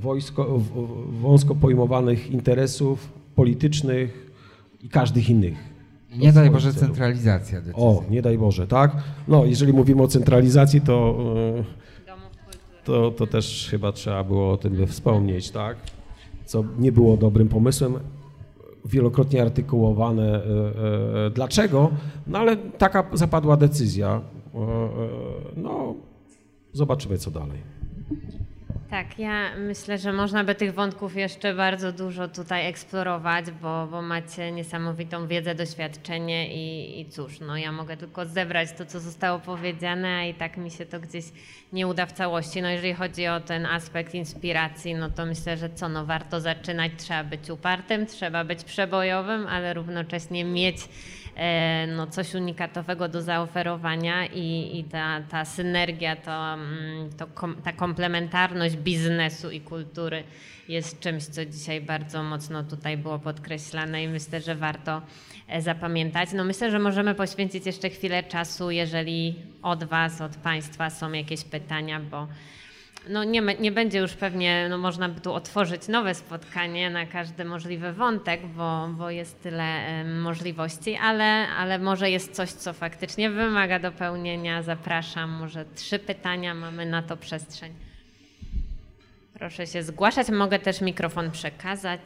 wojsko, 0.00 0.60
wąsko 1.20 1.54
pojmowanych 1.54 2.30
interesów 2.30 3.08
politycznych 3.34 4.30
i 4.82 4.88
każdych 4.88 5.30
innych. 5.30 5.69
Nie 6.16 6.32
daj 6.32 6.50
Boże 6.50 6.72
celów. 6.72 6.86
centralizacja 6.88 7.60
decyzji. 7.60 7.82
O, 7.82 8.04
nie 8.10 8.22
daj 8.22 8.38
Boże, 8.38 8.66
tak? 8.66 8.96
No, 9.28 9.44
jeżeli 9.44 9.72
mówimy 9.72 10.02
o 10.02 10.08
centralizacji, 10.08 10.80
to, 10.80 11.16
e, 11.58 11.64
to, 12.84 13.10
to 13.10 13.26
też 13.26 13.68
chyba 13.70 13.92
trzeba 13.92 14.24
było 14.24 14.52
o 14.52 14.56
tym 14.56 14.86
wspomnieć, 14.86 15.50
tak? 15.50 15.76
Co 16.44 16.64
nie 16.78 16.92
było 16.92 17.16
dobrym 17.16 17.48
pomysłem, 17.48 17.94
wielokrotnie 18.84 19.42
artykułowane. 19.42 20.34
e, 20.34 21.26
e, 21.26 21.30
Dlaczego? 21.30 21.90
No 22.26 22.38
ale 22.38 22.56
taka 22.56 23.04
zapadła 23.12 23.56
decyzja. 23.56 24.20
No, 25.56 25.94
zobaczymy 26.72 27.18
co 27.18 27.30
dalej. 27.30 27.58
Tak, 28.90 29.18
ja 29.18 29.56
myślę, 29.56 29.98
że 29.98 30.12
można 30.12 30.44
by 30.44 30.54
tych 30.54 30.74
wątków 30.74 31.16
jeszcze 31.16 31.54
bardzo 31.54 31.92
dużo 31.92 32.28
tutaj 32.28 32.66
eksplorować, 32.66 33.50
bo, 33.50 33.86
bo 33.86 34.02
macie 34.02 34.52
niesamowitą 34.52 35.26
wiedzę, 35.26 35.54
doświadczenie 35.54 36.54
i, 36.54 37.00
i 37.00 37.06
cóż, 37.06 37.40
no 37.40 37.56
ja 37.56 37.72
mogę 37.72 37.96
tylko 37.96 38.26
zebrać 38.26 38.68
to, 38.72 38.86
co 38.86 39.00
zostało 39.00 39.38
powiedziane, 39.38 40.08
a 40.08 40.24
i 40.24 40.34
tak 40.34 40.56
mi 40.56 40.70
się 40.70 40.86
to 40.86 41.00
gdzieś 41.00 41.24
nie 41.72 41.86
uda 41.86 42.06
w 42.06 42.12
całości. 42.12 42.62
No 42.62 42.68
jeżeli 42.70 42.94
chodzi 42.94 43.26
o 43.26 43.40
ten 43.40 43.66
aspekt 43.66 44.14
inspiracji, 44.14 44.94
no 44.94 45.10
to 45.10 45.26
myślę, 45.26 45.56
że 45.56 45.70
co, 45.70 45.88
no 45.88 46.06
warto 46.06 46.40
zaczynać, 46.40 46.92
trzeba 46.96 47.24
być 47.24 47.50
upartym, 47.50 48.06
trzeba 48.06 48.44
być 48.44 48.64
przebojowym, 48.64 49.46
ale 49.46 49.74
równocześnie 49.74 50.44
mieć 50.44 50.88
no, 51.96 52.06
coś 52.06 52.34
unikatowego 52.34 53.08
do 53.08 53.22
zaoferowania 53.22 54.26
i, 54.26 54.78
i 54.78 54.84
ta, 54.84 55.20
ta 55.30 55.44
synergia, 55.44 56.16
to, 56.16 56.54
mm, 56.54 57.10
to 57.18 57.26
kom, 57.26 57.62
ta 57.62 57.72
komplementarność 57.72 58.76
biznesu 58.76 59.50
i 59.50 59.60
kultury 59.60 60.24
jest 60.68 61.00
czymś, 61.00 61.24
co 61.24 61.44
dzisiaj 61.44 61.80
bardzo 61.80 62.22
mocno 62.22 62.64
tutaj 62.64 62.96
było 62.96 63.18
podkreślane 63.18 64.04
i 64.04 64.08
myślę, 64.08 64.40
że 64.40 64.54
warto 64.54 65.02
e, 65.48 65.62
zapamiętać. 65.62 66.28
No 66.32 66.44
myślę, 66.44 66.70
że 66.70 66.78
możemy 66.78 67.14
poświęcić 67.14 67.66
jeszcze 67.66 67.90
chwilę 67.90 68.22
czasu, 68.22 68.70
jeżeli 68.70 69.34
od 69.62 69.84
Was, 69.84 70.20
od 70.20 70.36
Państwa 70.36 70.90
są 70.90 71.12
jakieś 71.12 71.44
pytania, 71.44 72.00
bo 72.00 72.28
no 73.08 73.24
nie, 73.24 73.40
nie 73.60 73.72
będzie 73.72 73.98
już 73.98 74.12
pewnie, 74.12 74.66
no 74.70 74.78
można 74.78 75.08
by 75.08 75.20
tu 75.20 75.32
otworzyć 75.32 75.88
nowe 75.88 76.14
spotkanie 76.14 76.90
na 76.90 77.06
każdy 77.06 77.44
możliwy 77.44 77.92
wątek, 77.92 78.46
bo, 78.46 78.88
bo 78.88 79.10
jest 79.10 79.42
tyle 79.42 80.04
możliwości, 80.04 80.96
ale, 80.96 81.48
ale 81.48 81.78
może 81.78 82.10
jest 82.10 82.32
coś, 82.32 82.50
co 82.50 82.72
faktycznie 82.72 83.30
wymaga 83.30 83.78
dopełnienia. 83.78 84.62
Zapraszam, 84.62 85.30
może 85.30 85.64
trzy 85.74 85.98
pytania, 85.98 86.54
mamy 86.54 86.86
na 86.86 87.02
to 87.02 87.16
przestrzeń. 87.16 87.72
Proszę 89.34 89.66
się 89.66 89.82
zgłaszać, 89.82 90.28
mogę 90.28 90.58
też 90.58 90.80
mikrofon 90.80 91.30
przekazać. 91.30 92.00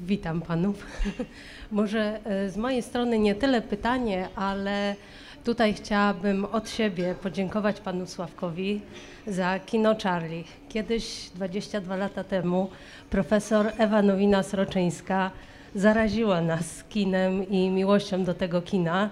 Witam 0.00 0.40
panów. 0.40 0.86
Może 1.72 2.20
e, 2.24 2.50
z 2.50 2.56
mojej 2.56 2.82
strony 2.82 3.18
nie 3.18 3.34
tyle 3.34 3.62
pytanie, 3.62 4.28
ale 4.36 4.96
tutaj 5.44 5.74
chciałabym 5.74 6.44
od 6.44 6.70
siebie 6.70 7.14
podziękować 7.22 7.80
panu 7.80 8.06
Sławkowi 8.06 8.80
za 9.26 9.58
kino 9.58 9.94
Charlie. 10.02 10.44
Kiedyś, 10.68 11.30
22 11.34 11.96
lata 11.96 12.24
temu, 12.24 12.70
profesor 13.10 13.72
Ewa 13.78 14.02
Nowina-Sroczyńska 14.02 15.30
zaraziła 15.74 16.40
nas 16.40 16.84
kinem 16.88 17.48
i 17.48 17.70
miłością 17.70 18.24
do 18.24 18.34
tego 18.34 18.62
kina, 18.62 19.10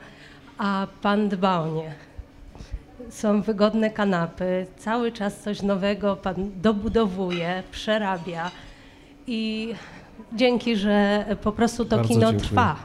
a 0.58 0.86
pan 1.02 1.28
dba 1.28 1.60
o 1.60 1.66
nie. 1.68 1.94
Są 3.10 3.42
wygodne 3.42 3.90
kanapy, 3.90 4.66
cały 4.78 5.12
czas 5.12 5.40
coś 5.40 5.62
nowego 5.62 6.16
pan 6.16 6.50
dobudowuje, 6.62 7.62
przerabia 7.70 8.50
i 9.26 9.74
dzięki, 10.32 10.76
że 10.76 11.24
po 11.42 11.52
prostu 11.52 11.84
to 11.84 11.96
Bardzo 11.96 12.08
kino 12.08 12.20
dziękuję. 12.20 12.48
trwa. 12.48 12.76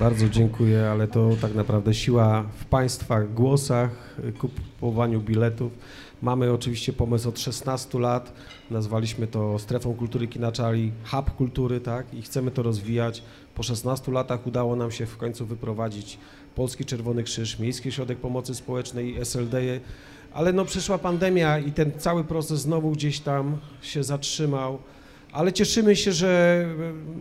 Bardzo 0.00 0.28
dziękuję, 0.28 0.88
ale 0.90 1.08
to 1.08 1.30
tak 1.40 1.54
naprawdę 1.54 1.94
siła 1.94 2.42
w 2.42 2.64
Państwa 2.64 3.20
głosach, 3.20 3.90
kupowaniu 4.38 5.20
biletów. 5.20 5.72
Mamy 6.22 6.52
oczywiście 6.52 6.92
pomysł 6.92 7.28
od 7.28 7.38
16 7.38 7.98
lat, 7.98 8.32
nazwaliśmy 8.70 9.26
to 9.26 9.58
Strefą 9.58 9.94
Kultury 9.94 10.28
Kinaczali, 10.28 10.92
Hub 11.10 11.30
Kultury, 11.30 11.80
tak, 11.80 12.14
i 12.14 12.22
chcemy 12.22 12.50
to 12.50 12.62
rozwijać. 12.62 13.22
Po 13.54 13.62
16 13.62 14.12
latach 14.12 14.46
udało 14.46 14.76
nam 14.76 14.90
się 14.90 15.06
w 15.06 15.16
końcu 15.16 15.46
wyprowadzić 15.46 16.18
Polski 16.54 16.84
Czerwony 16.84 17.22
Krzyż, 17.22 17.58
Miejski 17.58 17.88
Ośrodek 17.88 18.18
Pomocy 18.18 18.54
Społecznej, 18.54 19.16
SLD, 19.20 19.80
ale 20.32 20.52
no 20.52 20.64
przyszła 20.64 20.98
pandemia 20.98 21.58
i 21.58 21.72
ten 21.72 21.92
cały 21.98 22.24
proces 22.24 22.60
znowu 22.60 22.90
gdzieś 22.90 23.20
tam 23.20 23.56
się 23.82 24.04
zatrzymał. 24.04 24.78
Ale 25.32 25.52
cieszymy 25.52 25.96
się, 25.96 26.12
że 26.12 26.66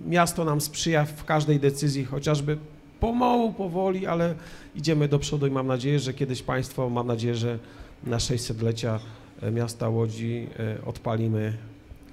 miasto 0.07 0.45
nam 0.45 0.61
sprzyja 0.61 1.05
w 1.05 1.25
każdej 1.25 1.59
decyzji, 1.59 2.05
chociażby 2.05 2.57
pomału, 2.99 3.53
powoli, 3.53 4.07
ale 4.07 4.35
idziemy 4.75 5.07
do 5.07 5.19
przodu 5.19 5.47
i 5.47 5.51
mam 5.51 5.67
nadzieję, 5.67 5.99
że 5.99 6.13
kiedyś 6.13 6.41
Państwo, 6.41 6.89
mam 6.89 7.07
nadzieję, 7.07 7.35
że 7.35 7.59
na 8.03 8.17
600-lecia 8.17 8.99
e, 9.41 9.51
miasta 9.51 9.89
Łodzi 9.89 10.47
e, 10.59 10.85
odpalimy 10.85 11.53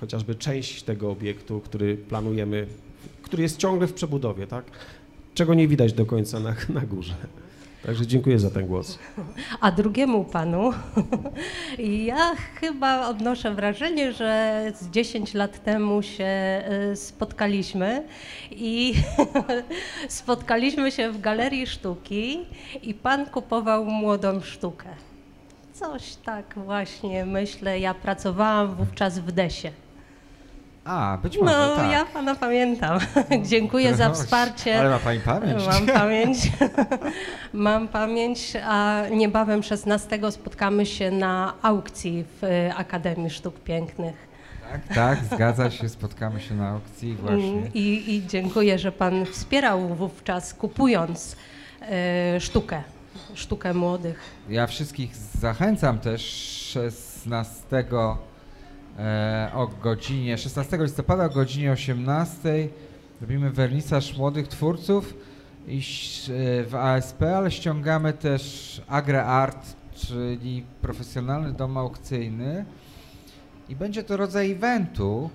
chociażby 0.01 0.35
część 0.35 0.83
tego 0.83 1.11
obiektu, 1.11 1.61
który 1.61 1.97
planujemy, 1.97 2.67
który 3.23 3.43
jest 3.43 3.57
ciągle 3.57 3.87
w 3.87 3.93
przebudowie, 3.93 4.47
tak? 4.47 4.65
Czego 5.35 5.55
nie 5.55 5.69
widać 5.69 5.93
do 5.93 6.07
końca 6.07 6.41
na, 6.41 6.55
na 6.69 6.81
górze. 6.81 7.15
Także 7.87 8.07
dziękuję 8.07 8.39
za 8.39 8.51
ten 8.51 8.67
głos. 8.67 8.99
A 9.61 9.73
drugiemu 9.73 10.25
panu, 10.25 10.73
ja 11.79 12.35
chyba 12.61 13.09
odnoszę 13.09 13.55
wrażenie, 13.55 14.13
że 14.13 14.63
z 14.81 14.91
10 14.91 15.35
lat 15.35 15.65
temu 15.65 16.03
się 16.03 16.63
y, 16.93 16.97
spotkaliśmy 16.97 18.03
i 18.51 18.95
spotkaliśmy 20.09 20.93
się 20.93 21.13
w 21.13 21.21
galerii 21.21 21.67
sztuki 21.67 22.39
i 22.83 22.95
pan 22.95 23.27
kupował 23.27 23.85
młodą 23.85 24.41
sztukę. 24.41 24.89
Coś 25.79 26.17
tak 26.17 26.55
właśnie 26.55 27.25
myślę. 27.27 27.79
Ja 27.81 27.95
pracowałam 27.95 28.75
wówczas 28.75 29.19
w 29.19 29.33
Desie. 29.33 29.71
A, 30.85 31.19
być 31.23 31.39
może, 31.39 31.53
No, 31.53 31.77
tak. 31.77 31.91
ja 31.93 32.05
pana 32.05 32.35
pamiętam. 32.35 32.99
Dziękuję 33.51 33.95
za 33.95 34.09
No, 34.09 34.15
wsparcie. 34.15 34.81
Ale 34.81 34.91
ma 34.91 34.99
pani 34.99 35.21
pamięć. 35.21 35.67
Mam 35.67 35.87
pamięć. 36.01 36.39
Mam 37.53 37.89
pamięć, 37.89 38.53
a 38.65 39.03
niebawem 39.11 39.63
16 39.63 40.21
spotkamy 40.31 40.87
się 40.87 41.11
na 41.11 41.53
aukcji 41.63 42.25
w 42.41 42.45
y, 42.45 42.73
Akademii 42.77 43.31
Sztuk 43.31 43.61
Pięknych. 43.61 44.27
Tak, 44.73 44.95
tak, 44.95 45.19
zgadza 45.35 45.71
się, 45.71 45.89
spotkamy 45.89 46.41
się 46.41 46.55
na 46.55 46.69
aukcji 46.69 47.15
właśnie. 47.15 47.53
Mm, 47.53 47.71
I, 47.75 48.15
I 48.15 48.27
dziękuję, 48.27 48.79
że 48.79 48.93
pan 48.93 49.27
wspierał 49.27 49.89
wówczas, 49.95 50.55
kupując 50.55 51.37
y, 52.37 52.41
sztukę, 52.41 52.83
sztukę 53.37 53.75
młodych. 53.75 54.21
Ja 54.49 54.67
wszystkich 54.67 55.17
zachęcam 55.17 55.99
też 55.99 56.23
16 56.73 57.85
e, 58.99 59.51
o 59.55 59.67
godzinie 59.83 60.39
16 60.39 60.79
listopada 60.81 61.25
o 61.25 61.31
godzinie 61.31 61.73
18 61.73 62.69
robimy 63.21 63.51
wernisaż 63.51 64.17
młodych 64.17 64.49
twórców 64.49 65.15
i 65.69 65.79
e, 65.79 65.83
w 66.65 66.75
ASP, 66.75 67.23
ale 67.23 67.51
ściągamy 67.51 68.13
też 68.13 68.83
Agre 68.89 69.25
Art, 69.25 69.77
czyli 69.95 70.65
profesjonalny 70.83 71.53
dom 71.53 71.77
aukcyjny 71.79 72.65
i 73.69 73.77
będzie 73.77 74.03
to 74.05 74.17
rodzaj 74.17 74.51
eventu, 74.53 75.31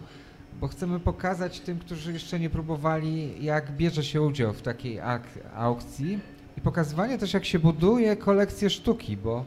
bo 0.59 0.67
chcemy 0.67 0.99
pokazać 0.99 1.59
tym, 1.59 1.79
którzy 1.79 2.13
jeszcze 2.13 2.39
nie 2.39 2.49
próbowali, 2.49 3.43
jak 3.45 3.71
bierze 3.71 4.03
się 4.03 4.21
udział 4.21 4.53
w 4.53 4.61
takiej 4.61 4.99
ak- 4.99 5.39
aukcji 5.55 6.19
i 6.57 6.61
pokazywanie 6.61 7.17
też, 7.17 7.33
jak 7.33 7.45
się 7.45 7.59
buduje 7.59 8.15
kolekcję 8.15 8.69
sztuki, 8.69 9.17
bo 9.17 9.45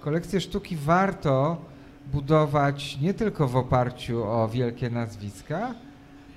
kolekcję 0.00 0.40
sztuki 0.40 0.76
warto 0.76 1.56
budować 2.12 2.98
nie 3.00 3.14
tylko 3.14 3.48
w 3.48 3.56
oparciu 3.56 4.24
o 4.24 4.48
wielkie 4.48 4.90
nazwiska, 4.90 5.74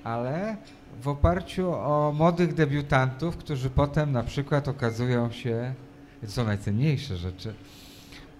ale 0.04 0.56
w 1.02 1.08
oparciu 1.08 1.72
o 1.72 2.12
młodych 2.16 2.54
debiutantów, 2.54 3.36
którzy 3.36 3.70
potem 3.70 4.12
na 4.12 4.22
przykład 4.22 4.68
okazują 4.68 5.30
się, 5.30 5.74
to 6.20 6.30
są 6.30 6.44
najcenniejsze 6.44 7.16
rzeczy, 7.16 7.54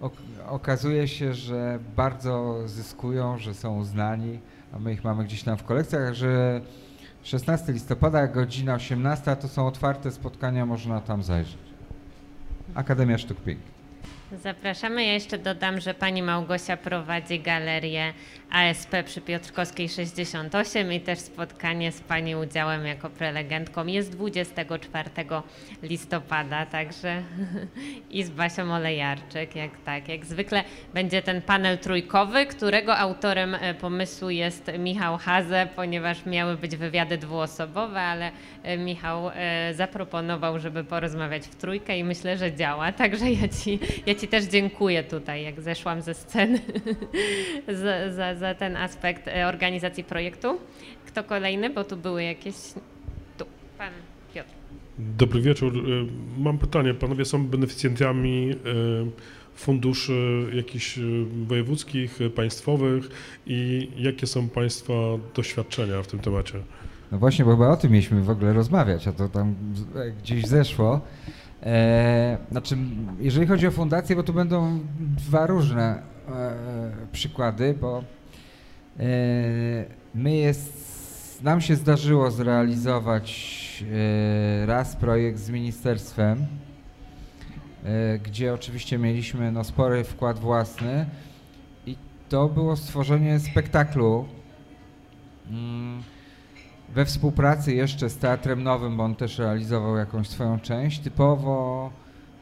ok 0.01 0.13
okazuje 0.49 1.07
się, 1.07 1.33
że 1.33 1.79
bardzo 1.95 2.67
zyskują, 2.67 3.37
że 3.37 3.53
są 3.53 3.77
uznani, 3.77 4.39
a 4.73 4.79
my 4.79 4.93
ich 4.93 5.03
mamy 5.03 5.23
gdzieś 5.23 5.43
tam 5.43 5.57
w 5.57 5.63
kolekcjach, 5.63 6.13
że 6.13 6.61
16 7.23 7.73
listopada, 7.73 8.27
godzina 8.27 8.73
18 8.73 9.35
to 9.35 9.47
są 9.47 9.67
otwarte 9.67 10.11
spotkania, 10.11 10.65
można 10.65 11.01
tam 11.01 11.23
zajrzeć. 11.23 11.57
Akademia 12.75 13.17
Sztuk 13.17 13.41
Pięknych. 13.41 13.71
Zapraszamy. 14.43 15.05
Ja 15.05 15.13
jeszcze 15.13 15.37
dodam, 15.37 15.79
że 15.79 15.93
pani 15.93 16.23
Małgosia 16.23 16.77
prowadzi 16.77 17.39
galerię 17.39 18.13
ASP 18.51 19.03
przy 19.05 19.21
Piotrkowskiej 19.21 19.89
68 19.89 20.93
i 20.93 20.99
też 21.01 21.19
spotkanie 21.19 21.91
z 21.91 22.01
pani 22.01 22.35
udziałem 22.35 22.85
jako 22.85 23.09
prelegentką. 23.09 23.85
Jest 23.85 24.11
24 24.11 25.09
listopada, 25.83 26.65
także 26.65 27.23
i 28.09 28.23
z 28.23 28.29
Basią 28.29 28.73
Olejarczyk, 28.73 29.55
jak 29.55 29.71
tak, 29.85 30.07
jak 30.07 30.25
zwykle 30.25 30.63
będzie 30.93 31.21
ten 31.21 31.41
panel 31.41 31.77
trójkowy, 31.77 32.45
którego 32.45 32.97
autorem 32.97 33.55
e, 33.55 33.73
pomysłu 33.73 34.29
jest 34.29 34.71
Michał 34.79 35.17
Haze, 35.17 35.67
ponieważ 35.75 36.25
miały 36.25 36.57
być 36.57 36.75
wywiady 36.75 37.17
dwuosobowe, 37.17 37.99
ale 37.99 38.31
e, 38.63 38.77
Michał 38.77 39.29
e, 39.29 39.73
zaproponował, 39.73 40.59
żeby 40.59 40.83
porozmawiać 40.83 41.43
w 41.43 41.55
trójkę 41.55 41.97
i 41.97 42.03
myślę, 42.03 42.37
że 42.37 42.55
działa, 42.55 42.91
także 43.01 43.31
ja 43.31 43.47
ci, 43.47 43.79
ja 44.05 44.15
ci 44.15 44.27
też 44.27 44.43
dziękuję 44.43 45.03
tutaj, 45.03 45.43
jak 45.43 45.61
zeszłam 45.61 46.01
ze 46.01 46.13
sceny 46.13 46.59
za, 47.83 48.09
za, 48.09 48.35
za 48.41 48.55
ten 48.55 48.77
aspekt 48.77 49.27
e, 49.27 49.47
organizacji 49.47 50.03
projektu. 50.03 50.57
Kto 51.05 51.23
kolejny, 51.23 51.69
bo 51.69 51.83
tu 51.83 51.97
były 51.97 52.23
jakieś... 52.23 52.55
Tu, 53.37 53.45
pan 53.77 53.93
Piotr. 54.33 54.49
Dobry 54.99 55.41
wieczór. 55.41 55.77
Y, 55.77 56.05
Mam 56.37 56.57
pytanie. 56.57 56.93
Panowie 56.93 57.25
są 57.25 57.47
beneficjentami 57.47 58.51
y, 58.51 59.55
funduszy 59.55 60.47
jakichś 60.53 60.99
wojewódzkich, 61.47 62.19
państwowych 62.35 63.09
i 63.47 63.89
jakie 63.97 64.27
są 64.27 64.49
Państwa 64.49 64.93
doświadczenia 65.35 66.01
w 66.01 66.07
tym 66.07 66.19
temacie? 66.19 66.59
No 67.11 67.17
właśnie, 67.17 67.45
bo 67.45 67.51
chyba 67.51 67.69
o 67.69 67.77
tym 67.77 67.91
mieliśmy 67.91 68.21
w 68.21 68.29
ogóle 68.29 68.53
rozmawiać, 68.53 69.07
a 69.07 69.11
to 69.11 69.29
tam 69.29 69.55
e, 69.95 70.11
gdzieś 70.11 70.45
zeszło. 70.47 71.01
E, 71.63 72.37
znaczy, 72.51 72.77
jeżeli 73.19 73.47
chodzi 73.47 73.67
o 73.67 73.71
fundację, 73.71 74.15
bo 74.15 74.23
tu 74.23 74.33
będą 74.33 74.79
dwa 74.99 75.47
różne 75.47 76.01
e, 76.27 76.91
przykłady, 77.11 77.75
bo 77.81 77.99
e, 77.99 78.03
my 80.15 80.35
jest, 80.35 81.39
nam 81.43 81.61
się 81.61 81.75
zdarzyło 81.75 82.31
zrealizować 82.31 83.83
e, 84.61 84.65
raz 84.65 84.95
projekt 84.95 85.39
z 85.39 85.49
ministerstwem, 85.49 86.45
e, 87.83 88.19
gdzie 88.19 88.53
oczywiście 88.53 88.97
mieliśmy 88.97 89.51
no, 89.51 89.63
spory 89.63 90.03
wkład 90.03 90.39
własny 90.39 91.05
i 91.85 91.95
to 92.29 92.49
było 92.49 92.75
stworzenie 92.75 93.39
spektaklu. 93.39 94.25
Mm, 95.49 96.03
we 96.93 97.05
współpracy 97.05 97.73
jeszcze 97.73 98.09
z 98.09 98.17
Teatrem 98.17 98.63
Nowym, 98.63 98.97
bo 98.97 99.03
on 99.03 99.15
też 99.15 99.39
realizował 99.39 99.97
jakąś 99.97 100.27
swoją 100.27 100.59
część, 100.59 100.99
typowo 100.99 101.91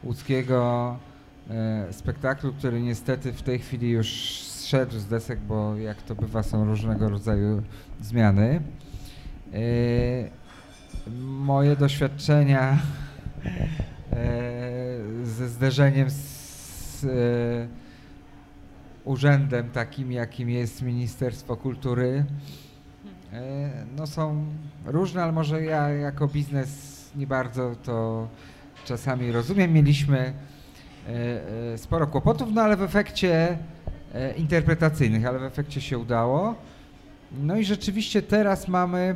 łódzkiego 0.04 0.96
e, 1.50 1.92
spektaklu, 1.92 2.52
który 2.52 2.82
niestety 2.82 3.32
w 3.32 3.42
tej 3.42 3.58
chwili 3.58 3.90
już 3.90 4.10
zszedł 4.70 4.98
z 4.98 5.06
desek, 5.06 5.38
bo 5.40 5.76
jak 5.76 6.02
to 6.02 6.14
bywa, 6.14 6.42
są 6.42 6.64
różnego 6.64 7.08
rodzaju 7.08 7.62
zmiany. 8.00 8.60
Moje 11.20 11.76
doświadczenia 11.76 12.78
ze 15.22 15.48
zderzeniem 15.48 16.10
z 16.10 17.06
urzędem 19.04 19.70
takim, 19.70 20.12
jakim 20.12 20.50
jest 20.50 20.82
Ministerstwo 20.82 21.56
Kultury, 21.56 22.24
no 23.96 24.06
są 24.06 24.44
różne, 24.84 25.22
ale 25.22 25.32
może 25.32 25.62
ja 25.62 25.88
jako 25.88 26.28
biznes 26.28 27.10
nie 27.16 27.26
bardzo 27.26 27.74
to 27.84 28.28
czasami 28.84 29.32
rozumiem. 29.32 29.72
Mieliśmy 29.72 30.18
e, 30.18 31.72
e, 31.74 31.78
sporo 31.78 32.06
kłopotów, 32.06 32.48
no 32.52 32.62
ale 32.62 32.76
w 32.76 32.82
efekcie 32.82 33.48
e, 33.48 33.58
interpretacyjnych, 34.36 35.26
ale 35.26 35.38
w 35.38 35.42
efekcie 35.42 35.80
się 35.80 35.98
udało. 35.98 36.54
No 37.42 37.56
i 37.56 37.64
rzeczywiście 37.64 38.22
teraz 38.22 38.68
mamy 38.68 39.14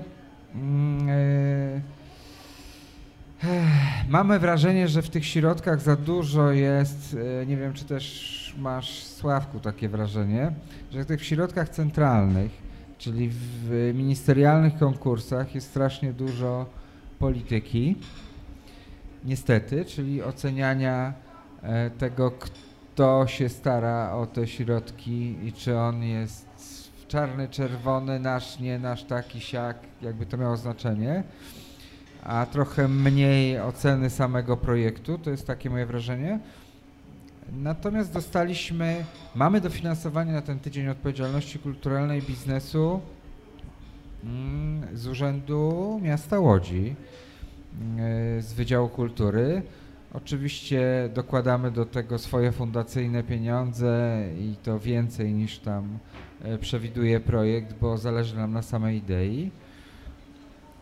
mm, 0.55 1.81
mamy 4.09 4.39
wrażenie, 4.39 4.89
że 4.89 5.03
w 5.03 5.11
tych 5.11 5.27
środkach 5.27 5.81
za 5.81 5.97
dużo 5.97 6.51
jest, 6.51 7.16
nie 7.47 7.57
wiem 7.57 7.73
czy 7.73 7.85
też 7.85 8.55
masz 8.59 9.05
Sławku 9.05 9.61
takie 9.61 9.89
wrażenie, 9.89 10.53
że 10.93 11.05
w 11.05 11.07
tych 11.07 11.25
środkach 11.25 11.69
centralnych, 11.69 12.51
czyli 12.99 13.31
w 13.33 13.93
ministerialnych 13.95 14.79
konkursach 14.79 15.55
jest 15.55 15.71
strasznie 15.71 16.12
dużo 16.12 16.66
polityki, 17.19 17.97
niestety, 19.25 19.85
czyli 19.85 20.23
oceniania 20.23 21.12
e, 21.62 21.91
tego, 21.91 22.31
kto 22.31 22.74
się 23.27 23.49
stara 23.49 24.12
o 24.12 24.27
te 24.27 24.47
środki 24.47 25.37
i 25.47 25.53
czy 25.53 25.79
on 25.79 26.03
jest 26.03 26.47
czarny, 27.09 27.49
czerwony, 27.49 28.21
nasz, 28.21 28.59
nie 28.59 28.79
nasz, 28.79 29.05
taki, 29.05 29.41
siak, 29.41 29.77
jakby 30.03 30.27
to 30.27 30.37
miało 30.37 30.57
znaczenie, 30.57 31.23
a 32.23 32.47
trochę 32.47 32.89
mniej 32.89 33.61
oceny 33.61 34.11
samego 34.11 34.57
projektu, 34.57 35.19
to 35.19 35.31
jest 35.31 35.47
takie 35.47 35.71
moje 35.71 35.87
wrażenie. 35.87 36.39
Natomiast 37.53 38.12
dostaliśmy, 38.12 39.05
mamy 39.35 39.61
dofinansowanie 39.61 40.33
na 40.33 40.43
ten 40.43 40.59
tydzień 40.59 40.89
odpowiedzialności 40.89 41.59
kulturalnej 41.59 42.23
biznesu 42.23 43.01
Mm, 44.25 44.97
z 44.97 45.07
Urzędu 45.07 46.01
Miasta 46.03 46.41
Łodzi, 46.41 46.95
mm, 47.81 48.43
z 48.43 48.53
Wydziału 48.53 48.89
Kultury. 48.89 49.62
Oczywiście 50.15 51.11
dokładamy 51.15 51.70
do 51.70 51.86
tego 51.86 52.19
swoje 52.19 52.53
fundacyjne 52.53 53.23
pieniądze 53.23 54.24
i 54.39 54.55
to 54.62 54.81
więcej 54.81 55.32
niż 55.32 55.59
tam 55.59 55.99
e, 56.43 56.59
przewiduje 56.59 57.20
projekt, 57.20 57.74
bo 57.81 57.99
zależy 57.99 58.36
nam 58.36 58.53
na 58.53 58.62
samej 58.62 58.97
idei. 58.97 59.51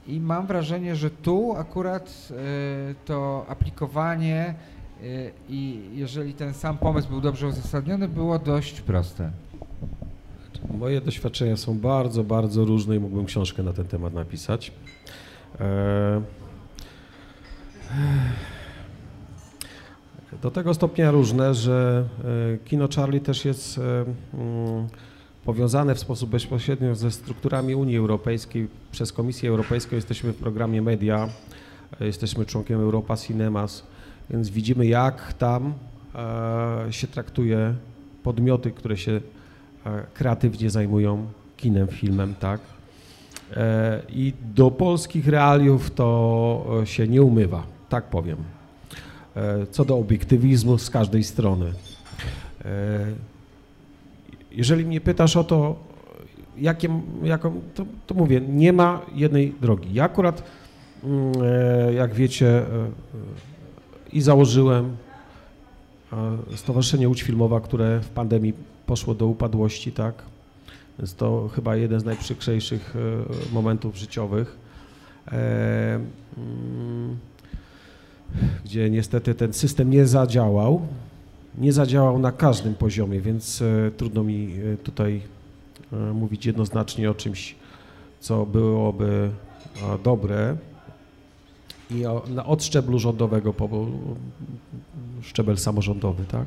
I 0.07 0.21
mam 0.21 0.47
wrażenie, 0.47 0.97
że 0.97 1.11
tu 1.11 1.57
akurat 1.57 2.29
e, 2.31 2.35
to 3.05 3.47
aplikowanie 3.49 4.39
e, 4.45 4.55
i 5.49 5.81
jeżeli 5.95 6.35
ten 6.35 6.55
sam 6.55 6.79
pomysł 6.79 7.09
był 7.09 7.21
dobrze 7.21 7.47
uzasadniony, 7.47 8.09
było 8.09 8.39
dość 8.39 8.81
proste. 8.81 9.31
Moje 10.79 11.01
doświadczenia 11.01 11.57
są 11.57 11.79
bardzo, 11.79 12.25
bardzo 12.25 12.65
różne 12.65 12.97
i 12.97 13.01
mógłbym 13.01 13.27
książkę 13.27 13.63
na 13.63 13.73
ten 13.73 13.87
temat 13.87 14.15
napisać. 14.15 14.73
E, 15.61 16.23
do 20.43 20.51
tego 20.51 20.75
stopnia 20.75 21.11
różne, 21.11 21.55
że 21.55 22.05
e, 22.55 22.59
kino 22.65 22.89
Charlie 22.97 23.21
też 23.21 23.45
jest 23.45 23.79
e, 23.79 23.83
mm, 24.35 24.87
powiązane 25.45 25.95
w 25.95 25.99
sposób 25.99 26.31
bezpośredni 26.31 26.97
ze 26.97 27.11
strukturami 27.11 27.75
Unii 27.75 27.97
Europejskiej. 27.97 28.69
Przez 28.93 29.13
Komisję 29.13 29.51
Europejską 29.51 29.97
jesteśmy 29.97 30.33
w 30.33 30.37
programie 30.37 30.83
Media, 30.83 31.29
jesteśmy 32.01 32.47
członkiem 32.47 32.81
Europa 32.81 33.17
Cinemas, 33.17 33.83
więc 34.31 34.51
widzimy 34.51 34.87
jak 34.87 35.33
tam 35.33 35.75
się 36.91 37.07
traktuje 37.07 37.75
podmioty, 38.23 38.71
które 38.71 38.97
się 38.97 39.21
E, 39.87 40.03
kreatywnie 40.15 40.71
zajmują 40.71 41.27
kinem, 41.57 41.89
filmem, 41.89 42.35
tak? 42.41 42.61
E, 43.57 44.03
I 44.09 44.33
do 44.55 44.71
polskich 44.71 45.29
realiów 45.29 45.91
to 45.91 46.79
e, 46.83 46.87
się 46.87 47.09
nie 47.09 47.23
umywa, 47.23 47.63
tak 47.89 48.05
powiem. 48.05 48.37
Co 49.71 49.85
do 49.85 49.97
obiektywizmu 49.97 50.79
z 50.79 50.91
każdej 50.91 51.25
strony. 51.25 51.73
Jeżeli 54.53 54.85
mnie 54.85 55.01
pytasz 55.01 55.37
o 55.37 55.45
to, 55.45 55.77
jakie, 56.59 57.01
jaką, 57.23 57.61
to, 57.75 57.85
to 58.07 58.15
mówię, 58.15 58.41
nie 58.41 58.73
ma 58.73 59.01
jednej 59.15 59.55
drogi. 59.61 59.95
Ja 59.95 60.05
akurat, 60.05 60.43
mm, 61.05 61.33
jak 61.95 62.15
wiecie, 62.15 62.63
i 64.13 64.21
założyłem 64.21 64.97
Stowarzyszenie 66.57 67.09
Łódź 67.09 67.23
Filmowa, 67.23 67.61
które 67.61 68.01
w 68.01 68.09
pandemii 68.09 68.53
poszło 68.87 69.15
do 69.15 69.27
upadłości, 69.27 69.93
tak? 69.93 70.15
Więc 70.99 71.15
to 71.15 71.49
chyba 71.55 71.77
jeden 71.77 72.01
z 72.01 72.05
najprzykrzejszych 72.05 72.97
e, 72.97 73.55
momentów 73.55 73.97
życiowych, 73.97 74.57
e, 75.29 76.01
mm, 76.37 77.17
gdzie 78.65 78.91
niestety 78.91 79.35
ten 79.35 79.53
system 79.53 79.91
nie 79.91 80.07
zadziałał. 80.07 80.87
Nie 81.59 81.73
zadziałał 81.73 82.19
na 82.19 82.33
każdym 82.33 82.75
poziomie, 82.75 83.21
więc 83.21 83.63
e, 83.63 83.91
trudno 83.91 84.23
mi 84.23 84.55
tutaj 84.85 85.21
mówić 86.15 86.47
jednoznacznie 86.47 87.11
o 87.11 87.15
czymś, 87.15 87.55
co 88.21 88.47
byłoby 88.47 89.31
dobre. 90.05 90.57
I 91.91 92.07
od 92.47 92.65
szczeblu 92.65 92.99
rządowego 92.99 93.53
po 93.53 93.87
szczebel 95.23 95.59
samorządowy, 95.59 96.25
tak? 96.25 96.47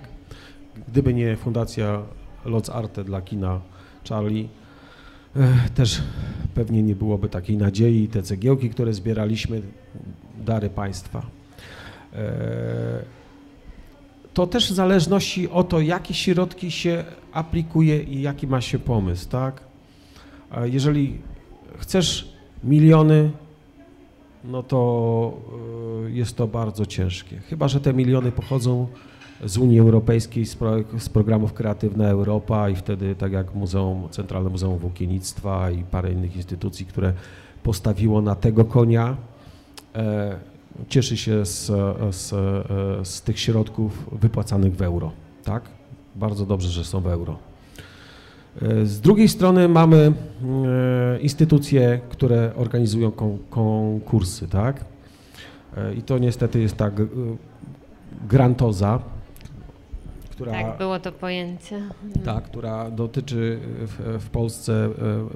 Gdyby 0.87 1.13
nie 1.13 1.35
Fundacja 1.35 2.01
Loc 2.45 2.69
Arte 2.69 3.03
dla 3.03 3.21
kina 3.21 3.61
Charlie, 4.09 4.47
też 5.75 6.01
pewnie 6.53 6.83
nie 6.83 6.95
byłoby 6.95 7.29
takiej 7.29 7.57
nadziei. 7.57 8.07
Te 8.07 8.23
cegiełki, 8.23 8.69
które 8.69 8.93
zbieraliśmy, 8.93 9.61
dary 10.45 10.69
państwa. 10.69 11.34
E, 12.15 13.15
to 14.33 14.47
też 14.47 14.71
w 14.71 14.75
zależności 14.75 15.49
o 15.49 15.63
to, 15.63 15.81
jakie 15.81 16.13
środki 16.13 16.71
się 16.71 17.03
aplikuje 17.31 18.03
i 18.03 18.21
jaki 18.21 18.47
ma 18.47 18.61
się 18.61 18.79
pomysł, 18.79 19.29
tak? 19.29 19.63
Jeżeli 20.63 21.17
chcesz 21.77 22.33
miliony, 22.63 23.31
no 24.43 24.63
to 24.63 25.33
e, 26.05 26.11
jest 26.11 26.35
to 26.35 26.47
bardzo 26.47 26.85
ciężkie. 26.85 27.39
Chyba, 27.39 27.67
że 27.67 27.79
te 27.79 27.93
miliony 27.93 28.31
pochodzą 28.31 28.87
z 29.43 29.57
Unii 29.57 29.79
Europejskiej, 29.79 30.45
z, 30.45 30.55
pro, 30.55 30.75
z, 30.99 31.09
programów 31.09 31.53
Kreatywna 31.53 32.07
Europa 32.07 32.69
i 32.69 32.75
wtedy 32.75 33.15
tak 33.15 33.31
jak 33.31 33.55
Muzeum, 33.55 34.09
Centralne 34.09 34.49
Muzeum 34.49 34.77
Włókiennictwa 34.77 35.71
i 35.71 35.83
parę 35.83 36.11
innych 36.11 36.35
instytucji, 36.35 36.85
które 36.85 37.13
postawiło 37.63 38.21
na 38.21 38.35
tego 38.35 38.65
konia, 38.65 39.17
e, 39.95 40.54
cieszy 40.87 41.17
się 41.17 41.45
z, 41.45 41.71
z, 42.15 42.29
z 43.07 43.21
tych 43.21 43.39
środków 43.39 44.09
wypłacanych 44.11 44.75
w 44.75 44.81
euro, 44.81 45.11
tak? 45.43 45.63
Bardzo 46.15 46.45
dobrze, 46.45 46.69
że 46.69 46.85
są 46.85 47.01
w 47.01 47.07
euro. 47.07 47.37
E, 48.61 48.85
z 48.85 49.01
drugiej 49.01 49.29
strony 49.29 49.67
mamy 49.69 50.13
e, 51.15 51.19
instytucje, 51.19 51.99
które 52.09 52.51
organizują 52.55 53.11
kon, 53.11 53.37
konkursy, 53.49 54.47
tak? 54.47 54.85
E, 55.77 55.93
I 55.93 56.01
to 56.01 56.17
niestety 56.17 56.59
jest 56.59 56.77
tak 56.77 56.93
grantoza, 58.29 58.99
która, 60.29 60.51
tak, 60.51 60.77
było 60.77 60.99
to 60.99 61.11
pojęcie. 61.11 61.81
Tak, 62.25 62.43
która 62.43 62.91
dotyczy 62.91 63.59
w, 63.61 64.23
w, 64.23 64.29
Polsce 64.29 64.89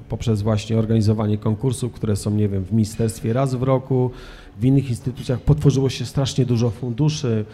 poprzez 0.10 0.42
właśnie 0.42 0.78
organizowanie 0.78 1.38
konkursów, 1.38 1.94
które 1.94 2.16
są, 2.16 2.32
nie 2.32 2.50
wiem, 2.50 2.64
w 2.64 2.72
ministerstwie 2.72 3.34
raz 3.34 3.56
w 3.56 3.64
roku, 3.64 4.12
w 4.60 4.66
innych 4.66 4.90
instytucjach 4.90 5.42
potworzyło 5.42 5.90
się 5.90 6.06
strasznie 6.06 6.46
dużo 6.46 6.70
funduszy, 6.70 7.46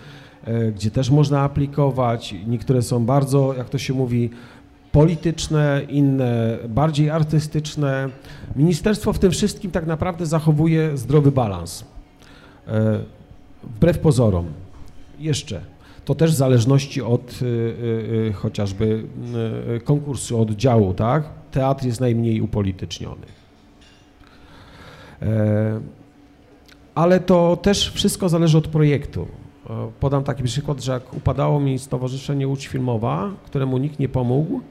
e, 0.44 0.72
gdzie 0.72 0.92
też 0.92 1.10
można 1.10 1.42
aplikować. 1.42 2.36
Niektóre 2.48 2.82
są 2.82 3.06
bardzo, 3.06 3.54
jak 3.58 3.70
to 3.70 3.78
się 3.78 3.94
mówi, 3.94 4.30
polityczne, 4.92 5.82
inne 5.90 6.58
bardziej 6.70 7.10
artystyczne. 7.10 8.10
Ministerstwo 8.56 9.14
w 9.14 9.20
tym 9.20 9.32
wszystkim 9.32 9.72
tak 9.72 9.86
naprawdę 9.86 10.26
zachowuje 10.26 10.98
zdrowy 10.98 11.32
balans. 11.32 11.86
E, 12.68 13.00
wbrew 13.64 14.00
pozorom. 14.00 14.46
Jeszcze 15.20 15.62
to 16.06 16.16
też 16.16 16.32
w 16.32 16.36
zależności 16.36 17.02
od 17.02 17.42
y, 17.42 18.34
chociażby 18.34 19.04
konkursu, 19.84 20.42
od 20.42 20.52
działu, 20.52 20.94
tak? 20.94 21.24
Teatr 21.52 21.86
jest 21.86 22.02
najmniej 22.02 22.42
upolityczniony. 22.42 23.26
E, 26.96 27.00
ale 27.00 27.20
to 27.20 27.58
też 27.58 27.92
wszystko 27.92 28.30
zależy 28.30 28.58
od 28.58 28.68
projektu. 28.68 29.28
E, 29.70 29.92
podam 30.00 30.24
taki 30.24 30.44
przykład, 30.44 30.84
że 30.84 30.92
jak 30.92 31.14
upadało 31.14 31.60
mi 31.60 31.80
Stowarzyszenie 31.80 32.48
Łódź 32.48 32.68
Filmowa, 32.68 33.32
któremu 33.46 33.78
nikt 33.78 34.00
nie 34.00 34.10
pomógł, 34.10 34.62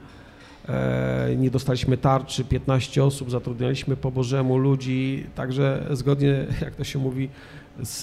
e, 0.69 1.35
nie 1.37 1.51
dostaliśmy 1.51 1.97
tarczy, 1.97 2.43
15 2.43 3.03
osób, 3.03 3.31
zatrudnialiśmy 3.31 3.95
po 3.95 4.11
Bożemu 4.11 4.57
ludzi, 4.57 5.25
także 5.35 5.85
zgodnie, 5.91 6.45
jak 6.61 6.75
to 6.75 6.83
się 6.83 6.99
mówi, 6.99 7.29
z, 7.79 8.01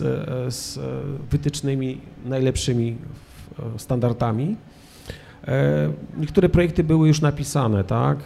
z 0.55 0.78
wytycznymi 1.31 2.01
najlepszymi 2.24 2.97
standardami. 3.77 4.57
Niektóre 6.16 6.49
projekty 6.49 6.85
były 6.85 7.09
już 7.09 7.20
napisane, 7.20 7.85
tak? 7.85 8.19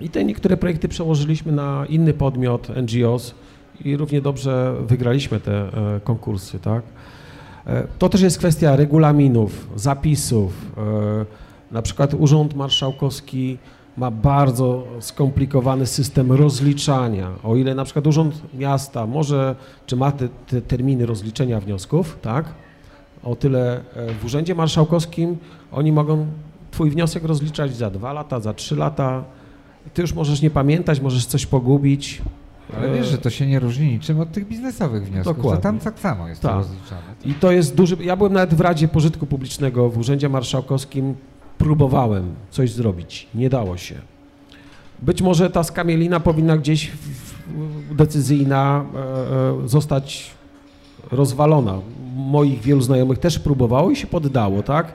I 0.00 0.08
te 0.08 0.24
niektóre 0.24 0.56
projekty 0.56 0.88
przełożyliśmy 0.88 1.52
na 1.52 1.86
inny 1.88 2.14
podmiot, 2.14 2.68
NGOs 2.68 3.34
i 3.84 3.96
równie 3.96 4.20
dobrze 4.20 4.74
wygraliśmy 4.86 5.40
te 5.40 5.52
e, 5.52 6.00
konkursy, 6.04 6.58
tak? 6.58 6.82
E, 7.66 7.86
to 7.98 8.08
też 8.08 8.20
jest 8.20 8.38
kwestia 8.38 8.76
regulaminów, 8.76 9.68
zapisów. 9.76 10.72
E, 10.76 11.72
na 11.74 11.82
przykład 11.82 12.14
Urząd 12.14 12.54
Marszałkowski 12.54 13.58
ma 13.96 14.10
bardzo 14.10 14.84
skomplikowany 15.00 15.86
system 15.86 16.32
rozliczania. 16.32 17.30
O 17.42 17.56
ile 17.56 17.74
na 17.74 17.84
przykład 17.84 18.06
Urząd 18.06 18.54
Miasta 18.54 19.06
może, 19.06 19.56
czy 19.86 19.96
ma 19.96 20.12
te, 20.12 20.28
te 20.28 20.62
terminy 20.62 21.06
rozliczenia 21.06 21.60
wniosków, 21.60 22.18
tak? 22.22 22.44
O 23.22 23.36
tyle 23.36 23.80
w 24.20 24.24
Urzędzie 24.24 24.54
Marszałkowskim 24.54 25.36
oni 25.72 25.92
mogą 25.92 26.26
Twój 26.76 26.90
wniosek 26.90 27.24
rozliczać 27.24 27.76
za 27.76 27.90
dwa 27.90 28.12
lata, 28.12 28.40
za 28.40 28.54
trzy 28.54 28.76
lata, 28.76 29.24
ty 29.94 30.02
już 30.02 30.14
możesz 30.14 30.42
nie 30.42 30.50
pamiętać, 30.50 31.00
możesz 31.00 31.26
coś 31.26 31.46
pogubić. 31.46 32.22
Ale 32.76 32.94
wiesz, 32.94 33.06
że 33.06 33.18
to 33.18 33.30
się 33.30 33.46
nie 33.46 33.60
różni 33.60 33.92
niczym 33.92 34.20
od 34.20 34.32
tych 34.32 34.48
biznesowych 34.48 35.06
wniosków, 35.06 35.36
Dokładnie. 35.36 35.62
tam 35.62 35.78
tak 35.78 35.98
samo 35.98 36.28
jest 36.28 36.42
tak. 36.42 36.52
to 36.52 36.58
rozliczane. 36.58 37.02
I 37.24 37.34
to 37.34 37.52
jest 37.52 37.74
duży... 37.74 37.96
Ja 38.00 38.16
byłem 38.16 38.32
nawet 38.32 38.54
w 38.54 38.60
Radzie 38.60 38.88
Pożytku 38.88 39.26
Publicznego 39.26 39.90
w 39.90 39.98
Urzędzie 39.98 40.28
Marszałkowskim, 40.28 41.14
próbowałem 41.58 42.34
coś 42.50 42.72
zrobić, 42.72 43.28
nie 43.34 43.50
dało 43.50 43.76
się. 43.76 43.94
Być 45.02 45.22
może 45.22 45.50
ta 45.50 45.64
skamielina 45.64 46.20
powinna 46.20 46.56
gdzieś 46.56 46.92
decyzyjna 47.92 48.84
e, 48.94 48.98
e, 49.64 49.68
zostać 49.68 50.30
rozwalona. 51.12 51.80
Moich 52.16 52.60
wielu 52.60 52.80
znajomych 52.80 53.18
też 53.18 53.38
próbowało 53.38 53.90
i 53.90 53.96
się 53.96 54.06
poddało, 54.06 54.62
tak? 54.62 54.92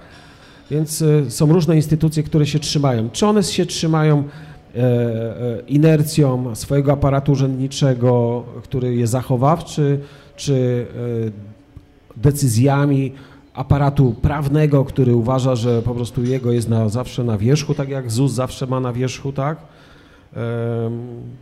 Więc 0.71 1.01
e, 1.01 1.31
są 1.31 1.53
różne 1.53 1.75
instytucje, 1.75 2.23
które 2.23 2.45
się 2.45 2.59
trzymają. 2.59 3.09
Czy 3.09 3.27
one 3.27 3.43
się 3.43 3.65
trzymają 3.65 4.23
inercją 5.67 6.55
swojego 6.55 6.91
aparatu 6.91 7.31
urzędniczego, 7.31 8.43
który 8.63 8.95
jest 8.95 9.11
zachowawczy, 9.11 9.99
czy 10.35 10.87
e, 12.17 12.19
decyzjami 12.21 13.11
aparatu 13.53 14.15
prawnego, 14.21 14.85
który 14.85 15.15
uważa, 15.15 15.55
że 15.55 15.81
po 15.81 15.95
prostu 15.95 16.23
jego 16.23 16.51
jest 16.51 16.69
na, 16.69 16.89
zawsze 16.89 17.23
na 17.23 17.37
wierzchu, 17.37 17.73
tak 17.73 17.89
jak 17.89 18.11
ZUS 18.11 18.31
zawsze 18.31 18.67
ma 18.67 18.79
na 18.79 18.93
wierzchu, 18.93 19.31
tak? 19.31 19.57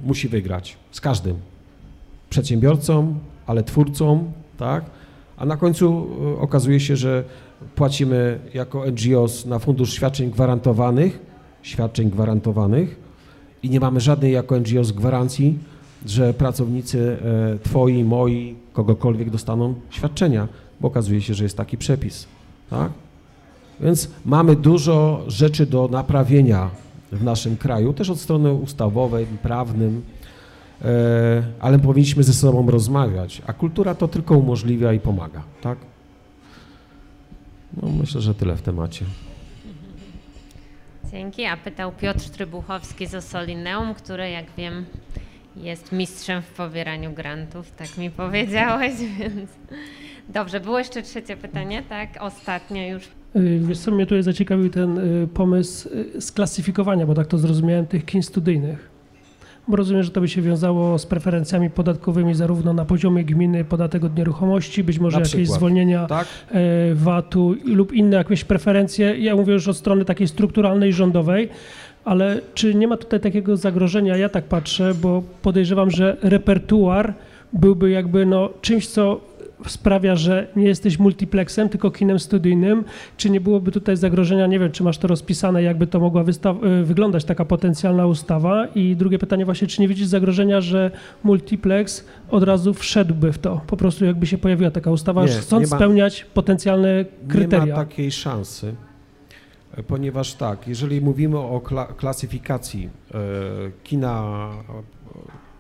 musi 0.03 0.27
wygrać 0.27 0.77
z 0.91 1.01
każdym 1.01 1.35
przedsiębiorcą, 2.29 3.15
ale 3.47 3.63
twórcą, 3.63 4.31
tak? 4.57 4.85
A 5.37 5.45
na 5.45 5.57
końcu 5.57 6.07
okazuje 6.39 6.79
się, 6.79 6.95
że 6.95 7.23
płacimy 7.75 8.39
jako 8.53 8.85
NGOs 8.85 9.45
na 9.45 9.59
fundusz 9.59 9.93
świadczeń 9.93 10.31
gwarantowanych, 10.31 11.19
świadczeń 11.61 12.09
gwarantowanych, 12.09 13.08
i 13.63 13.69
nie 13.69 13.79
mamy 13.79 13.99
żadnej 13.99 14.33
jako 14.33 14.59
NGOs 14.59 14.91
gwarancji, 14.91 15.57
że 16.05 16.33
pracownicy 16.33 17.17
e, 17.21 17.59
twoi, 17.59 18.03
moi, 18.03 18.55
kogokolwiek 18.73 19.29
dostaną 19.29 19.73
świadczenia, 19.89 20.47
bo 20.81 20.87
okazuje 20.87 21.21
się, 21.21 21.33
że 21.33 21.43
jest 21.43 21.57
taki 21.57 21.77
przepis, 21.77 22.27
tak? 22.69 22.91
Więc 23.81 24.09
mamy 24.25 24.55
dużo 24.55 25.23
rzeczy 25.27 25.65
do 25.65 25.87
naprawienia 25.91 26.69
w 27.11 27.23
naszym 27.23 27.57
kraju, 27.57 27.93
też 27.93 28.09
od 28.09 28.19
strony 28.19 28.53
ustawowej, 28.53 29.25
prawnym, 29.25 30.01
e, 30.81 31.43
ale 31.59 31.79
powinniśmy 31.79 32.23
ze 32.23 32.33
sobą 32.33 32.71
rozmawiać, 32.71 33.41
a 33.47 33.53
kultura 33.53 33.95
to 33.95 34.07
tylko 34.07 34.37
umożliwia 34.37 34.93
i 34.93 34.99
pomaga, 34.99 35.43
tak? 35.61 35.77
No 37.81 37.89
myślę, 37.89 38.21
że 38.21 38.35
tyle 38.35 38.55
w 38.55 38.61
temacie. 38.61 39.05
Dzięki. 41.11 41.45
A 41.45 41.57
pytał 41.57 41.91
Piotr 41.91 42.29
Trybuchowski 42.29 43.07
z 43.07 43.15
Osolineum, 43.15 43.93
który 43.93 44.29
jak 44.29 44.45
wiem 44.57 44.85
jest 45.55 45.91
mistrzem 45.91 46.41
w 46.41 46.53
pobieraniu 46.53 47.13
grantów, 47.13 47.71
tak 47.71 47.97
mi 47.97 48.09
powiedziałeś, 48.09 48.93
więc 49.19 49.49
dobrze. 50.29 50.59
Było 50.59 50.79
jeszcze 50.79 51.01
trzecie 51.01 51.37
pytanie, 51.37 51.83
tak? 51.89 52.09
Ostatnio 52.19 52.87
już. 52.87 53.03
Y, 53.35 53.59
wiesz 53.61 53.79
co, 53.79 53.91
mnie 53.91 54.05
tutaj 54.05 54.23
zaciekawił 54.23 54.69
ten 54.69 54.97
y, 55.23 55.27
pomysł 55.27 55.89
y, 56.15 56.21
sklasyfikowania, 56.21 57.05
bo 57.05 57.13
tak 57.13 57.27
to 57.27 57.37
zrozumiałem, 57.37 57.87
tych 57.87 58.05
kin 58.05 58.23
studyjnych 58.23 58.88
bo 59.69 59.75
rozumiem, 59.75 60.03
że 60.03 60.11
to 60.11 60.21
by 60.21 60.27
się 60.27 60.41
wiązało 60.41 60.99
z 60.99 61.05
preferencjami 61.05 61.69
podatkowymi 61.69 62.35
zarówno 62.35 62.73
na 62.73 62.85
poziomie 62.85 63.23
gminy, 63.23 63.65
podatek 63.65 64.03
od 64.03 64.17
nieruchomości, 64.17 64.83
być 64.83 64.99
może 64.99 65.19
jakieś 65.19 65.49
zwolnienia 65.49 66.05
tak? 66.05 66.27
E, 66.51 66.95
VAT-u 66.95 67.55
lub 67.65 67.93
inne 67.93 68.17
jakieś 68.17 68.43
preferencje. 68.43 69.17
Ja 69.17 69.35
mówię 69.35 69.53
już 69.53 69.67
o 69.67 69.73
strony 69.73 70.05
takiej 70.05 70.27
strukturalnej, 70.27 70.93
rządowej. 70.93 71.49
Ale 72.05 72.41
czy 72.53 72.75
nie 72.75 72.87
ma 72.87 72.97
tutaj 72.97 73.19
takiego 73.19 73.57
zagrożenia? 73.57 74.17
Ja 74.17 74.29
tak 74.29 74.43
patrzę, 74.43 74.93
bo 75.01 75.23
podejrzewam, 75.41 75.91
że 75.91 76.17
repertuar 76.21 77.13
byłby 77.53 77.89
jakby 77.89 78.25
no, 78.25 78.49
czymś, 78.61 78.87
co 78.87 79.21
sprawia, 79.67 80.15
że 80.15 80.47
nie 80.55 80.65
jesteś 80.65 80.99
multiplexem, 80.99 81.69
tylko 81.69 81.91
kinem 81.91 82.19
studyjnym, 82.19 82.83
czy 83.17 83.29
nie 83.29 83.41
byłoby 83.41 83.71
tutaj 83.71 83.97
zagrożenia, 83.97 84.47
nie 84.47 84.59
wiem, 84.59 84.71
czy 84.71 84.83
masz 84.83 84.97
to 84.97 85.07
rozpisane, 85.07 85.63
jakby 85.63 85.87
to 85.87 85.99
mogła 85.99 86.21
y, 86.21 86.83
wyglądać 86.83 87.25
taka 87.25 87.45
potencjalna 87.45 88.07
ustawa. 88.07 88.67
I 88.75 88.95
drugie 88.95 89.19
pytanie 89.19 89.45
właśnie, 89.45 89.67
czy 89.67 89.81
nie 89.81 89.87
widzisz 89.87 90.07
zagrożenia, 90.07 90.61
że 90.61 90.91
multiplex 91.23 92.05
od 92.31 92.43
razu 92.43 92.73
wszedłby 92.73 93.33
w 93.33 93.37
to, 93.37 93.61
po 93.67 93.77
prostu 93.77 94.05
jakby 94.05 94.27
się 94.27 94.37
pojawiła 94.37 94.71
taka 94.71 94.91
ustawa, 94.91 95.25
nie, 95.25 95.27
chcąc 95.27 95.67
nie 95.67 95.71
ma, 95.71 95.77
spełniać 95.77 96.25
potencjalne 96.33 97.05
kryteria. 97.27 97.65
Nie 97.65 97.71
ma 97.71 97.77
takiej 97.77 98.11
szansy, 98.11 98.75
ponieważ 99.87 100.33
tak, 100.33 100.67
jeżeli 100.67 101.01
mówimy 101.01 101.37
o 101.37 101.61
kla 101.61 101.85
klasyfikacji 101.85 102.89
e, 103.13 103.19
kina 103.83 104.49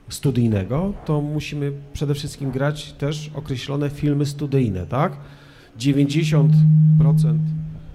studyjnego, 0.09 0.93
to 1.05 1.21
musimy 1.21 1.71
przede 1.93 2.13
wszystkim 2.13 2.51
grać 2.51 2.91
też 2.91 3.31
określone 3.35 3.89
filmy 3.89 4.25
studyjne, 4.25 4.85
tak? 4.85 5.17
90%, 5.79 6.49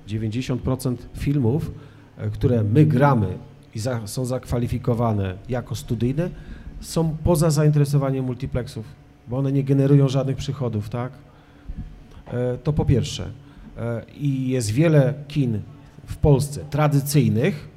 90% 0.09 0.97
filmów, 1.19 1.70
e, 2.19 2.31
które 2.31 2.65
my 2.65 2.86
gramy 2.86 3.39
i 3.74 3.78
za, 3.78 4.07
są 4.07 4.24
zakwalifikowane 4.24 5.36
jako 5.49 5.74
studyjne, 5.74 6.31
są 6.81 7.16
poza 7.24 7.51
zainteresowaniem 7.51 8.24
multiplexów, 8.24 8.86
bo 9.28 9.39
one 9.39 9.53
nie 9.53 9.65
generują 9.65 10.09
żadnych 10.09 10.36
przychodów, 10.36 10.89
tak? 10.89 11.12
E, 12.27 12.59
to 12.59 12.73
po 12.73 12.85
pierwsze. 12.85 13.31
E, 13.78 14.03
I 14.20 14.49
jest 14.49 14.70
wiele 14.70 15.15
kin 15.28 15.61
w 16.07 16.16
Polsce 16.16 16.65
tradycyjnych, 16.70 17.69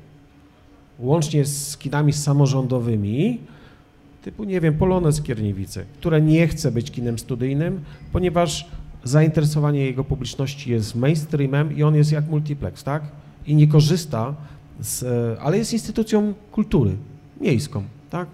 łącznie 0.99 1.45
z 1.45 1.77
kinami 1.77 2.13
samorządowymi, 2.13 3.39
typu, 4.27 4.43
nie 4.43 4.61
wiem, 4.61 4.73
Polonez 4.73 5.21
Kierniewice, 5.21 5.85
które 5.99 6.21
nie 6.21 6.47
chce 6.47 6.71
być 6.71 6.91
kinem 6.91 7.19
studyjnym, 7.19 7.81
ponieważ 8.13 8.67
zainteresowanie 9.03 9.85
jego 9.85 10.03
publiczności 10.03 10.71
jest 10.71 10.95
mainstreamem 10.95 11.77
i 11.77 11.83
on 11.83 11.95
jest 11.95 12.11
jak 12.11 12.27
multiplex, 12.27 12.83
tak? 12.83 13.03
I 13.45 13.55
nie 13.55 13.67
korzysta 13.67 14.35
z, 14.79 15.03
e, 15.03 15.41
ale 15.41 15.57
jest 15.57 15.73
instytucją 15.73 16.33
kultury 16.51 16.91
miejską, 17.41 17.83
tak? 18.09 18.27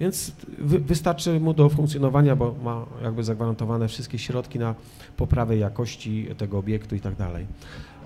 Więc 0.00 0.32
wy, 0.58 0.78
wystarczy 0.78 1.40
mu 1.40 1.54
do 1.54 1.68
funkcjonowania, 1.68 2.36
bo 2.36 2.54
ma 2.64 2.86
jakby 3.02 3.24
zagwarantowane 3.24 3.88
wszystkie 3.88 4.18
środki 4.18 4.58
na 4.58 4.74
poprawę 5.16 5.56
jakości 5.56 6.28
tego 6.38 6.58
obiektu 6.58 6.96
i 6.96 7.00
tak 7.00 7.16
dalej. 7.16 7.46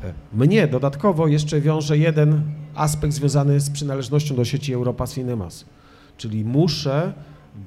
E, 0.02 0.12
mnie 0.32 0.68
dodatkowo 0.68 1.28
jeszcze 1.28 1.60
wiąże 1.60 1.98
jeden 1.98 2.42
aspekt 2.74 3.14
związany 3.14 3.60
z 3.60 3.70
przynależnością 3.70 4.36
do 4.36 4.44
sieci 4.44 4.72
Europa 4.72 5.06
Cinemas 5.06 5.64
czyli 6.20 6.44
muszę 6.44 7.12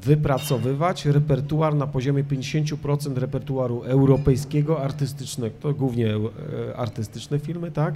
wypracowywać 0.01 1.05
repertuar 1.05 1.75
na 1.75 1.87
poziomie 1.87 2.23
50% 2.23 3.17
repertuaru 3.17 3.83
europejskiego, 3.83 4.81
artystycznego, 4.81 5.55
to 5.59 5.73
głównie 5.73 6.15
e, 6.15 6.77
artystyczne 6.77 7.39
filmy, 7.39 7.71
tak, 7.71 7.95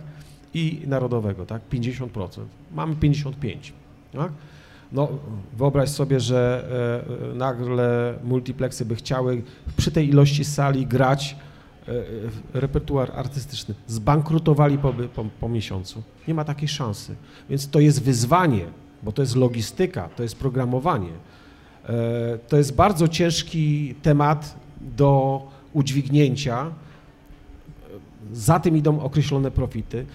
i 0.53 0.81
narodowego, 0.88 1.45
tak, 1.45 1.61
50%. 1.73 2.07
Mamy 2.75 2.95
55%, 2.95 3.34
tak? 4.13 4.31
No, 4.91 5.07
wyobraź 5.57 5.89
sobie, 5.89 6.19
że 6.19 6.67
e, 7.31 7.35
nagle 7.35 8.13
multiplexy 8.23 8.85
by 8.85 8.95
chciały 8.95 9.43
przy 9.77 9.91
tej 9.91 10.09
ilości 10.09 10.45
sali 10.45 10.85
grać 10.85 11.35
e, 11.88 11.93
repertuar 12.53 13.11
artystyczny. 13.15 13.75
Zbankrutowali 13.88 14.77
po, 14.77 14.93
po, 14.93 15.25
po 15.39 15.49
miesiącu. 15.49 16.03
Nie 16.27 16.34
ma 16.34 16.43
takiej 16.43 16.67
szansy. 16.67 17.15
Więc 17.49 17.69
to 17.69 17.79
jest 17.79 18.03
wyzwanie 18.03 18.65
bo 19.03 19.11
to 19.11 19.22
jest 19.22 19.36
logistyka, 19.36 20.10
to 20.15 20.24
jest 20.24 20.36
programowanie. 20.36 21.10
E, 21.90 22.38
to 22.48 22.57
jest 22.57 22.76
bardzo 22.76 23.07
ciężki 23.07 23.95
temat 24.02 24.56
do 24.82 25.41
udźwignięcia. 25.74 26.72
Za 28.34 28.60
tym 28.60 28.78
idą 28.78 28.99
określone 28.99 29.52
profity. 29.52 30.06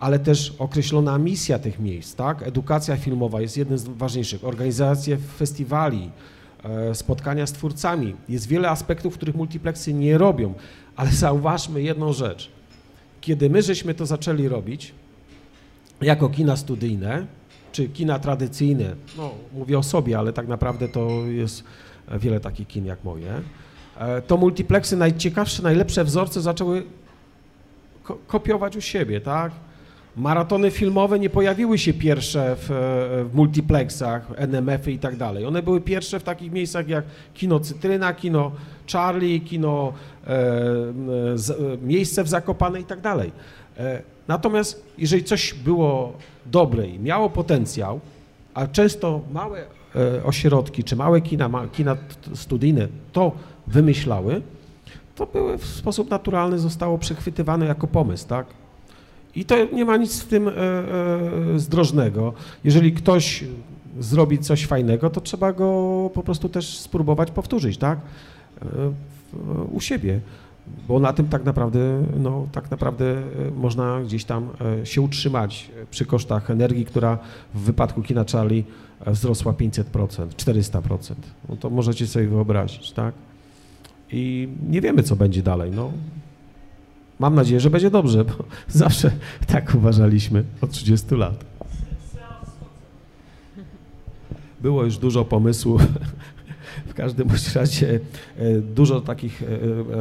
ale 0.00 0.18
też 0.18 0.54
określona 0.58 1.18
misja 1.18 1.58
tych 1.58 1.78
miejsc, 1.78 2.14
tak? 2.14 2.42
Edukacja 2.42 2.96
filmowa 2.96 3.40
jest 3.40 3.56
jednym 3.56 3.78
z 3.78 3.84
ważniejszych, 3.84 4.44
organizacja 4.44 5.16
festiwali, 5.38 6.10
e, 6.64 6.94
spotkania 6.94 7.46
z 7.46 7.52
twórcami. 7.52 8.16
Jest 8.28 8.48
wiele 8.48 8.70
aspektów, 8.70 9.14
których 9.14 9.34
multiplexy 9.34 9.94
nie 9.94 10.18
robią, 10.18 10.54
ale 10.96 11.10
zauważmy 11.24 11.82
jedną 11.82 12.12
rzecz. 12.12 12.50
Kiedy 13.20 13.50
my 13.50 13.62
żeśmy 13.62 13.94
to 13.94 14.06
zaczęli 14.06 14.48
robić, 14.48 14.92
jako 16.00 16.28
kina 16.28 16.56
studyjne, 16.56 17.26
czy 17.76 17.88
kina 17.88 18.18
tradycyjne, 18.18 18.94
no 19.16 19.30
mówię 19.52 19.78
o 19.78 19.82
sobie, 19.82 20.18
ale 20.18 20.32
tak 20.32 20.48
naprawdę 20.48 20.88
to 20.88 21.08
jest 21.26 21.64
wiele 22.10 22.40
takich 22.40 22.68
kin 22.68 22.86
jak 22.86 23.04
moje, 23.04 23.42
e, 23.98 24.22
to 24.22 24.36
multiplexy 24.36 24.96
najciekawsze, 24.96 25.62
najlepsze 25.62 26.04
wzorce 26.04 26.40
zaczęły 26.40 26.82
ko 28.02 28.18
kopiować 28.26 28.76
u 28.76 28.80
siebie, 28.80 29.20
tak? 29.20 29.52
Maratony 30.16 30.70
filmowe 30.70 31.18
nie 31.18 31.30
pojawiły 31.30 31.78
się 31.78 31.94
pierwsze 31.94 32.56
w, 32.58 32.66
w 33.30 33.34
multiplexach, 33.34 34.30
NMF-y 34.36 34.92
i 34.92 34.98
tak 34.98 35.16
dalej. 35.16 35.46
One 35.46 35.62
były 35.62 35.80
pierwsze 35.80 36.20
w 36.20 36.22
takich 36.22 36.52
miejscach 36.52 36.88
jak 36.88 37.04
kino 37.34 37.60
Cytryna, 37.60 38.14
kino 38.14 38.52
Charlie, 38.92 39.40
kino 39.40 39.92
e, 40.26 40.28
z, 41.34 41.82
Miejsce 41.82 42.24
w 42.24 42.28
Zakopane 42.28 42.80
i 42.80 42.84
tak 42.84 43.00
dalej. 43.00 43.32
E, 43.78 44.02
natomiast 44.28 44.84
jeżeli 44.98 45.24
coś 45.24 45.54
było 45.54 46.12
dobre 46.50 46.88
i 46.88 46.98
miało 46.98 47.30
potencjał, 47.30 48.00
a 48.54 48.66
często 48.66 49.20
małe 49.32 49.64
e, 49.96 50.24
ośrodki 50.24 50.84
czy 50.84 50.96
małe 50.96 51.20
kina, 51.20 51.68
kina 51.72 51.96
studyjne 52.34 52.88
to 53.12 53.32
wymyślały, 53.66 54.42
to 55.14 55.26
były 55.26 55.58
w 55.58 55.66
sposób 55.66 56.10
naturalny 56.10 56.58
zostało 56.58 56.98
przechwytywane 56.98 57.66
jako 57.66 57.86
pomysł, 57.86 58.28
tak? 58.28 58.46
I 59.34 59.44
to 59.44 59.54
nie 59.72 59.84
ma 59.84 59.96
nic 59.96 60.20
w 60.20 60.26
tym 60.26 60.48
e, 60.48 60.52
e, 60.52 61.58
zdrożnego. 61.58 62.32
Jeżeli 62.64 62.92
ktoś 62.92 63.44
zrobi 64.00 64.38
coś 64.38 64.66
fajnego, 64.66 65.10
to 65.10 65.20
trzeba 65.20 65.52
go 65.52 66.10
po 66.14 66.22
prostu 66.22 66.48
też 66.48 66.78
spróbować 66.78 67.30
powtórzyć, 67.30 67.78
tak? 67.78 67.98
U 69.72 69.80
siebie, 69.80 70.20
bo 70.88 71.00
na 71.00 71.12
tym 71.12 71.28
tak 71.28 71.44
naprawdę, 71.44 72.02
no, 72.16 72.46
tak 72.52 72.70
naprawdę 72.70 73.22
można 73.56 74.00
gdzieś 74.00 74.24
tam 74.24 74.48
się 74.84 75.02
utrzymać 75.02 75.70
przy 75.90 76.06
kosztach 76.06 76.50
energii, 76.50 76.84
która 76.84 77.18
w 77.54 77.60
wypadku 77.60 78.02
kina 78.02 78.24
Charlie 78.32 78.64
wzrosła 79.06 79.52
500%, 79.52 79.84
400%. 80.28 81.14
No 81.48 81.56
to 81.56 81.70
możecie 81.70 82.06
sobie 82.06 82.28
wyobrazić, 82.28 82.92
tak? 82.92 83.14
I 84.12 84.48
nie 84.68 84.80
wiemy, 84.80 85.02
co 85.02 85.16
będzie 85.16 85.42
dalej. 85.42 85.70
No, 85.70 85.92
Mam 87.18 87.34
nadzieję, 87.34 87.60
że 87.60 87.70
będzie 87.70 87.90
dobrze, 87.90 88.24
bo 88.24 88.34
zawsze 88.68 89.10
tak 89.46 89.74
uważaliśmy 89.74 90.44
od 90.60 90.70
30 90.70 91.14
lat. 91.14 91.44
Było 94.60 94.84
już 94.84 94.98
dużo 94.98 95.24
pomysłów. 95.24 95.82
Każdym 96.96 97.28
razie 97.54 98.00
e, 98.38 98.60
dużo 98.60 99.00
takich, 99.00 99.42
e, 99.42 99.46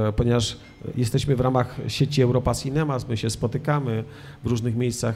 e, 0.07 0.13
ponieważ 0.13 0.57
jesteśmy 0.95 1.35
w 1.35 1.39
ramach 1.39 1.77
sieci 1.88 2.22
Europa 2.22 2.53
Cinemas, 2.53 3.07
my 3.09 3.17
się 3.17 3.30
spotykamy 3.30 4.03
w 4.43 4.47
różnych 4.47 4.76
miejscach 4.76 5.15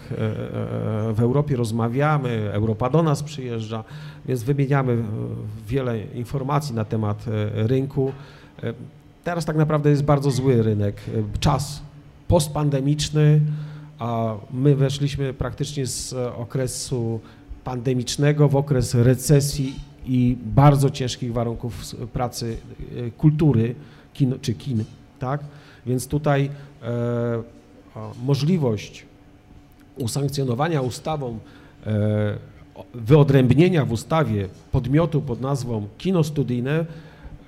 w 1.14 1.20
Europie, 1.20 1.56
rozmawiamy, 1.56 2.52
Europa 2.54 2.90
do 2.90 3.04
nas 3.04 3.24
przyjeżdża, 3.24 3.84
więc 4.26 4.44
wymieniamy 4.44 5.04
wiele 5.68 6.04
informacji 6.04 6.76
na 6.76 6.86
temat 6.86 7.26
rynku. 7.54 8.12
Teraz 9.24 9.46
tak 9.46 9.56
naprawdę 9.56 9.90
jest 9.90 10.04
bardzo 10.04 10.32
zły 10.32 10.64
rynek, 10.64 11.02
czas 11.40 11.82
postpandemiczny, 12.28 13.42
a 14.00 14.36
my 14.54 14.76
weszliśmy 14.76 15.34
praktycznie 15.34 15.86
z 15.86 16.14
okresu 16.14 17.20
pandemicznego 17.64 18.50
w 18.50 18.56
okres 18.56 18.96
recesji 18.96 19.89
i 20.10 20.38
bardzo 20.46 20.90
ciężkich 20.90 21.34
warunków 21.34 21.96
pracy 22.14 22.58
e, 22.98 23.12
kultury 23.12 23.76
kin, 24.14 24.40
czy 24.42 24.54
kin, 24.54 24.84
tak? 25.20 25.42
Więc 25.86 26.08
tutaj 26.08 26.50
e, 26.84 27.44
możliwość 28.26 29.06
usankcjonowania 29.98 30.82
ustawą 30.82 31.40
e, 31.86 32.38
wyodrębnienia 32.94 33.86
w 33.86 33.92
ustawie 33.92 34.48
podmiotu 34.72 35.22
pod 35.22 35.42
nazwą 35.42 35.88
kino 35.98 36.24
studyjne, 36.24 36.86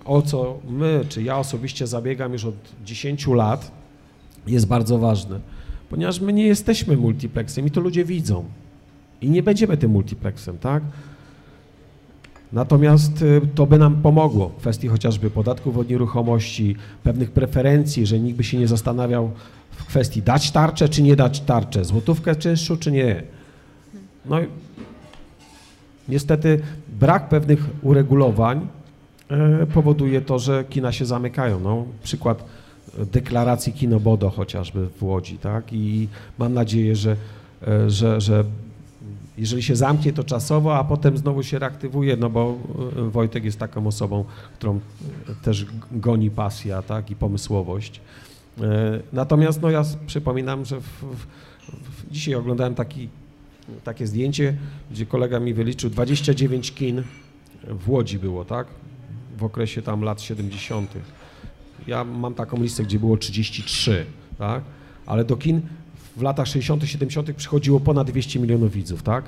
o 0.06 0.22
co 0.22 0.60
my, 0.70 1.06
czy 1.10 1.24
ja 1.24 1.38
osobiście 1.38 1.88
zabiegam 1.88 2.34
już 2.34 2.46
od 2.46 2.56
10 2.86 3.28
lat, 3.28 3.72
jest 4.48 4.68
bardzo 4.68 5.00
ważne, 5.00 5.40
ponieważ 5.90 6.20
my 6.20 6.34
nie 6.34 6.48
jesteśmy 6.48 6.98
multiplexem 6.98 7.68
i 7.68 7.72
to 7.72 7.82
ludzie 7.82 8.06
widzą. 8.06 8.46
I 9.22 9.30
nie 9.30 9.44
będziemy 9.44 9.78
tym 9.78 9.92
multiplexem, 9.92 10.58
tak? 10.58 10.84
Natomiast 12.54 13.22
y, 13.22 13.42
to 13.56 13.66
by 13.66 13.78
nam 13.78 14.02
pomogło 14.02 14.50
w 14.50 14.56
kwestii 14.56 14.88
chociażby 14.88 15.30
podatków 15.30 15.78
od 15.78 15.90
nieruchomości, 15.90 16.76
pewnych 17.04 17.32
preferencji, 17.32 18.06
że 18.06 18.20
nikt 18.20 18.38
by 18.38 18.44
się 18.44 18.58
nie 18.58 18.68
zastanawiał 18.68 19.32
w 19.72 19.86
kwestii 19.86 20.22
dać 20.22 20.52
tarczę 20.52 20.90
czy 20.90 21.04
nie 21.04 21.16
dać 21.16 21.40
tarczę, 21.40 21.86
złotówkę 21.86 22.36
czynszą 22.36 22.78
czy 22.78 22.92
nie. 22.92 23.24
No 24.26 24.38
niestety 26.10 26.62
brak 27.00 27.30
pewnych 27.30 27.60
uregulowań 27.82 28.68
e, 29.30 29.66
powoduje 29.66 30.22
to, 30.22 30.40
że 30.40 30.64
kina 30.64 30.92
się 30.92 31.06
zamykają. 31.06 31.60
No, 31.60 31.86
przykład 32.04 32.46
deklaracji 32.98 33.74
Kinobodo 33.74 34.30
chociażby 34.30 34.88
w 34.98 35.04
Łodzi, 35.04 35.38
tak? 35.38 35.74
I 35.74 36.08
mam 36.38 36.54
nadzieję, 36.54 36.96
że, 36.96 37.16
e, 37.68 37.90
że, 37.90 38.22
że 38.22 38.44
jeżeli 39.38 39.64
się 39.64 39.76
zamknie 39.76 40.14
to 40.14 40.24
czasowo, 40.24 40.78
a 40.78 40.84
potem 40.84 41.18
znowu 41.18 41.44
się 41.44 41.60
reaktywuje, 41.60 42.18
no 42.18 42.30
bo 42.30 42.58
e, 42.98 43.10
Wojtek 43.10 43.46
jest 43.46 43.60
taką 43.60 43.88
osobą, 43.88 44.26
którą 44.54 44.80
też 45.44 45.66
goni 45.92 46.32
pasja, 46.32 46.82
tak? 46.82 47.12
I 47.12 47.16
pomysłowość. 47.16 48.02
E, 48.62 49.00
natomiast 49.14 49.62
no 49.62 49.70
ja 49.70 49.84
przypominam, 50.08 50.66
że 50.66 50.82
w, 50.82 51.04
w, 51.04 52.12
dzisiaj 52.12 52.36
oglądałem 52.36 52.76
taki, 52.76 53.10
takie 53.84 54.08
zdjęcie, 54.08 54.58
gdzie 54.92 55.06
kolega 55.06 55.40
mi 55.40 55.54
wyliczył 55.54 55.90
29 55.90 56.72
kin 56.72 57.04
w 57.64 57.90
Łodzi 57.90 58.20
było, 58.20 58.46
tak? 58.46 58.68
W 59.38 59.44
okresie 59.44 59.82
tam 59.82 60.02
lat 60.02 60.22
70 60.22 60.96
ja 61.88 62.04
mam 62.04 62.34
taką 62.34 62.62
listę, 62.62 62.84
gdzie 62.84 63.00
było 63.00 63.18
33, 63.18 64.06
tak? 64.38 64.64
Ale 65.06 65.26
do 65.26 65.38
kin 65.38 65.62
w 66.16 66.22
latach 66.22 66.48
60., 66.48 66.84
70. 66.84 67.34
przychodziło 67.36 67.80
ponad 67.80 68.12
200 68.12 68.40
milionów 68.40 68.72
widzów, 68.72 69.04
tak? 69.04 69.26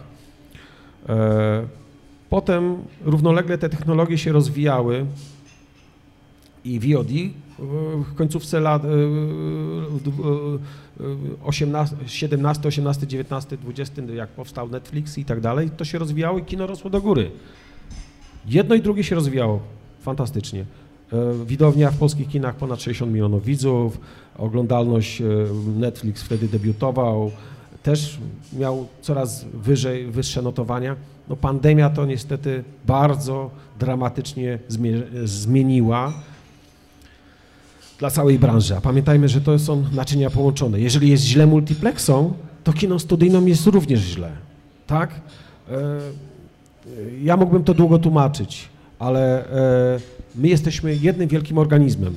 E, 1.10 1.68
potem 2.30 2.78
równolegle 3.02 3.58
te 3.58 3.70
technologie 3.70 4.18
się 4.18 4.32
rozwijały 4.32 5.06
i 6.66 6.80
VOD 6.80 7.10
w 8.12 8.16
końcówce 8.16 8.60
lat 8.60 8.82
18, 11.44 11.96
17, 12.08 12.68
18, 12.68 13.08
19, 13.08 13.58
20, 13.58 14.02
jak 14.02 14.30
powstał 14.30 14.70
Netflix 14.70 15.18
i 15.18 15.26
tak 15.26 15.42
dalej, 15.42 15.70
to 15.78 15.86
się 15.86 16.00
rozwijało 16.00 16.40
i 16.40 16.44
kino 16.44 16.68
rosło 16.68 16.90
do 16.90 17.02
góry. 17.02 17.32
Jedno 18.46 18.76
i 18.76 18.82
drugie 18.82 19.04
się 19.04 19.16
rozwijało 19.16 19.60
fantastycznie. 20.02 20.66
E, 21.14 21.46
widownia 21.46 21.92
w 21.92 21.98
polskich 21.98 22.28
kinach 22.28 22.56
ponad 22.56 22.82
60 22.82 23.12
milionów 23.12 23.46
widzów, 23.46 24.00
oglądalność 24.38 25.22
e, 25.22 25.26
Netflix 25.80 26.24
wtedy 26.24 26.48
debiutował, 26.48 27.32
też 27.84 28.18
miał 28.54 28.88
coraz 29.02 29.46
wyżej, 29.54 30.06
wyższe 30.06 30.42
notowania. 30.42 30.96
No 31.30 31.36
pandemia 31.36 31.90
to 31.90 32.06
niestety 32.06 32.64
bardzo 32.86 33.50
dramatycznie 33.80 34.60
zmieniła 35.24 36.14
dla 38.00 38.10
całej 38.10 38.40
branży. 38.40 38.76
A 38.76 38.82
pamiętajmy, 38.82 39.30
że 39.30 39.42
to 39.42 39.60
są 39.60 39.84
naczynia 39.92 40.30
połączone. 40.30 40.80
Jeżeli 40.80 41.10
jest 41.10 41.24
źle 41.24 41.46
multiplexą, 41.46 42.34
to 42.64 42.74
kino 42.74 43.00
studyjną 43.00 43.46
jest 43.46 43.68
również 43.68 44.00
źle. 44.00 44.32
Tak? 44.88 45.22
E, 45.70 45.82
ja 47.24 47.38
mógłbym 47.38 47.64
to 47.64 47.74
długo 47.74 48.00
tłumaczyć, 48.00 48.70
ale 49.00 49.46
My 50.36 50.48
jesteśmy 50.48 50.96
jednym 50.96 51.28
wielkim 51.28 51.58
organizmem. 51.58 52.16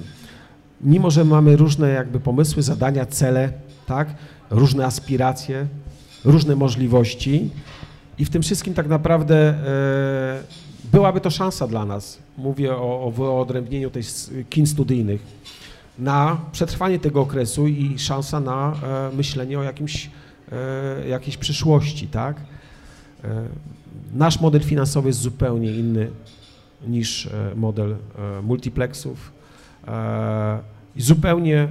Mimo, 0.81 1.11
że 1.11 1.25
mamy 1.25 1.57
różne 1.57 1.89
jakby 1.89 2.21
pomysły, 2.21 2.63
zadania, 2.63 3.07
cele, 3.07 3.53
tak, 3.87 4.09
różne 4.51 4.87
aspiracje, 4.87 5.67
różne 6.25 6.57
możliwości 6.57 7.51
i 8.19 8.25
w 8.25 8.31
tym 8.31 8.43
wszystkim 8.43 8.75
tak 8.75 8.89
naprawdę 8.89 9.37
e, 9.37 10.43
byłaby 10.93 11.21
to 11.21 11.31
szansa 11.31 11.67
dla 11.67 11.85
nas, 11.85 12.19
mówię 12.39 12.77
o, 12.77 13.05
o 13.05 13.11
wyodrębnieniu 13.11 13.91
tej 13.91 14.03
kin 14.51 14.67
studyjnych, 14.67 15.23
na 15.99 16.41
przetrwanie 16.53 16.99
tego 16.99 17.21
okresu 17.21 17.69
i 17.69 17.99
szansa 17.99 18.41
na 18.41 18.73
e, 19.13 19.17
myślenie 19.17 19.59
o 19.59 19.63
jakimś, 19.63 20.11
e, 20.53 21.09
jakiejś 21.09 21.37
przyszłości, 21.37 22.07
tak. 22.09 22.37
E, 23.25 23.45
nasz 24.15 24.41
model 24.41 24.61
finansowy 24.63 25.09
jest 25.09 25.21
zupełnie 25.21 25.73
inny 25.73 26.11
niż 26.89 27.27
e, 27.27 27.53
model 27.57 27.93
e, 27.93 28.43
multiplexów 28.43 29.36
i 30.97 31.03
zupełnie 31.03 31.69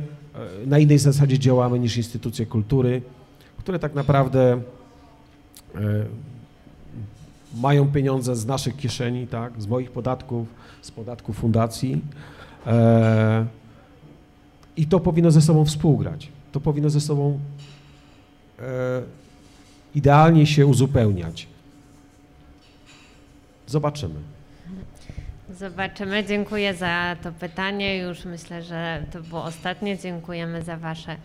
na 0.65 0.79
innej 0.79 0.97
zasadzie 0.97 1.39
działamy 1.39 1.79
niż 1.79 1.97
instytucje 1.97 2.45
kultury, 2.45 3.01
które 3.57 3.79
tak 3.79 3.93
naprawdę 3.93 4.61
e, 5.75 6.05
mają 7.55 7.91
pieniądze 7.91 8.35
z 8.35 8.45
naszych 8.45 8.77
kieszeni, 8.77 9.27
tak, 9.27 9.61
z 9.61 9.67
moich 9.67 9.91
podatków, 9.91 10.47
z 10.81 10.91
podatków 10.91 11.37
fundacji. 11.37 12.01
E, 12.67 13.45
I 14.77 14.87
to 14.87 14.99
powinno 14.99 15.31
ze 15.31 15.41
sobą 15.41 15.65
współgrać. 15.65 16.29
To 16.51 16.59
powinno 16.59 16.89
ze 16.89 17.01
sobą 17.01 17.39
e, 18.59 19.01
idealnie 19.95 20.45
się 20.45 20.65
uzupełniać. 20.65 21.47
Zobaczymy. 23.67 24.34
Zobaczymy. 25.57 26.23
Dziękuję 26.25 26.73
za 26.73 27.15
to 27.23 27.31
pytanie. 27.31 27.97
Już 27.97 28.25
myślę, 28.25 28.63
że 28.63 29.03
to 29.11 29.21
było 29.21 29.43
ostatnie. 29.43 29.97
Dziękujemy 29.97 30.61
za 30.61 30.77
Wasze 30.77 31.17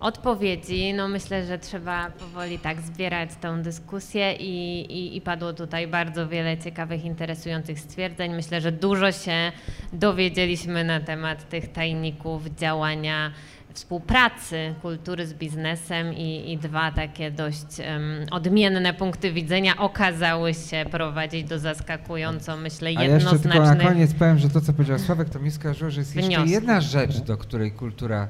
odpowiedzi. 0.00 0.94
No 0.94 1.08
myślę, 1.08 1.46
że 1.46 1.58
trzeba 1.58 2.10
powoli 2.10 2.58
tak 2.58 2.80
zbierać 2.80 3.30
tą 3.40 3.62
dyskusję 3.62 4.32
i, 4.32 4.80
i, 4.80 5.16
i, 5.16 5.20
padło 5.20 5.52
tutaj 5.52 5.86
bardzo 5.86 6.28
wiele 6.28 6.58
ciekawych, 6.58 7.04
interesujących 7.04 7.80
stwierdzeń. 7.80 8.34
Myślę, 8.34 8.60
że 8.60 8.72
dużo 8.72 9.12
się 9.12 9.52
dowiedzieliśmy 9.92 10.84
na 10.84 11.00
temat 11.00 11.48
tych 11.48 11.72
tajników 11.72 12.46
działania 12.46 13.32
współpracy 13.74 14.74
kultury 14.82 15.26
z 15.26 15.34
biznesem 15.34 16.14
i, 16.14 16.52
i 16.52 16.58
dwa 16.58 16.90
takie 16.90 17.30
dość 17.30 17.78
um, 17.78 18.26
odmienne 18.30 18.94
punkty 18.94 19.32
widzenia 19.32 19.76
okazały 19.76 20.54
się 20.54 20.84
prowadzić 20.90 21.44
do 21.44 21.58
zaskakująco, 21.58 22.56
myślę, 22.56 22.92
jednoznacznych 22.92 23.56
A 23.56 23.58
jeszcze 23.58 23.74
tylko 23.74 23.84
na 23.84 23.90
koniec 23.90 24.14
powiem, 24.14 24.38
że 24.38 24.50
to, 24.50 24.60
co 24.60 24.72
powiedział 24.72 24.98
Sławek, 24.98 25.28
to 25.28 25.38
mi 25.38 25.50
skojarzyło, 25.50 25.90
że 25.90 26.00
jest 26.00 26.16
jeszcze 26.16 26.46
jedna 26.46 26.80
rzecz, 26.80 27.18
do 27.18 27.36
której 27.36 27.72
kultura... 27.72 28.28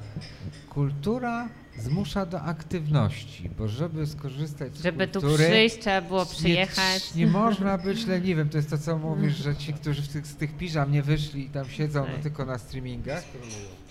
Kultura 0.71 1.49
zmusza 1.79 2.27
do 2.27 2.41
aktywności, 2.41 3.51
bo 3.59 3.69
żeby 3.69 4.07
skorzystać 4.07 4.77
z 4.77 4.83
Żeby 4.83 5.09
kultury, 5.09 5.45
tu 5.45 5.51
przyjść, 5.51 5.79
trzeba 5.79 6.01
było 6.01 6.27
przyjechać. 6.27 7.15
Nie, 7.15 7.25
nie 7.25 7.31
można 7.31 7.79
być 7.87 8.07
leniwym, 8.07 8.49
to 8.49 8.57
jest 8.57 8.71
to, 8.71 8.79
co 8.79 8.99
mówisz, 8.99 9.37
że 9.37 9.57
ci, 9.57 9.73
którzy 9.73 10.03
w 10.03 10.09
tych, 10.09 10.27
z 10.27 10.37
tych 10.37 10.57
piżam 10.57 10.93
nie 10.93 11.03
wyszli 11.03 11.45
i 11.47 11.51
tam 11.51 11.69
siedzą 11.69 12.07
no, 12.17 12.23
tylko 12.23 12.45
na 12.45 12.59
streamingach. 12.59 13.25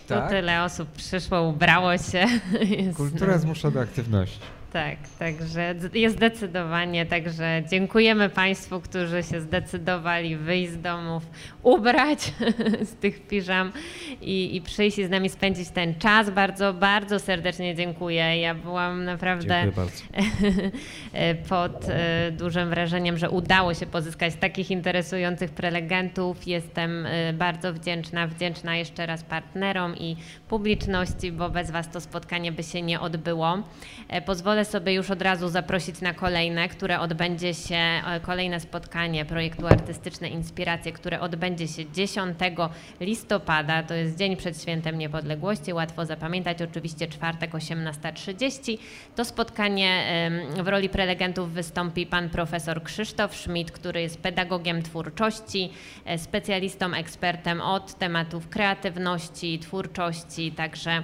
Tak? 0.07 0.23
Tu 0.23 0.35
tyle 0.35 0.64
osób 0.64 0.91
przyszło, 0.91 1.41
ubrało 1.41 1.97
się. 1.97 2.26
Kultura 2.95 3.38
zmusza 3.38 3.72
do 3.72 3.81
aktywności. 3.81 4.39
Tak, 4.73 4.97
także 5.19 5.75
jest 5.93 6.15
zdecydowanie, 6.15 7.05
także 7.05 7.63
dziękujemy 7.69 8.29
Państwu, 8.29 8.79
którzy 8.81 9.23
się 9.23 9.41
zdecydowali 9.41 10.37
wyjść 10.37 10.71
z 10.71 10.81
domów, 10.81 11.23
ubrać 11.63 12.19
z 12.91 12.95
tych 12.95 13.27
piżam 13.27 13.71
i, 14.21 14.55
i 14.55 14.61
przyjść 14.61 14.99
i 14.99 15.05
z 15.05 15.09
nami 15.09 15.29
spędzić 15.29 15.69
ten 15.69 15.95
czas. 15.95 16.29
Bardzo, 16.29 16.73
bardzo 16.73 17.19
serdecznie 17.19 17.75
dziękuję. 17.75 18.39
Ja 18.39 18.55
byłam 18.55 19.05
naprawdę 19.05 19.71
pod 21.49 21.89
e, 21.89 22.31
dużym 22.31 22.69
wrażeniem, 22.69 23.17
że 23.17 23.29
udało 23.29 23.73
się 23.73 23.85
pozyskać 23.85 24.35
takich 24.35 24.71
interesujących 24.71 25.51
prelegentów. 25.51 26.47
Jestem 26.47 27.05
e, 27.05 27.33
bardzo 27.33 27.73
wdzięczna, 27.73 28.27
wdzięczna 28.27 28.75
jeszcze 28.75 29.05
raz 29.05 29.23
partnerom 29.23 29.97
i 29.97 30.15
publiczności, 30.49 31.31
bo 31.31 31.49
bez 31.49 31.71
Was 31.71 31.89
to 31.89 32.01
spotkanie 32.01 32.51
by 32.51 32.63
się 32.63 32.81
nie 32.81 32.99
odbyło. 32.99 33.57
E, 34.09 34.21
pozwolę 34.21 34.62
pozwolę 34.64 34.81
sobie 34.81 34.94
już 34.94 35.11
od 35.11 35.22
razu 35.22 35.49
zaprosić 35.49 36.02
na 36.02 36.14
kolejne, 36.14 36.69
które 36.69 36.99
odbędzie 36.99 37.53
się, 37.53 37.76
e, 37.76 38.19
kolejne 38.22 38.60
spotkanie 38.60 39.26
projektu 39.26 39.68
Artystyczne 39.68 40.30
Inspiracje, 40.30 40.91
które 40.91 41.19
odbędzie 41.19 41.68
się 41.68 41.91
10 41.91 42.69
listopada, 42.99 43.84
to 43.84 43.94
jest 43.94 44.18
dzień 44.18 44.38
przed 44.38 44.61
Świętem 44.61 44.98
Niepodległości, 44.98 45.73
łatwo 45.73 46.06
zapamiętać, 46.06 46.61
oczywiście 46.61 47.07
czwartek 47.07 47.53
18.30. 47.53 48.77
To 49.15 49.26
spotkanie 49.26 50.03
w 50.64 50.68
roli 50.68 50.90
prelegentów 50.90 51.53
wystąpi 51.53 52.06
pan 52.06 52.30
profesor 52.30 52.84
Krzysztof 52.84 53.35
Schmidt, 53.35 53.72
który 53.72 54.02
jest 54.02 54.22
pedagogiem 54.22 54.84
twórczości, 54.84 55.72
e, 56.06 56.18
specjalistą, 56.18 56.94
ekspertem 56.94 57.61
od 57.61 57.94
tematów 57.94 58.49
kreatywności, 58.49 59.60
twórczości, 59.60 60.52
także 60.52 61.03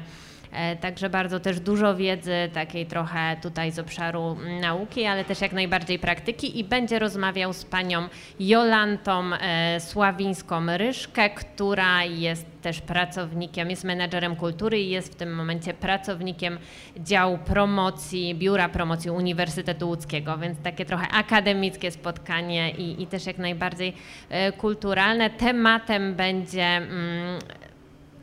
także 0.81 1.09
bardzo 1.09 1.39
też 1.39 1.59
dużo 1.59 1.95
wiedzy, 1.95 2.49
takiej 2.53 2.85
trochę 2.85 3.37
tutaj 3.41 3.71
z 3.71 3.79
obszaru 3.79 4.37
nauki, 4.61 5.05
ale 5.05 5.25
też 5.25 5.41
jak 5.41 5.51
najbardziej 5.51 5.99
praktyki 5.99 6.59
i 6.59 6.63
będzie 6.63 6.99
rozmawiał 6.99 7.53
z 7.53 7.65
panią 7.65 8.07
Jolantą 8.39 9.33
e, 9.33 9.79
Sławińską-Ryszkę, 9.79 11.29
która 11.29 12.03
jest 12.03 12.45
też 12.61 12.81
pracownikiem, 12.81 13.69
jest 13.69 13.83
menedżerem 13.83 14.35
kultury 14.35 14.79
i 14.79 14.89
jest 14.89 15.13
w 15.13 15.15
tym 15.15 15.35
momencie 15.35 15.73
pracownikiem 15.73 16.57
działu 16.97 17.37
promocji, 17.37 18.35
Biura 18.35 18.69
Promocji 18.69 19.11
Uniwersytetu 19.11 19.87
Łódzkiego, 19.87 20.37
więc 20.37 20.59
takie 20.63 20.85
trochę 20.85 21.07
akademickie 21.07 21.91
spotkanie 21.91 22.71
i, 22.71 23.03
i 23.03 23.07
też 23.07 23.25
jak 23.25 23.37
najbardziej 23.37 23.93
e, 24.29 24.51
kulturalne. 24.51 25.29
Tematem 25.29 26.15
będzie 26.15 26.65
mm, 26.65 27.39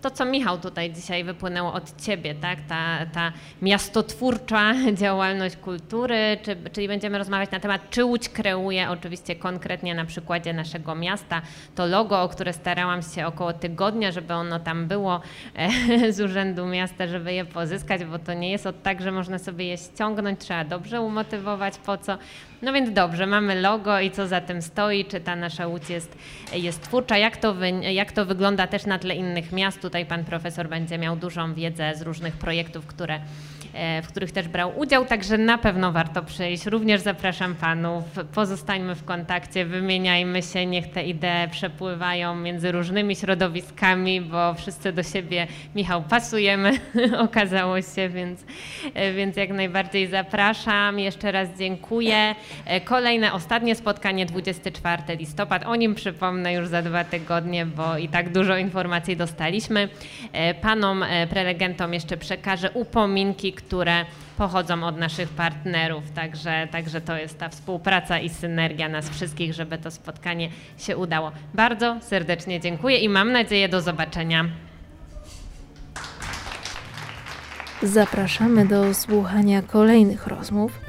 to, 0.07 0.11
co 0.11 0.25
Michał 0.25 0.59
tutaj 0.59 0.93
dzisiaj 0.93 1.25
wypłynęło 1.25 1.73
od 1.73 2.03
ciebie, 2.03 2.35
tak? 2.35 2.59
ta, 2.69 3.07
ta 3.13 3.33
miastotwórcza 3.63 4.75
działalność 5.03 5.57
kultury, 5.57 6.39
czy, 6.43 6.57
czyli 6.73 6.89
będziemy 6.89 7.19
rozmawiać 7.19 7.51
na 7.51 7.61
temat, 7.61 7.91
czy 7.91 8.05
Łódź 8.05 8.29
kreuje, 8.29 8.91
oczywiście 8.91 9.37
konkretnie 9.37 9.95
na 9.95 10.05
przykładzie 10.05 10.53
naszego 10.53 10.95
miasta, 10.95 11.43
to 11.75 11.87
logo, 11.87 12.23
o 12.23 12.29
które 12.29 12.53
starałam 12.53 13.03
się 13.03 13.27
około 13.27 13.53
tygodnia, 13.53 14.13
żeby 14.13 14.35
ono 14.35 14.61
tam 14.61 14.87
było 14.87 15.21
e, 15.55 16.13
z 16.17 16.21
Urzędu 16.21 16.67
Miasta, 16.67 17.07
żeby 17.07 17.33
je 17.33 17.45
pozyskać, 17.45 18.05
bo 18.05 18.19
to 18.19 18.35
nie 18.35 18.51
jest 18.51 18.67
od 18.67 18.83
tak, 18.83 19.03
że 19.03 19.13
można 19.13 19.39
sobie 19.39 19.67
je 19.67 19.79
ściągnąć, 19.79 20.41
trzeba 20.41 20.65
dobrze 20.65 21.01
umotywować, 21.01 21.79
po 21.79 21.99
co. 21.99 22.19
No 22.63 22.73
więc 22.73 22.93
dobrze, 22.93 23.27
mamy 23.27 23.61
logo 23.61 24.01
i 24.01 24.11
co 24.11 24.27
za 24.27 24.41
tym 24.41 24.63
stoi, 24.63 25.05
czy 25.05 25.21
ta 25.21 25.37
nasza 25.37 25.67
Łódź 25.67 25.91
jest, 25.91 26.19
jest 26.53 26.83
twórcza, 26.83 27.19
jak 27.19 27.37
to, 27.37 27.55
wy, 27.55 27.71
jak 27.71 28.13
to 28.13 28.27
wygląda 28.27 28.67
też 28.67 28.87
na 28.87 28.99
tle 28.99 29.15
innych 29.15 29.53
miast. 29.53 29.81
Tutaj 29.81 29.96
pan 30.05 30.25
profesor 30.25 30.69
będzie 30.69 30.99
miał 30.99 31.17
dużą 31.17 31.55
wiedzę 31.55 31.95
z 31.95 32.03
różnych 32.03 32.37
projektów, 32.37 32.87
które 32.87 33.21
w 34.03 34.09
których 34.09 34.33
też 34.33 34.49
brał 34.49 34.79
udział, 34.79 35.05
także 35.05 35.39
na 35.39 35.59
pewno 35.59 35.93
warto 35.93 36.23
przyjść. 36.23 36.67
Również 36.67 37.01
zapraszam 37.01 37.55
panów, 37.55 38.05
pozostańmy 38.35 38.95
w 38.95 39.05
kontakcie, 39.05 39.65
wymieniajmy 39.65 40.43
się, 40.43 40.67
niech 40.67 40.91
te 40.91 41.05
idee 41.05 41.49
przepływają 41.51 42.35
między 42.35 42.73
różnymi 42.73 43.17
środowiskami, 43.17 44.21
bo 44.21 44.55
wszyscy 44.55 44.93
do 44.93 45.03
siebie, 45.03 45.47
Michał, 45.75 46.03
pasujemy, 46.03 46.73
okazało 47.19 47.83
się, 47.83 48.09
więc, 48.09 48.45
e, 48.95 49.13
więc 49.13 49.37
jak 49.37 49.51
najbardziej 49.51 50.07
zapraszam. 50.07 50.99
Jeszcze 50.99 51.33
raz 51.33 51.49
dziękuję. 51.59 52.35
E, 52.67 52.81
kolejne, 52.81 53.33
ostatnie 53.33 53.75
spotkanie 53.75 54.27
24 54.27 55.03
listopad, 55.17 55.67
o 55.67 55.77
nim 55.77 55.95
przypomnę 55.95 56.53
już 56.53 56.69
za 56.69 56.83
dwa 56.83 57.05
tygodnie, 57.05 57.67
bo 57.67 57.99
i 57.99 58.09
tak 58.09 58.33
dużo 58.33 58.57
informacji 58.57 59.17
dostaliśmy. 59.17 59.89
Panom 60.61 61.05
prelegentom 61.31 61.95
jeszcze 61.95 62.17
przekażę 62.17 62.71
upominki, 62.71 63.53
które 63.67 64.05
pochodzą 64.39 64.85
od 64.85 64.97
naszych 64.99 65.29
partnerów. 65.29 66.11
Także, 66.11 66.69
także 66.71 67.01
to 67.01 67.17
jest 67.17 67.39
ta 67.39 67.49
współpraca 67.49 68.19
i 68.19 68.29
synergia 68.29 68.89
nas 68.89 69.11
wszystkich, 69.11 69.55
żeby 69.55 69.79
to 69.79 69.91
spotkanie 69.91 70.49
się 70.79 70.97
udało. 70.97 71.33
Bardzo 71.55 71.97
serdecznie 72.01 72.61
dziękuję 72.61 72.99
i 72.99 73.09
mam 73.09 73.33
nadzieję 73.33 73.69
do 73.69 73.81
zobaczenia. 73.83 74.45
Zapraszamy 77.83 78.67
do 78.67 78.95
słuchania 78.95 79.63
kolejnych 79.63 80.27
rozmów, 80.27 80.81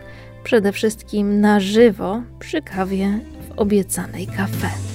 przede 0.43 0.71
wszystkim 0.71 1.41
na 1.41 1.59
żywo 1.59 2.21
przy 2.39 2.61
kawie 2.61 3.19
w 3.49 3.59
obiecanej 3.59 4.27
kafe. 4.27 4.86